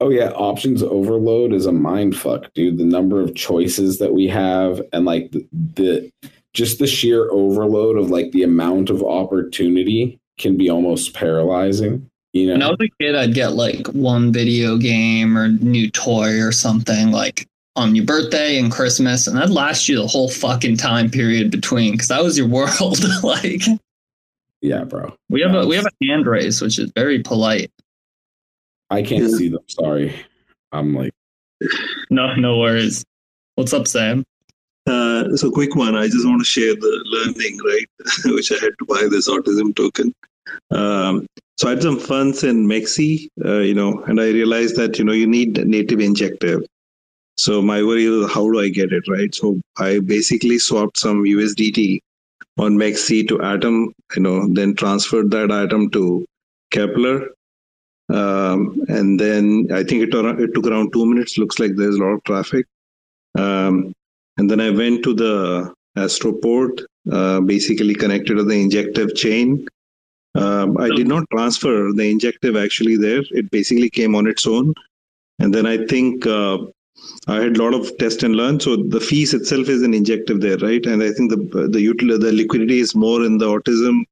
Oh 0.00 0.10
yeah, 0.10 0.30
options 0.32 0.82
overload 0.82 1.54
is 1.54 1.64
a 1.64 1.72
mind 1.72 2.16
fuck, 2.16 2.52
dude. 2.54 2.78
The 2.78 2.84
number 2.84 3.20
of 3.20 3.34
choices 3.34 3.98
that 3.98 4.12
we 4.12 4.28
have 4.28 4.82
and 4.92 5.06
like 5.06 5.30
the, 5.30 5.46
the 5.52 6.10
just 6.52 6.78
the 6.78 6.86
sheer 6.86 7.30
overload 7.30 7.96
of 7.96 8.10
like 8.10 8.30
the 8.32 8.42
amount 8.42 8.90
of 8.90 9.02
opportunity 9.02 10.18
can 10.38 10.56
be 10.56 10.68
almost 10.68 11.14
paralyzing. 11.14 12.08
You 12.34 12.48
know, 12.48 12.52
when 12.52 12.62
I 12.62 12.68
was 12.68 12.78
a 12.80 13.02
kid, 13.02 13.14
I'd 13.14 13.32
get 13.32 13.52
like 13.52 13.86
one 13.88 14.32
video 14.32 14.76
game 14.76 15.36
or 15.38 15.48
new 15.48 15.90
toy 15.90 16.42
or 16.42 16.52
something 16.52 17.10
like 17.10 17.46
on 17.74 17.94
your 17.94 18.04
birthday 18.04 18.58
and 18.58 18.70
Christmas, 18.70 19.26
and 19.26 19.36
that'd 19.36 19.50
last 19.50 19.88
you 19.88 19.96
the 19.96 20.06
whole 20.06 20.28
fucking 20.28 20.76
time 20.76 21.10
period 21.10 21.50
between 21.50 21.92
because 21.92 22.08
that 22.08 22.22
was 22.22 22.36
your 22.36 22.48
world. 22.48 22.98
like 23.22 23.62
yeah, 24.60 24.84
bro. 24.84 25.14
we 25.28 25.40
have 25.40 25.54
a 25.54 25.66
we 25.66 25.76
have 25.76 25.86
a 25.86 26.06
hand 26.06 26.26
raise, 26.26 26.60
which 26.60 26.78
is 26.78 26.90
very 26.94 27.22
polite. 27.22 27.70
I 28.90 29.02
can't 29.02 29.30
see 29.30 29.48
them. 29.48 29.64
Sorry, 29.68 30.14
I'm 30.72 30.94
like 30.94 31.12
No, 32.10 32.34
no 32.34 32.58
worries. 32.58 33.04
What's 33.56 33.72
up, 33.72 33.88
Sam? 33.88 34.24
Uh, 34.86 35.36
so 35.36 35.50
quick 35.50 35.74
one. 35.74 35.96
I 35.96 36.06
just 36.06 36.26
want 36.26 36.40
to 36.40 36.44
share 36.44 36.74
the 36.74 37.04
learning, 37.06 37.58
right? 37.64 37.86
Which 38.34 38.52
I 38.52 38.56
had 38.56 38.72
to 38.78 38.84
buy 38.86 39.08
this 39.10 39.28
autism 39.28 39.74
token. 39.74 40.14
Um, 40.70 41.26
so 41.56 41.66
I 41.66 41.70
had 41.70 41.82
some 41.82 41.98
funds 41.98 42.44
in 42.44 42.66
MEXC, 42.66 43.28
uh, 43.44 43.58
you 43.58 43.74
know, 43.74 44.04
and 44.04 44.20
I 44.20 44.28
realized 44.28 44.76
that 44.76 44.98
you 44.98 45.04
know 45.04 45.12
you 45.12 45.26
need 45.26 45.66
native 45.66 46.00
injective. 46.00 46.62
So 47.38 47.60
my 47.60 47.82
worry 47.82 48.04
is 48.04 48.30
how 48.30 48.50
do 48.50 48.60
I 48.60 48.68
get 48.68 48.92
it 48.92 49.08
right? 49.08 49.34
So 49.34 49.60
I 49.76 49.98
basically 49.98 50.58
swapped 50.58 50.98
some 50.98 51.24
USDT 51.24 52.00
on 52.58 52.76
MEXC 52.76 53.28
to 53.28 53.42
Atom, 53.42 53.94
you 54.14 54.22
know, 54.22 54.46
then 54.52 54.74
transferred 54.74 55.30
that 55.30 55.50
Atom 55.50 55.90
to 55.90 56.24
Keplr, 56.72 57.28
um, 58.08 58.80
and 58.88 59.18
then 59.18 59.68
I 59.72 59.82
think 59.82 60.02
it, 60.02 60.14
it 60.14 60.54
took 60.54 60.66
around 60.66 60.92
two 60.92 61.06
minutes. 61.06 61.38
Looks 61.38 61.58
like 61.58 61.74
there's 61.74 61.96
a 61.96 61.98
lot 61.98 62.12
of 62.12 62.24
traffic. 62.24 62.66
Um, 63.36 63.92
and 64.38 64.50
then 64.50 64.60
I 64.60 64.70
went 64.70 65.02
to 65.04 65.14
the 65.14 65.74
Astroport, 65.96 66.84
uh, 67.10 67.40
basically 67.40 67.94
connected 67.94 68.36
to 68.36 68.44
the 68.44 68.60
injective 68.60 69.14
chain. 69.14 69.66
Um, 70.34 70.76
I 70.78 70.88
did 70.88 71.08
not 71.08 71.24
transfer 71.32 71.90
the 71.92 72.10
injective 72.10 72.56
actually 72.56 72.96
there. 72.96 73.22
It 73.30 73.50
basically 73.50 73.88
came 73.88 74.14
on 74.14 74.26
its 74.26 74.46
own. 74.46 74.74
And 75.38 75.52
then 75.54 75.66
I 75.66 75.86
think 75.86 76.26
uh, 76.26 76.58
I 77.28 77.40
had 77.42 77.56
a 77.56 77.62
lot 77.62 77.74
of 77.74 77.96
test 77.98 78.22
and 78.22 78.36
learn. 78.36 78.60
So 78.60 78.76
the 78.76 79.00
fees 79.00 79.34
itself 79.34 79.68
is 79.68 79.82
an 79.82 79.94
injective 79.94 80.40
there, 80.40 80.58
right? 80.58 80.84
And 80.86 81.02
I 81.02 81.10
think 81.12 81.30
the 81.30 81.68
the 81.68 81.84
util- 81.92 82.20
the 82.20 82.32
liquidity 82.32 82.78
is 82.80 82.94
more 82.94 83.24
in 83.24 83.38
the 83.38 83.46
autism 83.46 84.04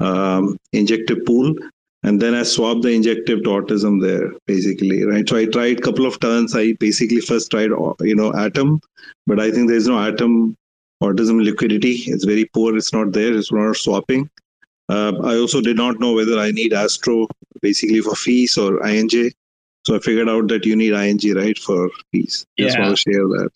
um, 0.00 0.56
injective 0.72 1.24
pool. 1.26 1.54
And 2.02 2.20
then 2.22 2.34
I 2.34 2.44
swapped 2.44 2.82
the 2.82 2.90
injective 2.90 3.42
to 3.42 3.50
autism 3.50 4.00
there, 4.00 4.32
basically, 4.46 5.04
right? 5.04 5.28
So 5.28 5.36
I 5.36 5.46
tried 5.46 5.78
a 5.78 5.82
couple 5.82 6.06
of 6.06 6.20
turns. 6.20 6.54
I 6.54 6.72
basically 6.74 7.20
first 7.20 7.50
tried, 7.50 7.70
you 8.00 8.14
know, 8.14 8.32
Atom, 8.34 8.80
but 9.26 9.40
I 9.40 9.50
think 9.50 9.68
there's 9.68 9.88
no 9.88 9.98
Atom 9.98 10.56
autism 11.02 11.44
liquidity. 11.44 11.94
It's 12.06 12.24
very 12.24 12.44
poor. 12.44 12.76
It's 12.76 12.92
not 12.92 13.12
there. 13.12 13.36
It's 13.36 13.50
not 13.52 13.76
swapping. 13.76 14.30
Uh, 14.88 15.14
I 15.24 15.36
also 15.36 15.60
did 15.60 15.76
not 15.76 15.98
know 15.98 16.12
whether 16.12 16.38
I 16.38 16.52
need 16.52 16.72
Astro 16.72 17.26
basically 17.60 18.00
for 18.00 18.14
fees 18.14 18.56
or 18.56 18.78
INJ. 18.80 19.32
So 19.86 19.94
I 19.94 20.00
figured 20.00 20.28
out 20.28 20.48
that 20.48 20.66
you 20.66 20.74
need 20.74 20.92
INJ, 20.92 21.36
right, 21.36 21.56
for 21.56 21.88
fees. 22.10 22.44
Just 22.58 22.76
want 22.78 22.96
to 22.96 22.96
share 22.96 23.22
that. 23.28 23.50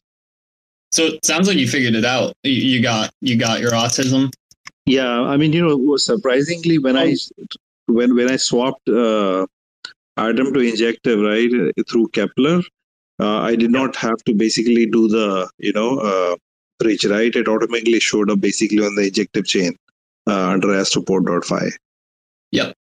So 0.92 1.04
it 1.06 1.24
sounds 1.24 1.48
like 1.48 1.56
you 1.58 1.68
figured 1.68 1.94
it 1.96 2.04
out. 2.04 2.34
You, 2.44 2.80
got 2.80 3.10
you 3.20 3.36
got 3.36 3.60
your 3.60 3.72
autism. 3.72 4.30
Yeah, 4.86 5.22
I 5.22 5.36
mean, 5.36 5.52
you 5.52 5.66
know, 5.66 5.96
surprisingly, 5.96 6.78
when 6.78 6.96
I 6.96 7.16
when 7.86 8.14
when 8.14 8.30
I 8.30 8.36
swapped 8.36 8.88
uh, 8.88 9.46
Atom 10.16 10.54
to 10.54 10.60
injective, 10.60 11.18
right, 11.20 11.50
uh, 11.52 11.82
through 11.90 12.08
Keplr, 12.08 12.64
uh, 13.20 13.38
I 13.40 13.56
did 13.56 13.72
not 13.72 13.96
have 13.96 14.18
to 14.26 14.34
basically 14.34 14.86
do 14.86 15.08
the 15.08 15.50
you 15.58 15.72
know 15.72 15.98
uh, 15.98 16.36
bridge, 16.78 17.04
right? 17.06 17.34
It 17.34 17.48
automatically 17.48 18.00
showed 18.00 18.30
up 18.30 18.40
basically 18.40 18.78
on 18.84 18.94
the 18.94 19.08
injective 19.08 19.46
chain. 19.46 19.76
uh, 20.26 20.48
under 20.50 20.68
Astroport.fi. 20.68 21.70
Yep. 22.52 22.74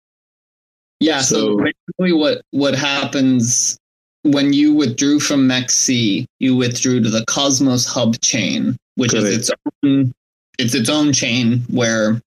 Yeah. 0.99 1.21
So, 1.21 1.35
So- 1.35 1.57
basically, 1.57 2.13
what 2.13 2.41
what 2.51 2.75
happens 2.75 3.77
when 4.23 4.53
you 4.53 4.73
withdrew 4.73 5.19
from 5.19 5.47
MEXC, 5.47 6.25
you 6.39 6.55
withdrew 6.55 7.01
to 7.01 7.09
the 7.09 7.23
Cosmos 7.25 7.85
Hub 7.85 8.19
chain, 8.21 8.75
which 8.95 9.13
is 9.13 9.23
its 9.23 9.51
own 9.83 10.13
it's 10.59 10.73
its 10.73 10.89
own 10.89 11.13
chain 11.13 11.59
where 11.69 12.21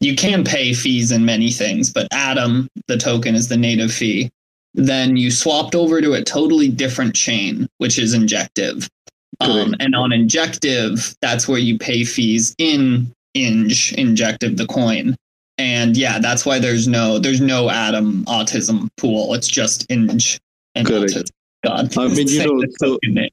you 0.00 0.14
can 0.14 0.44
pay 0.44 0.72
fees 0.72 1.12
in 1.12 1.24
many 1.24 1.50
things, 1.50 1.90
but 1.92 2.08
Atom, 2.12 2.68
the 2.86 2.96
token, 2.98 3.34
is 3.34 3.48
the 3.48 3.56
native 3.56 3.92
fee. 3.92 4.30
Then 4.74 5.16
you 5.16 5.30
swapped 5.30 5.74
over 5.74 6.00
to 6.02 6.12
a 6.14 6.22
totally 6.22 6.68
different 6.68 7.14
chain, 7.14 7.66
which 7.78 7.98
is 7.98 8.12
Injective. 8.12 8.88
Um, 9.40 9.74
and 9.80 9.94
on 9.94 10.12
Injective, 10.12 11.14
that's 11.22 11.48
where 11.48 11.58
you 11.58 11.78
pay 11.78 12.04
fees 12.04 12.54
in 12.58 13.10
INJ, 13.34 13.94
Injective, 13.94 14.56
the 14.56 14.66
coin. 14.66 15.16
And 15.58 15.96
yeah, 15.96 16.18
that's 16.18 16.44
why 16.44 16.58
there's 16.58 16.86
no 16.86 17.18
there's 17.18 17.40
no 17.40 17.70
Atom 17.70 18.24
autism 18.26 18.88
pool. 18.96 19.32
It's 19.34 19.48
just 19.48 19.88
INJ 19.88 20.38
and 20.74 20.86
Correct. 20.86 21.12
autism. 21.12 21.30
God, 21.64 21.98
I 21.98 22.08
mean, 22.08 22.28
you 22.28 22.46
know, 22.46 22.60
the 22.60 22.74
token 22.80 23.14
name. 23.14 23.30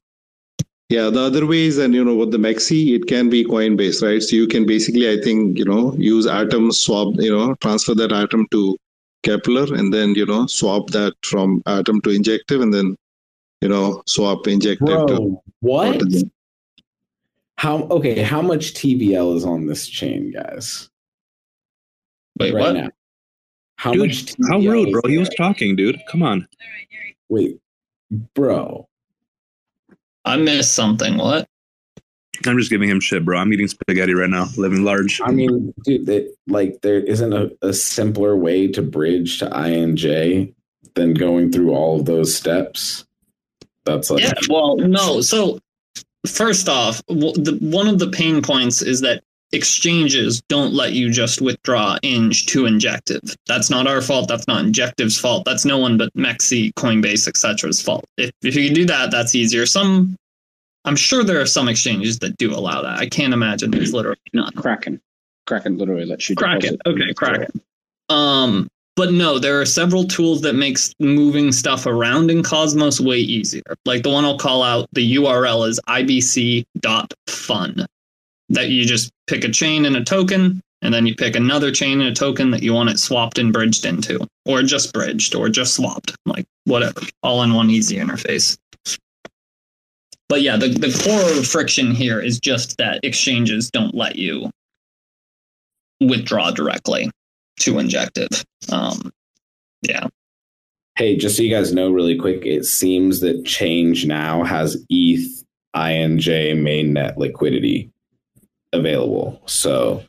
Yeah, 0.89 1.09
the 1.09 1.21
other 1.21 1.45
ways, 1.45 1.77
and 1.77 1.93
you 1.93 2.03
know, 2.05 2.15
with 2.15 2.31
the 2.31 2.37
Maxi, 2.37 2.95
it 2.95 3.07
can 3.07 3.29
be 3.29 3.43
Coinbase, 3.43 4.03
right? 4.03 4.21
So 4.21 4.35
you 4.35 4.47
can 4.47 4.65
basically, 4.65 5.09
I 5.09 5.19
think, 5.21 5.57
you 5.57 5.65
know, 5.65 5.95
use 5.97 6.27
Atom, 6.27 6.71
swap, 6.71 7.15
you 7.17 7.35
know, 7.35 7.55
transfer 7.55 7.95
that 7.95 8.11
Atom 8.11 8.47
to 8.51 8.77
Keplr, 9.23 9.77
and 9.77 9.93
then 9.93 10.13
you 10.15 10.25
know, 10.25 10.45
swap 10.47 10.89
that 10.91 11.13
from 11.23 11.63
Atom 11.65 12.01
to 12.01 12.11
Injective, 12.11 12.61
and 12.61 12.73
then 12.73 12.95
you 13.61 13.69
know, 13.69 14.03
swap 14.05 14.47
Injective 14.47 15.07
to 15.07 15.41
what? 15.61 15.97
Autism. 15.97 16.29
How 17.57 17.83
okay? 17.83 18.21
How 18.21 18.41
much 18.41 18.73
TVL 18.73 19.35
is 19.37 19.45
on 19.45 19.65
this 19.67 19.87
chain, 19.87 20.31
guys? 20.31 20.89
Wait, 22.39 22.53
right 22.53 22.61
what? 22.61 22.73
now. 22.73 22.89
How 23.77 23.91
Dude, 23.91 24.07
much? 24.07 24.33
how 24.49 24.59
rude, 24.59 24.89
is 24.89 24.91
bro. 24.93 25.01
He 25.09 25.17
was 25.17 25.29
talking, 25.29 25.75
dude. 25.75 25.99
Come 26.09 26.23
on. 26.23 26.47
Wait, 27.29 27.59
bro. 28.33 28.87
I 30.25 30.37
missed 30.37 30.73
something. 30.73 31.17
What? 31.17 31.47
I'm 32.47 32.57
just 32.57 32.69
giving 32.69 32.89
him 32.89 32.99
shit, 32.99 33.25
bro. 33.25 33.37
I'm 33.37 33.53
eating 33.53 33.67
spaghetti 33.67 34.13
right 34.13 34.29
now, 34.29 34.47
living 34.57 34.83
large. 34.83 35.21
I 35.23 35.31
mean, 35.31 35.73
dude, 35.83 36.05
that 36.07 36.33
like 36.47 36.81
there 36.81 36.99
isn't 36.99 37.33
a, 37.33 37.51
a 37.61 37.73
simpler 37.73 38.35
way 38.35 38.67
to 38.67 38.81
bridge 38.81 39.39
to 39.39 39.45
INJ 39.49 40.53
than 40.95 41.13
going 41.13 41.51
through 41.51 41.71
all 41.71 41.99
of 41.99 42.05
those 42.05 42.35
steps. 42.35 43.05
That's 43.85 44.09
like 44.09 44.23
Yeah, 44.23 44.33
well, 44.49 44.77
no. 44.77 45.21
So, 45.21 45.59
first 46.25 46.69
off, 46.69 47.05
w- 47.07 47.33
the, 47.33 47.57
one 47.61 47.87
of 47.87 47.99
the 47.99 48.09
pain 48.09 48.41
points 48.41 48.81
is 48.81 49.01
that 49.01 49.23
exchanges 49.53 50.41
don't 50.49 50.73
let 50.73 50.93
you 50.93 51.09
just 51.09 51.41
withdraw 51.41 51.97
INJ 52.03 52.45
to 52.47 52.65
Injective. 52.65 53.21
That's 53.47 53.69
not 53.69 53.87
our 53.87 54.01
fault. 54.01 54.27
That's 54.27 54.47
not 54.47 54.65
Injective's 54.65 55.19
fault. 55.19 55.45
That's 55.45 55.65
no 55.65 55.77
one 55.77 55.97
but 55.97 56.13
MEXC, 56.15 56.73
Coinbase, 56.73 57.27
etc.'s 57.27 57.81
fault. 57.81 58.05
If, 58.17 58.31
if 58.43 58.55
you 58.55 58.65
can 58.65 58.73
do 58.73 58.85
that, 58.85 59.11
that's 59.11 59.35
easier. 59.35 59.65
Some, 59.65 60.17
I'm 60.85 60.95
sure 60.95 61.23
there 61.23 61.39
are 61.39 61.45
some 61.45 61.67
exchanges 61.67 62.19
that 62.19 62.37
do 62.37 62.53
allow 62.53 62.81
that. 62.81 62.99
I 62.99 63.07
can't 63.07 63.33
imagine 63.33 63.71
there's 63.71 63.93
literally 63.93 64.19
none. 64.33 64.51
Kraken. 64.53 64.99
Kraken 65.45 65.77
literally 65.77 66.05
lets 66.05 66.29
you 66.29 66.35
Kraken. 66.35 66.77
Okay, 66.85 67.13
Kraken. 67.13 67.61
Um, 68.09 68.67
but 68.95 69.11
no, 69.11 69.39
there 69.39 69.59
are 69.59 69.65
several 69.65 70.03
tools 70.03 70.41
that 70.41 70.53
makes 70.53 70.93
moving 70.99 71.51
stuff 71.51 71.85
around 71.85 72.29
in 72.29 72.43
Cosmos 72.43 72.99
way 72.99 73.17
easier. 73.17 73.63
Like 73.85 74.03
the 74.03 74.11
one 74.11 74.23
I'll 74.23 74.37
call 74.37 74.61
out, 74.61 74.87
the 74.91 75.15
URL 75.15 75.67
is 75.67 75.79
ibc.fun. 75.87 77.85
That 78.53 78.69
you 78.69 78.85
just 78.85 79.11
pick 79.27 79.43
a 79.43 79.49
chain 79.49 79.85
and 79.85 79.95
a 79.95 80.03
token, 80.03 80.61
and 80.81 80.93
then 80.93 81.05
you 81.05 81.15
pick 81.15 81.35
another 81.35 81.71
chain 81.71 82.01
and 82.01 82.09
a 82.09 82.13
token 82.13 82.51
that 82.51 82.63
you 82.63 82.73
want 82.73 82.89
it 82.89 82.99
swapped 82.99 83.37
and 83.37 83.51
bridged 83.53 83.85
into, 83.85 84.25
or 84.45 84.61
just 84.63 84.93
bridged, 84.93 85.35
or 85.35 85.49
just 85.49 85.75
swapped, 85.75 86.15
like 86.25 86.45
whatever, 86.65 87.01
all 87.23 87.43
in 87.43 87.53
one 87.53 87.69
easy 87.69 87.97
interface. 87.97 88.57
But 90.29 90.41
yeah, 90.41 90.57
the, 90.57 90.69
the 90.69 90.91
core 91.03 91.43
friction 91.43 91.91
here 91.91 92.19
is 92.19 92.39
just 92.39 92.77
that 92.77 92.99
exchanges 93.03 93.69
don't 93.69 93.93
let 93.93 94.15
you 94.15 94.49
withdraw 96.01 96.51
directly 96.51 97.11
to 97.59 97.79
Injective. 97.79 98.43
Um, 98.71 99.11
yeah. 99.83 100.07
Hey, 100.95 101.17
just 101.17 101.37
so 101.37 101.43
you 101.43 101.49
guys 101.49 101.73
know, 101.73 101.91
really 101.91 102.17
quick, 102.17 102.45
it 102.45 102.65
seems 102.65 103.19
that 103.21 103.45
Change 103.45 104.05
now 104.05 104.43
has 104.43 104.83
ETH 104.89 105.43
INJ 105.75 106.53
mainnet 106.55 107.17
liquidity 107.17 107.92
available. 108.73 109.41
So, 109.45 110.03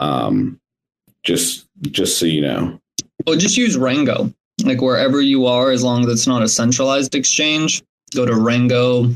um, 0.00 0.58
just 1.22 1.66
just 1.82 2.18
so 2.18 2.26
you 2.26 2.40
know, 2.40 2.80
Well, 3.26 3.36
just 3.36 3.56
use 3.56 3.76
Rango. 3.76 4.32
Like 4.64 4.80
wherever 4.80 5.20
you 5.20 5.46
are, 5.46 5.70
as 5.70 5.84
long 5.84 6.04
as 6.04 6.10
it's 6.12 6.26
not 6.26 6.42
a 6.42 6.48
centralized 6.48 7.14
exchange, 7.14 7.82
go 8.14 8.24
to 8.24 8.34
Rango 8.34 9.10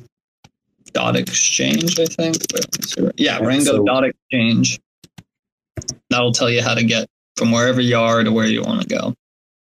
dot 0.93 1.17
exchange, 1.17 1.99
I 1.99 2.05
think. 2.07 2.37
Wait, 2.53 2.55
let 2.55 2.79
me 2.79 2.83
see 2.87 3.01
right- 3.01 3.15
Yeah, 3.17 3.39
Yeah, 3.41 3.47
Rango 3.47 3.65
so- 3.79 3.85
dot 3.85 4.05
exchange. 4.05 4.79
That'll 6.11 6.33
tell 6.33 6.51
you 6.51 6.63
how 6.63 6.75
to 6.75 6.85
get 6.85 7.09
from 7.37 7.51
wherever 7.51 7.81
you 7.81 7.97
are 7.97 8.23
to 8.23 8.31
where 8.31 8.47
you 8.47 8.63
want 8.63 8.83
to 8.83 8.87
go. 8.89 9.15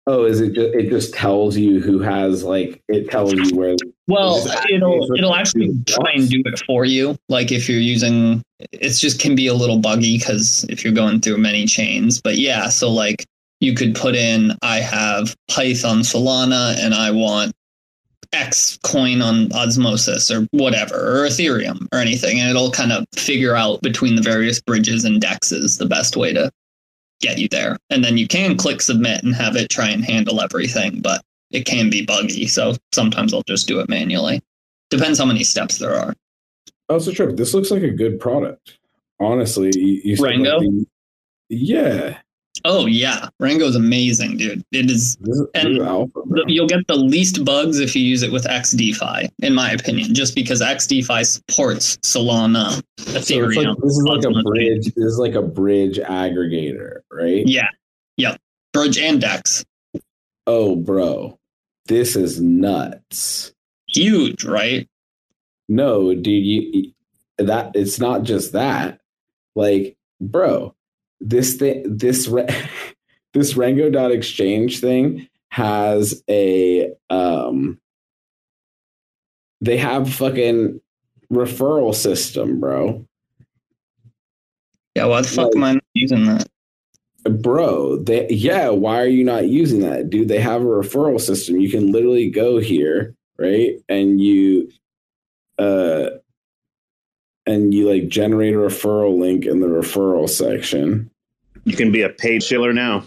Oh, 0.09 0.24
is 0.24 0.40
it 0.40 0.55
just 0.55 0.74
it 0.74 0.89
just 0.89 1.14
tells 1.14 1.56
you 1.56 1.80
who 1.80 2.01
has 2.01 2.43
like 2.43 2.82
it 2.89 3.10
tells 3.10 3.35
you 3.35 3.56
where? 3.56 3.76
Well, 4.09 4.39
it 4.39 4.70
it'll 4.70 5.06
it'll 5.14 5.35
actually 5.35 5.70
try 5.86 6.12
and 6.14 6.28
do 6.28 6.43
it 6.44 6.60
for 6.66 6.85
you. 6.85 7.16
Like 7.28 7.52
if 7.52 7.68
you're 7.68 7.78
using, 7.78 8.43
it's 8.72 8.98
just 8.98 9.20
can 9.20 9.36
be 9.36 9.47
a 9.47 9.55
little 9.55 9.78
buggy 9.78 10.18
because 10.18 10.64
if 10.68 10.82
you're 10.82 10.94
going 10.94 11.20
through 11.20 11.39
many 11.39 11.66
chains. 11.66 12.20
But 12.20 12.39
yeah, 12.39 12.68
so 12.68 12.90
like 12.90 13.26
you 13.60 13.74
could 13.74 13.94
put 13.94 14.14
in, 14.14 14.52
I 14.62 14.78
have 14.78 15.36
Python 15.48 15.98
Solana 15.98 16.76
and 16.78 16.94
I 16.94 17.10
want 17.10 17.52
X 18.32 18.78
coin 18.82 19.20
on 19.20 19.52
Osmosis 19.52 20.30
or 20.30 20.47
whatever, 20.52 20.94
or 20.94 21.26
Ethereum 21.26 21.86
or 21.93 21.98
anything, 21.98 22.40
and 22.40 22.48
it'll 22.48 22.70
kind 22.70 22.93
of 22.93 23.05
figure 23.14 23.55
out 23.55 23.82
between 23.82 24.16
the 24.16 24.22
various 24.22 24.60
bridges 24.60 25.05
and 25.05 25.20
dexes 25.20 25.78
the 25.78 25.86
best 25.86 26.16
way 26.16 26.32
to 26.32 26.51
get 27.20 27.38
you 27.38 27.48
there. 27.48 27.76
And 27.90 28.04
then 28.04 28.16
you 28.16 28.26
can 28.28 28.56
click 28.56 28.80
submit 28.80 29.22
and 29.22 29.34
have 29.34 29.56
it 29.56 29.70
try 29.70 29.88
and 29.88 30.04
handle 30.04 30.40
everything, 30.40 31.00
but 31.00 31.22
it 31.50 31.64
can 31.64 31.90
be 31.90 32.04
buggy. 32.04 32.46
So 32.46 32.74
sometimes 32.92 33.32
I'll 33.34 33.42
just 33.46 33.66
do 33.68 33.80
it 33.80 33.88
manually. 33.88 34.42
Depends 34.90 35.18
how 35.18 35.24
many 35.24 35.44
steps 35.44 35.78
there 35.78 35.94
are. 35.94 36.14
Oh, 36.88 36.98
so 36.98 37.12
trip. 37.12 37.36
This 37.36 37.54
looks 37.54 37.70
like 37.70 37.82
a 37.82 37.90
good 37.90 38.18
product. 38.18 38.78
Honestly, 39.20 39.70
you, 39.74 40.00
you 40.04 40.16
said, 40.16 40.22
like, 40.22 40.30
Rango? 40.30 40.60
the- 40.60 40.86
yeah, 41.50 42.18
Oh 42.64 42.86
yeah, 42.86 43.28
Rango's 43.40 43.76
amazing, 43.76 44.36
dude. 44.36 44.64
It 44.72 44.90
is, 44.90 45.16
and 45.55 45.76
the- 45.76 46.44
you'll 46.48 46.66
get 46.66 46.86
the 46.89 46.97
least 46.97 47.44
bugs 47.44 47.78
if 47.80 47.94
you 47.94 48.02
use 48.02 48.22
it 48.22 48.32
with 48.32 48.44
XDeFi, 48.44 49.28
in 49.40 49.55
my 49.55 49.70
opinion, 49.70 50.14
just 50.14 50.35
because 50.35 50.60
XDeFi 50.60 51.24
supports 51.24 51.97
Solana, 51.98 52.72
So 52.98 53.18
it's 53.18 53.30
Ethereum. 53.30 53.66
like, 53.68 53.76
this 53.82 53.93
is 53.97 54.02
like 54.05 54.24
a 54.24 54.43
bridge. 54.43 54.85
This 54.94 55.05
is 55.05 55.18
like 55.18 55.35
a 55.35 55.43
bridge 55.43 55.98
aggregator, 55.98 57.01
right? 57.12 57.47
Yeah, 57.47 57.68
yep. 58.16 58.39
Bridge 58.72 58.98
and 58.98 59.20
Dex, 59.20 59.64
Oh, 60.47 60.76
bro, 60.76 61.39
this 61.86 62.16
is 62.16 62.40
nuts. 62.40 63.52
huge, 63.89 64.44
right? 64.44 64.89
No, 65.68 66.14
dude, 66.14 66.44
you 66.44 66.93
that 67.39 67.70
it's 67.76 68.01
not 68.01 68.24
just 68.24 68.52
that. 68.52 69.01
Like, 69.55 69.97
bro, 70.20 70.74
this 71.20 71.56
thing, 71.56 71.84
this 71.86 72.28
this 73.34 73.56
Rango 73.56 73.90
dot 73.90 74.12
exchange 74.12 74.80
thing 74.80 75.28
has 75.50 76.22
a 76.28 76.92
um. 77.10 77.78
They 79.60 79.76
have 79.76 80.12
fucking 80.14 80.80
referral 81.32 81.94
system, 81.94 82.60
bro. 82.60 83.04
Yeah, 84.94 85.06
why 85.06 85.22
the 85.22 85.28
fuck 85.28 85.54
am 85.56 85.64
I 85.64 85.72
not 85.74 85.84
using 85.94 86.26
that? 86.26 86.48
bro 87.28 87.96
they 87.98 88.26
yeah 88.28 88.68
why 88.68 89.00
are 89.00 89.06
you 89.06 89.24
not 89.24 89.48
using 89.48 89.80
that 89.80 90.08
dude 90.08 90.28
they 90.28 90.40
have 90.40 90.62
a 90.62 90.66
referral 90.66 91.20
system 91.20 91.60
you 91.60 91.70
can 91.70 91.92
literally 91.92 92.30
go 92.30 92.58
here 92.58 93.14
right 93.38 93.74
and 93.88 94.20
you 94.20 94.70
uh 95.58 96.08
and 97.48 97.72
you 97.72 97.88
like 97.90 98.08
generate 98.08 98.54
a 98.54 98.58
referral 98.58 99.18
link 99.18 99.46
in 99.46 99.60
the 99.60 99.66
referral 99.66 100.28
section 100.28 101.10
You 101.64 101.74
can 101.76 101.90
be 101.90 102.02
a 102.02 102.08
paid 102.10 102.42
shiller 102.42 102.72
now. 102.72 103.04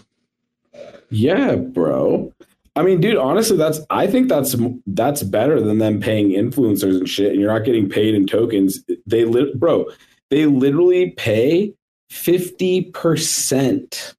yeah 1.10 1.54
bro 1.56 2.32
i 2.76 2.82
mean 2.82 3.00
dude 3.00 3.16
honestly 3.16 3.56
that's 3.56 3.80
i 3.90 4.06
think 4.06 4.28
that's 4.28 4.54
that's 4.86 5.22
better 5.22 5.60
than 5.60 5.78
them 5.78 6.00
paying 6.00 6.30
influencers 6.30 6.96
and 6.98 7.08
shit 7.08 7.32
and 7.32 7.40
you're 7.40 7.52
not 7.52 7.64
getting 7.64 7.88
paid 7.88 8.14
in 8.14 8.26
tokens 8.26 8.82
they 9.06 9.24
lit 9.24 9.58
bro 9.60 9.86
they 10.30 10.46
literally 10.46 11.10
pay 11.12 11.72
50% 12.10 14.14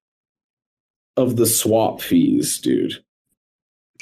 of 1.18 1.36
the 1.36 1.46
swap 1.46 2.02
fees 2.02 2.58
dude 2.60 3.04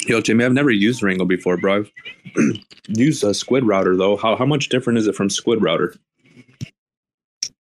Yo, 0.08 0.20
Jimmy, 0.20 0.44
I've 0.44 0.52
never 0.54 0.72
used 0.72 1.04
Ringo 1.04 1.26
before, 1.26 1.58
bro. 1.58 1.82
I've 1.82 1.92
used 2.88 3.24
a 3.24 3.36
Squid 3.36 3.64
Router 3.66 3.96
though. 3.96 4.18
How 4.18 4.36
how 4.36 4.48
much 4.48 4.70
different 4.70 4.98
is 4.98 5.06
it 5.06 5.14
from 5.16 5.30
Squid 5.30 5.62
Router? 5.62 5.94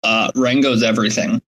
Uh, 0.04 0.32
Rango's 0.36 0.84
everything. 0.84 1.42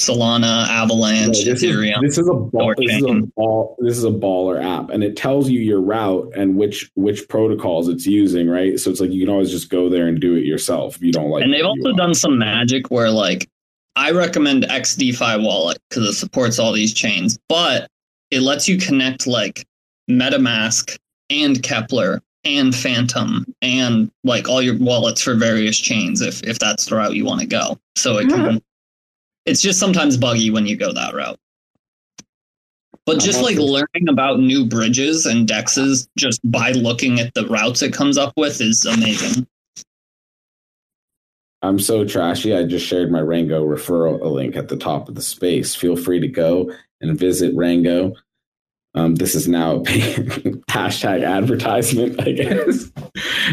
Solana, 0.00 0.66
Avalanche, 0.68 1.44
No, 1.44 1.52
this, 1.52 1.62
is, 1.62 1.62
Ethereum. 1.62 2.00
this 2.00 2.16
is 2.16 2.26
a 2.26 2.32
ball, 2.32 2.74
this 2.78 2.96
is 2.96 3.04
a 3.04 3.22
ball 3.36 3.76
this 3.80 3.98
is 3.98 4.04
a 4.04 4.10
baller 4.10 4.64
app 4.64 4.88
and 4.88 5.04
it 5.04 5.14
tells 5.14 5.50
you 5.50 5.60
your 5.60 5.82
route 5.82 6.32
and 6.34 6.56
which 6.56 6.90
which 6.94 7.28
protocols 7.28 7.86
it's 7.86 8.06
using 8.06 8.48
right 8.48 8.80
so 8.80 8.90
it's 8.90 8.98
like 8.98 9.10
you 9.10 9.20
can 9.20 9.28
always 9.28 9.50
just 9.50 9.68
go 9.68 9.90
there 9.90 10.08
and 10.08 10.18
do 10.18 10.36
it 10.36 10.46
yourself 10.46 10.96
if 10.96 11.02
you 11.02 11.12
don't 11.12 11.28
like 11.28 11.44
and 11.44 11.52
they've 11.52 11.66
also 11.66 11.92
done 11.92 12.14
some 12.14 12.38
magic 12.38 12.90
where 12.90 13.10
like 13.10 13.46
I 13.96 14.12
recommend 14.12 14.64
XDeFi 14.64 15.42
wallet 15.44 15.78
because 15.88 16.04
it 16.04 16.12
supports 16.14 16.58
all 16.58 16.72
these 16.72 16.94
chains, 16.94 17.38
but 17.48 17.88
it 18.30 18.40
lets 18.40 18.68
you 18.68 18.78
connect 18.78 19.26
like 19.26 19.66
MetaMask 20.08 20.96
and 21.28 21.60
Keplr 21.60 22.20
and 22.44 22.74
Phantom 22.74 23.44
and 23.60 24.10
like 24.24 24.48
all 24.48 24.62
your 24.62 24.78
wallets 24.78 25.20
for 25.20 25.34
various 25.34 25.78
chains 25.78 26.20
if 26.20 26.42
if 26.42 26.58
that's 26.58 26.86
the 26.86 26.96
route 26.96 27.14
you 27.14 27.24
want 27.24 27.40
to 27.40 27.46
go. 27.46 27.78
So 27.96 28.18
it 28.18 28.28
can 28.28 28.40
mm-hmm. 28.40 28.56
it's 29.46 29.60
just 29.60 29.78
sometimes 29.78 30.16
buggy 30.16 30.50
when 30.50 30.66
you 30.66 30.76
go 30.76 30.92
that 30.92 31.14
route. 31.14 31.38
But 33.06 33.18
just 33.18 33.42
like 33.42 33.56
learning 33.56 34.08
about 34.08 34.38
new 34.38 34.64
bridges 34.64 35.26
and 35.26 35.48
dexes 35.48 36.08
just 36.16 36.40
by 36.44 36.72
looking 36.72 37.18
at 37.18 37.34
the 37.34 37.46
routes 37.46 37.82
it 37.82 37.92
comes 37.92 38.16
up 38.16 38.32
with 38.36 38.60
is 38.60 38.84
amazing. 38.84 39.46
I'm 41.62 41.78
so 41.78 42.04
trashy. 42.04 42.54
I 42.54 42.64
just 42.64 42.86
shared 42.86 43.10
my 43.10 43.20
Rango 43.20 43.66
referral 43.66 44.20
link 44.30 44.56
at 44.56 44.68
the 44.68 44.76
top 44.76 45.08
of 45.08 45.14
the 45.14 45.22
space. 45.22 45.74
Feel 45.74 45.96
free 45.96 46.20
to 46.20 46.28
go 46.28 46.72
and 47.00 47.18
visit 47.18 47.54
Rango. 47.54 48.14
Um, 48.94 49.14
this 49.14 49.34
is 49.36 49.46
now 49.46 49.76
a 49.76 49.82
hashtag 50.68 51.24
advertisement, 51.24 52.20
I 52.20 52.32
guess. 52.32 52.90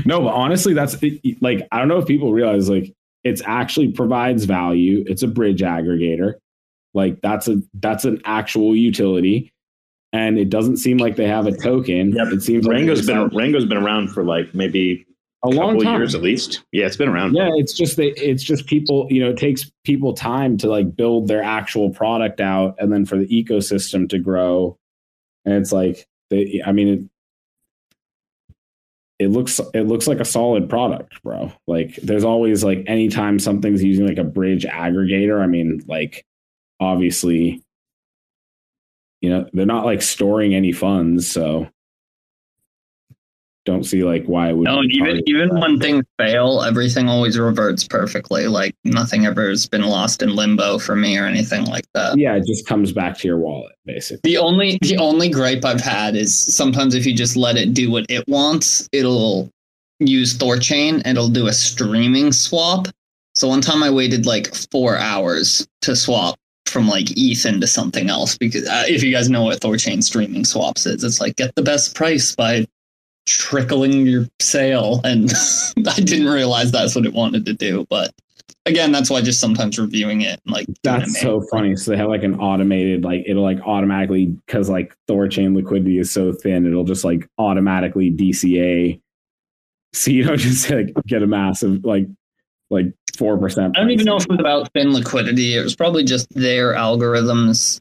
no, 0.06 0.22
but 0.22 0.34
honestly, 0.34 0.74
that's 0.74 0.98
like 1.42 1.68
I 1.72 1.78
don't 1.80 1.88
know 1.88 1.98
if 2.00 2.08
people 2.08 2.34
realize 2.34 2.70
like 2.70 2.92
it's 3.24 3.42
actually 3.46 3.90
provides 3.92 4.46
value. 4.46 5.04
It's 5.08 5.22
a 5.24 5.28
bridge 5.28 5.62
aggregator. 5.62 6.34
Like 6.94 7.22
that's 7.22 7.48
a 7.48 7.58
that's 7.76 8.04
an 8.06 8.22
actual 8.26 8.76
utility, 8.76 9.52
and 10.12 10.40
it 10.40 10.50
doesn't 10.50 10.78
seem 10.78 10.98
like 10.98 11.18
they 11.18 11.28
have 11.28 11.46
a 11.46 11.56
token. 11.56 12.14
Yep. 12.14 12.28
It 12.34 12.42
seems 12.42 12.66
like 12.66 12.74
Rango's 12.76 13.06
they 13.06 13.14
been 13.14 13.28
Rango's 13.36 13.66
been 13.66 13.78
around 13.78 14.08
for 14.10 14.24
like 14.24 14.56
maybe 14.56 15.06
A 15.44 15.50
long 15.50 15.74
couple 15.76 15.84
time. 15.84 16.00
years 16.00 16.16
at 16.16 16.24
least. 16.24 16.64
Yeah, 16.72 16.88
it's 16.88 16.98
been 16.98 17.10
around. 17.10 17.36
Yeah, 17.36 17.50
it's 17.54 17.74
just 17.74 17.98
they, 17.98 18.08
it's 18.14 18.42
just 18.42 18.66
people. 18.66 19.06
You 19.12 19.24
know, 19.24 19.30
it 19.30 19.38
takes 19.38 19.70
people 19.84 20.14
time 20.14 20.58
to 20.60 20.68
like 20.70 20.96
build 20.96 21.28
their 21.28 21.44
actual 21.44 21.92
product 21.92 22.42
out, 22.42 22.76
and 22.80 22.92
then 22.92 23.06
for 23.06 23.18
the 23.20 23.28
ecosystem 23.28 24.10
to 24.10 24.18
grow. 24.18 24.80
And 25.48 25.56
it's 25.56 25.72
like 25.72 26.06
they. 26.30 26.62
I 26.66 26.74
mean, 26.74 26.88
it, 26.90 27.00
it 29.26 29.28
looks 29.30 29.62
it 29.74 29.84
looks 29.88 30.06
like 30.06 30.20
a 30.20 30.26
solid 30.26 30.70
product, 30.70 31.24
bro. 31.24 31.54
Like 31.68 31.96
there's 31.96 32.26
always 32.26 32.66
like 32.66 32.84
anytime 32.86 33.40
something's 33.40 33.82
using 33.82 34.06
like 34.06 34.18
a 34.18 34.26
bridge 34.26 34.66
aggregator. 34.66 35.42
I 35.42 35.48
mean, 35.48 35.82
like 35.88 36.26
obviously, 36.82 37.64
you 39.22 39.30
know, 39.30 39.50
they're 39.54 39.66
not 39.66 39.86
like 39.86 40.02
storing 40.02 40.54
any 40.54 40.74
funds, 40.74 41.32
so 41.32 41.70
don't 43.68 43.84
see 43.84 44.04
like 44.04 44.26
why 44.26 44.50
it 44.50 44.54
would. 44.54 44.64
No, 44.64 44.82
even 44.82 45.22
even 45.28 45.60
when 45.60 45.80
things 45.80 46.06
fail, 46.18 46.64
everything 46.64 47.10
always 47.10 47.38
reverts 47.38 47.86
perfectly. 47.86 48.48
Like 48.48 48.74
nothing 48.86 49.26
ever 49.26 49.50
has 49.50 49.68
been 49.68 49.84
lost 49.84 50.24
in 50.24 50.36
limbo 50.36 50.80
for 50.80 50.96
me 50.96 51.18
or 51.18 51.26
anything 51.26 51.66
like 51.66 51.86
that. 51.94 52.18
yeah, 52.18 52.36
it 52.36 52.46
just 52.48 52.66
comes 52.66 52.94
back 52.94 53.18
to 53.20 53.28
your 53.28 53.38
wallet, 53.38 53.76
basically. 53.86 54.22
The 54.24 54.38
only 54.38 54.80
the 54.82 54.98
only 54.98 55.30
gripe 55.30 55.66
I've 55.66 55.82
had 55.82 56.16
is 56.16 56.34
sometimes 56.34 56.96
if 56.96 57.06
you 57.06 57.14
just 57.14 57.36
let 57.36 57.58
it 57.58 57.74
do 57.74 57.92
what 57.92 58.06
it 58.10 58.26
wants, 58.28 58.88
it'll 58.94 59.50
use 60.00 60.38
Thorchain 60.38 61.02
and 61.04 61.18
it'll 61.18 61.28
do 61.28 61.48
a 61.48 61.54
streaming 61.54 62.32
swap. 62.32 62.88
So 63.36 63.50
one 63.50 63.62
time 63.62 63.84
I 63.84 63.92
waited 63.92 64.26
like 64.26 64.56
four 64.72 64.98
hours 64.98 65.68
to 65.82 65.96
swap 65.96 66.40
from 66.68 66.88
like 66.88 67.08
ETH 67.12 67.46
into 67.46 67.68
something 67.68 68.10
else 68.10 68.38
because 68.38 68.68
uh, 68.68 68.84
if 68.88 69.04
you 69.04 69.12
guys 69.12 69.30
know 69.30 69.44
what 69.44 69.60
Thorchain 69.60 70.02
streaming 70.02 70.46
swaps 70.46 70.86
is, 70.86 71.04
it's 71.04 71.20
like 71.20 71.36
get 71.36 71.54
the 71.56 71.62
best 71.62 71.96
price 71.96 72.34
by 72.34 72.66
trickling 73.28 74.08
your 74.08 74.26
sale 74.40 75.02
and 75.04 75.32
i 75.88 76.00
didn't 76.00 76.28
realize 76.28 76.72
that's 76.72 76.96
what 76.96 77.06
it 77.06 77.14
wanted 77.14 77.46
to 77.46 77.54
do 77.54 77.86
but 77.90 78.14
again 78.68 78.92
that's 78.92 79.10
why 79.10 79.22
just 79.22 79.40
sometimes 79.40 79.80
reviewing 79.80 80.22
it 80.22 80.40
and 80.46 80.54
like 80.54 80.68
That's 80.84 81.20
so 81.20 81.42
funny. 81.52 81.76
So 81.76 81.92
they 81.92 81.98
have 81.98 82.10
like 82.10 82.24
an 82.24 82.40
automated, 82.40 83.04
like 83.04 83.24
it'll 83.26 83.44
like 83.44 83.60
automatically 83.62 84.28
because 84.28 84.70
like 84.70 84.96
Thorchain 85.10 85.56
liquidity 85.56 85.98
is 85.98 86.12
so 86.12 86.32
thin, 86.34 86.66
it'll 86.68 86.84
just 86.84 87.04
like 87.04 87.28
automatically 87.38 88.12
DCA. 88.12 89.00
So 89.94 90.12
you 90.12 90.24
don't 90.24 90.38
just 90.38 90.70
like 90.70 90.94
get 91.08 91.24
a 91.24 91.28
massive 91.28 91.84
like 91.84 92.08
like 92.70 92.88
four 93.18 93.38
percent. 93.38 93.78
I 93.78 93.82
don't 93.82 93.92
even 93.92 94.06
know 94.06 94.18
if 94.18 94.24
it 94.24 94.32
was 94.32 94.40
about 94.40 94.72
thin 94.74 94.94
liquidity. 94.94 95.56
It 95.56 95.64
was 95.64 95.76
probably 95.76 96.04
just 96.04 96.28
their 96.32 96.74
algorithms 96.74 97.80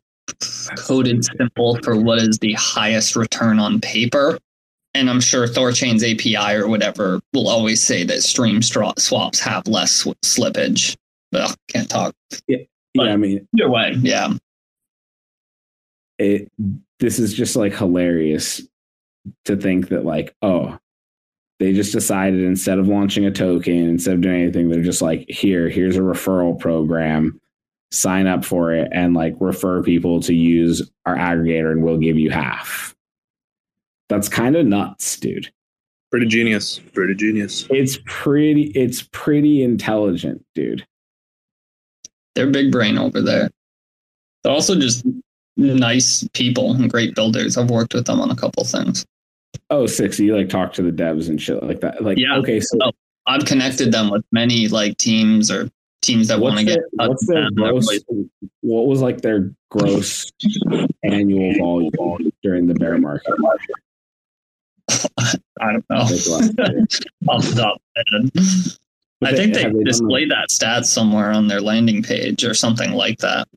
coded 0.76 1.24
simple 1.24 1.78
for 1.82 1.96
what 1.96 2.18
is 2.18 2.38
the 2.38 2.52
highest 2.54 3.16
return 3.16 3.58
on 3.58 3.80
paper. 3.80 4.38
And 4.96 5.10
I'm 5.10 5.20
sure 5.20 5.46
Thorchain's 5.46 6.02
API 6.02 6.54
or 6.54 6.68
whatever 6.68 7.20
will 7.34 7.48
always 7.48 7.82
say 7.82 8.02
that 8.04 8.22
stream 8.22 8.62
stra- 8.62 8.94
swaps 8.96 9.38
have 9.40 9.68
less 9.68 9.92
sw- 9.92 10.18
slippage. 10.24 10.96
Ugh, 11.34 11.54
can't 11.68 11.90
talk. 11.90 12.14
Yeah, 12.48 12.58
yeah. 12.94 13.02
I 13.02 13.16
mean, 13.16 13.46
either 13.54 13.70
way, 13.70 13.94
yeah. 14.00 14.32
it. 16.18 16.50
This 16.98 17.18
is 17.18 17.34
just 17.34 17.56
like 17.56 17.74
hilarious 17.74 18.62
to 19.44 19.56
think 19.56 19.88
that 19.88 20.04
like 20.04 20.34
oh 20.42 20.78
they 21.58 21.72
just 21.72 21.92
decided 21.92 22.40
instead 22.40 22.78
of 22.78 22.88
launching 22.88 23.26
a 23.26 23.30
token 23.30 23.88
instead 23.88 24.14
of 24.14 24.20
doing 24.20 24.42
anything 24.42 24.68
they're 24.68 24.82
just 24.82 25.02
like 25.02 25.26
here 25.28 25.68
here's 25.68 25.96
a 25.96 26.00
referral 26.00 26.58
program 26.58 27.40
sign 27.90 28.26
up 28.26 28.44
for 28.44 28.72
it 28.72 28.88
and 28.92 29.14
like 29.14 29.34
refer 29.40 29.82
people 29.82 30.20
to 30.20 30.34
use 30.34 30.90
our 31.06 31.16
aggregator 31.16 31.72
and 31.72 31.82
we'll 31.82 31.98
give 31.98 32.18
you 32.18 32.30
half 32.30 32.95
that's 34.08 34.28
kind 34.28 34.56
of 34.56 34.66
nuts 34.66 35.18
dude 35.18 35.50
Pretty 36.12 36.26
genius. 36.26 36.78
Pretty 36.94 37.14
genius. 37.14 37.66
it's 37.70 37.98
pretty 38.06 38.64
it's 38.74 39.02
pretty 39.12 39.62
intelligent 39.62 40.44
dude 40.54 40.86
They're 42.34 42.46
big 42.50 42.70
brain 42.70 42.96
over 42.96 43.20
there. 43.20 43.50
They're 44.44 44.52
also 44.52 44.78
just 44.78 45.04
nice 45.56 46.26
people 46.34 46.72
and 46.72 46.88
great 46.90 47.14
builders. 47.14 47.56
I've 47.56 47.70
worked 47.70 47.92
with 47.94 48.06
them 48.06 48.20
on 48.20 48.30
a 48.30 48.36
couple 48.36 48.62
things. 48.64 49.04
oh 49.70 49.86
six 49.86 50.20
you 50.20 50.36
like 50.36 50.48
talk 50.48 50.72
to 50.74 50.82
the 50.82 50.92
devs 50.92 51.28
and 51.28 51.40
shit 51.42 51.62
like 51.62 51.80
that 51.80 52.02
like 52.04 52.18
Yeah. 52.18 52.36
okay 52.36 52.60
so 52.60 52.78
Oh, 52.82 52.92
I've 53.26 53.44
connected 53.44 53.90
them 53.90 54.08
with 54.10 54.24
many 54.30 54.68
like 54.68 54.96
teams 54.98 55.50
or 55.50 55.68
teams 56.02 56.28
that 56.28 56.38
want 56.38 56.56
to 56.58 56.64
get 56.64 56.78
what's 56.92 57.26
their 57.26 57.50
gross 57.50 57.88
what 58.60 58.86
was 58.86 59.00
like 59.02 59.22
their 59.22 59.50
gross 59.70 60.30
annual 61.02 61.52
volume 61.58 62.30
during 62.44 62.68
the 62.68 62.74
bear 62.74 62.96
market 62.98 63.34
I 65.18 65.72
don't 65.72 65.84
know. 65.90 65.96
Off 65.98 66.08
the 66.10 67.54
top 67.56 67.76
of 67.76 68.04
my 69.22 69.28
head. 69.28 69.32
I 69.32 69.34
think 69.36 69.54
they 69.54 69.62
have 69.62 69.72
they 69.72 69.78
done, 69.78 69.84
displayed 69.84 70.30
that 70.30 70.50
stat 70.50 70.86
somewhere 70.86 71.30
on 71.32 71.48
their 71.48 71.60
landing 71.60 72.02
page 72.02 72.44
or 72.44 72.54
something 72.54 72.92
like 72.92 73.18
that. 73.18 73.48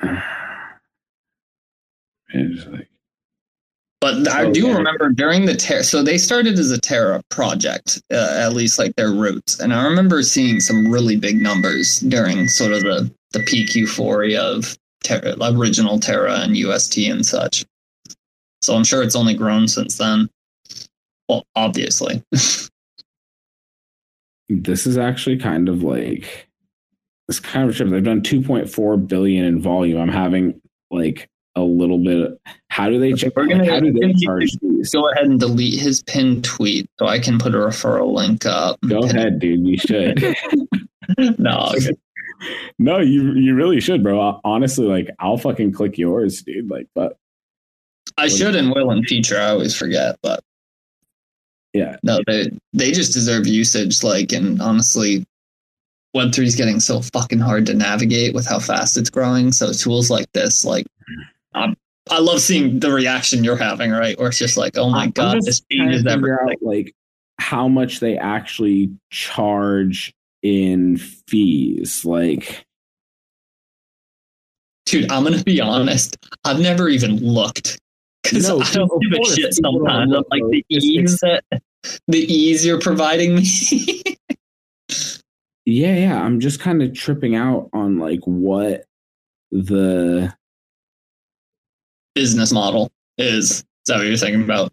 Like- 2.34 2.88
But 4.00 4.28
I 4.28 4.44
Oh, 4.44 4.52
do 4.52 4.66
yeah. 4.68 4.76
remember 4.76 5.08
during 5.10 5.46
the 5.46 5.54
Terra, 5.54 5.82
so 5.84 6.02
they 6.02 6.18
started 6.18 6.58
as 6.58 6.70
a 6.72 6.80
Terra 6.80 7.22
project, 7.30 8.02
uh, 8.12 8.34
at 8.38 8.52
least 8.52 8.78
like 8.78 8.94
their 8.96 9.12
roots. 9.12 9.58
And 9.60 9.72
I 9.72 9.84
remember 9.84 10.22
seeing 10.22 10.60
some 10.60 10.90
really 10.90 11.16
big 11.16 11.40
numbers 11.40 12.00
during 12.00 12.48
sort 12.48 12.72
of 12.72 12.82
the, 12.82 13.10
the 13.32 13.40
peak 13.40 13.74
euphoria 13.74 14.42
of 14.42 14.76
Terra, 15.04 15.34
original 15.40 15.98
Terra 16.00 16.40
and 16.40 16.56
UST 16.56 16.98
and 17.08 17.24
such. 17.24 17.64
So 18.62 18.74
I'm 18.74 18.84
sure 18.84 19.02
it's 19.02 19.16
only 19.16 19.34
grown 19.34 19.68
since 19.68 19.96
then. 19.96 20.28
Well, 21.28 21.44
obviously. 21.54 22.22
this 24.48 24.86
is 24.86 24.98
actually 24.98 25.38
kind 25.38 25.68
of 25.68 25.82
like 25.82 26.48
it's 27.28 27.40
kind 27.40 27.68
of 27.68 27.74
a 27.74 27.76
trip. 27.76 27.88
They've 27.88 28.04
done 28.04 28.20
2.4 28.20 29.08
billion 29.08 29.44
in 29.44 29.60
volume. 29.60 30.00
I'm 30.00 30.08
having 30.08 30.60
like 30.90 31.28
a 31.56 31.62
little 31.62 31.98
bit. 31.98 32.38
How 32.68 32.88
do 32.90 32.98
they 32.98 33.12
check? 33.12 33.32
We're 33.36 33.46
gonna, 33.46 33.70
how 33.70 33.80
do 33.80 33.92
they 33.92 34.12
charge 34.14 34.52
these? 34.60 34.92
go 34.92 35.10
ahead 35.10 35.26
and 35.26 35.40
delete 35.40 35.80
his 35.80 36.02
pinned 36.02 36.44
tweet 36.44 36.90
so 36.98 37.06
I 37.06 37.18
can 37.18 37.38
put 37.38 37.54
a 37.54 37.58
referral 37.58 38.12
link 38.12 38.44
up. 38.44 38.78
Go 38.86 39.00
ahead, 39.04 39.38
dude. 39.38 39.66
You 39.66 39.78
should. 39.78 40.36
no, 41.38 41.72
okay. 41.74 41.92
no, 42.78 42.98
you 42.98 43.32
you 43.34 43.54
really 43.54 43.80
should, 43.80 44.02
bro. 44.02 44.40
Honestly, 44.44 44.86
like 44.86 45.08
I'll 45.18 45.38
fucking 45.38 45.72
click 45.72 45.96
yours, 45.96 46.42
dude. 46.42 46.70
Like, 46.70 46.88
but 46.94 47.16
I 48.18 48.28
should 48.28 48.54
and 48.54 48.70
will 48.70 48.90
in 48.90 49.04
future. 49.04 49.38
I 49.38 49.50
always 49.50 49.74
forget, 49.74 50.16
but 50.22 50.40
yeah, 51.74 51.96
no, 52.02 52.20
they 52.26 52.50
they 52.72 52.92
just 52.92 53.12
deserve 53.12 53.46
usage. 53.46 54.02
Like, 54.02 54.32
and 54.32 54.62
honestly, 54.62 55.26
Web 56.14 56.32
three 56.32 56.46
is 56.46 56.54
getting 56.54 56.78
so 56.80 57.02
fucking 57.02 57.40
hard 57.40 57.66
to 57.66 57.74
navigate 57.74 58.32
with 58.34 58.46
how 58.46 58.60
fast 58.60 58.96
it's 58.96 59.10
growing. 59.10 59.50
So 59.52 59.72
tools 59.72 60.08
like 60.08 60.30
this, 60.32 60.64
like, 60.64 60.86
um, 61.54 61.76
I 62.10 62.20
love 62.20 62.40
seeing 62.40 62.78
the 62.78 62.92
reaction 62.92 63.42
you're 63.42 63.56
having, 63.56 63.90
right? 63.90 64.16
Where 64.18 64.28
it's 64.28 64.38
just 64.38 64.56
like, 64.56 64.78
oh 64.78 64.88
my 64.90 65.04
I'm 65.04 65.10
god, 65.10 65.42
this 65.42 65.60
trying 65.70 65.90
to 65.90 65.94
changes 65.96 66.06
everything. 66.06 66.38
out 66.40 66.62
like 66.62 66.94
how 67.40 67.66
much 67.66 67.98
they 67.98 68.16
actually 68.16 68.90
charge 69.10 70.14
in 70.42 70.96
fees. 70.96 72.04
Like, 72.04 72.64
Dude, 74.86 75.10
I'm 75.10 75.24
gonna 75.24 75.42
be 75.42 75.60
honest. 75.60 76.16
I've 76.44 76.60
never 76.60 76.88
even 76.88 77.16
looked 77.16 77.80
because 78.24 78.48
No, 78.48 78.60
I 78.60 78.70
don't 78.72 79.02
give 79.02 79.12
a 79.12 79.16
course, 79.16 79.34
shit 79.36 79.54
sometimes. 79.54 80.12
I'm 80.12 80.24
like 80.30 80.42
the 80.50 80.64
ease 80.68 81.18
that 81.20 81.44
the 82.08 82.18
ease 82.18 82.66
you're 82.66 82.80
providing 82.80 83.36
me. 83.36 83.46
Yeah, 85.66 85.94
yeah. 85.96 86.22
I'm 86.22 86.40
just 86.40 86.60
kind 86.60 86.82
of 86.82 86.92
tripping 86.92 87.36
out 87.36 87.70
on 87.72 87.98
like 87.98 88.20
what 88.24 88.84
the 89.50 90.34
business 92.14 92.52
model 92.52 92.90
is. 93.18 93.50
Is 93.50 93.64
that 93.86 93.98
what 93.98 94.06
you're 94.06 94.16
thinking 94.16 94.42
about? 94.42 94.72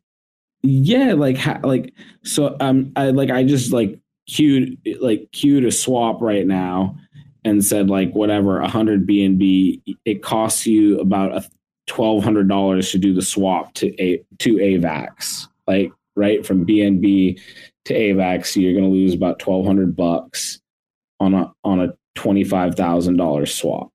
yeah, 0.64 1.14
like 1.14 1.38
ha- 1.38 1.60
like 1.64 1.94
so 2.24 2.56
um 2.60 2.92
I 2.96 3.10
like 3.10 3.30
I 3.32 3.44
just 3.44 3.74
like 3.74 4.00
queued 4.28 4.78
like 5.00 5.30
queued 5.32 5.66
a 5.66 5.72
swap 5.72 6.22
right 6.22 6.46
now 6.46 6.96
and 7.44 7.66
said 7.66 7.90
like 7.90 8.14
whatever 8.14 8.60
a 8.60 8.68
hundred 8.68 9.08
BNB 9.08 9.82
it 10.06 10.22
costs 10.22 10.68
you 10.68 11.00
about 11.00 11.36
a 11.36 11.50
twelve 11.92 12.24
hundred 12.24 12.48
dollars 12.48 12.90
to 12.90 12.98
do 12.98 13.14
the 13.14 13.22
swap 13.22 13.74
to 13.74 13.94
a 14.02 14.24
to 14.40 14.56
AVAX 14.56 15.50
like 15.68 15.92
right? 16.16 16.46
From 16.46 16.66
BNB 16.66 17.38
to 17.84 17.94
AVAX 17.94 18.56
you're 18.56 18.74
gonna 18.74 18.88
lose 18.88 19.14
about 19.14 19.40
twelve 19.40 19.66
hundred 19.66 19.94
bucks 19.94 20.62
on 21.20 21.34
a 21.34 21.52
on 21.66 21.82
a 21.82 21.94
twenty 22.16 22.46
five 22.46 22.76
thousand 22.76 23.18
dollar 23.18 23.46
swap 23.46 23.90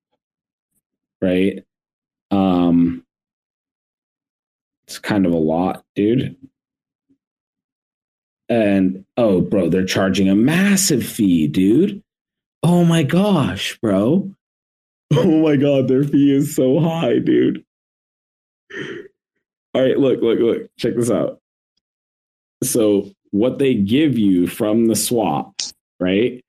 right? 1.23 1.65
Um 2.31 3.03
it's 4.87 4.99
kind 4.99 5.25
of 5.25 5.33
a 5.33 5.39
lot 5.39 5.83
dude. 5.95 6.37
And 8.51 9.07
oh 9.17 9.41
bro 9.41 9.71
they're 9.71 9.87
charging 9.87 10.29
a 10.29 10.37
massive 10.37 11.03
fee 11.03 11.49
dude. 11.49 12.03
Oh 12.63 12.85
my 12.85 13.05
gosh 13.05 13.79
bro. 13.81 14.31
Oh 15.15 15.41
my 15.41 15.55
god 15.55 15.87
their 15.87 16.03
fee 16.03 16.35
is 16.35 16.57
so 16.57 16.81
high 16.81 17.21
dude 17.21 17.65
all 19.75 19.83
right 19.83 19.99
look 19.99 20.21
look 20.21 20.39
look. 20.39 20.63
Check 20.79 20.97
this 20.97 21.11
out. 21.11 21.41
So 22.63 23.11
what 23.31 23.59
they 23.59 23.75
give 23.75 24.19
you 24.19 24.47
from 24.47 24.87
the 24.87 24.97
swap 24.97 25.55
right 26.01 26.43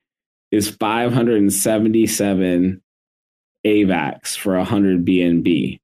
is 0.52 0.70
577 0.70 2.82
avax 3.66 4.38
for 4.38 4.56
100 4.56 5.06
bnb 5.06 5.80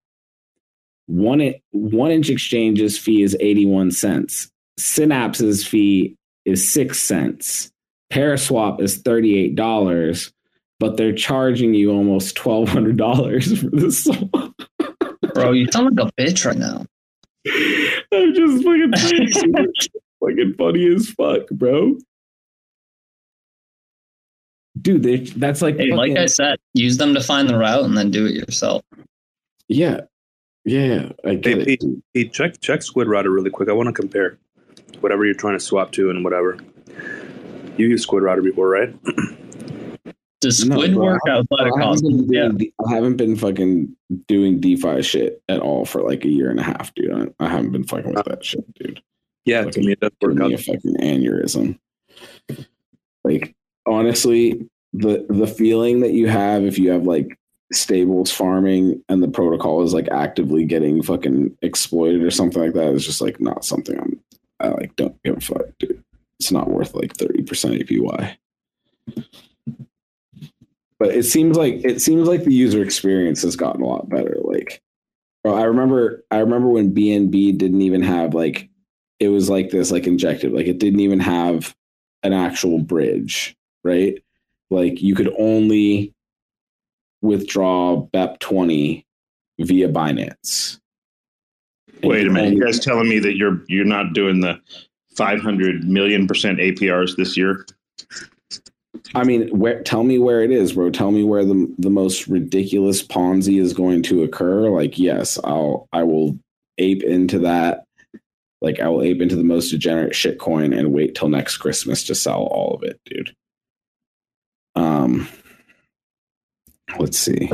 one 1.07 1.53
1inch 1.75 2.29
exchange's 2.29 2.97
fee 2.97 3.23
is 3.23 3.35
81 3.39 3.91
cents. 3.91 4.49
Synapse's 4.79 5.65
fee 5.65 6.15
is 6.45 6.69
6 6.71 6.99
cents. 6.99 7.71
Paraswap 8.11 8.81
is 8.81 9.01
$38 9.01 10.31
but 10.79 10.97
they're 10.97 11.13
charging 11.13 11.73
you 11.73 11.91
almost 11.91 12.35
$1200 12.35 13.57
for 13.61 13.69
this 13.69 14.03
swap 14.03 14.52
Bro, 15.34 15.51
you 15.53 15.68
sound 15.72 15.95
like 15.97 16.07
a 16.07 16.22
bitch 16.22 16.45
right 16.45 16.57
now. 16.57 16.85
i'm 18.14 18.34
just 18.34 18.64
fucking 18.64 18.91
saying, 18.95 19.27
dude. 19.53 19.91
fucking 20.22 20.53
funny 20.57 20.88
as 20.95 21.10
fuck 21.10 21.45
bro 21.51 21.97
dude 24.81 25.03
they, 25.03 25.18
that's 25.18 25.61
like 25.61 25.76
Hey, 25.77 25.91
like 25.91 26.15
I 26.18 26.26
said, 26.27 26.57
use 26.73 26.95
them 26.97 27.14
to 27.15 27.22
find 27.22 27.49
the 27.49 27.57
route 27.57 27.84
and 27.84 27.97
then 27.97 28.11
do 28.11 28.26
it 28.26 28.34
yourself. 28.34 28.81
yeah 29.68 30.01
yeah 30.64 31.10
i 31.26 31.35
get 31.35 31.57
Hey, 31.57 31.61
it 31.61 31.65
Pete, 31.81 31.84
Pete, 32.14 32.31
check 32.34 32.60
check 32.61 32.81
Squid 32.81 33.07
Router 33.10 33.30
really 33.30 33.49
quick. 33.49 33.68
I 33.68 33.73
want 33.73 33.88
to 33.88 33.93
compare 33.93 34.38
whatever 35.01 35.26
you're 35.26 35.34
trying 35.34 35.57
to 35.57 35.64
swap 35.64 35.91
to 35.93 36.10
and 36.10 36.23
whatever. 36.23 36.57
You 37.77 37.88
used 37.89 38.03
Squid 38.03 38.23
Router 38.23 38.41
before, 38.41 38.69
right? 38.69 38.95
Does 40.43 40.65
No, 40.65 40.75
Squid 40.75 40.93
bro, 40.93 41.05
work 41.05 41.21
I- 41.27 41.31
outside 41.31 41.45
of 41.51 41.59
I 41.61 41.63
haven't, 41.65 41.81
Cosmos? 41.81 42.01
been 42.11 42.27
doing, 42.27 42.57
de- 42.57 42.73
I 42.85 42.93
haven't 42.93 43.15
been 43.17 43.35
fucking 43.35 43.95
doing 44.27 44.59
DeFi 44.59 45.01
shit 45.01 45.41
at 45.49 45.59
all 45.61 45.85
for 45.85 46.01
like 46.01 46.25
a 46.25 46.29
year 46.29 46.49
and 46.51 46.59
a 46.59 46.63
half, 46.63 46.93
dude. 46.95 47.11
I, 47.39 47.45
I 47.45 47.49
haven't 47.49 47.71
been 47.71 47.85
fucking 47.85 48.13
with 48.13 48.25
that 48.25 48.43
shit, 48.43 48.71
dude. 48.75 49.01
Yeah, 49.45 49.63
to 49.65 49.79
me 49.79 49.93
it 49.93 49.99
does 49.99 50.11
work 50.21 50.39
out. 50.41 50.51
a 50.53 50.57
fucking 50.57 50.95
aneurysm. 50.97 51.77
Like 53.23 53.55
honestly, 53.85 54.67
the 54.93 55.25
the 55.29 55.47
feeling 55.47 56.01
that 56.01 56.11
you 56.11 56.27
have 56.27 56.63
if 56.65 56.77
you 56.77 56.91
have 56.91 57.03
like 57.03 57.37
stables 57.71 58.31
farming 58.31 59.01
and 59.09 59.23
the 59.23 59.27
protocol 59.27 59.81
is 59.83 59.93
like 59.93 60.07
actively 60.11 60.63
getting 60.65 61.01
fucking 61.01 61.57
exploited 61.61 62.21
or 62.21 62.29
something 62.31 62.61
like 62.61 62.73
that 62.73 62.93
is 62.93 63.05
just 63.05 63.19
like 63.21 63.39
not 63.41 63.65
something 63.65 63.97
I'm 63.97 64.19
I 64.59 64.67
like 64.69 64.95
don't 64.95 65.15
give 65.23 65.37
a 65.37 65.41
fuck, 65.41 65.65
dude. 65.79 66.03
It's 66.39 66.51
not 66.51 66.69
worth 66.69 66.93
like 66.93 67.15
thirty 67.15 67.41
percent 67.43 67.75
APY. 67.75 68.35
But 71.03 71.15
it 71.15 71.23
seems 71.23 71.57
like 71.57 71.84
it 71.84 72.01
seems 72.01 72.30
like 72.30 72.45
the 72.45 72.53
user 72.53 72.81
experience 72.81 73.41
has 73.41 73.57
gotten 73.57 73.81
a 73.81 73.85
lot 73.85 74.07
better. 74.07 74.38
Like, 74.41 74.81
bro, 75.43 75.53
I 75.53 75.63
remember 75.63 76.23
I 76.31 76.38
remember 76.38 76.69
when 76.69 76.95
BNB 76.95 77.57
didn't 77.57 77.81
even 77.81 78.01
have 78.01 78.34
like 78.34 78.69
it 79.19 79.27
was 79.27 79.49
like 79.49 79.69
this 79.69 79.91
like 79.91 80.07
injected 80.07 80.53
like 80.53 80.65
it 80.65 80.77
didn't 80.77 81.01
even 81.01 81.19
have 81.19 81.75
an 82.23 82.31
actual 82.31 82.80
bridge, 82.80 83.53
right? 83.84 84.23
Like 84.69 85.01
you 85.01 85.13
could 85.13 85.30
only 85.38 86.13
withdraw 87.21 87.97
BEP 87.97 88.39
twenty 88.39 89.05
via 89.59 89.89
Binance. 89.89 90.80
And 92.01 92.11
Wait 92.11 92.25
a 92.25 92.30
minute, 92.30 92.45
only- 92.45 92.55
you 92.55 92.63
guys 92.63 92.80
telling 92.80 93.09
me 93.09 93.19
that 93.19 93.35
you're 93.35 93.59
you're 93.67 93.84
not 93.84 94.13
doing 94.13 94.39
the 94.39 94.57
500 95.17 95.84
million 95.84 96.27
percent 96.27 96.59
APRs 96.59 97.17
this 97.17 97.35
year? 97.35 97.65
I 99.15 99.23
mean, 99.23 99.49
where? 99.49 99.81
Tell 99.84 100.03
me 100.03 100.17
where 100.17 100.41
it 100.41 100.51
is, 100.51 100.73
bro. 100.73 100.89
Tell 100.89 101.11
me 101.11 101.23
where 101.23 101.45
the 101.45 101.73
the 101.77 101.89
most 101.89 102.27
ridiculous 102.27 103.05
Ponzi 103.05 103.59
is 103.61 103.73
going 103.73 104.03
to 104.03 104.23
occur. 104.23 104.69
Like, 104.69 104.97
yes, 104.97 105.38
I'll 105.43 105.88
I 105.91 106.03
will 106.03 106.38
ape 106.77 107.03
into 107.03 107.39
that. 107.39 107.85
Like, 108.61 108.80
I 108.80 108.88
will 108.88 109.03
ape 109.03 109.21
into 109.21 109.35
the 109.35 109.43
most 109.43 109.69
degenerate 109.69 110.13
shitcoin 110.13 110.77
and 110.77 110.93
wait 110.93 111.15
till 111.15 111.27
next 111.27 111.57
Christmas 111.57 112.03
to 112.05 112.15
sell 112.15 112.43
all 112.43 112.75
of 112.75 112.84
it, 112.84 112.99
dude. 113.05 113.35
Um, 114.75 115.27
let's 116.97 117.17
see. 117.17 117.49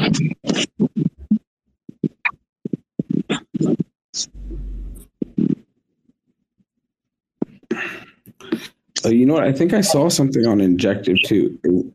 Oh, 9.05 9.09
you 9.09 9.25
know 9.25 9.35
what? 9.35 9.43
I 9.43 9.53
think 9.53 9.73
I 9.73 9.81
saw 9.81 10.09
something 10.09 10.45
on 10.45 10.61
Injective 10.61 11.17
too. 11.25 11.93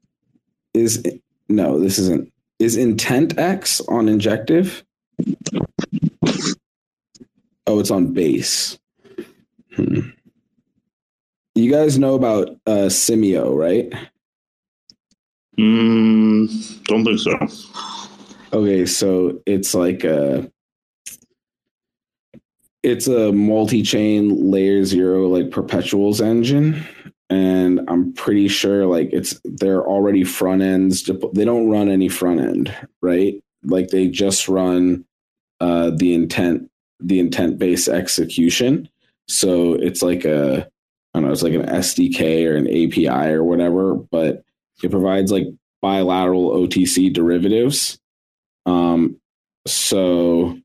Is 0.72 1.02
no, 1.48 1.78
this 1.78 1.98
isn't. 1.98 2.32
Is 2.58 2.76
IntentX 2.76 3.86
on 3.88 4.08
Injective? 4.08 4.84
Oh, 7.66 7.80
it's 7.80 7.90
on 7.90 8.12
base. 8.12 8.78
Hmm. 9.74 10.10
You 11.54 11.70
guys 11.70 11.98
know 11.98 12.14
about 12.14 12.50
uh, 12.66 12.88
SYMMIO, 12.88 13.56
right? 13.56 13.92
Mm, 15.58 16.84
don't 16.84 17.04
think 17.04 17.20
so. 17.20 17.38
Okay, 18.52 18.86
so 18.86 19.40
it's 19.46 19.74
like 19.74 20.04
a 20.04 20.50
it's 22.84 23.06
a 23.06 23.32
multi-chain 23.32 24.50
layer 24.50 24.84
zero 24.84 25.28
like 25.28 25.50
perpetuals 25.50 26.20
engine. 26.20 26.84
And 27.30 27.80
i'm 27.88 28.12
pretty 28.12 28.48
sure 28.48 28.86
like 28.86 29.08
it's 29.12 29.40
they're 29.44 29.82
already 29.82 30.24
front 30.24 30.60
ends 30.60 31.10
they 31.32 31.44
don't 31.44 31.70
run 31.70 31.88
any 31.88 32.08
front 32.08 32.40
end 32.40 32.76
right? 33.00 33.42
Like 33.64 33.88
they 33.88 34.08
just 34.08 34.46
run 34.46 35.04
uh 35.60 35.90
the 35.96 36.14
intent 36.14 36.70
the 37.00 37.18
intent 37.18 37.58
based 37.58 37.88
execution. 37.88 38.88
So 39.26 39.74
it's 39.74 40.02
like 40.02 40.24
a 40.24 40.68
i 41.14 41.18
don't 41.18 41.26
know 41.26 41.32
it's 41.32 41.42
like 41.42 41.54
an 41.54 41.66
sdk 41.66 42.46
or 42.46 42.56
an 42.56 42.66
api 42.66 43.30
or 43.32 43.42
whatever 43.44 43.94
but 43.94 44.42
it 44.82 44.90
provides 44.90 45.32
like 45.32 45.46
bilateral 45.80 46.50
otc 46.50 47.12
derivatives. 47.12 47.98
Um 48.66 49.18
so 49.66 50.58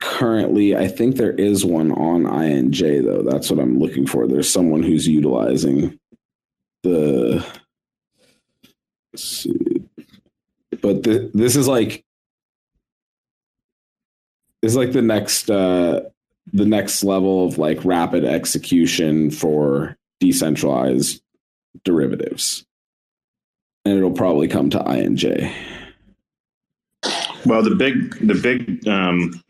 currently 0.00 0.76
i 0.76 0.88
think 0.88 1.16
there 1.16 1.32
is 1.32 1.64
one 1.64 1.92
on 1.92 2.22
inj 2.22 3.04
though. 3.04 3.22
That's 3.22 3.50
what 3.50 3.60
i'm 3.60 3.78
looking 3.78 4.06
for. 4.06 4.26
There's 4.26 4.50
someone 4.50 4.82
who's 4.82 5.06
utilizing 5.06 5.98
the 6.82 7.44
let's 9.12 9.24
see. 9.24 9.82
but 10.80 11.04
th- 11.04 11.30
this 11.34 11.56
is 11.56 11.68
like 11.68 12.04
is 14.62 14.76
like 14.76 14.92
the 14.92 15.02
next 15.02 15.50
uh 15.50 16.00
the 16.52 16.66
next 16.66 17.04
level 17.04 17.46
of 17.46 17.58
like 17.58 17.84
rapid 17.84 18.24
execution 18.24 19.30
for 19.30 19.96
decentralized 20.20 21.22
derivatives. 21.84 22.64
And 23.84 23.96
it'll 23.96 24.12
probably 24.12 24.48
come 24.48 24.70
to 24.70 24.78
inj 24.78 25.52
Well, 27.48 27.62
the 27.62 27.74
big 27.74 28.14
the 28.26 28.34
big 28.34 28.86
um, 28.86 29.42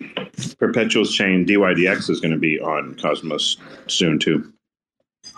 perpetuals 0.56 1.12
chain 1.12 1.44
DYDX 1.44 2.08
is 2.08 2.20
going 2.20 2.30
to 2.30 2.38
be 2.38 2.60
on 2.60 2.94
Cosmos 2.94 3.56
soon 3.88 4.20
too, 4.20 4.52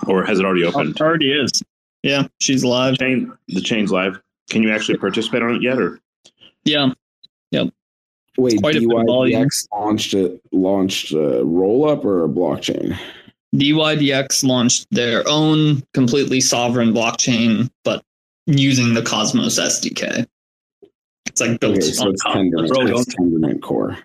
or 0.07 0.25
has 0.27 0.39
it 0.39 0.45
already 0.45 0.65
opened? 0.65 1.01
already 1.01 1.33
is. 1.33 1.63
Yeah, 2.03 2.27
she's 2.39 2.63
live. 2.63 2.99
Chain 2.99 3.33
the 3.49 3.63
chain's 3.63 3.91
live. 3.91 4.21
Can 4.51 4.63
you 4.63 4.71
actually 4.71 4.99
participate 4.99 5.43
on 5.43 5.55
it 5.55 5.63
yet, 5.63 5.81
or 5.81 6.01
Yeah. 6.67 6.93
Yep. 7.51 7.71
Wait, 8.37 8.61
quite 8.61 8.77
a 8.77 8.81
bit 8.81 8.91
of 8.95 9.07
volume. 9.07 9.43
DYDX 9.43 9.67
launched 9.73 10.13
it 10.13 10.43
launched 10.53 11.13
a 11.13 11.43
roll 11.43 11.89
up 11.89 12.05
or 12.05 12.25
a 12.25 12.29
blockchain? 12.29 12.95
DYDX 13.55 14.45
launched 14.45 14.87
their 14.91 15.27
own 15.27 15.83
completely 15.95 16.43
sovereign 16.43 16.93
blockchain, 16.93 17.71
but 17.85 18.05
using 18.45 18.93
the 18.93 19.03
Cosmos 19.03 19.59
SDK. 19.59 20.27
It's 21.27 21.41
like 21.41 21.61
built 21.61 21.77
Okay, 21.79 21.81
so 21.83 22.05
on 22.07 22.13
it's 22.13 22.23
top. 22.25 22.35
Tendermint, 22.37 22.69
Bro, 22.69 22.87
it's 22.87 23.15
don't- 23.15 23.31
Tendermint 23.33 23.61
core. 23.63 23.99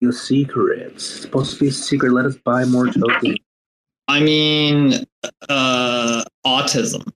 Your 0.00 0.12
secrets. 0.12 1.10
It's 1.12 1.20
supposed 1.22 1.54
to 1.54 1.60
be 1.64 1.68
a 1.68 1.72
secret. 1.72 2.12
Let 2.12 2.26
us 2.26 2.36
buy 2.36 2.64
more 2.66 2.86
tokens. 2.86 3.38
I 4.08 4.20
mean, 4.20 5.04
uh, 5.48 6.22
autism. 6.46 7.10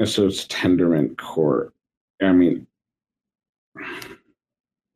And 0.00 0.08
So 0.08 0.26
it's 0.26 0.46
Tendermint 0.46 1.16
core. 1.18 1.72
I 2.20 2.32
mean, 2.32 2.66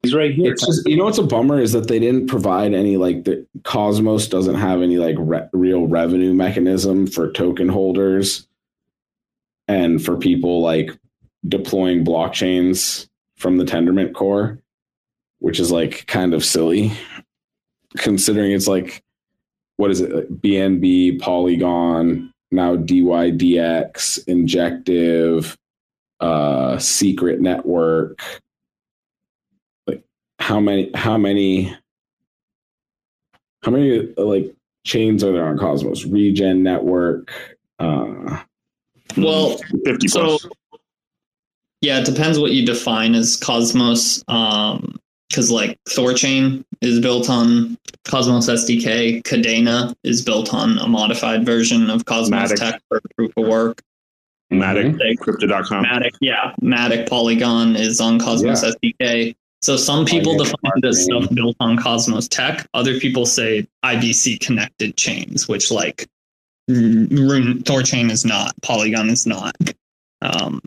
He's 0.02 0.12
right 0.14 0.34
here. 0.34 0.52
It's 0.52 0.66
just, 0.66 0.84
you 0.88 0.96
know 0.96 1.04
what's 1.04 1.18
a 1.18 1.22
bummer 1.22 1.60
is 1.60 1.70
that 1.72 1.86
they 1.86 2.00
didn't 2.00 2.26
provide 2.26 2.74
any 2.74 2.96
like 2.96 3.22
the 3.22 3.46
Cosmos 3.62 4.26
doesn't 4.26 4.56
have 4.56 4.82
any 4.82 4.96
like 4.98 5.14
re- 5.16 5.46
real 5.52 5.86
revenue 5.86 6.34
mechanism 6.34 7.06
for 7.06 7.30
token 7.30 7.68
holders 7.68 8.48
and 9.68 10.04
for 10.04 10.16
people 10.16 10.60
like 10.60 10.90
deploying 11.48 12.04
blockchains 12.04 13.08
from 13.36 13.56
the 13.56 13.64
Tendermint 13.64 14.14
core, 14.14 14.60
which 15.40 15.58
is 15.58 15.72
like 15.72 16.06
kind 16.06 16.34
of 16.34 16.44
silly 16.44 16.92
considering 17.96 18.52
it's 18.52 18.68
like 18.68 19.02
what 19.76 19.90
is 19.90 20.00
it 20.00 20.14
like 20.14 20.28
BNB, 20.28 21.20
Polygon, 21.20 22.32
now 22.50 22.76
DYDX, 22.76 24.26
Injective, 24.28 25.56
uh, 26.20 26.78
Secret 26.78 27.40
Network 27.40 28.20
Like 29.86 30.04
how 30.38 30.60
many 30.60 30.90
how 30.94 31.18
many 31.18 31.74
how 33.62 33.72
many 33.72 34.12
like 34.16 34.54
chains 34.84 35.24
are 35.24 35.32
there 35.32 35.46
on 35.46 35.58
Cosmos? 35.58 36.04
Regen 36.04 36.62
network. 36.62 37.32
Uh, 37.78 38.42
Well, 39.16 39.58
50 39.84 40.08
so 40.08 40.20
plus. 40.38 40.46
Yeah, 41.82 41.98
it 41.98 42.06
depends 42.06 42.38
what 42.38 42.52
you 42.52 42.64
define 42.64 43.14
as 43.14 43.36
Cosmos. 43.36 44.24
Um, 44.28 44.98
because 45.28 45.50
like 45.50 45.78
Thorchain 45.88 46.62
is 46.82 47.00
built 47.00 47.30
on 47.30 47.78
Cosmos 48.04 48.50
SDK, 48.50 49.22
Kadena 49.22 49.94
is 50.04 50.22
built 50.22 50.52
on 50.52 50.76
a 50.78 50.86
modified 50.86 51.46
version 51.46 51.88
of 51.88 52.04
Cosmos 52.04 52.52
Matic. 52.52 52.56
Tech 52.56 52.82
for 52.88 53.00
proof 53.16 53.32
of 53.38 53.46
work. 53.46 53.82
Matic, 54.52 55.18
crypto.com. 55.20 55.84
Matic, 55.84 56.10
yeah, 56.20 56.54
Matic 56.60 57.08
Polygon 57.08 57.76
is 57.76 57.98
on 57.98 58.18
Cosmos 58.18 58.62
SDK. 58.62 59.34
So 59.62 59.76
some 59.76 60.04
people 60.04 60.32
yeah, 60.32 60.38
define 60.38 60.72
it 60.76 60.84
as 60.84 61.08
Martin. 61.08 61.28
stuff 61.28 61.34
built 61.34 61.56
on 61.60 61.78
Cosmos 61.78 62.28
Tech. 62.28 62.66
Other 62.74 63.00
people 63.00 63.24
say 63.24 63.66
IBC 63.84 64.40
connected 64.40 64.96
chains, 64.98 65.48
which 65.48 65.70
like 65.70 66.06
mm, 66.70 67.08
Rune 67.10 67.62
Thorchain 67.62 68.10
is 68.10 68.26
not, 68.26 68.52
Polygon 68.60 69.08
is 69.08 69.26
not. 69.26 69.56
Um, 70.20 70.60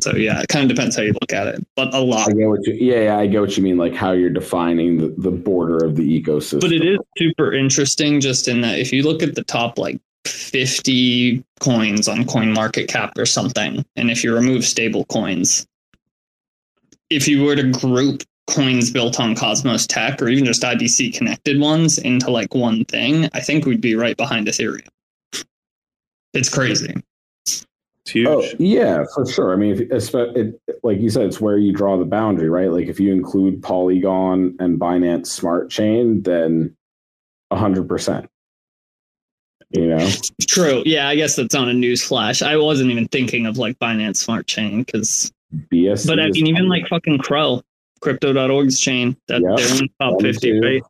so 0.00 0.14
yeah, 0.16 0.40
it 0.40 0.48
kind 0.48 0.68
of 0.68 0.76
depends 0.76 0.96
how 0.96 1.02
you 1.02 1.12
look 1.12 1.32
at 1.32 1.46
it, 1.46 1.64
but 1.76 1.94
a 1.94 2.00
lot. 2.00 2.28
I 2.28 2.32
get 2.32 2.48
what 2.48 2.66
you 2.66 2.74
yeah, 2.74 3.02
yeah 3.02 3.18
I 3.18 3.26
get 3.26 3.40
what 3.40 3.56
you 3.56 3.62
mean 3.62 3.76
like 3.76 3.94
how 3.94 4.12
you're 4.12 4.30
defining 4.30 4.98
the, 4.98 5.14
the 5.18 5.30
border 5.30 5.84
of 5.84 5.96
the 5.96 6.22
ecosystem. 6.22 6.60
But 6.60 6.72
it 6.72 6.84
is 6.84 6.98
super 7.16 7.52
interesting 7.52 8.20
just 8.20 8.48
in 8.48 8.60
that 8.62 8.78
if 8.78 8.92
you 8.92 9.02
look 9.04 9.22
at 9.22 9.36
the 9.36 9.44
top 9.44 9.78
like 9.78 10.00
50 10.26 11.44
coins 11.60 12.08
on 12.08 12.24
coin 12.24 12.52
market 12.52 12.88
cap 12.88 13.16
or 13.16 13.26
something, 13.26 13.84
and 13.94 14.10
if 14.10 14.24
you 14.24 14.34
remove 14.34 14.64
stable 14.64 15.04
coins, 15.04 15.66
if 17.10 17.28
you 17.28 17.44
were 17.44 17.54
to 17.54 17.70
group 17.70 18.24
coins 18.48 18.90
built 18.90 19.20
on 19.20 19.34
Cosmos 19.34 19.86
Tech 19.86 20.20
or 20.20 20.28
even 20.28 20.44
just 20.44 20.62
IBC 20.62 21.14
connected 21.14 21.60
ones 21.60 21.98
into 21.98 22.30
like 22.30 22.54
one 22.54 22.84
thing, 22.86 23.28
I 23.32 23.40
think 23.40 23.64
we'd 23.64 23.80
be 23.80 23.94
right 23.94 24.16
behind 24.16 24.48
Ethereum. 24.48 24.88
It's 26.32 26.48
crazy. 26.48 26.94
It's 28.04 28.12
huge. 28.12 28.28
Oh 28.28 28.42
yeah, 28.58 29.04
for 29.14 29.24
sure. 29.26 29.52
I 29.52 29.56
mean, 29.56 29.72
if, 29.72 29.88
espe- 29.88 30.36
it, 30.36 30.60
like 30.82 31.00
you 31.00 31.08
said, 31.08 31.24
it's 31.26 31.40
where 31.40 31.56
you 31.56 31.72
draw 31.72 31.96
the 31.96 32.04
boundary, 32.04 32.50
right? 32.50 32.70
Like 32.70 32.86
if 32.88 33.00
you 33.00 33.12
include 33.12 33.62
Polygon 33.62 34.56
and 34.60 34.78
Binance 34.78 35.26
Smart 35.28 35.70
Chain, 35.70 36.22
then 36.22 36.76
hundred 37.52 37.88
percent. 37.88 38.28
You 39.70 39.86
know, 39.88 40.08
True. 40.42 40.82
Yeah, 40.84 41.08
I 41.08 41.16
guess 41.16 41.34
that's 41.36 41.54
on 41.54 41.68
a 41.68 41.72
news 41.72 42.02
flash. 42.04 42.42
I 42.42 42.56
wasn't 42.56 42.90
even 42.90 43.08
thinking 43.08 43.46
of 43.46 43.56
like 43.58 43.78
Binance 43.78 44.16
Smart 44.18 44.46
Chain 44.46 44.82
because 44.82 45.32
BSC. 45.72 46.06
But 46.06 46.20
I 46.20 46.28
mean, 46.30 46.46
even 46.46 46.68
like 46.68 46.86
fucking 46.88 47.18
Cro, 47.18 47.62
crypto.org's 48.00 48.78
chain, 48.78 49.16
that 49.28 49.40
Yep. 49.40 49.56
they're 49.56 49.70
in 49.70 49.76
the 49.78 49.88
top 50.00 50.18
Them 50.18 50.32
50, 50.32 50.52
too. 50.52 50.60
right? 50.60 50.82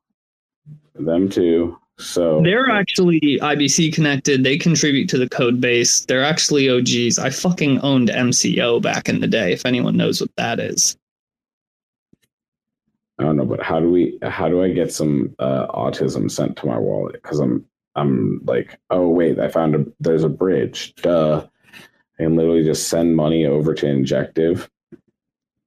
them 0.97 1.29
too. 1.29 1.79
So 1.99 2.41
They're 2.43 2.71
actually 2.71 3.21
IBC 3.21 3.93
connected. 3.95 4.43
They 4.43 4.59
contribute 4.59 5.09
to 5.11 5.19
the 5.19 5.29
code 5.29 5.61
base. 5.61 6.05
They're 6.07 6.25
actually 6.25 6.69
OGs. 6.69 7.19
I 7.21 7.31
fucking 7.31 7.81
owned 7.81 8.09
MCO 8.09 8.83
back 8.83 9.09
in 9.09 9.21
the 9.21 9.29
day, 9.29 9.53
if 9.53 9.65
anyone 9.65 9.97
knows 9.97 10.21
what 10.21 10.31
that 10.37 10.59
is. 10.59 10.97
I 13.19 13.23
don't 13.25 13.37
know, 13.37 13.45
but 13.45 13.63
how 13.63 13.79
do 13.79 13.91
we? 13.91 14.19
How 14.23 14.49
do 14.49 14.63
I 14.65 14.73
get 14.73 14.93
some 14.93 15.35
uh, 15.39 15.69
autism 15.69 16.29
sent 16.29 16.57
to 16.59 16.67
my 16.67 16.77
wallet? 16.77 17.15
Because 17.23 17.39
I'm 17.39 17.65
I'm 17.95 18.41
like, 18.45 18.77
oh 18.91 19.09
wait, 19.09 19.39
I 19.39 19.47
found 19.49 19.77
a 19.77 19.85
there's 20.01 20.25
a 20.25 20.29
bridge. 20.29 20.95
Duh. 20.97 21.47
And 22.19 22.37
literally 22.37 22.65
just 22.65 22.89
send 22.89 23.15
money 23.17 23.45
over 23.47 23.73
to 23.75 23.87
Injective. 23.87 24.69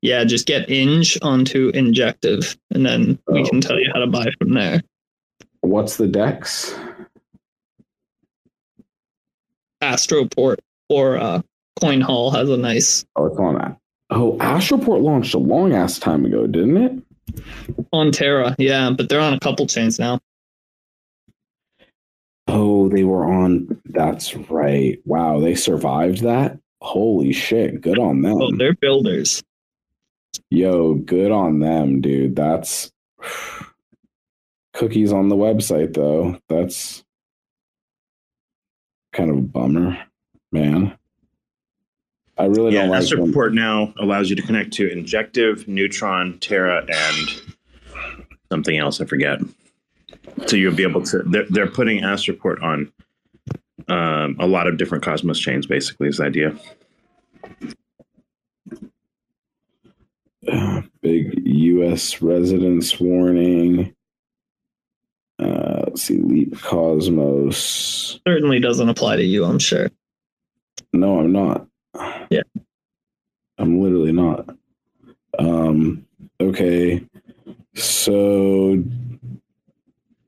Yeah, 0.01 0.23
just 0.25 0.45
get 0.45 0.67
INJ 0.69 1.17
onto 1.21 1.69
Injective, 1.73 2.57
and 2.71 2.85
then 2.85 3.17
we 3.27 3.41
Oh. 3.41 3.49
can 3.49 3.61
tell 3.61 3.79
you 3.79 3.89
how 3.93 3.99
to 3.99 4.07
buy 4.07 4.27
from 4.39 4.53
there. 4.53 4.81
What's 5.61 5.97
the 5.97 6.07
dex? 6.07 6.75
Astroport 9.83 10.57
or 10.89 11.17
uh, 11.17 11.41
Coinhall 11.81 12.33
has 12.33 12.49
a 12.49 12.57
nice 12.57 13.05
Oh, 13.15 13.25
it's 13.27 13.37
on 13.37 13.55
that. 13.55 13.77
Oh, 14.09 14.37
Astroport 14.39 15.01
launched 15.03 15.33
a 15.33 15.39
long 15.39 15.73
ass 15.73 15.99
time 15.99 16.25
ago, 16.25 16.47
didn't 16.47 16.77
it? 16.77 17.03
on 17.91 18.11
Terra. 18.11 18.55
Yeah, 18.57 18.89
but 18.91 19.09
they're 19.09 19.19
on 19.19 19.33
a 19.33 19.39
couple 19.39 19.67
chains 19.67 19.99
now. 19.99 20.19
Oh, 22.47 22.87
they 22.89 23.03
were 23.03 23.25
on. 23.25 23.79
That's 23.85 24.33
right. 24.35 24.99
Wow, 25.05 25.39
they 25.41 25.53
survived 25.55 26.21
that. 26.23 26.57
Holy 26.81 27.33
shit! 27.33 27.81
Good 27.81 27.99
on 27.99 28.21
them. 28.21 28.41
Oh, 28.41 28.55
they're 28.55 28.73
builders. 28.73 29.43
Yo, 30.49 30.93
good 30.93 31.31
on 31.31 31.59
them, 31.59 31.99
dude. 31.99 32.35
That's 32.37 32.91
cookies 34.77 35.11
on 35.11 35.29
the 35.29 35.35
website 35.35 35.93
though. 35.93 36.39
That's 36.47 37.03
kind 39.11 39.29
of 39.29 39.37
a 39.37 39.41
bummer, 39.41 39.97
man. 40.51 40.97
I 42.37 42.45
really 42.45 42.73
Yeah, 42.73 42.81
don't 42.81 42.91
like 42.91 43.01
Astro 43.01 43.25
them. 43.25 43.33
Port 43.33 43.53
now 43.53 43.93
allows 43.99 44.29
you 44.29 44.35
to 44.35 44.41
connect 44.43 44.71
to 44.73 44.91
Injective, 44.91 45.67
Neutron, 45.67 46.37
Terra, 46.39 46.85
and 46.87 47.41
something 48.51 48.77
else 48.77 49.01
I 49.01 49.05
forget. 49.05 49.39
So 50.45 50.55
you'll 50.55 50.75
be 50.75 50.83
able 50.83 51.01
to. 51.05 51.23
They're, 51.25 51.47
they're 51.49 51.71
putting 51.71 52.03
Astroport 52.03 52.61
on 52.61 52.91
um, 53.87 54.35
a 54.39 54.45
lot 54.45 54.67
of 54.67 54.77
different 54.77 55.03
Cosmos 55.03 55.39
chains. 55.39 55.65
Basically, 55.65 56.07
is 56.09 56.17
the 56.17 56.25
idea. 56.25 56.55
Uh, 60.47 60.81
big 61.01 61.41
U.S. 61.43 62.21
residence 62.21 62.99
warning. 62.99 63.95
Let's 65.97 66.05
see, 66.05 66.19
Leap 66.19 66.61
Cosmos. 66.61 68.19
Certainly 68.27 68.59
doesn't 68.59 68.87
apply 68.87 69.15
to 69.15 69.23
you, 69.23 69.45
I'm 69.45 69.57
sure. 69.57 69.89
No, 70.93 71.21
I'm 71.21 71.31
not. 71.31 71.65
Yeah. 72.29 72.43
I'm 73.57 73.81
literally 73.81 74.11
not. 74.11 74.47
Um, 75.39 76.05
okay. 76.39 77.03
So 77.73 78.83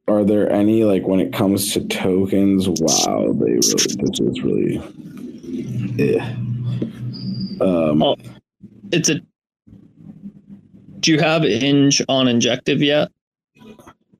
are 0.08 0.24
there 0.24 0.52
any 0.52 0.86
like 0.86 1.08
when 1.08 1.20
it 1.20 1.34
comes 1.34 1.72
to 1.74 1.86
tokens? 1.86 2.68
Wow, 2.68 3.32
they 3.34 3.52
really 3.52 3.60
this 3.60 4.20
is 4.20 4.41
really 4.41 4.78
eh. 6.00 6.20
Um 7.62 8.02
Oh, 8.02 8.16
it's 8.91 9.10
a. 9.10 9.22
Do 11.00 11.12
you 11.12 11.20
have 11.20 11.44
INJ 11.44 12.06
on 12.10 12.28
Injective 12.28 12.82
yet? 12.82 13.12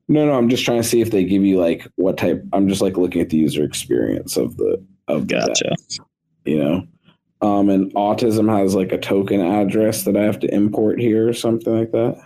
No 0.10 0.26
no, 0.26 0.34
I'm 0.34 0.49
just 0.49 0.65
trying 0.65 0.81
to 0.81 0.88
see 0.88 0.99
if 0.99 1.11
they 1.11 1.23
give 1.23 1.45
you 1.45 1.60
like 1.60 1.88
what 1.95 2.18
type 2.18 2.44
I'm 2.52 2.68
just 2.68 2.81
like 2.81 2.98
looking 2.98 3.22
at 3.22 3.30
the 3.30 3.38
user 3.38 3.64
experience 3.64 4.36
of 4.36 4.57
the 4.57 4.84
of 5.07 5.27
the 5.27 5.36
Gotcha. 5.36 5.76
DApps, 5.77 5.99
you 6.45 6.57
know. 6.61 6.88
Um 7.41 7.69
and 7.69 7.94
autism 7.94 8.53
has 8.53 8.76
like 8.76 8.91
a 8.91 8.98
token 8.98 9.40
address 9.40 10.03
that 10.03 10.18
I 10.18 10.23
have 10.23 10.40
to 10.40 10.53
import 10.53 10.99
here 10.99 11.30
or 11.30 11.34
something 11.34 11.77
like 11.77 11.91
that. 11.91 12.22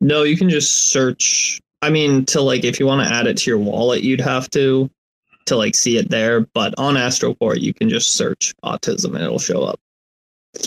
No, 0.00 0.22
you 0.22 0.36
can 0.36 0.50
just 0.50 0.90
search. 0.90 1.60
I 1.82 1.90
mean, 1.90 2.26
to 2.26 2.42
like 2.42 2.64
if 2.64 2.78
you 2.78 2.86
want 2.86 3.08
to 3.08 3.12
add 3.12 3.26
it 3.26 3.38
to 3.38 3.50
your 3.50 3.58
wallet, 3.58 4.02
you'd 4.02 4.20
have 4.20 4.48
to 4.50 4.90
to 5.46 5.56
like 5.56 5.74
see 5.74 5.96
it 5.96 6.10
there. 6.10 6.40
But 6.40 6.74
on 6.78 6.94
Astroport, 6.94 7.60
you 7.60 7.74
can 7.74 7.88
just 7.88 8.12
search 8.12 8.54
autism 8.62 9.14
and 9.14 9.24
it'll 9.24 9.38
show 9.38 9.62
up. 9.62 9.80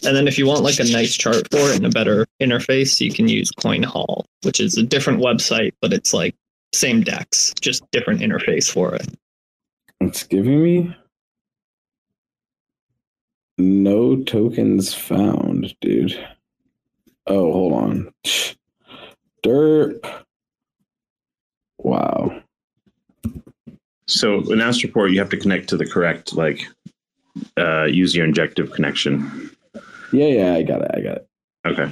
And 0.06 0.16
then 0.16 0.28
if 0.28 0.38
you 0.38 0.46
want 0.46 0.64
like 0.64 0.80
a 0.80 0.86
nice 0.86 1.16
chart 1.16 1.48
for 1.52 1.60
it 1.60 1.76
and 1.76 1.86
a 1.86 1.90
better 1.90 2.26
interface, 2.42 3.02
you 3.02 3.12
can 3.12 3.28
use 3.28 3.52
Coinhall, 3.52 4.26
which 4.44 4.60
is 4.60 4.78
a 4.78 4.84
different 4.84 5.20
website, 5.20 5.74
but 5.82 5.92
it's 5.92 6.14
like 6.14 6.36
same 6.74 7.02
DEX, 7.02 7.54
just 7.60 7.90
different 7.92 8.22
interface 8.22 8.72
for 8.72 8.96
it. 8.96 9.08
It's 10.00 10.24
giving 10.24 10.64
me 10.64 10.96
no 13.58 14.24
tokens 14.24 14.94
found, 14.94 15.76
dude. 15.82 16.18
Oh, 17.28 17.52
hold 17.52 17.74
on. 17.74 18.14
Derp. 19.44 20.24
Wow. 21.78 22.42
So 24.08 24.36
in 24.36 24.60
Astroport, 24.60 25.12
you 25.12 25.20
have 25.20 25.30
to 25.30 25.38
connect 25.38 25.70
to 25.70 25.78
the 25.78 25.86
correct 25.86 26.34
like 26.34 26.66
uh, 27.58 27.86
use 27.86 28.16
your 28.16 28.26
injective 28.26 28.72
connection. 28.72 29.53
Yeah, 30.14 30.28
yeah, 30.28 30.54
I 30.54 30.64
got 30.64 30.82
it. 30.84 30.92
I 30.94 31.02
got 31.02 31.18
it. 31.18 31.28
Okay. 31.66 31.92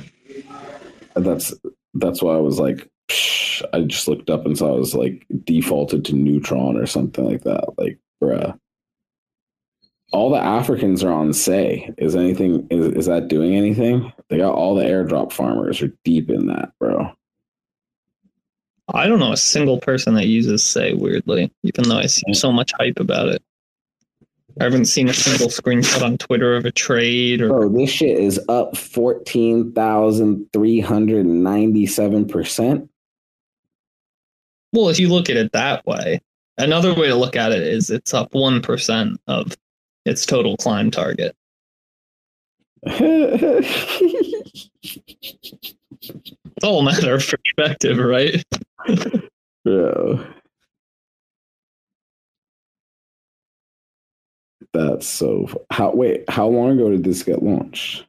That's 1.15 1.53
that's 1.95 2.21
why 2.21 2.35
I 2.35 2.39
was 2.39 2.59
like, 2.59 2.87
psh, 3.09 3.63
I 3.73 3.81
just 3.81 4.07
looked 4.07 4.29
up 4.29 4.45
and 4.45 4.57
saw 4.57 4.75
it 4.75 4.79
was 4.79 4.95
like 4.95 5.25
defaulted 5.43 6.05
to 6.05 6.15
Neutron 6.15 6.77
or 6.77 6.85
something 6.85 7.25
like 7.25 7.43
that. 7.43 7.77
Like, 7.77 7.99
bruh. 8.23 8.57
All 10.13 10.29
the 10.29 10.37
Africans 10.37 11.03
are 11.03 11.11
on 11.11 11.33
Sei. 11.33 11.89
Is 11.97 12.15
anything 12.15 12.67
is, 12.69 12.87
is 12.93 13.05
that 13.07 13.27
doing 13.27 13.55
anything? 13.55 14.11
They 14.29 14.37
got 14.37 14.53
all 14.53 14.75
the 14.75 14.83
airdrop 14.83 15.31
farmers 15.31 15.81
are 15.81 15.93
deep 16.03 16.29
in 16.29 16.47
that, 16.47 16.73
bro. 16.79 17.11
I 18.93 19.07
don't 19.07 19.19
know 19.19 19.31
a 19.31 19.37
single 19.37 19.79
person 19.79 20.15
that 20.15 20.27
uses 20.27 20.63
Sei 20.63 20.93
weirdly, 20.93 21.51
even 21.63 21.87
though 21.87 21.97
I 21.97 22.07
see 22.07 22.33
so 22.33 22.51
much 22.51 22.73
hype 22.77 22.99
about 22.99 23.29
it. 23.29 23.41
I 24.59 24.65
haven't 24.65 24.85
seen 24.85 25.09
a 25.09 25.13
single 25.13 25.47
screenshot 25.47 26.01
on 26.01 26.17
Twitter 26.17 26.55
of 26.55 26.65
a 26.65 26.71
trade 26.71 27.41
or 27.41 27.49
Bro, 27.49 27.69
this 27.69 27.89
shit 27.89 28.17
is 28.17 28.39
up 28.49 28.77
fourteen 28.77 29.71
thousand 29.73 30.47
three 30.53 30.79
hundred 30.79 31.25
and 31.25 31.43
ninety-seven 31.43 32.27
percent. 32.27 32.89
Well, 34.73 34.89
if 34.89 34.99
you 34.99 35.09
look 35.09 35.29
at 35.29 35.37
it 35.37 35.51
that 35.51 35.85
way, 35.85 36.21
another 36.57 36.93
way 36.93 37.07
to 37.07 37.15
look 37.15 37.35
at 37.35 37.51
it 37.51 37.61
is 37.61 37.89
it's 37.89 38.13
up 38.13 38.31
1% 38.31 39.17
of 39.27 39.57
its 40.05 40.25
total 40.25 40.55
climb 40.57 40.91
target. 40.91 41.35
It's 46.61 46.67
all 46.67 46.81
a 46.81 46.83
matter 46.83 47.15
of 47.15 47.27
perspective, 47.27 47.97
right? 47.97 48.43
Bro. 49.63 50.23
That's 54.73 55.05
so 55.07 55.47
how 55.69 55.91
wait, 55.91 56.23
how 56.29 56.47
long 56.47 56.71
ago 56.71 56.89
did 56.91 57.03
this 57.03 57.23
get 57.23 57.43
launched? 57.43 58.05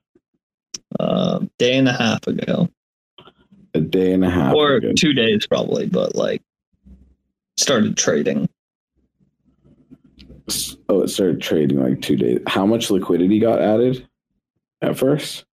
Uh, 1.01 1.41
day 1.59 1.77
and 1.77 1.89
a 1.89 1.93
half 1.93 2.27
ago, 2.27 2.69
A 3.75 3.81
day 3.81 4.13
and 4.13 4.25
a 4.25 4.31
half 4.31 4.55
or 4.55 4.75
ago. 4.75 4.93
two 4.97 5.13
days 5.13 5.47
probably, 5.47 5.87
but 5.87 6.15
like 6.15 6.43
started 7.57 7.97
trading. 7.97 8.49
Oh, 10.89 11.03
it 11.03 11.09
started 11.09 11.41
trading 11.41 11.83
like 11.83 12.01
two 12.03 12.17
days. 12.17 12.41
How 12.47 12.67
much 12.67 12.91
liquidity 12.91 13.39
got 13.39 13.61
added 13.61 14.07
at 14.83 14.97
first? 14.99 15.45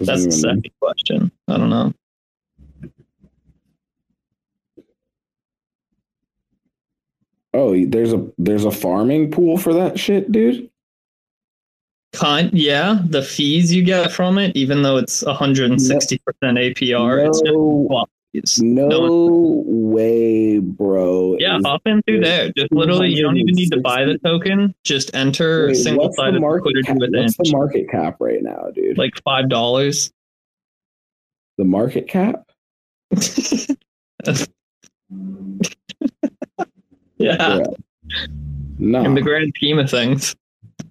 That's 0.00 0.24
the 0.24 0.32
second 0.32 0.70
question. 0.80 1.30
I 1.48 1.56
don't 1.58 1.70
know. 1.70 1.92
Oh, 7.56 7.74
there's 7.86 8.12
a 8.12 8.28
there's 8.36 8.66
a 8.66 8.70
farming 8.70 9.30
pool 9.30 9.56
for 9.56 9.72
that 9.72 9.98
shit, 9.98 10.30
dude. 10.30 10.68
Kind, 12.12 12.50
yeah, 12.52 12.98
the 13.04 13.22
fees 13.22 13.72
you 13.72 13.82
get 13.82 14.12
from 14.12 14.36
it, 14.38 14.54
even 14.54 14.82
though 14.82 14.98
it's 14.98 15.24
160% 15.24 16.18
APR, 16.42 17.26
it's 17.26 17.40
just 17.40 18.10
fees. 18.32 18.60
No 18.62 19.62
way, 19.66 20.58
bro. 20.58 21.36
Yeah, 21.38 21.58
hop 21.64 21.80
in 21.86 22.02
through 22.02 22.20
there. 22.20 22.52
Just 22.56 22.72
literally, 22.72 23.08
you 23.08 23.22
don't 23.22 23.38
even 23.38 23.54
need 23.54 23.72
to 23.72 23.80
buy 23.80 24.04
the 24.04 24.18
token. 24.18 24.74
Just 24.84 25.14
enter 25.14 25.68
Wait, 25.68 25.76
single 25.76 26.12
sided 26.12 26.42
liquidity 26.42 26.82
cap? 26.82 26.98
with 26.98 27.10
What's 27.14 27.36
the 27.36 27.50
market 27.52 27.88
cap 27.90 28.16
right 28.20 28.42
now, 28.42 28.68
dude? 28.74 28.98
Like 28.98 29.22
five 29.22 29.48
dollars. 29.48 30.12
The 31.56 31.64
market 31.64 32.06
cap? 32.08 32.50
Yeah. 37.18 37.62
No. 38.78 39.02
In 39.04 39.14
the 39.14 39.22
grand 39.22 39.52
scheme 39.56 39.78
of 39.78 39.90
things. 39.90 40.36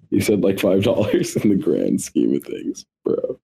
You 0.10 0.22
said 0.22 0.42
like 0.42 0.60
five 0.60 0.84
dollars 0.84 1.36
in 1.36 1.50
the 1.50 1.56
grand 1.56 2.02
scheme 2.02 2.36
of 2.36 2.44
things, 2.44 2.86
bro. 3.04 3.40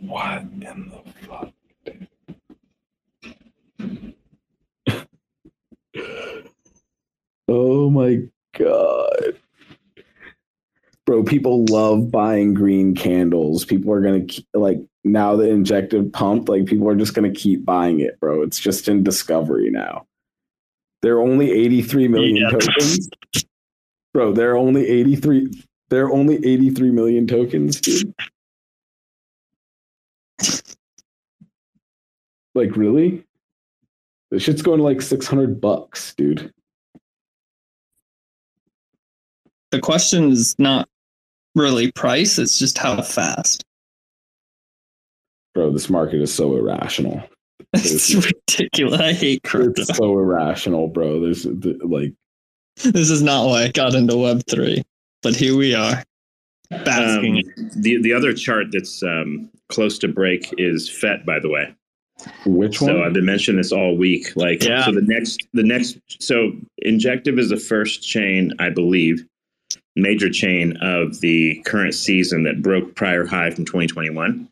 What 0.00 0.42
in 0.42 0.92
the 0.92 1.02
fuck? 1.26 1.52
oh 7.48 7.90
my 7.90 8.20
god. 8.56 9.38
Bro, 11.06 11.24
people 11.24 11.66
love 11.66 12.10
buying 12.10 12.54
green 12.54 12.94
candles. 12.94 13.64
People 13.64 13.92
are 13.92 14.00
gonna 14.00 14.26
like 14.54 14.78
now 15.04 15.36
the 15.36 15.48
injected 15.48 16.12
pump, 16.12 16.48
like 16.48 16.66
people 16.66 16.88
are 16.88 16.96
just 16.96 17.14
gonna 17.14 17.30
keep 17.32 17.64
buying 17.64 18.00
it, 18.00 18.18
bro. 18.20 18.42
It's 18.42 18.58
just 18.58 18.88
in 18.88 19.02
discovery 19.02 19.70
now. 19.70 20.06
There 21.02 21.16
are 21.16 21.20
only 21.22 21.50
83 21.52 22.08
million 22.08 22.36
Yeah. 22.36 22.50
tokens. 22.50 23.08
Bro, 24.14 24.32
there 24.32 24.52
are 24.52 24.56
only 24.56 24.86
83 24.86 25.50
there 25.90 26.06
are 26.06 26.12
only 26.12 26.36
83 26.44 26.90
million 26.90 27.26
tokens, 27.26 27.80
dude. 27.80 28.14
Like 32.54 32.76
really? 32.76 33.24
This 34.30 34.42
shit's 34.42 34.62
going 34.62 34.78
to 34.78 34.84
like 34.84 35.02
600 35.02 35.60
bucks, 35.60 36.14
dude. 36.14 36.52
The 39.70 39.80
question 39.80 40.30
is 40.30 40.54
not 40.58 40.88
really 41.54 41.92
price, 41.92 42.38
it's 42.38 42.58
just 42.58 42.78
how 42.78 43.00
fast. 43.02 43.64
Bro, 45.54 45.72
this 45.72 45.88
market 45.88 46.20
is 46.20 46.32
so 46.34 46.56
irrational. 46.56 47.22
It's 47.76 48.14
ridiculous. 48.14 49.00
I 49.00 49.12
hate 49.12 49.42
crypto. 49.44 49.82
It's 49.82 49.96
so 49.96 50.04
irrational, 50.18 50.88
bro. 50.88 51.20
There's 51.20 51.42
the- 51.42 51.78
like 51.84 52.12
This 52.92 53.10
is 53.10 53.22
not 53.22 53.46
why 53.46 53.64
I 53.64 53.68
got 53.68 53.94
into 53.94 54.14
Web3, 54.14 54.82
but 55.22 55.34
here 55.34 55.56
we 55.56 55.74
are. 55.74 56.02
Basking 56.70 57.36
Um, 57.38 57.70
the 57.76 58.00
the 58.02 58.12
other 58.12 58.32
chart 58.32 58.66
that's 58.72 59.02
um, 59.02 59.48
close 59.70 59.98
to 60.00 60.08
break 60.08 60.52
is 60.58 60.88
FET, 60.88 61.24
by 61.26 61.38
the 61.40 61.48
way. 61.48 61.74
Which 62.46 62.80
one? 62.80 62.90
so? 62.90 63.02
I've 63.02 63.12
been 63.12 63.24
mentioning 63.24 63.58
this 63.60 63.72
all 63.72 63.96
week. 63.96 64.34
Like, 64.36 64.62
Yeah. 64.62 64.84
so 64.84 64.92
the 64.92 65.02
next, 65.02 65.44
the 65.52 65.64
next, 65.64 65.98
so 66.20 66.52
Injective 66.78 67.38
is 67.40 67.50
the 67.50 67.56
first 67.56 68.02
chain, 68.02 68.52
I 68.60 68.70
believe, 68.70 69.24
major 69.96 70.30
chain 70.30 70.76
of 70.80 71.20
the 71.20 71.60
current 71.64 71.94
season 71.94 72.44
that 72.44 72.62
broke 72.62 72.94
prior 72.94 73.26
high 73.26 73.50
from 73.50 73.64
2021. 73.64 74.48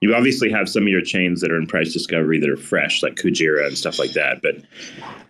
You 0.00 0.14
obviously 0.14 0.50
have 0.50 0.68
some 0.68 0.84
of 0.84 0.88
your 0.88 1.00
chains 1.02 1.40
that 1.40 1.50
are 1.50 1.58
in 1.58 1.66
price 1.66 1.92
discovery 1.92 2.38
that 2.40 2.48
are 2.48 2.56
fresh, 2.56 3.02
like 3.02 3.16
Kujira 3.16 3.66
and 3.66 3.76
stuff 3.76 3.98
like 3.98 4.12
that. 4.12 4.40
But 4.42 4.56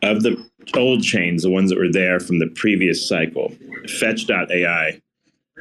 of 0.02 0.22
the 0.22 0.36
old 0.76 1.02
chains, 1.02 1.42
the 1.42 1.50
ones 1.50 1.70
that 1.70 1.78
were 1.78 1.90
there 1.90 2.20
from 2.20 2.38
the 2.38 2.48
previous 2.48 3.06
cycle, 3.08 3.52
Fetch.ai, 3.98 5.00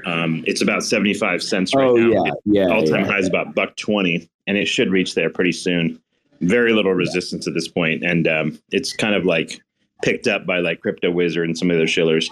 um, 0.06 0.44
it's 0.46 0.62
about 0.62 0.84
75 0.84 1.42
cents 1.42 1.74
right 1.74 1.88
Oh, 1.88 1.96
now. 1.96 2.24
yeah, 2.26 2.32
yeah, 2.46 2.68
All 2.68 2.84
time 2.84 3.06
yeah. 3.06 3.12
high 3.12 3.20
is 3.20 3.28
about 3.28 3.56
buck 3.56 3.76
20, 3.78 4.30
and 4.46 4.58
it 4.58 4.68
should 4.68 4.92
reach 4.92 5.16
there 5.16 5.30
pretty 5.30 5.52
soon. 5.54 6.00
Very 6.42 6.72
little 6.74 6.94
resistance 6.94 7.48
at 7.48 7.54
this 7.56 7.68
point, 7.68 8.04
and 8.04 8.28
um, 8.28 8.60
it's 8.72 8.94
kind 8.94 9.16
of 9.16 9.26
like 9.26 9.60
picked 10.04 10.28
up 10.28 10.46
by 10.46 10.60
like 10.60 10.82
Crypto 10.82 11.10
Wizard 11.10 11.46
and 11.48 11.58
some 11.58 11.72
of 11.72 11.78
their 11.78 11.88
shillers. 11.88 12.30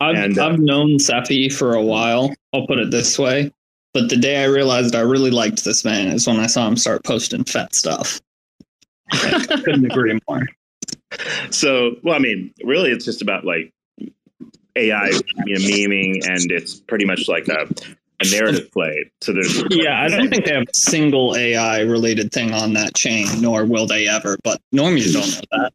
I've, 0.00 0.14
And, 0.16 0.38
uh, 0.38 0.46
I've 0.46 0.60
known 0.60 0.98
Cephii 1.00 1.48
for 1.48 1.74
a 1.74 1.82
while. 1.82 2.32
I'll 2.54 2.66
put 2.68 2.78
it 2.78 2.92
this 2.92 3.18
way. 3.18 3.52
But 3.94 4.10
the 4.10 4.16
day 4.16 4.42
I 4.42 4.46
realized 4.46 4.94
I 4.94 5.00
really 5.00 5.30
liked 5.30 5.64
this 5.64 5.84
man 5.84 6.08
is 6.08 6.26
when 6.26 6.38
I 6.38 6.46
saw 6.46 6.66
him 6.68 6.76
start 6.76 7.04
posting 7.04 7.44
fat 7.44 7.74
stuff. 7.74 8.20
I 9.12 9.44
couldn't 9.46 9.86
agree 9.86 10.18
more. 10.28 10.46
So, 11.50 11.96
well, 12.02 12.14
I 12.14 12.18
mean, 12.18 12.52
really, 12.62 12.90
it's 12.90 13.04
just 13.04 13.22
about 13.22 13.44
like 13.44 13.72
AI, 14.76 15.08
you 15.46 15.54
know, 15.54 15.60
memeing, 15.60 16.26
and 16.28 16.50
it's 16.52 16.80
pretty 16.80 17.04
much 17.04 17.28
like 17.28 17.48
a, 17.48 17.66
a 18.20 18.30
narrative 18.30 18.70
play. 18.70 19.10
So 19.22 19.32
there's 19.32 19.64
Yeah, 19.70 20.00
I 20.00 20.08
don't 20.08 20.28
think 20.28 20.44
they 20.44 20.52
have 20.54 20.64
a 20.64 20.74
single 20.74 21.34
AI 21.36 21.80
related 21.80 22.30
thing 22.32 22.52
on 22.52 22.74
that 22.74 22.94
chain, 22.94 23.26
nor 23.40 23.64
will 23.64 23.86
they 23.86 24.06
ever. 24.06 24.36
But 24.44 24.60
normies 24.74 25.14
don't 25.14 25.26
know 25.28 25.62
that. 25.62 25.72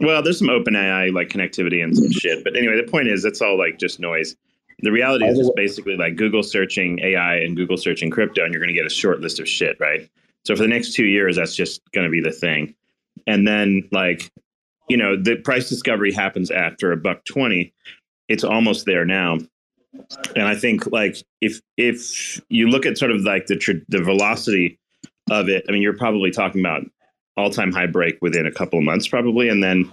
Well, 0.00 0.22
there's 0.22 0.38
some 0.38 0.50
open 0.50 0.74
AI 0.74 1.08
like 1.08 1.28
connectivity 1.28 1.82
and 1.82 1.96
some 1.96 2.10
shit. 2.10 2.42
But 2.42 2.56
anyway, 2.56 2.76
the 2.76 2.90
point 2.90 3.08
is, 3.08 3.24
it's 3.24 3.40
all 3.40 3.58
like 3.58 3.78
just 3.78 4.00
noise. 4.00 4.34
The 4.80 4.92
reality 4.92 5.24
is, 5.24 5.38
it's 5.38 5.50
basically 5.56 5.96
like 5.96 6.16
Google 6.16 6.42
searching 6.42 6.98
AI 7.00 7.36
and 7.36 7.56
Google 7.56 7.78
searching 7.78 8.10
crypto, 8.10 8.44
and 8.44 8.52
you're 8.52 8.60
going 8.60 8.72
to 8.72 8.78
get 8.78 8.86
a 8.86 8.90
short 8.90 9.20
list 9.20 9.40
of 9.40 9.48
shit, 9.48 9.76
right? 9.80 10.08
So 10.44 10.54
for 10.54 10.62
the 10.62 10.68
next 10.68 10.92
two 10.92 11.06
years, 11.06 11.36
that's 11.36 11.56
just 11.56 11.80
going 11.92 12.06
to 12.06 12.10
be 12.10 12.20
the 12.20 12.30
thing. 12.30 12.74
And 13.26 13.48
then 13.48 13.88
like 13.90 14.30
you 14.88 14.96
know 14.96 15.16
the 15.20 15.36
price 15.36 15.68
discovery 15.68 16.12
happens 16.12 16.50
after 16.50 16.92
a 16.92 16.96
buck 16.96 17.24
twenty. 17.24 17.72
It's 18.28 18.44
almost 18.44 18.86
there 18.86 19.04
now, 19.04 19.38
and 20.34 20.44
I 20.44 20.54
think 20.54 20.92
like 20.92 21.16
if 21.40 21.60
if 21.76 22.40
you 22.48 22.68
look 22.68 22.86
at 22.86 22.98
sort 22.98 23.10
of 23.10 23.22
like 23.22 23.46
the 23.46 23.56
tr- 23.56 23.84
the 23.88 24.02
velocity 24.02 24.78
of 25.30 25.48
it, 25.48 25.64
I 25.68 25.72
mean, 25.72 25.82
you're 25.82 25.96
probably 25.96 26.30
talking 26.30 26.60
about 26.60 26.82
all 27.36 27.50
time 27.50 27.72
high 27.72 27.86
break 27.86 28.18
within 28.20 28.46
a 28.46 28.52
couple 28.52 28.78
of 28.78 28.84
months, 28.84 29.08
probably, 29.08 29.48
and 29.48 29.62
then 29.62 29.90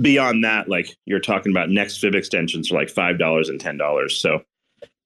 beyond 0.00 0.44
that, 0.44 0.68
like 0.68 0.96
you're 1.06 1.20
talking 1.20 1.52
about 1.52 1.70
next 1.70 1.98
fib 1.98 2.14
extensions 2.14 2.70
are 2.70 2.74
like 2.76 2.88
five 2.90 3.18
dollars 3.18 3.48
and 3.48 3.60
ten 3.60 3.76
dollars. 3.76 4.16
So, 4.18 4.42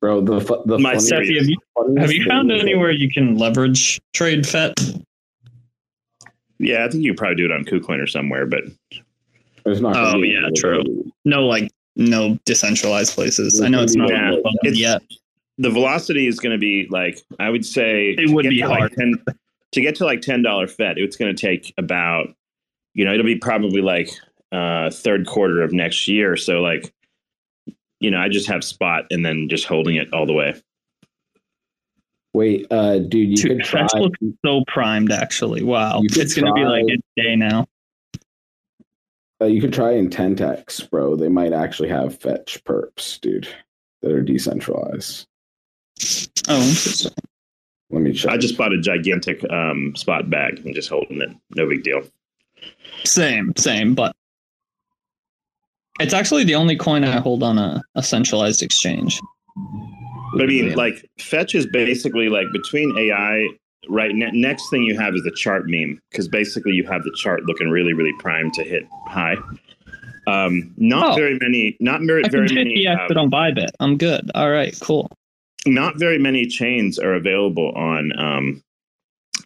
bro, 0.00 0.20
the 0.20 0.40
fu- 0.40 0.62
the 0.66 0.78
my 0.78 0.94
funny- 0.94 1.00
Cephii, 1.06 1.38
have 1.38 1.48
you, 1.48 1.58
have 1.98 2.12
you 2.12 2.24
found 2.26 2.52
anywhere 2.52 2.90
you 2.90 3.10
can 3.10 3.36
leverage 3.36 4.00
trade 4.12 4.46
FET? 4.46 4.74
yeah, 6.58 6.84
I 6.84 6.88
think 6.88 7.04
you 7.04 7.12
could 7.12 7.18
probably 7.18 7.36
do 7.36 7.44
it 7.46 7.52
on 7.52 7.64
KuCoin 7.64 8.02
or 8.02 8.06
somewhere, 8.06 8.46
but 8.46 8.64
it's 9.64 9.80
not. 9.80 9.96
Oh 9.96 10.22
yeah, 10.22 10.48
true. 10.56 10.82
No, 11.24 11.46
like 11.46 11.70
no 11.96 12.38
decentralized 12.44 13.14
places. 13.14 13.60
I 13.60 13.68
know 13.68 13.82
it's 13.82 13.96
not 13.96 14.10
Yeah, 14.10 14.32
it's- 14.62 14.78
yet. 14.78 15.02
the 15.58 15.70
velocity 15.70 16.26
is 16.26 16.38
going 16.38 16.52
to 16.52 16.58
be 16.58 16.86
like 16.90 17.18
I 17.40 17.50
would 17.50 17.64
say 17.66 18.10
It 18.18 18.30
would 18.30 18.48
be 18.48 18.60
to 18.60 18.68
like 18.68 18.78
hard. 18.78 18.92
10 18.92 19.24
to 19.72 19.80
get 19.80 19.94
to 19.96 20.04
like 20.04 20.20
ten 20.20 20.42
dollar 20.42 20.66
FET. 20.66 20.98
It's 20.98 21.16
going 21.16 21.34
to 21.34 21.40
take 21.40 21.74
about 21.76 22.28
you 22.94 23.04
know 23.04 23.12
it'll 23.12 23.26
be 23.26 23.36
probably 23.36 23.82
like 23.82 24.10
uh 24.52 24.90
third 24.90 25.26
quarter 25.26 25.62
of 25.62 25.72
next 25.72 26.08
year. 26.08 26.36
So 26.36 26.60
like 26.60 26.92
you 28.00 28.10
know 28.10 28.18
I 28.18 28.28
just 28.28 28.48
have 28.48 28.64
spot 28.64 29.04
and 29.10 29.24
then 29.24 29.48
just 29.48 29.66
holding 29.66 29.96
it 29.96 30.12
all 30.12 30.26
the 30.26 30.32
way. 30.32 30.54
Wait, 32.36 32.66
uh, 32.70 32.98
dude, 32.98 33.30
you 33.30 33.36
Dude, 33.36 33.48
could 33.48 33.64
try. 33.64 33.80
Fetch 33.80 33.94
looks 33.94 34.18
so 34.44 34.62
primed 34.66 35.10
actually. 35.10 35.62
Wow. 35.62 36.02
It's 36.02 36.34
gonna 36.34 36.52
be 36.52 36.64
like 36.64 36.84
its 36.86 37.02
day 37.16 37.34
now. 37.34 37.66
Uh, 39.40 39.46
you 39.46 39.60
could 39.60 39.72
try 39.72 39.92
IntentX, 39.92 40.88
bro. 40.90 41.16
They 41.16 41.28
might 41.28 41.54
actually 41.54 41.88
have 41.88 42.18
fetch 42.18 42.62
perps, 42.64 43.20
dude, 43.20 43.48
that 44.02 44.12
are 44.12 44.22
decentralized. 44.22 45.26
Oh, 46.48 46.56
interesting. 46.56 47.12
Let 47.88 48.02
me 48.02 48.12
check. 48.12 48.32
I 48.32 48.36
just 48.36 48.58
bought 48.58 48.72
a 48.72 48.80
gigantic 48.80 49.42
um 49.50 49.94
spot 49.96 50.28
bag 50.28 50.60
and 50.64 50.74
just 50.74 50.90
holding 50.90 51.22
it. 51.22 51.30
No 51.54 51.66
big 51.66 51.84
deal. 51.84 52.02
Same, 53.04 53.54
same, 53.56 53.94
but 53.94 54.14
it's 56.00 56.14
actually 56.14 56.44
the 56.44 56.54
only 56.54 56.76
coin 56.76 57.04
I 57.04 57.20
hold 57.20 57.42
on 57.42 57.58
a, 57.58 57.82
a 57.94 58.02
centralized 58.02 58.62
exchange. 58.62 59.20
But 60.34 60.42
I 60.44 60.46
mean, 60.46 60.74
like 60.74 61.08
fetch 61.18 61.54
is 61.54 61.66
basically 61.66 62.28
like 62.28 62.46
between 62.52 62.96
AI. 62.98 63.48
Right 63.88 64.12
ne- 64.12 64.32
next 64.32 64.68
thing 64.68 64.82
you 64.82 64.98
have 64.98 65.14
is 65.14 65.22
the 65.22 65.30
chart 65.30 65.62
meme 65.68 66.00
because 66.10 66.26
basically 66.26 66.72
you 66.72 66.84
have 66.88 67.04
the 67.04 67.12
chart 67.16 67.44
looking 67.44 67.70
really 67.70 67.92
really 67.92 68.12
primed 68.18 68.52
to 68.54 68.64
hit 68.64 68.82
high. 69.06 69.36
Um, 70.26 70.74
not 70.76 71.12
Oh. 71.12 71.14
very 71.14 71.38
many, 71.40 71.76
not 71.78 72.00
very 72.02 72.24
I 72.24 72.28
very 72.28 72.52
many, 72.52 72.84
50x 72.84 72.98
uh, 72.98 73.06
it 73.10 73.16
on 73.16 73.30
Bybit. 73.30 73.68
I'm 73.78 73.96
good. 73.96 74.28
All 74.34 74.50
right, 74.50 74.76
cool. 74.82 75.08
not 75.66 75.98
very 76.00 76.18
many 76.18 76.46
chains 76.46 76.98
are 76.98 77.14
available 77.14 77.70
on 77.76 78.10
um, 78.18 78.60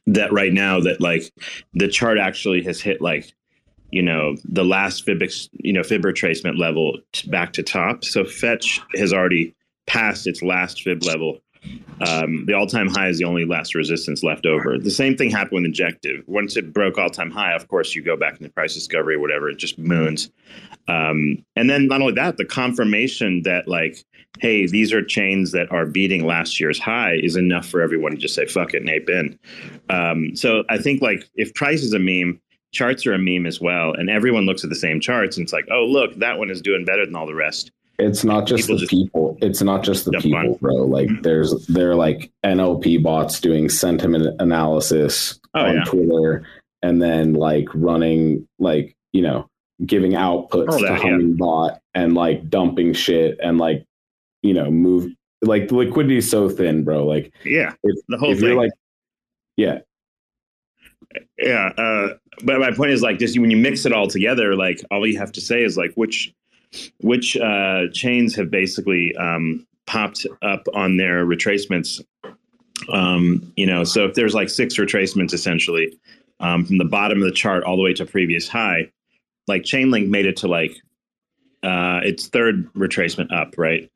that 0.07 0.33
right 0.33 0.55
now. 0.55 0.81
That 0.81 1.03
like 1.03 1.31
the 1.75 1.89
chart 1.89 2.17
actually 2.17 2.63
has 2.63 2.81
hit 2.81 3.03
like 3.03 3.31
you 3.91 4.03
know 4.03 4.37
the 4.45 4.65
last 4.65 5.07
fibex, 5.07 5.49
you 5.53 5.73
know 5.73 5.83
fib 5.83 6.03
retracement 6.03 6.59
level 6.59 6.99
t- 7.13 7.29
back 7.29 7.53
to 7.55 7.63
top. 7.63 8.05
So 8.05 8.25
fetch 8.25 8.81
has 8.95 9.13
already 9.13 9.55
passed 9.87 10.27
its 10.27 10.43
last 10.43 10.83
fib 10.83 11.05
level. 11.05 11.41
Um, 12.01 12.47
the 12.47 12.55
all-time 12.55 12.89
high 12.89 13.09
is 13.09 13.19
the 13.19 13.27
only 13.27 13.45
last 13.45 13.75
resistance 13.75 14.23
left 14.23 14.47
over. 14.47 14.79
The 14.79 14.91
same 14.91 15.17
thing 15.17 15.31
happened 15.31 15.53
with 15.53 15.65
injective. 15.67 16.25
Once 16.27 16.57
it 16.57 16.73
broke 16.73 16.97
all-time 16.97 17.31
high, 17.31 17.53
of 17.53 17.69
course, 17.69 17.95
you 17.95 18.03
go 18.03 18.17
back 18.17 18.41
into 18.41 18.51
price 18.51 18.73
discovery 18.73 19.19
whatever. 19.19 19.51
It 19.51 19.59
just 19.59 19.79
moons. 19.79 20.31
Um, 20.89 21.45
and 21.57 21.69
then 21.69 21.89
not 21.89 22.01
only 22.01 22.15
that, 22.15 22.39
the 22.39 22.47
confirmation 22.47 23.43
that 23.43 23.69
like, 23.69 24.03
hey, 24.39 24.67
these 24.67 24.93
are 24.95 25.05
chains 25.05 25.53
that 25.53 25.71
are 25.71 25.85
beating 25.85 26.25
last 26.25 26.59
year's 26.59 26.79
high 26.79 27.17
is 27.23 27.37
enough 27.37 27.67
for 27.67 27.83
everyone 27.83 28.13
to 28.13 28.17
just 28.17 28.35
say 28.35 28.47
fuck 28.47 28.73
it 28.73 28.81
and 28.81 28.89
ape 28.89 29.11
in. 29.11 29.39
Um, 29.91 30.35
so 30.35 30.65
I 30.71 30.79
think 30.79 31.03
like 31.03 31.29
if 31.35 31.53
price 31.53 31.83
is 31.83 31.93
a 31.93 31.99
meme, 31.99 32.41
charts 32.73 33.07
are 33.07 33.13
a 33.15 33.19
meme 33.19 33.47
as 33.47 33.61
well, 33.61 33.93
and 33.93 34.09
everyone 34.11 34.47
looks 34.47 34.63
at 34.65 34.71
the 34.71 34.77
same 34.77 35.01
charts 35.01 35.37
and 35.37 35.45
it's 35.45 35.53
like, 35.53 35.67
oh 35.71 35.85
look, 35.85 36.15
that 36.17 36.39
one 36.39 36.51
is 36.51 36.61
doing 36.61 36.85
better 36.85 37.05
than 37.05 37.17
all 37.17 37.27
the 37.27 37.35
rest. 37.35 37.71
It's 37.99 38.25
not 38.25 38.47
just 38.47 38.63
People 38.63 38.77
the 38.77 38.81
just 38.81 38.91
people. 38.91 39.39
It's 39.43 39.61
not 39.63 39.83
just 39.85 40.07
the 40.07 40.13
people, 40.13 40.39
on. 40.39 40.53
bro. 40.55 40.75
Like 40.87 41.09
there's 41.23 41.67
there 41.67 41.91
are 41.91 41.95
like 41.97 42.31
NLP 42.45 43.03
bots 43.03 43.41
doing 43.41 43.69
sentiment 43.69 44.41
analysis 44.41 45.39
Oh, 45.55 45.67
on 45.67 45.75
yeah. 45.77 45.85
Twitter, 45.85 46.47
and 46.83 47.03
then 47.03 47.35
like 47.35 47.69
running 47.75 48.49
like 48.59 48.97
you 49.13 49.21
know 49.21 49.49
giving 49.85 50.13
outputs 50.13 50.69
Oh, 50.71 50.79
to 50.79 50.87
that, 50.87 51.05
yeah. 51.05 51.77
And 51.95 52.15
like 52.15 52.49
dumping 52.49 52.93
shit 52.95 53.39
and 53.43 53.59
like 53.59 53.85
you 54.43 54.55
know 54.55 54.71
move 54.71 55.13
like 55.43 55.69
the 55.69 55.75
liquidity 55.75 56.17
is 56.19 56.31
so 56.31 56.49
thin, 56.49 56.85
bro. 56.85 57.05
Like 57.05 57.33
Yeah, 57.45 57.75
if, 57.83 57.97
the 58.09 58.17
whole 58.17 58.31
if 58.33 58.39
thing. 58.39 58.49
you're 58.49 58.57
like 58.57 58.73
yeah 59.59 59.81
yeah 61.39 61.67
uh 61.77 62.15
but 62.43 62.59
my 62.59 62.73
point 62.73 62.91
is 62.91 63.03
like 63.03 63.19
just 63.19 63.39
when 63.39 63.51
you 63.51 63.57
mix 63.57 63.85
it 63.85 63.93
all 63.93 64.07
together 64.07 64.55
like 64.55 64.81
all 64.91 65.07
you 65.07 65.19
have 65.19 65.33
to 65.33 65.41
say 65.41 65.63
is 65.63 65.77
like 65.77 65.93
which 65.95 66.33
which 67.01 67.37
uh 67.37 67.89
chains 67.93 68.35
have 68.35 68.51
basically 68.51 69.15
um 69.17 69.67
popped 69.87 70.27
up 70.43 70.67
on 70.75 70.97
their 70.97 71.27
retracements. 71.27 72.01
Um 72.93 73.53
you 73.57 73.67
know 73.67 73.85
so 73.85 74.05
if 74.07 74.15
there's 74.15 74.35
like 74.35 74.49
six 74.49 74.77
retracements 74.77 75.33
essentially 75.33 75.99
um 76.39 76.65
from 76.65 76.79
the 76.79 76.85
bottom 76.85 77.19
of 77.19 77.25
the 77.25 77.35
chart 77.35 77.65
all 77.65 77.77
the 77.77 77.83
way 77.83 77.93
to 77.95 78.07
previous 78.07 78.49
high 78.49 78.91
like 79.49 79.63
chainlink 79.63 80.09
made 80.09 80.27
it 80.27 80.37
to 80.39 80.49
like 80.49 80.73
uh 81.63 82.01
its 82.05 82.29
third 82.29 82.73
retracement 82.75 83.33
up 83.33 83.55
right? 83.59 83.91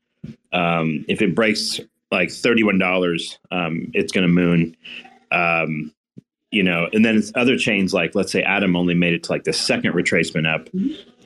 Um 0.53 1.05
if 1.09 1.23
it 1.23 1.35
breaks 1.35 1.81
like 2.11 2.29
$31 2.29 3.39
um 3.51 3.91
it's 3.95 4.13
gonna 4.13 4.29
moon. 4.29 4.77
Um 5.31 5.93
you 6.55 6.63
know, 6.63 6.89
and 6.93 7.05
then 7.05 7.17
it's 7.17 7.33
other 7.35 7.59
chains 7.59 7.93
like 7.93 8.15
let's 8.15 8.33
say 8.33 8.43
Atom 8.43 8.77
only 8.77 8.95
made 8.95 9.13
it 9.13 9.25
to 9.25 9.33
like 9.33 9.45
the 9.45 9.53
second 9.53 9.93
retracement 9.93 10.47
up. 10.47 10.69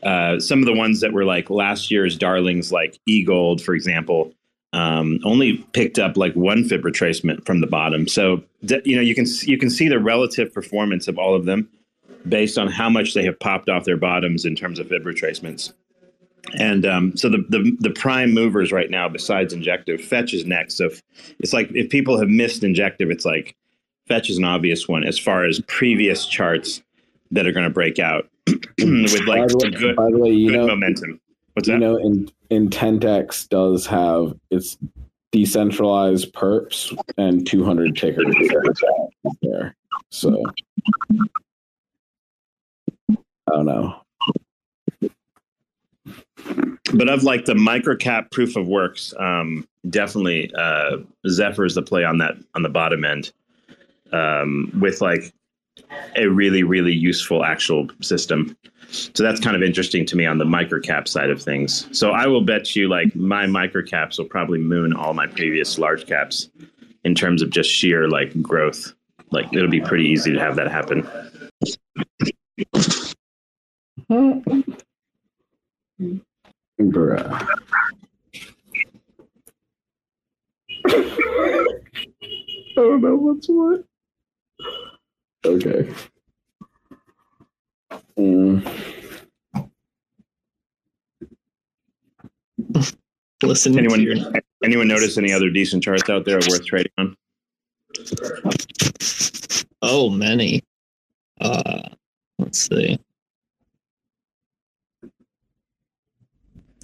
Uh, 0.03 0.41
some 0.41 0.61
of 0.61 0.67
the 0.67 0.73
ones 0.73 1.01
that 1.01 1.13
were 1.13 1.25
like 1.25 1.51
last 1.51 1.91
year's 1.91 2.17
darlings, 2.17 2.73
like 2.73 2.99
E 3.07 3.25
Gold, 3.25 3.61
for 3.61 3.75
example, 3.75 4.33
um, 4.73 5.19
only 5.25 5.59
picked 5.73 5.99
up 5.99 6.17
like 6.17 6.35
one 6.35 6.65
fib 6.65 6.83
retracement 6.83 7.45
from 7.47 7.61
the 7.61 7.67
bottom. 7.67 8.09
So 8.09 8.43
you 8.63 8.97
know 8.97 9.03
you 9.03 9.15
can 9.15 9.27
you 9.43 9.59
can 9.59 9.71
see 9.71 9.89
the 9.89 9.99
relative 9.99 10.53
performance 10.53 11.09
of 11.09 11.19
all 11.19 11.35
of 11.35 11.45
them 11.45 11.69
based 12.29 12.59
on 12.59 12.69
how 12.69 12.91
much 12.91 13.15
they 13.15 13.25
have 13.25 13.39
popped 13.39 13.69
off 13.69 13.85
their 13.85 13.97
bottoms 13.97 14.45
in 14.45 14.57
terms 14.57 14.79
of 14.79 14.89
fib 14.89 15.05
retracements. 15.05 15.73
And 16.55 16.87
um, 16.87 17.17
so 17.17 17.29
the, 17.29 17.45
the 17.49 17.77
the 17.81 17.91
prime 17.91 18.33
movers 18.33 18.73
right 18.73 18.91
now, 18.91 19.09
besides 19.09 19.53
Injective, 19.53 20.01
Fetch 20.01 20.33
is 20.33 20.47
next. 20.47 20.77
So 20.77 20.87
if, 20.87 21.03
it's 21.41 21.53
like 21.53 21.71
if 21.75 21.91
people 21.91 22.19
have 22.19 22.29
missed 22.29 22.65
Injective, 22.65 23.11
it's 23.11 23.25
like 23.25 23.57
Fetch 24.09 24.31
is 24.31 24.39
an 24.39 24.45
obvious 24.45 24.89
one 24.89 25.05
as 25.05 25.19
far 25.19 25.45
as 25.45 25.61
previous 25.69 26.27
charts 26.27 26.83
that 27.31 27.47
are 27.47 27.53
going 27.53 27.65
to 27.65 27.71
break 27.71 27.99
out 27.99 28.29
with 28.79 29.27
like 29.27 29.43
by 29.43 29.47
the 29.47 29.59
way, 29.59 29.71
good, 29.71 29.97
by 29.97 30.11
the 30.11 30.19
way, 30.19 30.31
you 30.31 30.51
know, 30.51 30.67
momentum. 30.67 31.21
What's 31.53 31.69
you 31.69 31.75
that? 31.75 31.81
know, 31.81 31.97
in 31.97 32.31
IntentX 32.51 33.49
does 33.49 33.87
have 33.87 34.35
its 34.51 34.79
decentralized 35.31 36.33
perps 36.33 36.97
and 37.19 37.47
200 37.47 37.97
tickers 37.97 38.35
there. 39.43 39.75
So 40.11 40.43
I 43.11 43.17
don't 43.51 43.67
know. 43.67 44.01
But 46.95 47.11
of 47.11 47.23
like 47.23 47.45
the 47.45 47.53
microcap 47.53 48.31
proof 48.31 48.57
of 48.57 48.67
works, 48.67 49.13
um, 49.19 49.69
definitely 49.91 50.51
uh, 50.57 50.97
Zephyr 51.29 51.67
is 51.67 51.75
the 51.75 51.83
play 51.83 52.05
on 52.05 52.17
that 52.19 52.37
on 52.55 52.63
the 52.63 52.71
bottom 52.71 53.05
end 53.05 53.33
um, 54.13 54.73
with 54.81 55.01
like 55.01 55.33
a 56.17 56.27
really 56.27 56.63
really 56.63 56.93
useful 56.93 57.45
actual 57.45 57.89
system. 58.01 58.57
So 58.91 59.23
that's 59.23 59.41
kind 59.41 59.55
of 59.55 59.63
interesting 59.63 60.07
to 60.07 60.17
me 60.17 60.25
on 60.25 60.39
the 60.39 60.45
microcap 60.45 61.07
side 61.09 61.31
of 61.31 61.43
things. 61.43 61.87
So 61.97 62.11
I 62.13 62.27
will 62.27 62.41
bet 62.41 62.75
you 62.75 62.89
like 62.89 63.15
my 63.15 63.45
microcaps 63.45 64.19
will 64.19 64.25
probably 64.25 64.59
moon 64.59 64.95
all 64.95 65.13
my 65.13 65.27
previous 65.27 65.79
large 65.79 66.07
caps 66.07 66.49
in 67.05 67.15
terms 67.15 67.43
of 67.43 67.51
just 67.51 67.71
sheer 67.71 68.09
like 68.09 68.41
growth. 68.41 68.95
Like 69.31 69.53
it'll 69.53 69.69
be 69.69 69.81
pretty 69.81 70.05
easy 70.05 70.33
to 70.33 70.41
have 70.41 70.57
that 70.57 70.71
happen. 70.71 71.07
Bruh. 76.81 77.47
I 82.79 82.81
don't 82.81 83.01
know 83.03 83.17
what's 83.17 83.49
what. 83.49 83.85
Okay. 85.49 85.91
Mm. 88.19 88.63
Listen. 93.43 93.79
Anyone? 93.79 94.35
Anyone 94.63 94.89
notice 94.89 95.17
any 95.17 95.33
other 95.33 95.49
decent 95.49 95.83
charts 95.83 96.11
out 96.11 96.27
there 96.27 96.37
worth 96.37 96.67
trading 96.67 96.93
on? 96.99 97.17
Oh, 99.81 100.11
many. 100.11 100.63
Uh, 101.41 101.89
let's 102.39 102.69
see. 102.69 102.99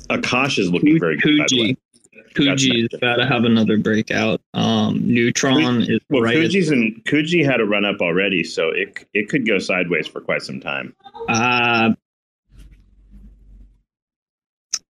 Akash 0.09 0.59
is 0.59 0.70
looking 0.70 0.99
very 0.99 1.19
good. 1.19 1.77
Kuji, 2.35 2.89
Kuji's 2.89 3.01
got 3.01 3.16
to 3.16 3.27
have 3.27 3.44
another 3.44 3.78
breakout. 3.78 4.40
Um, 4.55 5.01
Neutron 5.06 5.82
is 5.82 6.01
Well, 6.11 6.23
right. 6.23 6.36
and 6.36 7.05
Kuji 7.05 7.44
had 7.44 7.61
a 7.61 7.65
run 7.65 7.85
up 7.85 8.01
already, 8.01 8.43
so 8.44 8.70
it 8.70 9.06
it 9.15 9.28
could 9.28 9.47
go 9.47 9.59
sideways 9.59 10.06
for 10.06 10.20
quite 10.20 10.43
some 10.43 10.61
time. 10.61 10.94
Uh, 11.28 11.94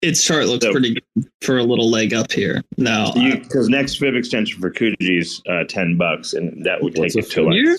its 0.01 0.23
chart 0.23 0.45
looks 0.47 0.65
pretty 0.65 0.95
good 0.95 1.29
for 1.41 1.57
a 1.57 1.63
little 1.63 1.89
leg 1.89 2.13
up 2.13 2.31
here. 2.31 2.61
No, 2.77 3.11
because 3.15 3.69
next 3.69 3.95
fib 3.97 4.15
extension 4.15 4.59
for 4.59 4.71
Kuji's 4.71 5.41
uh, 5.49 5.63
ten 5.67 5.97
bucks, 5.97 6.33
and 6.33 6.63
that 6.65 6.81
would 6.81 6.95
take 6.95 7.15
it 7.15 7.29
to 7.31 7.43
like 7.43 7.55
you're, 7.55 7.77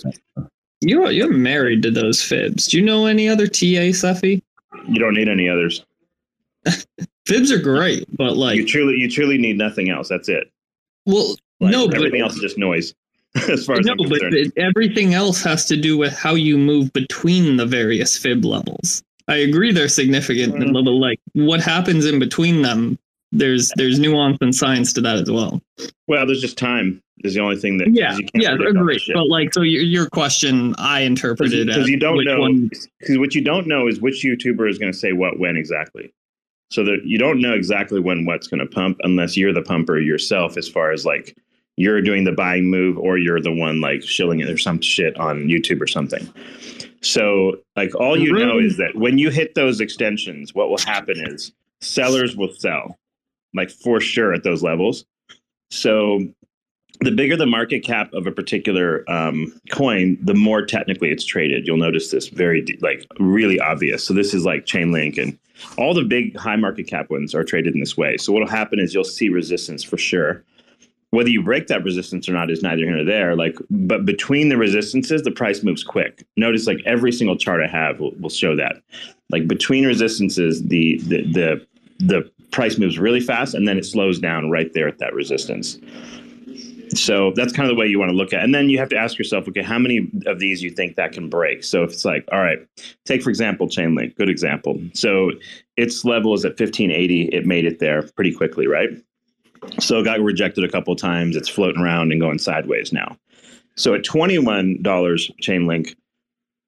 you're 0.81 1.11
you're 1.11 1.33
married 1.33 1.83
to 1.83 1.91
those 1.91 2.21
fibs. 2.21 2.67
Do 2.67 2.77
you 2.77 2.83
know 2.83 3.05
any 3.05 3.27
other 3.29 3.47
TA 3.47 3.91
Cephii? 3.93 4.41
you 4.87 4.99
don't 4.99 5.13
need 5.13 5.29
any 5.29 5.47
others. 5.49 5.85
Fibs 7.25 7.51
are 7.51 7.59
great, 7.59 8.05
but 8.17 8.35
like 8.37 8.55
you 8.57 8.65
truly 8.65 8.95
you 8.95 9.09
truly 9.09 9.37
need 9.37 9.57
nothing 9.57 9.89
else. 9.89 10.09
That's 10.09 10.27
it. 10.29 10.49
well, 11.05 11.35
Like, 11.59 11.71
no, 11.71 11.87
but 11.87 11.97
everything 11.97 12.21
else 12.21 12.33
is 12.35 12.41
just 12.41 12.57
noise. 12.57 12.93
as 13.49 13.65
far 13.65 13.79
as 13.79 13.85
no, 13.85 13.95
but 13.95 14.21
it- 14.33 14.53
everything 14.57 15.13
else 15.13 15.41
has 15.43 15.65
to 15.65 15.77
do 15.77 15.97
with 15.97 16.13
how 16.13 16.35
you 16.35 16.57
move 16.57 16.91
between 16.93 17.57
the 17.57 17.65
various 17.65 18.17
fib 18.17 18.45
levels. 18.45 19.01
I 19.27 19.37
agree 19.37 19.71
they're 19.71 19.87
significant, 19.87 20.53
Mm. 20.55 20.73
but 20.73 20.81
like 20.91 21.19
what 21.33 21.61
happens 21.61 22.05
in 22.05 22.19
between 22.19 22.61
them, 22.61 22.99
there's 23.31 23.71
there's 23.77 23.97
nuance 23.99 24.37
and 24.41 24.53
science 24.53 24.91
to 24.93 25.01
that 25.01 25.15
as 25.15 25.31
well. 25.31 25.61
Well, 26.07 26.25
there's 26.25 26.41
just 26.41 26.57
time. 26.57 27.01
Is 27.23 27.35
the 27.35 27.39
only 27.39 27.55
thing 27.55 27.77
that 27.77 27.87
Yeah, 27.93 28.17
yeah, 28.33 28.53
agree. 28.53 28.99
But 29.13 29.27
like, 29.29 29.53
so 29.53 29.61
your 29.61 29.81
your 29.81 30.09
question, 30.09 30.75
I 30.77 31.01
interpreted 31.01 31.69
as. 31.69 31.75
because 31.75 31.89
you 31.89 31.97
don't 31.97 32.23
know 32.25 32.69
because 32.99 33.17
what 33.17 33.33
you 33.33 33.41
don't 33.41 33.65
know 33.65 33.87
is 33.87 34.01
which 34.01 34.23
YouTuber 34.25 34.69
is 34.69 34.77
going 34.77 34.91
to 34.91 34.97
say 34.97 35.13
what 35.13 35.39
when 35.39 35.55
exactly. 35.55 36.11
So 36.73 36.83
that 36.85 37.05
you 37.05 37.19
don't 37.19 37.39
know 37.39 37.53
exactly 37.53 37.99
when 37.99 38.25
what's 38.25 38.47
going 38.47 38.59
to 38.59 38.65
pump 38.65 38.97
unless 39.03 39.37
you're 39.37 39.53
the 39.53 39.61
pumper 39.61 39.99
yourself, 39.99 40.57
as 40.57 40.67
far 40.67 40.91
as 40.91 41.05
like 41.05 41.37
you're 41.75 42.01
doing 42.01 42.23
the 42.23 42.31
buying 42.31 42.65
move 42.65 42.97
or 42.97 43.19
you're 43.19 43.39
the 43.39 43.53
one 43.53 43.79
like 43.79 44.01
shilling 44.01 44.39
it 44.39 44.49
or 44.49 44.57
some 44.57 44.81
shit 44.81 45.15
on 45.19 45.43
YouTube 45.43 45.79
or 45.81 45.85
something. 45.85 46.27
So 47.01 47.57
like 47.75 47.93
all 47.93 48.17
you 48.17 48.33
know 48.33 48.57
is 48.57 48.77
that 48.77 48.95
when 48.95 49.19
you 49.19 49.29
hit 49.29 49.53
those 49.53 49.81
extensions, 49.81 50.55
what 50.55 50.69
will 50.69 50.79
happen 50.79 51.19
is 51.19 51.51
sellers 51.79 52.35
will 52.35 52.51
sell, 52.57 52.97
like 53.53 53.69
for 53.69 53.99
sure 53.99 54.33
at 54.33 54.43
those 54.43 54.63
levels. 54.63 55.05
So 55.69 56.25
the 57.01 57.11
bigger 57.11 57.37
the 57.37 57.45
market 57.45 57.81
cap 57.81 58.11
of 58.13 58.25
a 58.25 58.31
particular 58.31 59.07
um, 59.07 59.53
coin, 59.69 60.17
the 60.23 60.33
more 60.33 60.65
technically 60.65 61.11
it's 61.11 61.25
traded. 61.25 61.67
You'll 61.67 61.77
notice 61.77 62.09
this 62.09 62.29
very 62.29 62.65
like 62.81 63.05
really 63.19 63.59
obvious. 63.59 64.03
So 64.03 64.15
this 64.15 64.33
is 64.33 64.43
like 64.43 64.65
Chainlink 64.65 65.21
and 65.21 65.37
all 65.77 65.93
the 65.93 66.03
big 66.03 66.35
high 66.37 66.55
market 66.55 66.87
cap 66.87 67.09
ones 67.09 67.35
are 67.35 67.43
traded 67.43 67.73
in 67.73 67.79
this 67.79 67.97
way. 67.97 68.17
So 68.17 68.33
what'll 68.33 68.47
happen 68.47 68.79
is 68.79 68.93
you'll 68.93 69.03
see 69.03 69.29
resistance 69.29 69.83
for 69.83 69.97
sure. 69.97 70.43
Whether 71.11 71.29
you 71.29 71.43
break 71.43 71.67
that 71.67 71.83
resistance 71.83 72.27
or 72.27 72.33
not 72.33 72.49
is 72.49 72.63
neither 72.63 72.83
here 72.83 72.95
nor 72.95 73.05
there. 73.05 73.35
Like, 73.35 73.55
but 73.69 74.03
between 74.03 74.49
the 74.49 74.57
resistances, 74.57 75.21
the 75.21 75.31
price 75.31 75.61
moves 75.61 75.83
quick. 75.83 76.25
Notice 76.37 76.65
like 76.65 76.79
every 76.85 77.11
single 77.11 77.37
chart 77.37 77.61
I 77.61 77.67
have 77.67 77.99
will, 77.99 78.13
will 78.19 78.31
show 78.31 78.55
that. 78.55 78.81
Like 79.29 79.47
between 79.47 79.85
resistances, 79.85 80.63
the 80.63 80.99
the 81.03 81.21
the 81.31 81.67
the 81.99 82.31
price 82.51 82.77
moves 82.77 82.97
really 82.97 83.19
fast 83.19 83.53
and 83.53 83.67
then 83.67 83.77
it 83.77 83.85
slows 83.85 84.19
down 84.19 84.49
right 84.49 84.73
there 84.73 84.87
at 84.87 84.99
that 84.99 85.13
resistance. 85.13 85.77
So 86.95 87.31
that's 87.35 87.53
kind 87.53 87.69
of 87.69 87.75
the 87.75 87.79
way 87.79 87.87
you 87.87 87.99
want 87.99 88.09
to 88.09 88.15
look 88.15 88.33
at 88.33 88.41
it. 88.41 88.43
And 88.43 88.53
then 88.53 88.69
you 88.69 88.77
have 88.77 88.89
to 88.89 88.97
ask 88.97 89.17
yourself, 89.17 89.47
okay, 89.47 89.63
how 89.63 89.79
many 89.79 90.09
of 90.25 90.39
these 90.39 90.61
you 90.61 90.69
think 90.69 90.95
that 90.95 91.11
can 91.11 91.29
break? 91.29 91.63
So 91.63 91.83
if 91.83 91.91
it's 91.91 92.05
like, 92.05 92.25
all 92.31 92.39
right, 92.39 92.59
take 93.05 93.23
for 93.23 93.29
example, 93.29 93.67
Chainlink, 93.67 94.15
good 94.15 94.29
example. 94.29 94.79
So 94.93 95.31
its 95.77 96.03
level 96.05 96.33
is 96.33 96.45
at 96.45 96.51
1580. 96.51 97.29
It 97.29 97.45
made 97.45 97.65
it 97.65 97.79
there 97.79 98.03
pretty 98.03 98.33
quickly, 98.33 98.67
right? 98.67 98.89
So 99.79 99.99
it 99.99 100.03
got 100.03 100.19
rejected 100.19 100.63
a 100.63 100.69
couple 100.69 100.95
times. 100.95 101.35
It's 101.35 101.49
floating 101.49 101.81
around 101.81 102.11
and 102.11 102.19
going 102.19 102.39
sideways 102.39 102.91
now. 102.91 103.17
So 103.75 103.93
at 103.93 104.03
$21 104.03 104.81
Chainlink, 104.83 105.95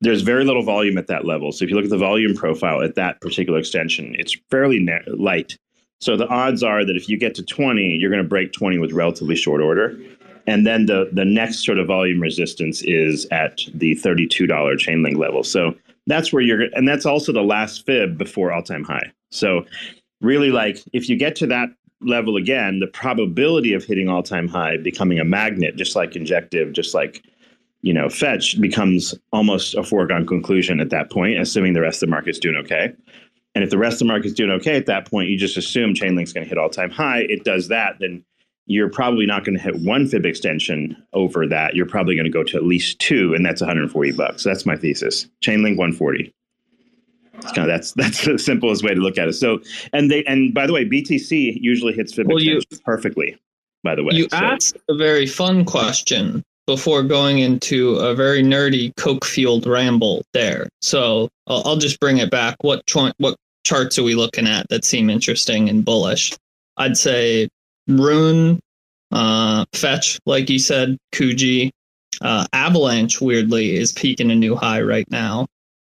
there's 0.02 0.22
very 0.22 0.44
little 0.44 0.64
volume 0.64 0.98
at 0.98 1.08
that 1.08 1.26
level. 1.26 1.52
So 1.52 1.64
if 1.64 1.70
you 1.70 1.76
look 1.76 1.86
at 1.86 1.92
the 1.92 1.98
volume 1.98 2.36
profile 2.36 2.82
at 2.82 2.96
that 2.96 3.22
particular 3.22 3.60
extension, 3.60 4.16
it's 4.18 4.36
fairly 4.50 4.80
na- 4.80 5.00
light. 5.08 5.58
So 6.02 6.18
the 6.18 6.28
odds 6.28 6.62
are 6.64 6.86
that 6.86 6.96
if 6.96 7.08
you 7.08 7.18
get 7.18 7.36
to 7.36 7.44
20, 7.44 7.98
you're 8.00 8.12
going 8.12 8.22
to 8.22 8.28
break 8.28 8.52
20 8.52 8.78
with 8.80 8.92
relatively 8.92 9.36
short 9.36 9.62
order. 9.62 9.98
And 10.48 10.66
then 10.66 10.86
the 10.86 11.10
the 11.12 11.26
next 11.26 11.66
sort 11.66 11.80
of 11.80 11.88
volume 11.88 12.20
resistance 12.20 12.82
is 12.84 13.26
at 13.32 13.62
the 13.74 13.96
$32 13.96 14.48
Chainlink 14.48 15.18
level. 15.18 15.44
So 15.44 15.76
that's 16.08 16.32
where 16.32 16.42
you're 16.42 16.64
and 16.74 16.88
that's 16.88 17.06
also 17.06 17.32
the 17.32 17.42
last 17.42 17.86
fib 17.86 18.18
before 18.18 18.52
all-time 18.52 18.84
high. 18.84 19.12
So 19.32 19.66
really 20.22 20.52
like 20.52 20.84
if 20.94 21.10
you 21.10 21.18
get 21.18 21.36
to 21.38 21.48
that 21.48 21.70
level 22.02 22.38
again, 22.38 22.80
the 22.80 22.88
probability 22.88 23.74
of 23.74 23.84
hitting 23.84 24.10
all-time 24.10 24.48
high 24.48 24.78
becoming 24.78 25.20
a 25.20 25.26
magnet 25.26 25.76
just 25.76 25.96
like 25.96 26.16
injective, 26.16 26.74
just 26.74 26.94
like 26.94 27.24
you 27.82 27.94
know, 27.94 28.10
fetch 28.10 28.60
becomes 28.60 29.14
almost 29.32 29.76
a 29.76 29.84
foregone 29.84 30.26
conclusion 30.26 30.80
at 30.80 30.90
that 30.90 31.12
point, 31.12 31.40
assuming 31.40 31.74
the 31.74 31.82
rest 31.82 32.02
of 32.02 32.08
the 32.08 32.12
market's 32.12 32.40
doing 32.40 32.56
okay. 32.56 32.92
And 33.54 33.64
if 33.64 33.70
the 33.70 33.78
rest 33.78 33.96
of 33.96 34.00
the 34.00 34.06
market's 34.06 34.34
doing 34.34 34.50
okay 34.52 34.76
at 34.76 34.88
that 34.88 35.10
point, 35.10 35.30
you 35.30 35.38
just 35.38 35.56
assume 35.56 35.94
Chainlink's 35.94 36.34
going 36.34 36.44
to 36.44 36.50
hit 36.50 36.58
all 36.58 36.70
time 36.70 36.90
high. 36.90 37.20
It 37.30 37.44
does 37.44 37.68
that, 37.68 37.98
then 38.00 38.26
you're 38.68 38.90
probably 38.90 39.26
not 39.26 39.44
going 39.46 39.56
to 39.58 39.62
hit 39.64 39.76
one 39.82 40.08
fib 40.08 40.26
extension 40.26 40.96
over 41.14 41.48
that. 41.48 41.76
You're 41.76 41.86
probably 41.86 42.16
going 42.16 42.26
to 42.26 42.32
go 42.32 42.44
to 42.44 42.58
at 42.58 42.64
least 42.64 43.00
two, 43.00 43.34
and 43.34 43.46
that's 43.46 43.62
140 43.62 44.12
bucks. 44.14 44.44
That's 44.44 44.66
my 44.66 44.76
thesis. 44.76 45.28
Chainlink 45.44 45.78
140. 45.78 46.34
It's 47.36 47.52
kind 47.52 47.60
of 47.60 47.68
that's 47.68 47.92
that's 47.96 48.26
the 48.26 48.40
simplest 48.40 48.84
way 48.84 48.94
to 48.94 49.02
look 49.02 49.18
at 49.18 49.28
it. 49.28 49.34
So, 49.34 49.60
and 49.94 50.10
they 50.10 50.24
and 50.26 50.54
by 50.54 50.66
the 50.68 50.74
way, 50.74 50.86
BTC 50.86 51.58
usually 51.62 51.94
hits 51.94 52.14
fib 52.14 52.28
Well, 52.28 52.40
you- 52.40 52.62
perfectly. 52.84 53.38
By 53.84 53.94
the 53.94 54.04
way, 54.04 54.16
You 54.16 54.28
So- 54.32 54.38
asked 54.38 54.78
a 54.90 54.96
very 54.96 55.28
fun 55.28 55.64
question 55.64 56.44
before 56.66 57.04
going 57.04 57.38
into 57.38 57.96
a 57.98 58.16
very 58.16 58.42
nerdy 58.42 58.96
coke 58.96 59.24
fueled 59.24 59.68
ramble 59.68 60.24
there. 60.34 60.68
So 60.82 61.30
I'll, 61.46 61.62
I'll 61.66 61.78
just 61.78 62.00
bring 62.00 62.18
it 62.18 62.32
back. 62.32 62.56
What 62.62 62.82
what 63.18 63.36
charts 63.64 64.00
are 64.00 64.04
we 64.04 64.16
looking 64.16 64.48
at 64.48 64.68
that 64.70 64.84
seem 64.86 65.10
interesting 65.12 65.70
and 65.70 65.86
bullish? 65.86 66.34
I'd 66.78 66.98
say 66.98 67.48
Rune, 67.88 68.60
uh, 69.12 69.66
Fetch, 69.74 70.20
like 70.26 70.50
you 70.50 70.60
said, 70.60 70.98
Kuji, 71.14 71.72
uh, 72.22 72.46
Avalanche. 72.54 73.22
Weirdly, 73.22 73.76
is 73.76 73.92
peaking 73.92 74.32
a 74.32 74.36
new 74.36 74.56
high 74.56 74.82
right 74.82 75.10
now, 75.10 75.48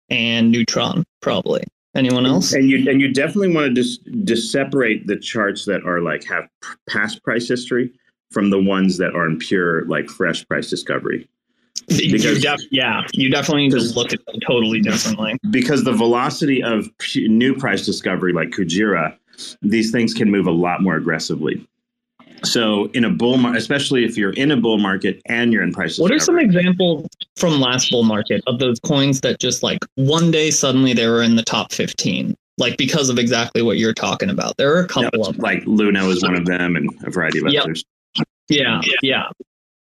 and 0.10 0.52
Neutron 0.52 1.04
probably. 1.22 1.64
Anyone 1.94 2.26
else? 2.26 2.54
And 2.54 2.70
you 2.70 2.90
and 2.90 3.02
you 3.02 3.14
definitely 3.14 3.54
want 3.54 3.68
to 3.68 3.74
just 3.74 4.02
just 4.24 4.52
separate 4.52 5.08
the 5.08 5.18
charts 5.18 5.66
that 5.66 5.84
are 5.86 6.00
like 6.00 6.24
have 6.24 6.48
past 6.90 7.22
price 7.24 7.50
history 7.50 7.92
from 8.32 8.50
the 8.50 8.62
ones 8.62 8.98
that 8.98 9.14
are 9.14 9.26
in 9.26 9.38
pure 9.38 9.86
like 9.86 10.08
fresh 10.08 10.48
price 10.48 10.70
discovery. 10.70 11.28
You 11.90 12.18
def- 12.18 12.62
yeah, 12.72 13.02
you 13.12 13.30
definitely 13.30 13.64
need 13.64 13.72
to 13.72 13.94
look 13.94 14.14
at 14.14 14.26
them 14.26 14.40
totally 14.48 14.80
differently. 14.80 15.38
Because 15.50 15.84
the 15.84 15.92
velocity 15.92 16.64
of 16.64 16.88
new 17.16 17.56
price 17.56 17.86
discovery, 17.86 18.32
like 18.32 18.50
Kujira, 18.52 19.18
these 19.62 19.92
things 19.92 20.14
can 20.14 20.32
move 20.32 20.48
a 20.48 20.52
lot 20.52 20.82
more 20.82 20.96
aggressively. 20.96 21.68
So 22.44 22.86
in 22.94 23.04
a 23.06 23.10
bull 23.10 23.38
market, 23.38 23.60
especially 23.60 24.06
if 24.06 24.18
you're 24.18 24.34
in 24.34 24.52
a 24.52 24.58
bull 24.58 24.78
market 24.78 25.22
and 25.28 25.54
you're 25.54 25.64
in 25.64 25.72
prices. 25.74 26.00
What 26.00 26.12
are 26.12 26.20
some 26.20 26.40
examples 26.40 27.08
from 27.36 27.60
last 27.60 27.92
bull 27.92 28.04
market 28.04 28.44
of 28.48 28.60
those 28.60 28.80
coins 28.80 29.22
that 29.22 29.40
just 29.40 29.64
like 29.64 29.80
one 29.96 30.32
day 30.32 30.52
suddenly 30.52 30.94
they 30.94 31.08
were 31.08 31.22
in 31.22 31.36
the 31.36 31.44
top 31.44 31.72
15? 31.72 32.36
Like 32.58 32.78
because 32.78 33.10
of 33.10 33.18
exactly 33.18 33.62
what 33.62 33.78
you're 33.78 33.94
talking 33.94 34.30
about. 34.30 34.58
There 34.58 34.76
are 34.76 34.82
a 34.82 34.88
couple 34.88 35.26
of 35.26 35.36
them. 35.36 35.44
like 35.44 35.64
Luna 35.66 36.08
is 36.10 36.22
one 36.22 36.36
of 36.36 36.46
them, 36.46 36.76
and 36.76 36.90
a 37.06 37.10
variety 37.10 37.40
of 37.40 37.52
Yep. 37.52 37.64
others. 37.64 37.84
Yeah, 38.50 38.82
yeah. 39.02 39.24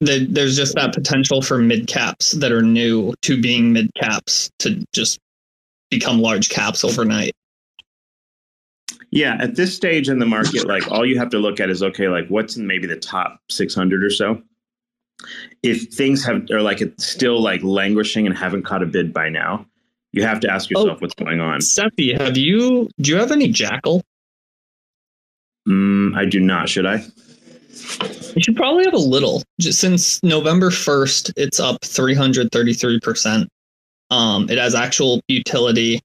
The, 0.00 0.26
there's 0.30 0.56
just 0.56 0.74
that 0.76 0.94
potential 0.94 1.42
for 1.42 1.58
mid 1.58 1.88
caps 1.88 2.32
that 2.32 2.52
are 2.52 2.62
new 2.62 3.14
to 3.22 3.40
being 3.40 3.72
mid 3.72 3.90
caps 4.00 4.50
to 4.60 4.84
just 4.92 5.18
become 5.90 6.20
large 6.20 6.50
caps 6.50 6.84
overnight. 6.84 7.32
Yeah, 9.10 9.36
at 9.40 9.56
this 9.56 9.74
stage 9.74 10.08
in 10.08 10.18
the 10.18 10.26
market, 10.26 10.66
like 10.66 10.90
all 10.90 11.06
you 11.06 11.18
have 11.18 11.30
to 11.30 11.38
look 11.38 11.60
at 11.60 11.70
is 11.70 11.82
okay, 11.82 12.08
like 12.08 12.28
what's 12.28 12.56
in 12.56 12.66
maybe 12.66 12.86
the 12.86 12.96
top 12.96 13.40
600 13.48 14.04
or 14.04 14.10
so. 14.10 14.42
If 15.62 15.92
things 15.92 16.24
have 16.24 16.48
are 16.50 16.62
like 16.62 16.80
it's 16.80 17.06
still 17.06 17.42
like 17.42 17.62
languishing 17.62 18.26
and 18.26 18.36
haven't 18.36 18.64
caught 18.64 18.82
a 18.82 18.86
bid 18.86 19.12
by 19.12 19.28
now, 19.28 19.66
you 20.12 20.22
have 20.22 20.40
to 20.40 20.50
ask 20.50 20.70
yourself 20.70 21.00
what's 21.00 21.14
going 21.14 21.40
on. 21.40 21.60
Cephii, 21.60 22.12
have 22.14 22.36
you 22.36 22.88
do 23.00 23.10
you 23.10 23.16
have 23.16 23.32
any 23.32 23.48
jackal? 23.48 24.02
Mm, 25.68 26.16
I 26.16 26.24
do 26.24 26.40
not. 26.40 26.68
Should 26.68 26.86
I? 26.86 27.04
You 28.34 28.42
should 28.42 28.56
probably 28.56 28.84
have 28.84 28.94
a 28.94 28.98
little. 28.98 29.42
Just 29.60 29.80
since 29.80 30.22
November 30.22 30.70
1st, 30.70 31.32
it's 31.36 31.60
up 31.60 31.80
333%. 31.80 33.46
Um, 34.10 34.48
it 34.48 34.58
has 34.58 34.74
actual 34.74 35.20
utility. 35.28 36.00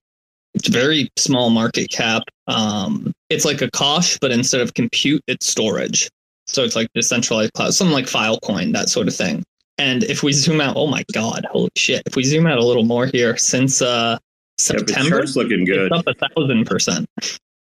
It's 0.54 0.68
very 0.68 1.08
small 1.16 1.50
market 1.50 1.90
cap. 1.90 2.22
Um, 2.46 3.12
it's 3.30 3.44
like 3.44 3.58
Akash, 3.58 4.18
but 4.20 4.30
instead 4.30 4.60
of 4.60 4.74
compute, 4.74 5.22
it's 5.26 5.46
storage. 5.46 6.08
So 6.46 6.62
it's 6.62 6.76
like 6.76 6.88
decentralized 6.94 7.52
cloud, 7.54 7.74
something 7.74 7.94
like 7.94 8.06
Filecoin, 8.06 8.72
that 8.72 8.88
sort 8.88 9.08
of 9.08 9.16
thing. 9.16 9.42
And 9.78 10.04
if 10.04 10.22
we 10.22 10.32
zoom 10.32 10.60
out, 10.60 10.76
oh 10.76 10.86
my 10.86 11.04
god, 11.12 11.46
holy 11.50 11.70
shit! 11.76 12.02
If 12.06 12.14
we 12.14 12.22
zoom 12.22 12.46
out 12.46 12.58
a 12.58 12.64
little 12.64 12.84
more 12.84 13.06
here, 13.06 13.36
since 13.36 13.82
uh, 13.82 14.18
September, 14.58 15.16
chart's 15.16 15.34
looking 15.34 15.64
good. 15.64 15.90
it's 15.92 16.06
up 16.06 16.06
a 16.06 16.28
thousand 16.28 16.66
percent. 16.66 17.08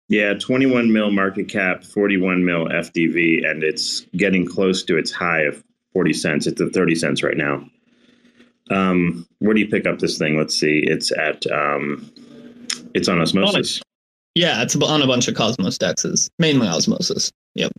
Yeah, 0.09 0.35
21 0.35 0.93
mil 0.93 1.11
market 1.11 1.49
cap, 1.49 1.85
41 1.85 2.45
mil 2.45 2.67
FDV, 2.67 3.49
and 3.49 3.63
it's 3.63 4.01
getting 4.17 4.45
close 4.45 4.83
to 4.85 4.99
its 4.99 5.11
high 5.11 5.43
of 5.43 5.63
40 5.93 6.13
cents. 6.13 6.47
It's 6.47 6.61
at 6.61 6.73
30 6.75 6.95
cents 6.95 7.23
right 7.23 7.37
now. 7.37 7.65
Um, 8.71 9.27
where 9.39 9.55
do 9.55 9.61
you 9.61 9.69
pick 9.69 9.87
up 9.87 9.99
this 10.01 10.19
thing? 10.19 10.37
Let's 10.37 10.59
see. 10.59 10.85
It's 10.87 11.11
at 11.13 11.47
um, 11.47 12.11
it's 12.95 13.09
on 13.09 13.21
osmosis. 13.21 13.83
Yeah, 14.35 14.63
it's 14.63 14.75
on 14.75 15.03
a 15.03 15.07
bunch 15.07 15.29
of 15.29 15.35
Cosmos 15.35 15.79
dexes, 15.79 16.29
mainly 16.41 16.67
Osmosis. 16.67 17.31
Yep. 17.55 17.71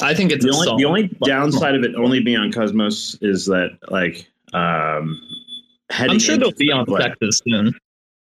I 0.00 0.14
think 0.14 0.32
it's 0.32 0.44
the 0.44 0.52
only, 0.52 0.82
the 0.82 0.88
only 0.88 1.10
downside 1.24 1.74
of 1.74 1.82
it 1.82 1.94
only 1.96 2.20
being 2.22 2.38
on 2.38 2.52
Cosmos 2.52 3.18
is 3.20 3.46
that 3.46 3.76
like 3.90 4.26
um, 4.54 5.20
heading 5.90 6.12
I'm 6.12 6.18
sure 6.20 6.36
they'll 6.38 6.52
be 6.52 6.70
on 6.72 6.86
Texas 6.86 7.40
soon. 7.46 7.74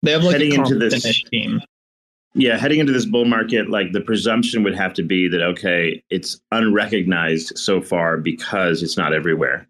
They 0.01 0.11
have 0.11 0.23
like 0.23 0.33
Heading 0.33 0.53
into 0.53 0.75
this- 0.75 1.23
team. 1.29 1.61
yeah, 2.33 2.57
heading 2.57 2.79
into 2.79 2.91
this 2.91 3.05
bull 3.05 3.25
market, 3.25 3.69
like 3.69 3.91
the 3.91 4.01
presumption 4.01 4.63
would 4.63 4.75
have 4.75 4.93
to 4.95 5.03
be 5.03 5.27
that 5.29 5.41
okay, 5.41 6.01
it's 6.09 6.39
unrecognized 6.51 7.57
so 7.57 7.81
far 7.81 8.17
because 8.17 8.81
it's 8.83 8.97
not 8.97 9.13
everywhere, 9.13 9.67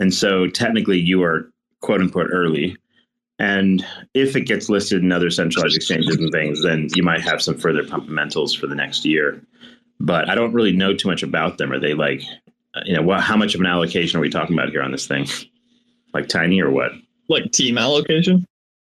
and 0.00 0.14
so 0.14 0.46
technically 0.46 0.98
you 1.00 1.22
are 1.22 1.50
quote 1.80 2.00
unquote 2.00 2.28
early. 2.32 2.76
And 3.38 3.84
if 4.14 4.36
it 4.36 4.42
gets 4.42 4.68
listed 4.68 5.02
in 5.02 5.10
other 5.10 5.30
centralized 5.30 5.76
exchanges 5.76 6.16
and 6.16 6.30
things, 6.30 6.62
then 6.62 6.88
you 6.94 7.02
might 7.02 7.20
have 7.22 7.42
some 7.42 7.58
further 7.58 7.82
pumpamentals 7.82 8.56
for 8.56 8.66
the 8.66 8.76
next 8.76 9.04
year. 9.04 9.42
But 9.98 10.28
I 10.28 10.34
don't 10.34 10.52
really 10.52 10.72
know 10.72 10.94
too 10.94 11.08
much 11.08 11.22
about 11.22 11.58
them. 11.58 11.72
Are 11.72 11.80
they 11.80 11.94
like, 11.94 12.22
you 12.84 12.94
know, 12.94 13.02
what? 13.02 13.20
How 13.20 13.36
much 13.36 13.54
of 13.54 13.60
an 13.60 13.66
allocation 13.66 14.18
are 14.18 14.20
we 14.20 14.30
talking 14.30 14.56
about 14.56 14.70
here 14.70 14.82
on 14.82 14.92
this 14.92 15.06
thing? 15.06 15.26
Like 16.12 16.28
tiny 16.28 16.60
or 16.60 16.70
what? 16.70 16.92
Like 17.28 17.50
team 17.50 17.76
allocation? 17.76 18.46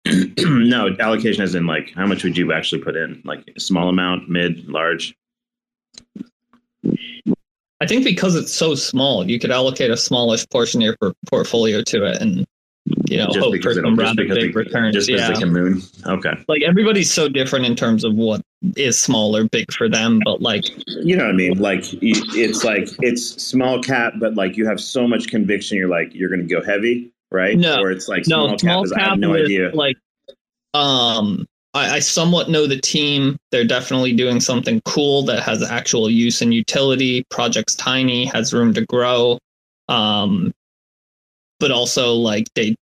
no, 0.37 0.95
allocation 0.99 1.43
as 1.43 1.55
in 1.55 1.65
like 1.65 1.91
how 1.93 2.05
much 2.05 2.23
would 2.23 2.37
you 2.37 2.53
actually 2.53 2.81
put 2.81 2.95
in? 2.95 3.21
Like 3.25 3.51
a 3.55 3.59
small 3.59 3.89
amount, 3.89 4.29
mid, 4.29 4.67
large? 4.69 5.15
I 7.81 7.87
think 7.87 8.03
because 8.03 8.35
it's 8.35 8.53
so 8.53 8.75
small, 8.75 9.29
you 9.29 9.39
could 9.39 9.51
allocate 9.51 9.89
a 9.89 9.97
smallish 9.97 10.47
portion 10.49 10.81
of 10.81 10.95
your 11.01 11.13
portfolio 11.29 11.81
to 11.83 12.05
it, 12.05 12.21
and 12.21 12.45
you 13.09 13.17
know, 13.17 13.25
hope 13.27 13.61
for 13.61 13.71
it- 13.71 13.75
some 13.75 13.95
just 13.95 13.97
rather 13.97 14.23
because 14.23 14.37
big 14.37 14.53
they- 14.53 14.57
returns. 14.57 14.95
Just 14.95 15.07
because 15.07 15.21
yeah. 15.21 15.33
they 15.33 15.39
can 15.39 15.51
moon. 15.53 15.81
Okay. 16.05 16.33
like 16.47 16.61
everybody's 16.63 17.11
so 17.11 17.27
different 17.29 17.65
in 17.65 17.75
terms 17.75 18.03
of 18.03 18.13
what 18.15 18.41
is 18.75 18.99
small 18.99 19.35
or 19.35 19.45
big 19.45 19.71
for 19.71 19.87
them, 19.87 20.19
but 20.25 20.41
like 20.41 20.63
You 20.87 21.15
know 21.15 21.25
what 21.25 21.33
I 21.33 21.37
mean? 21.37 21.57
Like 21.59 21.83
it's 22.01 22.63
like 22.63 22.89
it's 23.01 23.41
small 23.41 23.81
cap, 23.81 24.13
but 24.19 24.35
like 24.35 24.57
you 24.57 24.65
have 24.67 24.79
so 24.81 25.07
much 25.07 25.27
conviction, 25.27 25.77
you're 25.77 25.87
like 25.89 26.13
you're 26.13 26.29
going 26.29 26.45
to 26.47 26.53
go 26.53 26.61
heavy, 26.63 27.11
right? 27.31 27.57
No, 27.57 27.79
or 27.81 27.91
it's 27.91 28.07
like 28.07 28.27
no 28.27 28.47
small, 28.47 28.57
small 28.59 28.83
cap. 28.83 28.85
Is, 28.85 28.91
I 28.93 29.01
have 29.01 29.19
no 29.19 29.35
idea. 29.35 29.71
like 29.73 29.97
um 30.73 31.45
I, 31.73 31.97
I 31.97 31.99
somewhat 31.99 32.49
know 32.49 32.65
the 32.65 32.81
team. 32.81 33.37
They're 33.51 33.63
definitely 33.63 34.13
doing 34.13 34.39
something 34.39 34.81
cool 34.85 35.21
that 35.23 35.43
has 35.43 35.61
actual 35.63 36.09
use 36.09 36.41
and 36.41 36.53
utility. 36.53 37.23
Project's 37.29 37.75
tiny, 37.75 38.25
has 38.25 38.53
room 38.53 38.73
to 38.73 38.85
grow. 38.85 39.37
Um 39.87 40.51
but 41.59 41.71
also 41.71 42.13
like 42.13 42.47
they 42.55 42.75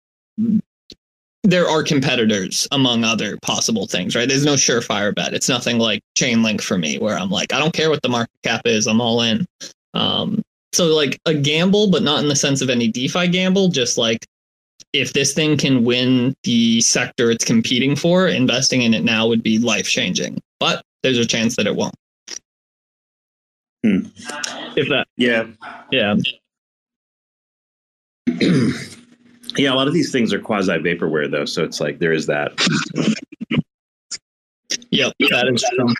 there 1.45 1.69
are 1.69 1.83
competitors 1.83 2.67
among 2.73 3.05
other 3.05 3.37
possible 3.43 3.87
things, 3.87 4.17
right? 4.17 4.27
There's 4.27 4.47
no 4.47 4.55
surefire 4.55 5.15
bet. 5.15 5.35
It's 5.35 5.49
nothing 5.49 5.79
like 5.79 6.03
Chainlink 6.19 6.63
for 6.63 6.79
me, 6.79 6.99
where 6.99 7.19
I'm 7.19 7.29
like, 7.29 7.53
I 7.53 7.59
don't 7.59 7.75
care 7.75 7.91
what 7.91 8.01
the 8.03 8.09
market 8.09 8.33
cap 8.43 8.63
is, 8.65 8.87
I'm 8.87 9.01
all 9.01 9.21
in. 9.21 9.45
Um, 9.93 10.43
so 10.73 10.87
like 10.87 11.19
a 11.27 11.35
gamble, 11.35 11.91
but 11.91 12.03
not 12.03 12.23
in 12.23 12.29
the 12.29 12.35
sense 12.35 12.63
of 12.63 12.71
any 12.71 12.89
DeFi 12.89 13.29
gamble, 13.29 13.69
just 13.69 13.99
like 13.99 14.27
if 14.95 15.13
this 15.13 15.35
thing 15.35 15.59
can 15.59 15.85
win 15.85 16.35
the 16.45 16.81
sector 16.81 17.31
it's 17.31 17.45
competing 17.45 17.95
for, 17.95 18.27
investing 18.27 18.83
in 18.83 18.95
it 18.95 19.05
now 19.05 19.27
would 19.27 19.43
be 19.43 19.59
life 19.59 19.87
changing. 19.87 20.41
But 20.59 20.83
there's 21.03 21.19
a 21.19 21.27
chance 21.27 21.57
that 21.57 21.67
it 21.67 21.77
won't. 21.77 21.95
Hmm. 23.85 24.07
If 24.77 24.89
that, 24.89 25.07
yeah, 25.17 25.47
yeah. 25.93 26.17
yeah, 29.57 29.73
a 29.73 29.75
lot 29.75 29.87
of 29.89 29.95
these 29.95 30.11
things 30.13 30.33
are 30.33 30.39
quasi 30.41 30.73
vaporware 30.73 31.31
though, 31.31 31.45
so 31.45 31.63
it's 31.65 31.81
like 31.81 31.99
there 31.99 32.13
is 32.13 32.27
that. 32.27 32.53
Yep, 34.91 35.13
that 35.31 35.49
is 35.53 35.65
true. 35.77 35.95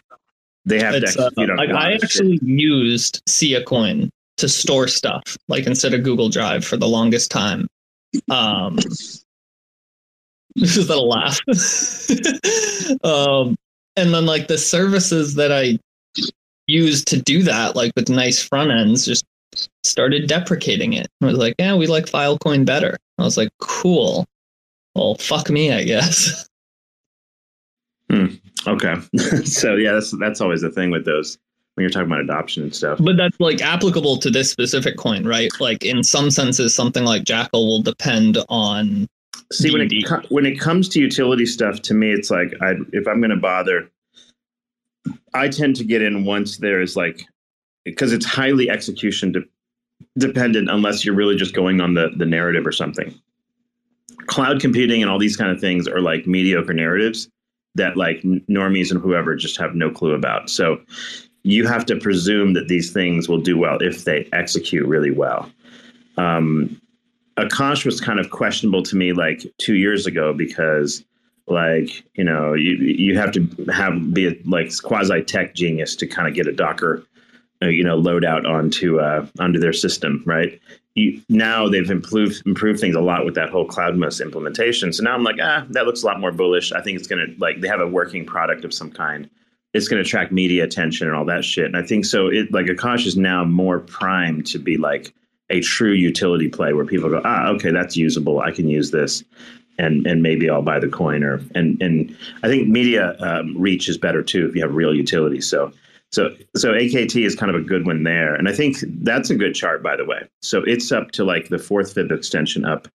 They 0.67 0.81
have 0.81 0.95
It's, 0.95 1.15
to 1.15 1.23
uh, 1.23 1.27
execute 1.27 1.57
like 1.57 1.71
I 1.71 1.91
of 1.93 2.01
shit. 2.01 2.05
actually 2.05 2.39
used 2.43 3.23
Siacoin 3.29 4.09
to 4.39 4.49
store 4.49 4.89
stuff, 4.89 5.37
like 5.49 5.67
instead 5.67 5.93
of 5.95 6.03
Google 6.03 6.29
Drive 6.29 6.65
for 6.65 6.77
the 6.77 6.89
longest 6.89 7.31
time. 7.31 7.67
Um, 8.31 8.77
this 10.57 10.77
is 10.77 10.89
a 10.89 10.97
laugh. 10.99 11.39
um, 13.05 13.57
and 13.97 14.15
then 14.15 14.27
like 14.27 14.49
the 14.49 14.59
services 14.59 15.35
that 15.35 15.53
I 15.53 15.79
used 16.67 17.07
to 17.09 17.21
do 17.21 17.43
that, 17.43 17.77
like 17.77 17.93
with 17.95 18.09
nice 18.09 18.43
front 18.43 18.71
ends, 18.71 19.05
just 19.05 19.25
started 19.83 20.29
deprecating 20.29 20.93
it. 20.93 21.09
I 21.23 21.27
was 21.27 21.39
like, 21.39 21.55
yeah, 21.59 21.75
we 21.75 21.87
like 21.87 22.07
Filecoin 22.07 22.65
better. 22.65 22.97
I 23.19 23.23
was 23.23 23.37
like, 23.37 23.51
cool. 23.61 24.27
Well, 24.95 25.17
fuck 25.17 25.51
me, 25.51 25.73
I 25.73 25.85
guess. 25.85 26.49
Hmm. 28.11 28.27
Okay. 28.67 28.95
so 29.45 29.77
yeah, 29.77 29.93
that's 29.93 30.17
that's 30.19 30.41
always 30.41 30.63
the 30.63 30.71
thing 30.71 30.91
with 30.91 31.05
those 31.05 31.39
when 31.75 31.83
you're 31.83 31.91
talking 31.91 32.07
about 32.07 32.21
adoption 32.21 32.63
and 32.65 32.75
stuff. 32.75 32.99
But 33.03 33.17
that's 33.17 33.39
like 33.41 33.61
applicable 33.61 34.19
to 34.19 34.31
this 34.31 34.51
specific 34.51 34.97
coin, 34.97 35.27
right? 35.27 35.51
Like 35.61 35.85
in 35.85 36.05
some 36.05 36.31
senses, 36.31 36.75
something 36.75 37.05
like 37.05 37.25
Jackal 37.25 37.67
will 37.67 37.83
depend 37.83 38.39
on. 38.49 39.09
See 39.53 39.71
when 39.71 39.83
it 39.83 39.93
when 40.31 40.47
it 40.47 40.59
comes 40.59 40.89
to 40.91 41.01
utility 41.01 41.47
stuff, 41.47 41.83
to 41.83 41.95
me, 41.95 42.13
it's 42.13 42.31
like 42.31 42.55
I 42.61 42.75
if 42.93 43.07
I'm 43.07 43.21
going 43.21 43.31
to 43.31 43.37
bother, 43.37 43.91
I 45.35 45.49
tend 45.49 45.77
to 45.77 45.85
get 45.85 46.03
in 46.03 46.25
once 46.25 46.59
there 46.59 46.81
is 46.81 46.97
like 46.97 47.27
because 47.85 48.13
it's 48.13 48.27
highly 48.27 48.71
execution 48.71 49.33
de- 49.33 49.45
dependent, 50.19 50.71
unless 50.71 51.05
you're 51.05 51.15
really 51.15 51.37
just 51.37 51.55
going 51.55 51.81
on 51.81 51.95
the 51.95 52.11
the 52.17 52.27
narrative 52.27 52.67
or 52.67 52.73
something. 52.73 53.15
Cloud 54.27 54.61
computing 54.61 55.03
and 55.03 55.11
all 55.11 55.19
these 55.19 55.37
kind 55.37 55.51
of 55.51 55.61
things 55.61 55.87
are 55.87 56.01
like 56.01 56.27
mediocre 56.27 56.73
narratives 56.73 57.29
that 57.75 57.97
like 57.97 58.23
normies 58.23 58.91
and 58.91 59.01
whoever 59.01 59.35
just 59.35 59.59
have 59.59 59.75
no 59.75 59.91
clue 59.91 60.15
about. 60.15 60.49
So 60.49 60.81
you 61.43 61.67
have 61.67 61.85
to 61.87 61.97
presume 61.97 62.55
that 62.55 62.69
these 62.69 62.93
things 62.93 63.29
will 63.29 63.41
do 63.41 63.59
well 63.59 63.79
if 63.81 64.05
they 64.05 64.29
execute 64.33 64.87
really 64.87 65.11
well. 65.11 65.51
Um, 66.17 66.81
Akash 67.37 67.85
was 67.85 68.01
kind 68.01 68.21
of 68.21 68.31
questionable 68.31 68.83
to 68.85 68.97
me 68.97 69.13
like 69.13 69.45
two 69.59 69.75
years 69.75 70.07
ago 70.07 70.33
because 70.33 71.05
like 71.47 72.05
you 72.15 72.25
know 72.25 72.55
you 72.55 72.73
you 72.77 73.19
have 73.19 73.33
to 73.33 73.47
have 73.73 74.15
be 74.15 74.29
a 74.29 74.37
like 74.45 74.71
quasi 74.83 75.21
tech 75.23 75.55
genius 75.55 75.95
to 75.97 76.07
kind 76.07 76.29
of 76.29 76.35
get 76.35 76.47
a 76.47 76.53
Docker 76.53 77.05
you 77.63 77.85
know 77.85 78.01
loadout 78.01 78.47
onto 78.47 79.01
uh, 79.01 79.27
onto 79.39 79.59
their 79.59 79.73
system 79.73 80.23
right. 80.27 80.61
You, 80.97 81.21
now 81.29 81.69
they've 81.69 81.91
improved 81.91 82.43
improved 82.47 82.79
things 82.79 82.95
a 82.95 83.01
lot 83.01 83.25
with 83.25 83.35
that 83.35 83.51
whole 83.51 83.67
CloudMos 83.67 84.23
implementation. 84.23 84.93
So 84.93 85.03
now 85.03 85.15
I'm 85.15 85.25
like, 85.25 85.39
ah, 85.43 85.67
that 85.71 85.87
looks 85.87 86.05
a 86.05 86.07
lot 86.07 86.21
more 86.21 86.31
bullish. 86.31 86.71
I 86.71 86.81
think 86.81 86.99
it's 86.99 87.09
gonna 87.09 87.27
like 87.39 87.61
they 87.61 87.69
have 87.69 87.81
a 87.81 87.89
working 87.89 88.25
product 88.25 88.65
of 88.65 88.73
some 88.73 88.91
kind. 88.91 89.29
It's 89.73 89.89
gonna 89.89 90.03
attract 90.03 90.31
media 90.31 90.63
attention 90.63 91.09
and 91.09 91.17
all 91.17 91.25
that 91.25 91.45
shit. 91.45 91.67
And 91.67 91.77
I 91.77 91.83
think 91.83 92.05
so. 92.05 92.29
It 92.29 92.53
like 92.53 92.67
Akash 92.67 93.07
is 93.07 93.17
now 93.17 93.45
more 93.45 93.81
primed 93.81 94.47
to 94.49 94.59
be 94.59 94.77
like 94.77 95.13
a 95.51 95.61
true 95.61 95.93
utility 95.93 96.49
play 96.49 96.73
where 96.73 96.85
people 96.85 97.11
go, 97.11 97.21
ah, 97.25 97.49
okay, 97.49 97.71
that's 97.71 97.97
usable. 97.97 98.41
I 98.41 98.53
can 98.53 98.69
use 98.69 98.93
this, 98.93 99.25
and 99.79 100.07
and 100.07 100.23
maybe 100.23 100.49
I'll 100.49 100.63
buy 100.63 100.79
the 100.79 100.89
coin. 100.89 101.25
Or 101.25 101.41
and 101.57 101.81
and 101.83 102.17
I 102.45 102.49
think 102.49 102.69
media 102.69 103.17
um, 103.19 103.57
reach 103.59 103.89
is 103.89 103.99
better 103.99 104.23
too 104.23 104.47
if 104.47 104.55
you 104.55 104.63
have 104.63 104.75
real 104.75 104.95
utility. 104.95 105.41
So 105.41 105.73
so 106.15 106.35
so 106.55 106.73
AKT 106.73 107.27
is 107.27 107.35
kind 107.35 107.55
of 107.55 107.61
a 107.61 107.65
good 107.65 107.87
one 107.87 108.05
there, 108.05 108.35
and 108.35 108.49
I 108.49 108.53
think 108.53 108.77
that's 109.03 109.31
a 109.31 109.35
good 109.35 109.55
chart 109.55 109.83
by 109.83 109.97
the 109.97 110.05
way. 110.05 110.29
So 110.43 110.63
it's 110.65 110.93
up 110.93 111.11
to 111.13 111.25
like 111.25 111.49
the 111.49 111.59
fourth 111.59 111.93
fib 111.93 112.13
extension 112.13 112.65
up, 112.65 112.87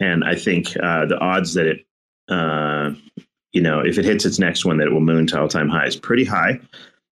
and 0.00 0.24
I 0.24 0.34
think 0.34 0.76
uh, 0.82 1.06
the 1.06 1.18
odds 1.18 1.54
that 1.54 1.66
it. 1.66 1.86
Uh, 2.28 2.94
you 3.52 3.62
know, 3.62 3.80
if 3.80 3.96
it 3.96 4.04
hits 4.04 4.26
its 4.26 4.38
next 4.38 4.66
one, 4.66 4.76
that 4.78 4.88
it 4.88 4.92
will 4.92 5.00
moon 5.00 5.26
to 5.28 5.40
all 5.40 5.48
time 5.48 5.70
highs, 5.70 5.96
pretty 5.96 6.24
high. 6.24 6.60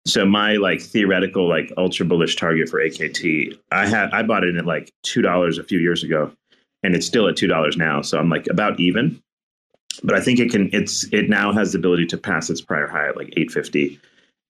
So 0.07 0.25
my 0.25 0.55
like 0.55 0.81
theoretical 0.81 1.49
like 1.49 1.73
ultra 1.77 2.05
bullish 2.05 2.35
target 2.35 2.69
for 2.69 2.81
AKT, 2.81 3.57
I 3.71 3.87
had 3.87 4.11
I 4.11 4.23
bought 4.23 4.43
it 4.43 4.57
at 4.57 4.67
like 4.67 4.91
two 5.03 5.23
dollars 5.23 5.59
a 5.59 5.65
few 5.65 5.79
years 5.79 6.03
ago, 6.03 6.33
and 6.83 6.97
it's 6.97 7.07
still 7.07 7.29
at 7.29 7.37
two 7.37 7.47
dollars 7.47 7.77
now. 7.77 8.03
So 8.03 8.19
I'm 8.19 8.29
like 8.29 8.47
about 8.49 8.81
even. 8.81 9.23
But 10.03 10.17
I 10.17 10.21
think 10.21 10.41
it 10.41 10.51
can. 10.51 10.71
It's 10.73 11.05
it 11.13 11.29
now 11.29 11.53
has 11.53 11.73
the 11.73 11.79
ability 11.79 12.07
to 12.07 12.19
pass 12.19 12.51
its 12.51 12.61
prior 12.61 12.89
high 12.89 13.09
at 13.09 13.17
like 13.17 13.33
eight 13.37 13.53
fifty, 13.53 14.01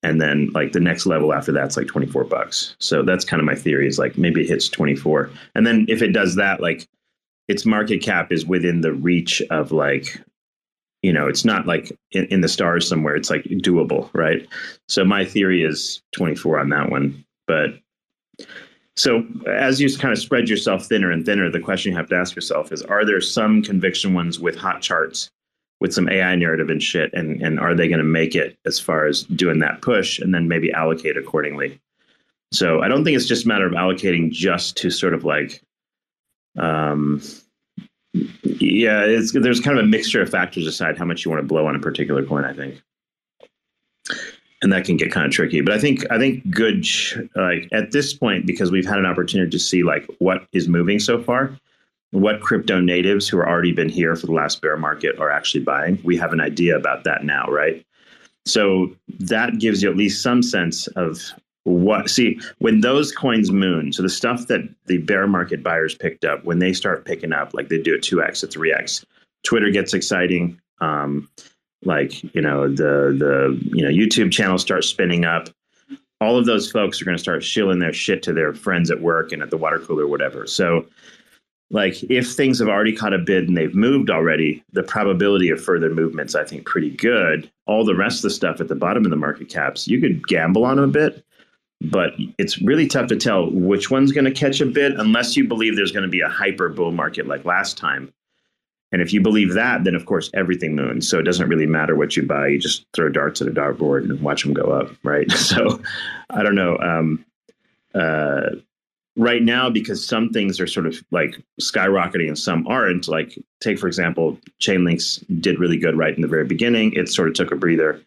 and 0.02 0.20
then 0.20 0.50
like 0.52 0.72
the 0.72 0.80
next 0.80 1.06
level 1.06 1.32
after 1.32 1.52
that's 1.52 1.76
like 1.76 1.86
twenty 1.86 2.06
four 2.06 2.24
bucks. 2.24 2.76
So 2.78 3.02
that's 3.02 3.24
kind 3.24 3.40
of 3.40 3.46
my 3.46 3.54
theory 3.54 3.86
is 3.86 3.98
like 3.98 4.18
maybe 4.18 4.42
it 4.42 4.48
hits 4.48 4.68
twenty 4.68 4.96
four, 4.96 5.30
and 5.54 5.66
then 5.66 5.86
if 5.88 6.02
it 6.02 6.12
does 6.12 6.36
that, 6.36 6.60
like 6.60 6.88
its 7.48 7.66
market 7.66 8.02
cap 8.02 8.32
is 8.32 8.46
within 8.46 8.80
the 8.80 8.92
reach 8.92 9.42
of 9.50 9.72
like 9.72 10.20
you 11.02 11.12
know 11.12 11.26
it's 11.28 11.44
not 11.44 11.66
like 11.66 11.92
in, 12.12 12.26
in 12.26 12.40
the 12.40 12.48
stars 12.48 12.88
somewhere. 12.88 13.16
It's 13.16 13.30
like 13.30 13.44
doable 13.44 14.10
right? 14.12 14.46
So 14.88 15.04
my 15.04 15.24
theory 15.24 15.64
is 15.64 16.02
24 16.12 16.60
on 16.60 16.68
that 16.70 16.90
one. 16.90 17.24
But 17.46 17.78
so 18.96 19.24
as 19.48 19.80
you 19.80 19.96
kind 19.96 20.12
of 20.12 20.18
spread 20.18 20.48
yourself 20.48 20.86
thinner 20.86 21.10
and 21.10 21.24
thinner 21.24 21.50
the 21.50 21.60
question 21.60 21.92
you 21.92 21.96
have 21.96 22.08
to 22.10 22.16
ask 22.16 22.34
yourself 22.34 22.72
is 22.72 22.82
are 22.82 23.04
there 23.04 23.20
some 23.20 23.62
conviction 23.62 24.14
ones 24.14 24.38
with 24.38 24.56
hot 24.56 24.82
charts 24.82 25.30
with 25.82 25.92
some 25.92 26.08
AI 26.08 26.36
narrative 26.36 26.70
and 26.70 26.80
shit, 26.80 27.12
and 27.12 27.42
and 27.42 27.58
are 27.58 27.74
they 27.74 27.88
going 27.88 27.98
to 27.98 28.04
make 28.04 28.36
it 28.36 28.56
as 28.64 28.78
far 28.78 29.04
as 29.04 29.24
doing 29.24 29.58
that 29.58 29.82
push, 29.82 30.20
and 30.20 30.32
then 30.32 30.46
maybe 30.46 30.72
allocate 30.72 31.16
accordingly. 31.16 31.80
So 32.52 32.82
I 32.82 32.88
don't 32.88 33.04
think 33.04 33.16
it's 33.16 33.26
just 33.26 33.44
a 33.44 33.48
matter 33.48 33.66
of 33.66 33.72
allocating 33.72 34.30
just 34.30 34.76
to 34.76 34.90
sort 34.90 35.12
of 35.12 35.24
like, 35.24 35.60
um, 36.56 37.20
yeah, 38.14 39.02
it's 39.02 39.32
there's 39.32 39.60
kind 39.60 39.76
of 39.76 39.84
a 39.84 39.88
mixture 39.88 40.22
of 40.22 40.30
factors 40.30 40.64
decide 40.64 40.96
how 40.96 41.04
much 41.04 41.24
you 41.24 41.32
want 41.32 41.42
to 41.42 41.46
blow 41.48 41.66
on 41.66 41.74
a 41.74 41.80
particular 41.80 42.24
coin. 42.24 42.44
I 42.44 42.52
think 42.52 42.80
and 44.62 44.72
that 44.72 44.84
can 44.84 44.96
get 44.96 45.10
kind 45.10 45.26
of 45.26 45.32
tricky. 45.32 45.62
But 45.62 45.74
I 45.74 45.80
think 45.80 46.04
I 46.12 46.18
think 46.18 46.48
good 46.48 46.86
like 47.34 47.68
at 47.72 47.90
this 47.90 48.14
point 48.14 48.46
because 48.46 48.70
we've 48.70 48.86
had 48.86 48.98
an 48.98 49.06
opportunity 49.06 49.50
to 49.50 49.58
see 49.58 49.82
like 49.82 50.06
what 50.20 50.46
is 50.52 50.68
moving 50.68 51.00
so 51.00 51.20
far, 51.20 51.58
what 52.12 52.40
crypto 52.40 52.80
natives 52.80 53.28
who 53.28 53.38
are 53.38 53.48
already 53.48 53.72
been 53.72 53.88
here 53.88 54.16
for 54.16 54.26
the 54.26 54.32
last 54.32 54.62
bear 54.62 54.76
market 54.76 55.18
are 55.18 55.30
actually 55.30 55.64
buying. 55.64 55.98
We 56.04 56.16
have 56.16 56.32
an 56.32 56.40
idea 56.40 56.76
about 56.76 57.04
that 57.04 57.24
now, 57.24 57.46
right? 57.48 57.84
So 58.46 58.94
that 59.20 59.58
gives 59.58 59.82
you 59.82 59.90
at 59.90 59.96
least 59.96 60.22
some 60.22 60.42
sense 60.42 60.86
of 60.88 61.20
what 61.64 62.10
see 62.10 62.40
when 62.58 62.80
those 62.80 63.12
coins 63.12 63.52
moon 63.52 63.92
so 63.92 64.02
the 64.02 64.08
stuff 64.08 64.48
that 64.48 64.68
the 64.86 64.98
bear 64.98 65.28
market 65.28 65.62
buyers 65.62 65.94
picked 65.94 66.24
up 66.24 66.42
when 66.44 66.58
they 66.58 66.72
start 66.72 67.04
picking 67.04 67.32
up 67.32 67.54
like 67.54 67.68
they 67.68 67.80
do 67.80 67.94
a 67.94 67.98
2x 67.98 68.42
a 68.42 68.48
3x 68.48 69.04
twitter 69.44 69.70
gets 69.70 69.94
exciting 69.94 70.60
um, 70.80 71.28
like 71.84 72.22
you 72.34 72.40
know 72.40 72.68
the 72.68 73.16
the 73.18 73.58
you 73.72 73.82
know 73.82 73.90
YouTube 73.90 74.32
channels 74.32 74.62
start 74.62 74.84
spinning 74.84 75.24
up. 75.24 75.48
All 76.20 76.38
of 76.38 76.46
those 76.46 76.70
folks 76.70 77.02
are 77.02 77.04
going 77.04 77.16
to 77.16 77.22
start 77.22 77.42
shilling 77.42 77.80
their 77.80 77.92
shit 77.92 78.22
to 78.24 78.32
their 78.32 78.54
friends 78.54 78.90
at 78.90 79.00
work 79.00 79.32
and 79.32 79.42
at 79.42 79.50
the 79.50 79.56
water 79.56 79.80
cooler, 79.80 80.06
whatever. 80.06 80.46
So, 80.46 80.86
like 81.72 82.02
if 82.04 82.32
things 82.32 82.60
have 82.60 82.68
already 82.68 82.94
caught 82.94 83.12
a 83.12 83.18
bid 83.18 83.48
and 83.48 83.56
they've 83.56 83.74
moved 83.74 84.10
already, 84.10 84.62
the 84.72 84.82
probability 84.82 85.50
of 85.50 85.62
further 85.62 85.90
movements, 85.90 86.34
I 86.34 86.44
think, 86.44 86.64
pretty 86.66 86.90
good. 86.90 87.50
All 87.66 87.84
the 87.84 87.96
rest 87.96 88.18
of 88.18 88.22
the 88.22 88.30
stuff 88.30 88.60
at 88.60 88.68
the 88.68 88.74
bottom 88.74 89.04
of 89.04 89.10
the 89.10 89.16
market 89.16 89.48
caps, 89.48 89.88
you 89.88 90.00
could 90.00 90.26
gamble 90.28 90.64
on 90.64 90.78
a 90.78 90.86
bit, 90.86 91.24
but 91.80 92.12
it's 92.38 92.62
really 92.62 92.86
tough 92.86 93.08
to 93.08 93.16
tell 93.16 93.50
which 93.50 93.90
one's 93.90 94.12
going 94.12 94.26
to 94.26 94.30
catch 94.30 94.60
a 94.60 94.66
bid 94.66 94.92
unless 94.92 95.36
you 95.36 95.48
believe 95.48 95.74
there's 95.74 95.92
going 95.92 96.04
to 96.04 96.08
be 96.08 96.20
a 96.20 96.28
hyper 96.28 96.68
bull 96.68 96.92
market 96.92 97.26
like 97.26 97.44
last 97.44 97.76
time 97.76 98.12
and 98.92 99.00
if 99.00 99.12
you 99.12 99.20
believe 99.22 99.54
that, 99.54 99.84
then 99.84 99.94
of 99.94 100.04
course 100.04 100.30
everything 100.34 100.76
moons. 100.76 101.08
So 101.08 101.18
it 101.18 101.22
doesn't 101.22 101.48
really 101.48 101.66
matter 101.66 101.96
what 101.96 102.16
you 102.16 102.24
buy. 102.24 102.48
You 102.48 102.58
just 102.58 102.84
throw 102.92 103.08
darts 103.08 103.40
at 103.40 103.48
a 103.48 103.50
dartboard 103.50 104.04
and 104.04 104.20
watch 104.20 104.44
them 104.44 104.52
go 104.52 104.64
up, 104.64 104.90
right? 105.02 105.30
So 105.52 105.82
I 106.30 106.42
don't 106.42 106.54
know. 106.54 106.78
Um, 106.78 107.24
uh, 107.94 108.50
right 109.16 109.42
now, 109.42 109.68
because 109.68 110.06
some 110.06 110.30
things 110.30 110.60
are 110.60 110.66
sort 110.66 110.86
of 110.86 111.02
like 111.10 111.36
skyrocketing 111.60 112.28
and 112.28 112.38
some 112.38 112.66
aren't. 112.66 113.08
Like 113.08 113.38
take 113.60 113.78
for 113.78 113.86
example, 113.86 114.38
Chainlinks 114.60 115.24
did 115.40 115.58
really 115.58 115.78
good 115.78 115.96
right 115.96 116.14
in 116.14 116.22
the 116.22 116.28
very 116.28 116.44
beginning. 116.44 116.92
It 116.94 117.08
sort 117.08 117.28
of 117.28 117.34
took 117.34 117.52
a 117.52 117.56
breather. 117.56 118.00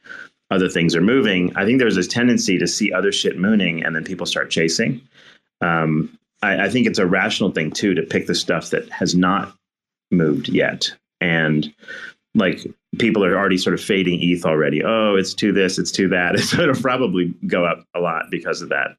Other 0.52 0.70
things 0.70 0.96
are 0.96 1.02
moving. 1.02 1.56
I 1.56 1.66
think 1.66 1.80
there's 1.80 1.96
this 1.96 2.08
tendency 2.08 2.58
to 2.60 2.68
see 2.68 2.94
other 2.94 3.12
shit 3.12 3.38
mooning 3.38 3.84
and 3.84 3.96
then 3.96 4.04
people 4.04 4.28
start 4.28 4.52
chasing. 4.52 5.02
Um, 5.62 6.18
I, 6.44 6.66
I 6.66 6.70
think 6.70 6.86
it's 6.86 7.00
a 7.00 7.06
rational 7.06 7.52
thing 7.52 7.72
too 7.72 7.96
to 7.96 8.04
pick 8.04 8.28
the 8.28 8.36
stuff 8.36 8.70
that 8.70 8.88
has 8.90 9.16
not 9.16 9.56
moved 10.12 10.50
yet. 10.50 10.94
And 11.20 11.74
like 12.36 12.68
people 13.00 13.26
are 13.26 13.38
already 13.38 13.58
sort 13.58 13.74
of 13.74 13.82
fading 13.82 14.20
ETH 14.22 14.46
already. 14.46 14.84
Oh, 14.84 15.16
it's 15.16 15.34
to 15.36 15.52
this, 15.52 15.80
it's 15.80 15.92
to 15.94 16.10
that. 16.10 16.40
So 16.40 16.62
it'll 16.62 16.76
probably 16.76 17.34
go 17.48 17.66
up 17.66 17.86
a 17.96 18.00
lot 18.00 18.26
because 18.30 18.62
of 18.62 18.70
that. 18.70 18.98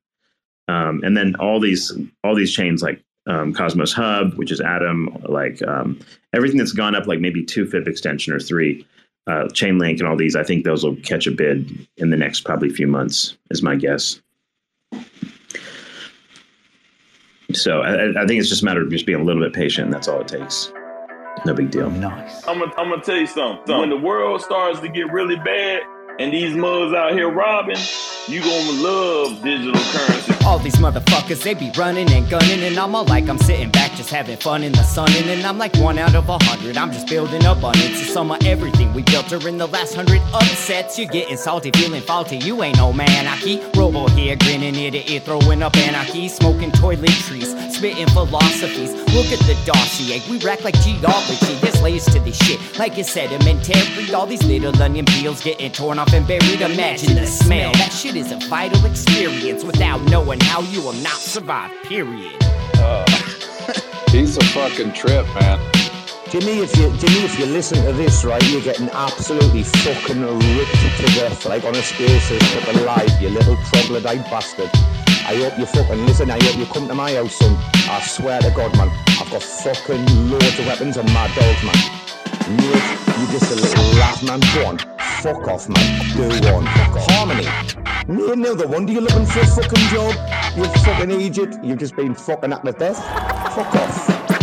Um, 0.68 1.02
and 1.04 1.16
then 1.16 1.36
all 1.36 1.60
these 1.60 1.92
all 2.24 2.34
these 2.34 2.52
chains 2.52 2.82
like 2.82 3.02
um, 3.26 3.52
Cosmos 3.52 3.92
Hub, 3.92 4.34
which 4.34 4.50
is 4.50 4.60
Atom, 4.60 5.24
like 5.28 5.60
um, 5.66 5.98
everything 6.32 6.58
that's 6.58 6.72
gone 6.72 6.94
up 6.94 7.06
like 7.06 7.20
maybe 7.20 7.44
two 7.44 7.66
FIP 7.66 7.86
extension 7.86 8.32
or 8.32 8.40
three, 8.40 8.86
uh, 9.26 9.44
Chainlink 9.52 9.98
and 9.98 10.08
all 10.08 10.16
these. 10.16 10.36
I 10.36 10.44
think 10.44 10.64
those 10.64 10.84
will 10.84 10.96
catch 10.96 11.26
a 11.26 11.32
bid 11.32 11.86
in 11.96 12.10
the 12.10 12.16
next 12.16 12.40
probably 12.40 12.70
few 12.70 12.86
months, 12.86 13.36
is 13.50 13.62
my 13.62 13.76
guess. 13.76 14.20
So 17.52 17.80
I, 17.80 18.22
I 18.22 18.26
think 18.26 18.40
it's 18.40 18.48
just 18.48 18.62
a 18.62 18.64
matter 18.64 18.82
of 18.82 18.90
just 18.90 19.06
being 19.06 19.20
a 19.20 19.24
little 19.24 19.42
bit 19.42 19.52
patient. 19.52 19.90
That's 19.90 20.08
all 20.08 20.20
it 20.20 20.28
takes. 20.28 20.72
No 21.44 21.54
big 21.54 21.70
deal. 21.70 21.90
Nice. 21.90 22.46
I'm 22.46 22.58
gonna, 22.58 22.72
I'm 22.76 22.90
gonna 22.90 23.02
tell 23.02 23.16
you 23.16 23.26
something. 23.26 23.78
When 23.78 23.90
the 23.90 23.96
world 23.96 24.40
starts 24.42 24.80
to 24.80 24.88
get 24.88 25.12
really 25.12 25.36
bad 25.36 25.82
and 26.18 26.32
these 26.32 26.56
mugs 26.56 26.94
out 26.94 27.12
here 27.12 27.30
robbing, 27.30 27.76
you 28.26 28.40
gonna 28.40 28.82
love 28.82 29.42
digital 29.42 29.74
currency. 29.74 30.35
All 30.46 30.60
these 30.60 30.76
motherfuckers, 30.76 31.42
they 31.42 31.54
be 31.54 31.72
running 31.76 32.08
and 32.12 32.30
gunning, 32.30 32.62
and 32.62 32.78
I'm 32.78 32.94
all 32.94 33.04
like, 33.06 33.28
I'm 33.28 33.36
sitting 33.36 33.68
back 33.68 33.90
just 33.96 34.10
having 34.10 34.36
fun 34.36 34.62
in 34.62 34.70
the 34.70 34.84
sun, 34.84 35.10
and 35.10 35.26
then 35.26 35.44
I'm 35.44 35.58
like 35.58 35.76
one 35.78 35.98
out 35.98 36.14
of 36.14 36.28
a 36.28 36.38
hundred. 36.44 36.76
I'm 36.76 36.92
just 36.92 37.08
building 37.08 37.44
up 37.44 37.58
abundance. 37.58 38.00
It's 38.00 38.12
some 38.12 38.30
of 38.30 38.40
everything 38.46 38.94
we 38.94 39.02
built 39.02 39.26
during 39.26 39.58
the 39.58 39.66
last 39.66 39.94
hundred 39.94 40.22
upsets. 40.32 40.98
You're 41.00 41.08
getting 41.08 41.36
salty, 41.36 41.72
feeling 41.72 42.00
faulty. 42.00 42.36
You 42.36 42.62
ain't 42.62 42.76
no 42.76 42.92
man. 42.92 43.26
I 43.26 43.36
keep 43.38 43.60
Robo 43.76 44.06
here, 44.08 44.36
grinning 44.36 44.76
ear 44.76 44.92
to 44.92 45.12
ear, 45.12 45.18
throwing 45.18 45.64
up 45.64 45.76
anarchy, 45.76 46.28
smoking 46.28 46.70
toiletries, 46.70 47.72
spitting 47.72 48.06
philosophies. 48.08 48.92
Look 49.14 49.26
at 49.32 49.40
the 49.40 49.56
dossier, 49.66 50.22
we 50.30 50.38
rack 50.38 50.62
like 50.62 50.78
geology. 50.80 51.54
There's 51.60 51.82
layers 51.82 52.04
to 52.06 52.20
this 52.20 52.38
shit, 52.38 52.60
like 52.78 52.96
it's 52.98 53.10
sedimentary. 53.10 54.14
All 54.14 54.26
these 54.26 54.44
little 54.44 54.80
onion 54.80 55.06
peels 55.06 55.42
getting 55.42 55.72
torn 55.72 55.98
off 55.98 56.12
and 56.12 56.24
buried. 56.26 56.60
Imagine 56.60 57.16
the 57.16 57.26
smell. 57.26 57.72
That 57.72 57.92
shit 57.92 58.14
is 58.14 58.30
a 58.30 58.36
vital 58.48 58.84
experience 58.86 59.64
without 59.64 60.00
knowing 60.04 60.35
how 60.42 60.60
you 60.62 60.82
will 60.82 60.92
not 60.94 61.18
survive, 61.18 61.70
period. 61.84 62.42
He's 64.10 64.36
a 64.36 64.44
fucking 64.44 64.92
trip, 64.92 65.26
man. 65.34 65.58
Jimmy, 66.30 66.58
if 66.58 66.76
you 66.76 66.90
Jimmy, 66.98 67.24
if 67.24 67.38
you 67.38 67.46
listen 67.46 67.84
to 67.84 67.92
this, 67.92 68.24
right, 68.24 68.42
you're 68.50 68.60
getting 68.60 68.90
absolutely 68.90 69.62
fucking 69.62 70.22
ripped 70.22 70.98
to 70.98 71.06
death, 71.14 71.46
like 71.46 71.64
on 71.64 71.74
a 71.74 71.82
spaces 71.82 72.42
fucking 72.52 72.84
live, 72.84 73.22
you 73.22 73.28
little 73.28 73.56
troglodyte 73.70 74.24
bastard. 74.30 74.70
I 75.26 75.36
hope 75.36 75.58
you 75.58 75.66
fucking 75.66 76.06
listen. 76.06 76.30
I 76.30 76.42
hope 76.42 76.56
you 76.56 76.66
come 76.66 76.88
to 76.88 76.94
my 76.94 77.14
house, 77.14 77.34
son. 77.34 77.56
I 77.90 78.00
swear 78.02 78.40
to 78.40 78.50
God, 78.50 78.76
man, 78.76 78.90
I've 79.20 79.30
got 79.30 79.42
fucking 79.42 80.30
loads 80.30 80.58
of 80.58 80.66
weapons 80.66 80.96
and 80.96 81.08
mad 81.12 81.34
dogs, 81.34 81.62
man. 81.64 82.56
Mate, 82.56 83.18
you 83.18 83.26
just 83.32 83.50
a 83.50 83.56
little 83.56 83.98
laugh, 83.98 84.22
man. 84.22 84.40
Go 84.54 84.66
on, 84.66 84.78
fuck 85.22 85.48
off, 85.48 85.68
man. 85.68 86.16
Do 86.16 86.52
one. 86.52 86.66
Harmony. 86.66 87.46
Me 88.08 88.32
another 88.32 88.66
one. 88.66 88.86
Do 88.86 88.92
you 88.92 89.00
looking 89.00 89.26
for 89.26 89.40
a 89.40 89.46
fucking 89.46 89.88
job? 89.88 90.14
You 90.56 90.64
fucking 90.64 91.10
idiot. 91.10 91.56
You've 91.62 91.78
just 91.78 91.96
been 91.96 92.14
fucking 92.14 92.52
at 92.52 92.64
the 92.64 92.72
death. 92.72 92.98
Fuck 93.54 93.74
off. 93.74 94.15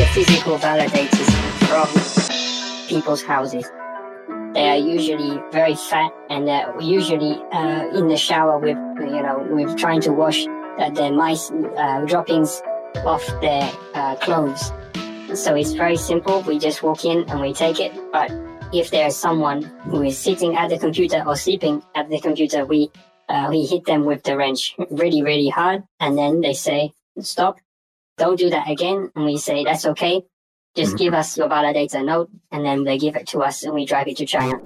the 0.00 0.06
physical 0.06 0.56
validators 0.56 1.30
from 1.68 2.88
people's 2.88 3.22
houses. 3.22 3.70
They 4.54 4.66
are 4.70 4.78
usually 4.78 5.38
very 5.52 5.74
fat, 5.74 6.10
and 6.30 6.48
they're 6.48 6.74
usually 6.80 7.34
uh, 7.52 7.86
in 7.92 8.08
the 8.08 8.16
shower 8.16 8.56
with, 8.56 8.78
you 8.98 9.22
know, 9.22 9.46
with 9.50 9.76
trying 9.76 10.00
to 10.00 10.10
wash 10.10 10.46
uh, 10.46 10.88
their 10.88 11.12
mice 11.12 11.50
uh, 11.50 12.06
droppings 12.06 12.62
off 13.04 13.26
their 13.42 13.70
uh, 13.92 14.16
clothes. 14.16 14.72
So 15.34 15.54
it's 15.54 15.72
very 15.72 15.98
simple. 15.98 16.40
We 16.44 16.58
just 16.58 16.82
walk 16.82 17.04
in 17.04 17.28
and 17.28 17.38
we 17.38 17.52
take 17.52 17.78
it, 17.78 17.92
but 18.10 18.32
if 18.72 18.90
there's 18.90 19.14
someone 19.14 19.64
who 19.90 20.02
is 20.02 20.16
sitting 20.16 20.56
at 20.56 20.70
the 20.70 20.78
computer 20.78 21.22
or 21.26 21.36
sleeping 21.36 21.82
at 21.94 22.08
the 22.08 22.20
computer, 22.20 22.64
we 22.64 22.90
uh, 23.28 23.48
we 23.50 23.66
hit 23.66 23.84
them 23.84 24.06
with 24.06 24.22
the 24.22 24.34
wrench 24.34 24.74
really, 24.90 25.22
really 25.22 25.50
hard, 25.50 25.82
and 26.00 26.16
then 26.16 26.40
they 26.40 26.54
say, 26.54 26.94
"Stop! 27.20 27.60
Don't 28.20 28.38
do 28.38 28.50
that 28.50 28.68
again." 28.68 29.10
And 29.16 29.24
we 29.24 29.38
say, 29.38 29.64
"That's 29.64 29.86
okay. 29.92 30.22
Just 30.76 30.92
mm-hmm. 30.92 31.04
give 31.04 31.14
us 31.14 31.38
your 31.38 31.48
validator 31.48 32.04
note. 32.04 32.28
and 32.52 32.64
then 32.64 32.84
they 32.84 32.98
give 32.98 33.16
it 33.16 33.26
to 33.28 33.40
us, 33.40 33.64
and 33.64 33.74
we 33.74 33.84
drive 33.86 34.08
it 34.08 34.16
to 34.18 34.26
China. 34.26 34.60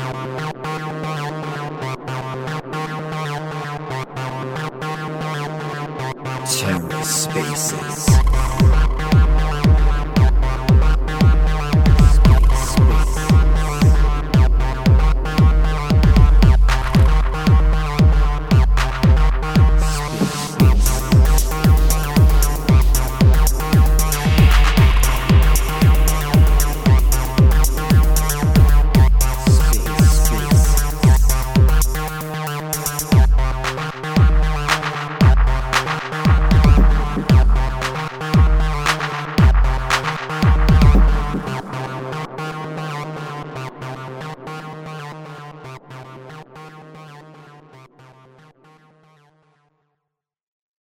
TerraSpaces. 6.56 8.74